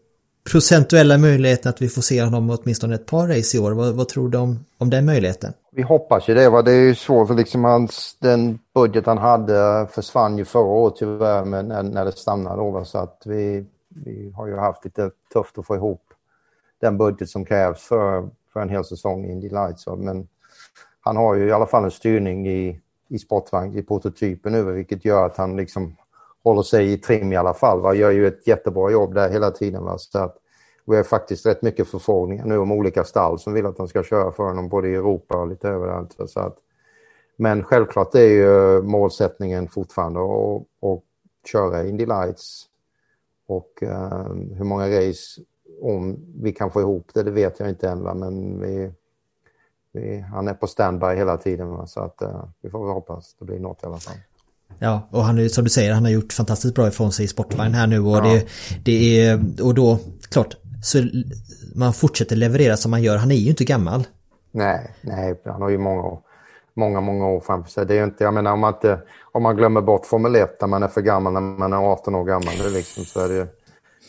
procentuella 0.44 1.18
möjligheten 1.18 1.70
att 1.70 1.82
vi 1.82 1.90
får 1.90 2.02
se 2.02 2.24
honom 2.24 2.50
åtminstone 2.50 2.96
ett 2.96 3.06
par 3.06 3.28
race 3.28 3.58
i 3.58 3.60
år? 3.60 3.72
Vad, 3.72 3.96
vad 3.96 4.08
tror 4.08 4.30
du 4.30 4.38
om, 4.38 4.66
om 4.78 4.90
den 4.90 5.06
möjligheten? 5.06 5.54
Vi 5.72 5.82
hoppas 5.82 6.30
ju 6.30 6.34
det. 6.34 6.50
Va? 6.50 6.62
Det 6.62 6.72
är 6.72 6.82
ju 6.82 6.96
svårt. 6.96 7.30
Liksom 7.30 7.64
hans, 7.64 8.18
den 8.20 8.60
budget 8.76 9.06
han 9.06 9.18
hade 9.18 9.88
försvann 9.92 10.38
ju 10.38 10.46
förra 10.46 10.64
året 10.64 10.96
tyvärr 10.98 11.46
men 11.46 11.68
när, 11.68 11.84
när 11.84 12.06
det 12.06 12.12
stannade. 12.12 12.56
Då, 12.56 12.86
så 12.86 12.98
att 12.98 13.22
vi, 13.26 13.66
vi 13.90 14.34
har 14.36 14.48
ju 14.48 14.56
haft 14.56 14.86
lite 14.86 15.12
tufft 15.34 15.58
att 15.58 15.66
få 15.66 15.76
ihop 15.76 16.04
den 16.82 16.98
budget 16.98 17.30
som 17.30 17.46
krävs 17.46 17.82
för, 17.82 18.30
för 18.54 18.60
en 18.60 18.70
hel 18.70 18.86
säsong 18.86 19.26
i 19.26 19.32
Indy 19.32 19.50
Lights. 19.50 19.88
Va? 19.88 19.96
Men 19.96 20.28
han 21.02 21.18
har 21.18 21.36
ju 21.36 21.48
i 21.48 21.52
alla 21.52 21.68
fall 21.68 21.84
en 21.84 21.92
styrning 21.92 22.48
i, 22.48 22.80
i 23.08 23.20
sportvagn, 23.20 23.78
i 23.78 23.84
prototypen 23.84 24.52
nu, 24.52 24.64
vilket 24.64 25.06
gör 25.06 25.26
att 25.26 25.38
han 25.38 25.56
liksom 25.56 25.96
håller 26.44 26.62
sig 26.62 26.94
i 26.94 26.98
trim 26.98 27.34
i 27.34 27.36
alla 27.36 27.54
fall. 27.54 27.82
Va? 27.82 27.94
Gör 27.94 28.12
ju 28.12 28.28
ett 28.28 28.48
jättebra 28.48 28.92
jobb 28.92 29.14
där 29.14 29.30
hela 29.30 29.52
tiden. 29.52 29.84
Va? 29.84 29.98
Så 29.98 30.20
att 30.20 30.38
vi 30.86 30.96
har 30.96 31.04
faktiskt 31.04 31.46
rätt 31.46 31.62
mycket 31.62 31.88
förfrågningar 31.88 32.46
nu 32.46 32.58
om 32.58 32.72
olika 32.72 33.04
stall 33.04 33.40
som 33.40 33.54
vill 33.54 33.66
att 33.66 33.78
han 33.78 33.88
ska 33.88 34.04
köra 34.04 34.32
för 34.32 34.44
honom 34.44 34.70
både 34.70 34.90
i 34.90 34.96
Europa 34.96 35.38
och 35.38 35.48
lite 35.48 35.70
överallt. 35.70 36.16
Så 36.28 36.40
att, 36.40 36.58
men 37.36 37.64
självklart 37.64 38.16
är 38.16 38.28
ju 38.28 38.82
målsättningen 38.82 39.68
fortfarande 39.68 40.20
att, 40.20 41.04
köra 41.46 41.88
Indy 41.88 42.06
Lights. 42.06 42.66
Och 43.48 43.84
uh, 43.84 44.34
hur 44.34 44.64
många 44.64 44.88
race, 44.88 45.42
om 45.82 46.20
vi 46.42 46.52
kan 46.52 46.72
få 46.72 46.82
ihop 46.82 47.12
det, 47.14 47.24
det 47.24 47.32
vet 47.32 47.60
jag 47.60 47.70
inte 47.70 47.90
än. 47.90 48.04
Va? 48.04 48.14
Men 48.14 48.62
vi, 48.62 48.92
vi, 49.92 50.20
han 50.20 50.48
är 50.48 50.54
på 50.54 50.68
standby 50.68 51.06
hela 51.06 51.38
tiden. 51.38 51.70
Va? 51.70 51.88
Så 51.88 52.00
att 52.00 52.22
uh, 52.22 52.44
vi 52.62 52.70
får 52.70 52.94
hoppas 52.94 53.36
det 53.40 53.46
blir 53.46 53.60
något 53.60 53.84
i 53.84 53.86
alla 53.86 53.98
fall. 53.98 54.18
Ja, 54.80 55.10
och 55.12 55.24
han 55.24 55.40
är 55.40 55.48
som 55.48 55.64
du 55.64 55.70
säger, 55.70 55.94
han 55.94 56.06
har 56.06 56.12
gjort 56.12 56.34
fantastiskt 56.34 56.76
bra 56.76 56.88
ifrån 56.88 57.12
sig 57.12 57.26
i 57.26 57.28
sportvagn 57.28 57.74
här 57.74 57.88
nu 57.88 58.00
och 58.00 58.18
ja. 58.18 58.22
det, 58.22 58.48
det 58.84 59.26
är, 59.26 59.40
och 59.62 59.76
då, 59.76 60.00
klart, 60.30 60.56
så 60.84 61.04
man 61.76 61.94
fortsätter 61.94 62.36
leverera 62.36 62.78
som 62.78 62.92
man 62.92 63.04
gör. 63.04 63.18
Han 63.18 63.32
är 63.32 63.36
ju 63.36 63.50
inte 63.50 63.64
gammal. 63.64 64.08
Nej, 64.52 64.96
nej, 65.02 65.42
han 65.46 65.62
har 65.62 65.70
ju 65.70 65.78
många, 65.78 66.18
många, 66.74 67.02
många 67.02 67.28
år 67.28 67.40
framför 67.40 67.72
sig. 67.72 67.86
Det 67.86 67.98
är 67.98 68.04
inte, 68.04 68.24
jag 68.24 68.34
menar 68.34 68.52
om 68.52 68.60
man, 68.60 68.74
inte, 68.74 69.00
om 69.32 69.44
man 69.44 69.56
glömmer 69.56 69.82
bort 69.82 70.06
Formel 70.06 70.36
1 70.36 70.62
när 70.62 70.68
man 70.68 70.84
är 70.84 70.88
för 70.88 71.02
gammal, 71.02 71.34
när 71.34 71.42
man 71.42 71.74
är 71.74 71.78
18 71.78 72.16
år 72.16 72.26
gammal, 72.26 72.58
det 72.58 72.70
liksom, 72.70 73.06
så 73.06 73.20
är 73.20 73.28
det 73.28 73.36
ju 73.36 73.48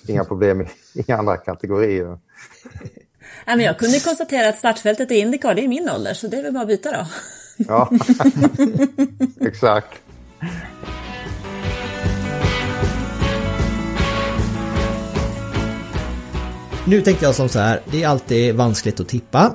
inga 0.07 0.25
problem 0.25 0.61
i, 0.61 0.67
i 0.95 1.13
andra 1.13 1.37
kategorier. 1.37 2.07
Nej, 3.47 3.57
men 3.57 3.61
jag 3.61 3.79
kunde 3.79 4.01
konstatera 4.01 4.49
att 4.49 4.59
startfältet 4.59 5.11
i 5.11 5.15
Indycar, 5.15 5.55
det 5.55 5.65
är 5.65 5.69
min 5.69 5.91
ålder, 5.91 6.15
så 6.15 6.29
det 6.29 6.39
är 6.39 6.43
väl 6.43 6.53
bara 6.53 6.63
att 6.63 6.69
byta 6.69 6.91
då. 6.91 7.07
Ja, 7.57 7.91
exakt. 9.41 10.02
Nu 16.87 17.03
tänkte 17.03 17.25
jag 17.25 17.35
som 17.35 17.49
så 17.49 17.59
här, 17.59 17.81
det 17.91 18.03
är 18.03 18.09
alltid 18.09 18.55
vanskligt 18.55 19.01
att 19.01 19.09
tippa. 19.09 19.55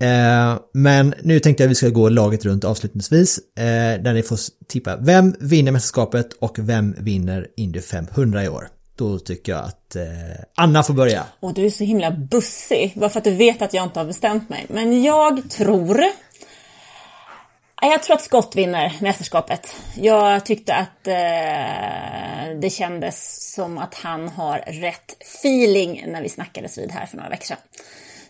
Eh, 0.00 0.58
men 0.74 1.14
nu 1.22 1.40
tänkte 1.40 1.62
jag 1.62 1.68
att 1.68 1.70
vi 1.70 1.74
ska 1.74 1.88
gå 1.88 2.08
laget 2.08 2.44
runt 2.44 2.64
avslutningsvis. 2.64 3.38
Eh, 3.38 4.02
där 4.02 4.14
ni 4.14 4.22
får 4.22 4.38
tippa 4.68 4.96
vem 4.96 5.34
vinner 5.40 5.72
mästerskapet 5.72 6.32
och 6.32 6.58
vem 6.58 6.94
vinner 6.98 7.46
Indy 7.56 7.80
500 7.80 8.44
i 8.44 8.48
år. 8.48 8.68
Då 8.96 9.18
tycker 9.18 9.52
jag 9.52 9.64
att 9.64 9.96
eh, 9.96 10.02
Anna 10.54 10.82
får 10.82 10.94
börja. 10.94 11.24
Och 11.40 11.54
du 11.54 11.66
är 11.66 11.70
så 11.70 11.84
himla 11.84 12.10
bussig, 12.10 12.92
bara 12.96 13.10
för 13.10 13.18
att 13.18 13.24
du 13.24 13.34
vet 13.34 13.62
att 13.62 13.74
jag 13.74 13.84
inte 13.84 14.00
har 14.00 14.06
bestämt 14.06 14.48
mig. 14.48 14.66
Men 14.68 15.02
jag 15.02 15.50
tror 15.50 16.02
jag 17.82 18.02
tror 18.02 18.16
att 18.16 18.22
Scott 18.22 18.56
vinner 18.56 18.96
mästerskapet. 19.00 19.76
Jag 19.96 20.46
tyckte 20.46 20.74
att 20.74 21.06
eh, 21.06 22.60
det 22.60 22.70
kändes 22.70 23.52
som 23.54 23.78
att 23.78 23.94
han 23.94 24.28
har 24.28 24.58
rätt 24.58 25.16
feeling 25.20 26.04
när 26.06 26.22
vi 26.22 26.28
snackades 26.28 26.78
vid 26.78 26.90
här 26.90 27.06
för 27.06 27.16
några 27.16 27.30
veckor 27.30 27.44
sedan. 27.44 27.58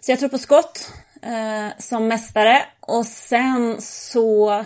Så 0.01 0.13
jag 0.13 0.19
tror 0.19 0.29
på 0.29 0.39
Scott 0.39 0.93
eh, 1.23 1.69
som 1.79 2.09
mästare 2.09 2.63
och 2.81 3.07
sen 3.07 3.77
så... 3.81 4.65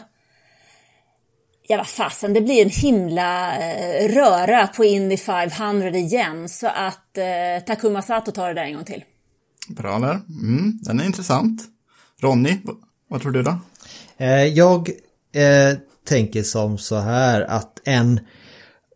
Ja, 1.69 1.77
vad 1.77 1.89
fasen, 1.89 2.33
det 2.33 2.41
blir 2.41 2.63
en 2.63 2.71
himla 2.71 3.59
eh, 3.59 4.09
röra 4.09 4.67
på 4.67 4.85
Indy 4.85 5.17
500 5.17 5.89
igen 5.91 6.49
så 6.49 6.67
att 6.67 7.19
eh, 7.19 7.65
Takuma 7.67 8.03
Sato 8.03 8.33
tar 8.33 8.49
det 8.49 8.55
där 8.55 8.65
en 8.65 8.75
gång 8.75 8.85
till. 8.85 9.05
Bra 9.69 9.99
där. 9.99 10.21
Mm, 10.43 10.79
den 10.83 11.01
är 11.01 11.05
intressant. 11.05 11.63
Ronny, 12.21 12.59
vad 13.09 13.23
tror 13.23 13.33
du 13.33 13.43
då? 13.43 13.59
Eh, 14.21 14.47
jag 14.47 14.91
eh, 15.35 15.79
tänker 16.09 16.43
som 16.43 16.79
så 16.79 16.97
här 16.97 17.41
att 17.41 17.81
en 17.85 18.21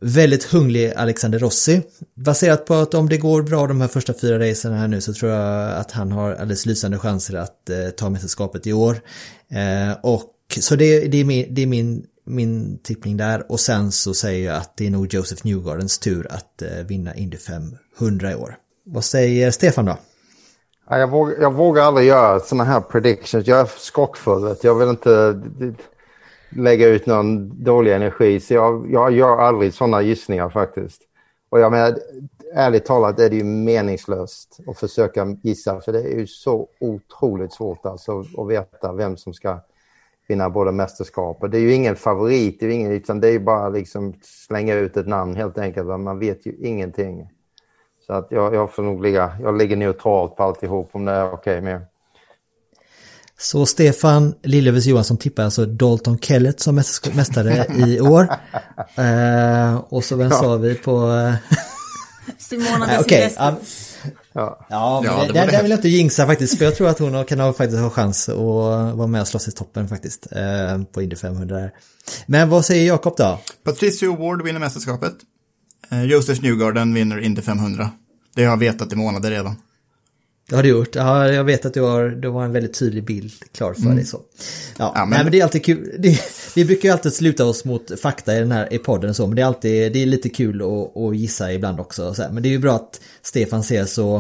väldigt 0.00 0.44
hungrig 0.44 0.92
Alexander 0.96 1.38
Rossi. 1.38 1.82
Baserat 2.14 2.66
på 2.66 2.74
att 2.74 2.94
om 2.94 3.08
det 3.08 3.16
går 3.16 3.42
bra 3.42 3.66
de 3.66 3.80
här 3.80 3.88
första 3.88 4.14
fyra 4.14 4.50
racen 4.50 4.72
här 4.72 4.88
nu 4.88 5.00
så 5.00 5.14
tror 5.14 5.32
jag 5.32 5.72
att 5.72 5.90
han 5.90 6.12
har 6.12 6.32
alldeles 6.32 6.66
lysande 6.66 6.98
chanser 6.98 7.34
att 7.34 7.70
eh, 7.70 7.88
ta 7.88 8.10
mästerskapet 8.10 8.66
i 8.66 8.72
år. 8.72 9.00
Eh, 9.50 9.96
och 10.02 10.30
så 10.60 10.76
det, 10.76 11.00
det, 11.00 11.18
är 11.18 11.24
min, 11.24 11.54
det 11.54 11.62
är 11.62 11.66
min, 11.66 12.04
min 12.26 12.78
tippning 12.78 13.16
där 13.16 13.52
och 13.52 13.60
sen 13.60 13.92
så 13.92 14.14
säger 14.14 14.46
jag 14.46 14.56
att 14.56 14.76
det 14.76 14.86
är 14.86 14.90
nog 14.90 15.14
Joseph 15.14 15.46
Newgardens 15.46 15.98
tur 15.98 16.26
att 16.30 16.62
eh, 16.62 16.84
vinna 16.86 17.14
Indy 17.14 17.36
500 17.36 18.32
i 18.32 18.34
år. 18.34 18.56
Vad 18.86 19.04
säger 19.04 19.50
Stefan 19.50 19.84
då? 19.84 19.98
Jag 20.89 21.11
vågar, 21.11 21.37
jag 21.41 21.55
vågar 21.55 21.82
aldrig 21.82 22.07
göra 22.07 22.41
sådana 22.41 22.64
här 22.64 22.80
predictions. 22.80 23.47
Jag 23.47 23.61
är 23.61 23.64
skockfull. 23.64 24.57
Jag 24.62 24.74
vill 24.74 24.89
inte 24.89 25.41
eh, 25.61 25.72
lägga 26.49 26.89
ut 26.89 27.07
någon 27.07 27.64
dålig 27.64 27.93
energi. 27.93 28.41
Så 28.41 28.55
jag, 28.55 28.91
jag 28.91 29.12
gör 29.12 29.39
aldrig 29.39 29.74
sådana 29.74 30.03
gissningar 30.03 30.51
faktiskt. 30.51 31.03
Och 31.49 31.61
jag 31.61 31.72
menar, 31.72 31.99
ärligt 32.55 32.85
talat 32.85 33.20
är 33.20 33.30
det 33.30 33.37
ju 33.37 33.45
meningslöst 33.45 34.59
att 34.66 34.78
försöka 34.78 35.37
gissa. 35.43 35.80
För 35.80 35.93
det 35.93 36.01
är 36.01 36.18
ju 36.18 36.26
så 36.26 36.68
otroligt 36.80 37.53
svårt 37.53 37.87
alltså 37.87 38.20
att 38.20 38.49
veta 38.49 38.93
vem 38.93 39.16
som 39.16 39.35
ska 39.35 39.61
vinna 40.28 40.51
både 40.51 40.72
mästerskap. 40.72 41.43
Och 41.43 41.51
det 41.51 41.59
är 41.59 41.61
ju 41.61 41.72
ingen 41.72 41.97
favorit, 41.97 42.61
det 42.61 42.66
är 42.66 42.70
ingen, 42.70 42.93
utan 42.93 43.20
det 43.20 43.28
är 43.28 43.32
ju 43.32 43.41
bara 43.41 43.68
liksom 43.68 44.14
slänga 44.22 44.74
ut 44.74 44.97
ett 44.97 45.09
namn 45.09 45.37
helt 45.37 45.59
enkelt. 45.59 45.87
Man 45.87 46.18
vet 46.18 46.47
ju 46.47 46.57
ingenting. 46.61 47.28
Så 48.07 48.12
att 48.12 48.26
jag, 48.30 48.55
jag 48.55 48.74
får 48.74 48.82
nog 48.82 49.02
ligga, 49.02 49.36
jag 49.42 49.59
ligger 49.59 49.76
neutralt 49.76 50.36
på 50.36 50.42
alltihop 50.42 50.90
om 50.92 51.05
det 51.05 51.12
är 51.12 51.26
okej 51.26 51.59
okay 51.59 51.61
med. 51.61 51.86
Så 53.38 53.66
Stefan 53.66 54.34
Lillövers 54.42 54.86
Johansson 54.86 55.16
tippar 55.16 55.42
alltså 55.42 55.66
Dalton 55.66 56.18
Kellett 56.18 56.61
som 56.61 56.74
mästare 57.12 57.66
i 57.86 58.00
år. 58.00 58.28
Eh, 58.96 59.76
och 59.88 60.05
så 60.05 60.16
vem 60.16 60.28
ja. 60.30 60.36
sa 60.36 60.57
vi 60.57 60.74
på... 60.74 61.12
Eh, 61.12 61.34
Simona 62.38 62.86
de 62.86 62.98
okay, 62.98 63.30
ja, 63.36 63.57
ja, 64.32 64.66
ja, 64.68 65.02
ja 65.05 65.32
där, 65.32 65.46
där 65.46 65.62
vill 65.62 65.70
jag 65.70 65.78
inte 65.78 65.88
jinxa 65.88 66.26
faktiskt. 66.26 66.59
För 66.59 66.64
jag 66.64 66.76
tror 66.76 66.88
att 66.88 66.98
hon 66.98 67.24
kan 67.24 67.40
ha, 67.40 67.52
faktiskt 67.52 67.80
ha 67.80 67.90
chans 67.90 68.28
att 68.28 68.36
vara 68.96 69.07
med 69.07 69.20
och 69.20 69.28
slåss 69.28 69.48
i 69.48 69.52
toppen 69.52 69.88
faktiskt. 69.88 70.26
Eh, 70.32 70.82
på 70.92 71.02
Indy 71.02 71.16
500. 71.16 71.70
Men 72.26 72.48
vad 72.48 72.64
säger 72.64 72.86
Jakob 72.86 73.14
då? 73.16 73.38
Patricio 73.64 74.16
Ward 74.16 74.42
vinner 74.42 74.61
mästerskapet. 74.61 75.14
Eh, 75.91 76.05
Josef 76.05 76.43
Newgarden 76.43 76.95
vinner 76.95 77.18
Indy 77.18 77.43
500. 77.43 77.91
Det 78.35 78.45
har 78.45 78.51
jag 78.51 78.59
vetat 78.59 78.93
i 78.93 78.97
månader 78.97 79.30
redan. 79.30 79.57
Det 80.49 80.56
har 80.56 80.62
du 80.62 80.69
gjort. 80.69 80.94
Ja, 80.94 81.28
jag 81.32 81.44
vet 81.44 81.65
att 81.65 81.74
du 81.74 81.81
har, 81.81 82.09
du 82.09 82.28
har 82.28 82.44
en 82.44 82.52
väldigt 82.52 82.78
tydlig 82.78 83.05
bild 83.05 83.32
klar 83.52 83.74
för 83.74 83.82
mm. 83.82 83.97
dig. 83.97 84.05
Så. 84.05 84.20
Ja, 84.78 84.93
ja 84.94 85.01
men... 85.01 85.11
Nej, 85.11 85.23
men 85.23 85.32
det 85.32 85.40
är 85.40 85.43
alltid 85.43 85.65
kul. 85.65 85.97
Det, 85.98 86.20
vi 86.55 86.65
brukar 86.65 86.89
ju 86.89 86.93
alltid 86.93 87.12
sluta 87.12 87.44
oss 87.44 87.65
mot 87.65 88.01
fakta 88.01 88.36
i 88.36 88.39
den 88.39 88.52
här 88.52 88.73
i 88.73 88.78
podden 88.78 89.11
och 89.11 89.16
så, 89.16 89.27
men 89.27 89.36
det 89.36 89.43
är 89.43 89.47
alltid 89.47 89.93
det 89.93 90.02
är 90.02 90.06
lite 90.06 90.28
kul 90.28 90.62
att, 90.62 90.97
att 90.97 91.16
gissa 91.16 91.52
ibland 91.52 91.81
också. 91.81 92.15
Så 92.15 92.23
Men 92.32 92.43
det 92.43 92.48
är 92.48 92.51
ju 92.51 92.59
bra 92.59 92.77
att 92.77 93.01
Stefan 93.23 93.62
ser 93.62 93.85
så 93.85 94.16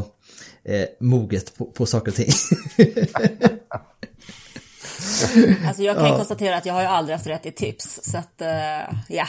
eh, 0.64 0.84
moget 1.00 1.56
på, 1.56 1.64
på 1.64 1.86
saker 1.86 2.10
och 2.10 2.16
ting. 2.16 2.30
alltså 5.66 5.82
jag 5.82 5.96
kan 5.96 6.06
ja. 6.06 6.16
konstatera 6.16 6.56
att 6.56 6.66
jag 6.66 6.74
har 6.74 6.80
ju 6.80 6.88
aldrig 6.88 7.16
haft 7.16 7.26
rätt 7.26 7.46
i 7.46 7.52
tips, 7.52 8.00
så 8.02 8.18
att 8.18 8.42
uh, 8.42 8.98
ja. 9.08 9.26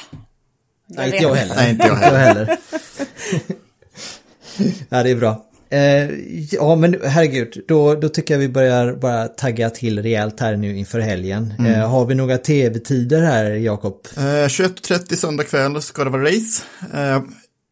Nej, 0.87 1.05
inte 1.05 1.23
jag 1.23 1.35
heller. 1.35 1.55
Nej, 1.55 1.69
inte 1.69 1.87
jag 1.87 1.95
heller. 1.95 2.57
ja, 4.89 5.03
det 5.03 5.09
är 5.09 5.15
bra. 5.15 5.45
Eh, 5.69 6.09
ja 6.51 6.75
men 6.75 6.95
herregud, 7.03 7.63
då, 7.67 7.95
då 7.95 8.09
tycker 8.09 8.33
jag 8.33 8.39
vi 8.39 8.49
börjar 8.49 8.93
bara 8.93 9.27
tagga 9.27 9.69
till 9.69 10.03
rejält 10.03 10.39
här 10.39 10.55
nu 10.55 10.77
inför 10.77 10.99
helgen. 10.99 11.53
Mm. 11.59 11.71
Eh, 11.71 11.89
har 11.89 12.05
vi 12.05 12.15
några 12.15 12.37
tv-tider 12.37 13.21
här 13.21 13.45
Jakob? 13.45 14.07
Eh, 14.17 14.21
21.30 14.21 15.15
söndag 15.15 15.43
kväll 15.43 15.81
ska 15.81 16.03
det 16.03 16.09
vara 16.09 16.23
race. 16.23 16.63
Eh, 16.93 17.21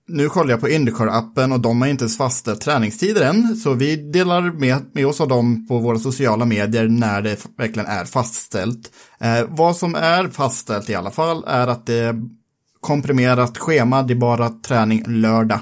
nu 0.08 0.30
kollar 0.30 0.52
jag 0.52 0.60
på 0.60 0.68
Indycar-appen 0.68 1.54
och 1.54 1.60
de 1.60 1.82
har 1.82 1.88
inte 1.88 2.04
ens 2.04 2.18
fastställt 2.18 2.62
träningstider 2.62 3.22
än. 3.22 3.56
Så 3.56 3.74
vi 3.74 3.96
delar 3.96 4.42
med, 4.42 4.78
med 4.94 5.08
oss 5.08 5.22
av 5.22 5.28
dem 5.28 5.68
på 5.68 5.80
våra 5.80 6.00
sociala 6.00 6.46
medier 6.46 6.88
när 6.88 7.22
det 7.22 7.46
verkligen 7.58 7.88
är 7.88 8.06
fastställt. 8.06 8.92
Eh, 9.22 9.44
vad 9.50 9.78
som 9.78 9.96
är 9.96 10.28
fastställt 10.28 10.90
i 10.90 10.96
alla 10.96 11.12
fall 11.12 11.44
är 11.48 11.68
att 11.68 11.86
det 11.86 12.16
komprimerat 12.84 13.58
schema, 13.58 14.04
det 14.04 14.14
är 14.14 14.16
bara 14.16 14.50
träning 14.50 15.04
lördag. 15.08 15.60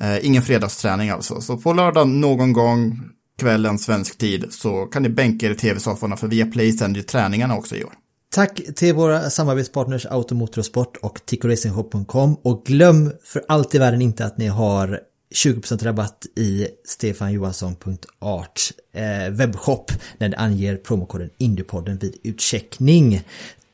Eh, 0.00 0.26
ingen 0.26 0.42
fredagsträning 0.42 1.10
alltså. 1.10 1.40
Så 1.40 1.56
på 1.56 1.72
lördag 1.72 2.08
någon 2.08 2.52
gång 2.52 3.00
kvällen 3.38 3.78
svensk 3.78 4.18
tid 4.18 4.46
så 4.50 4.84
kan 4.86 5.02
ni 5.02 5.08
bänka 5.08 5.46
er 5.46 5.50
i 5.50 5.54
tv-sofforna 5.54 6.16
för 6.16 6.28
Viaplay 6.28 6.72
sänder 6.72 7.00
ju 7.00 7.04
träningarna 7.04 7.56
också 7.56 7.76
i 7.76 7.84
år. 7.84 7.92
Tack 8.34 8.60
till 8.76 8.94
våra 8.94 9.30
samarbetspartners 9.30 10.06
Automotorsport 10.06 10.96
och 10.96 11.20
TicoRacingshop.com 11.26 12.36
och 12.42 12.64
glöm 12.66 13.12
för 13.24 13.44
allt 13.48 13.74
i 13.74 13.78
världen 13.78 14.02
inte 14.02 14.24
att 14.24 14.38
ni 14.38 14.46
har 14.46 15.00
20% 15.34 15.84
rabatt 15.84 16.26
i 16.36 16.66
stefanjohansson.art 16.84 18.60
eh, 18.94 19.30
webbshop 19.30 19.92
när 20.18 20.28
ni 20.28 20.36
anger 20.36 20.76
promokoden 20.76 21.30
Indiepodden 21.38 21.98
vid 21.98 22.16
utcheckning. 22.22 23.22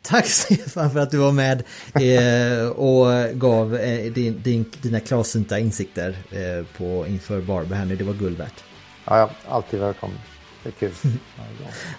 Tack 0.02 0.27
Stefan 0.27 0.90
för 0.90 1.01
att 1.01 1.10
du 1.10 1.16
var 1.16 1.32
med 1.32 1.62
eh, 1.94 2.68
och 2.68 3.39
gav 3.39 3.77
eh, 3.77 4.12
din, 4.12 4.43
din, 4.43 4.72
dina 4.82 5.01
klarsynta 5.01 5.59
insikter 5.59 6.16
eh, 6.31 6.66
på 6.77 7.06
inför 7.09 7.40
Barber 7.40 7.77
här 7.77 7.85
nu. 7.85 7.97
Det 7.97 8.05
var 8.05 8.14
guld 8.14 8.39
värt. 8.39 8.64
Ja, 9.05 9.18
ja, 9.18 9.31
alltid 9.48 9.81
välkommen. 9.81 10.18
Det 10.62 10.68
är 10.68 10.72
kul. 10.72 10.93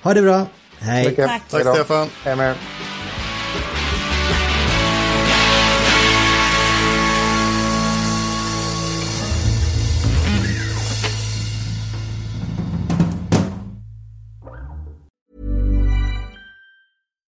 Ha 0.03 0.13
det 0.13 0.21
bra. 0.21 0.45
Hej. 0.79 1.15
Tack. 1.15 1.41
Tack. 1.49 1.75
Stefan. 1.75 2.07
Hej 2.23 2.35
med 2.35 2.51
er. 2.51 2.57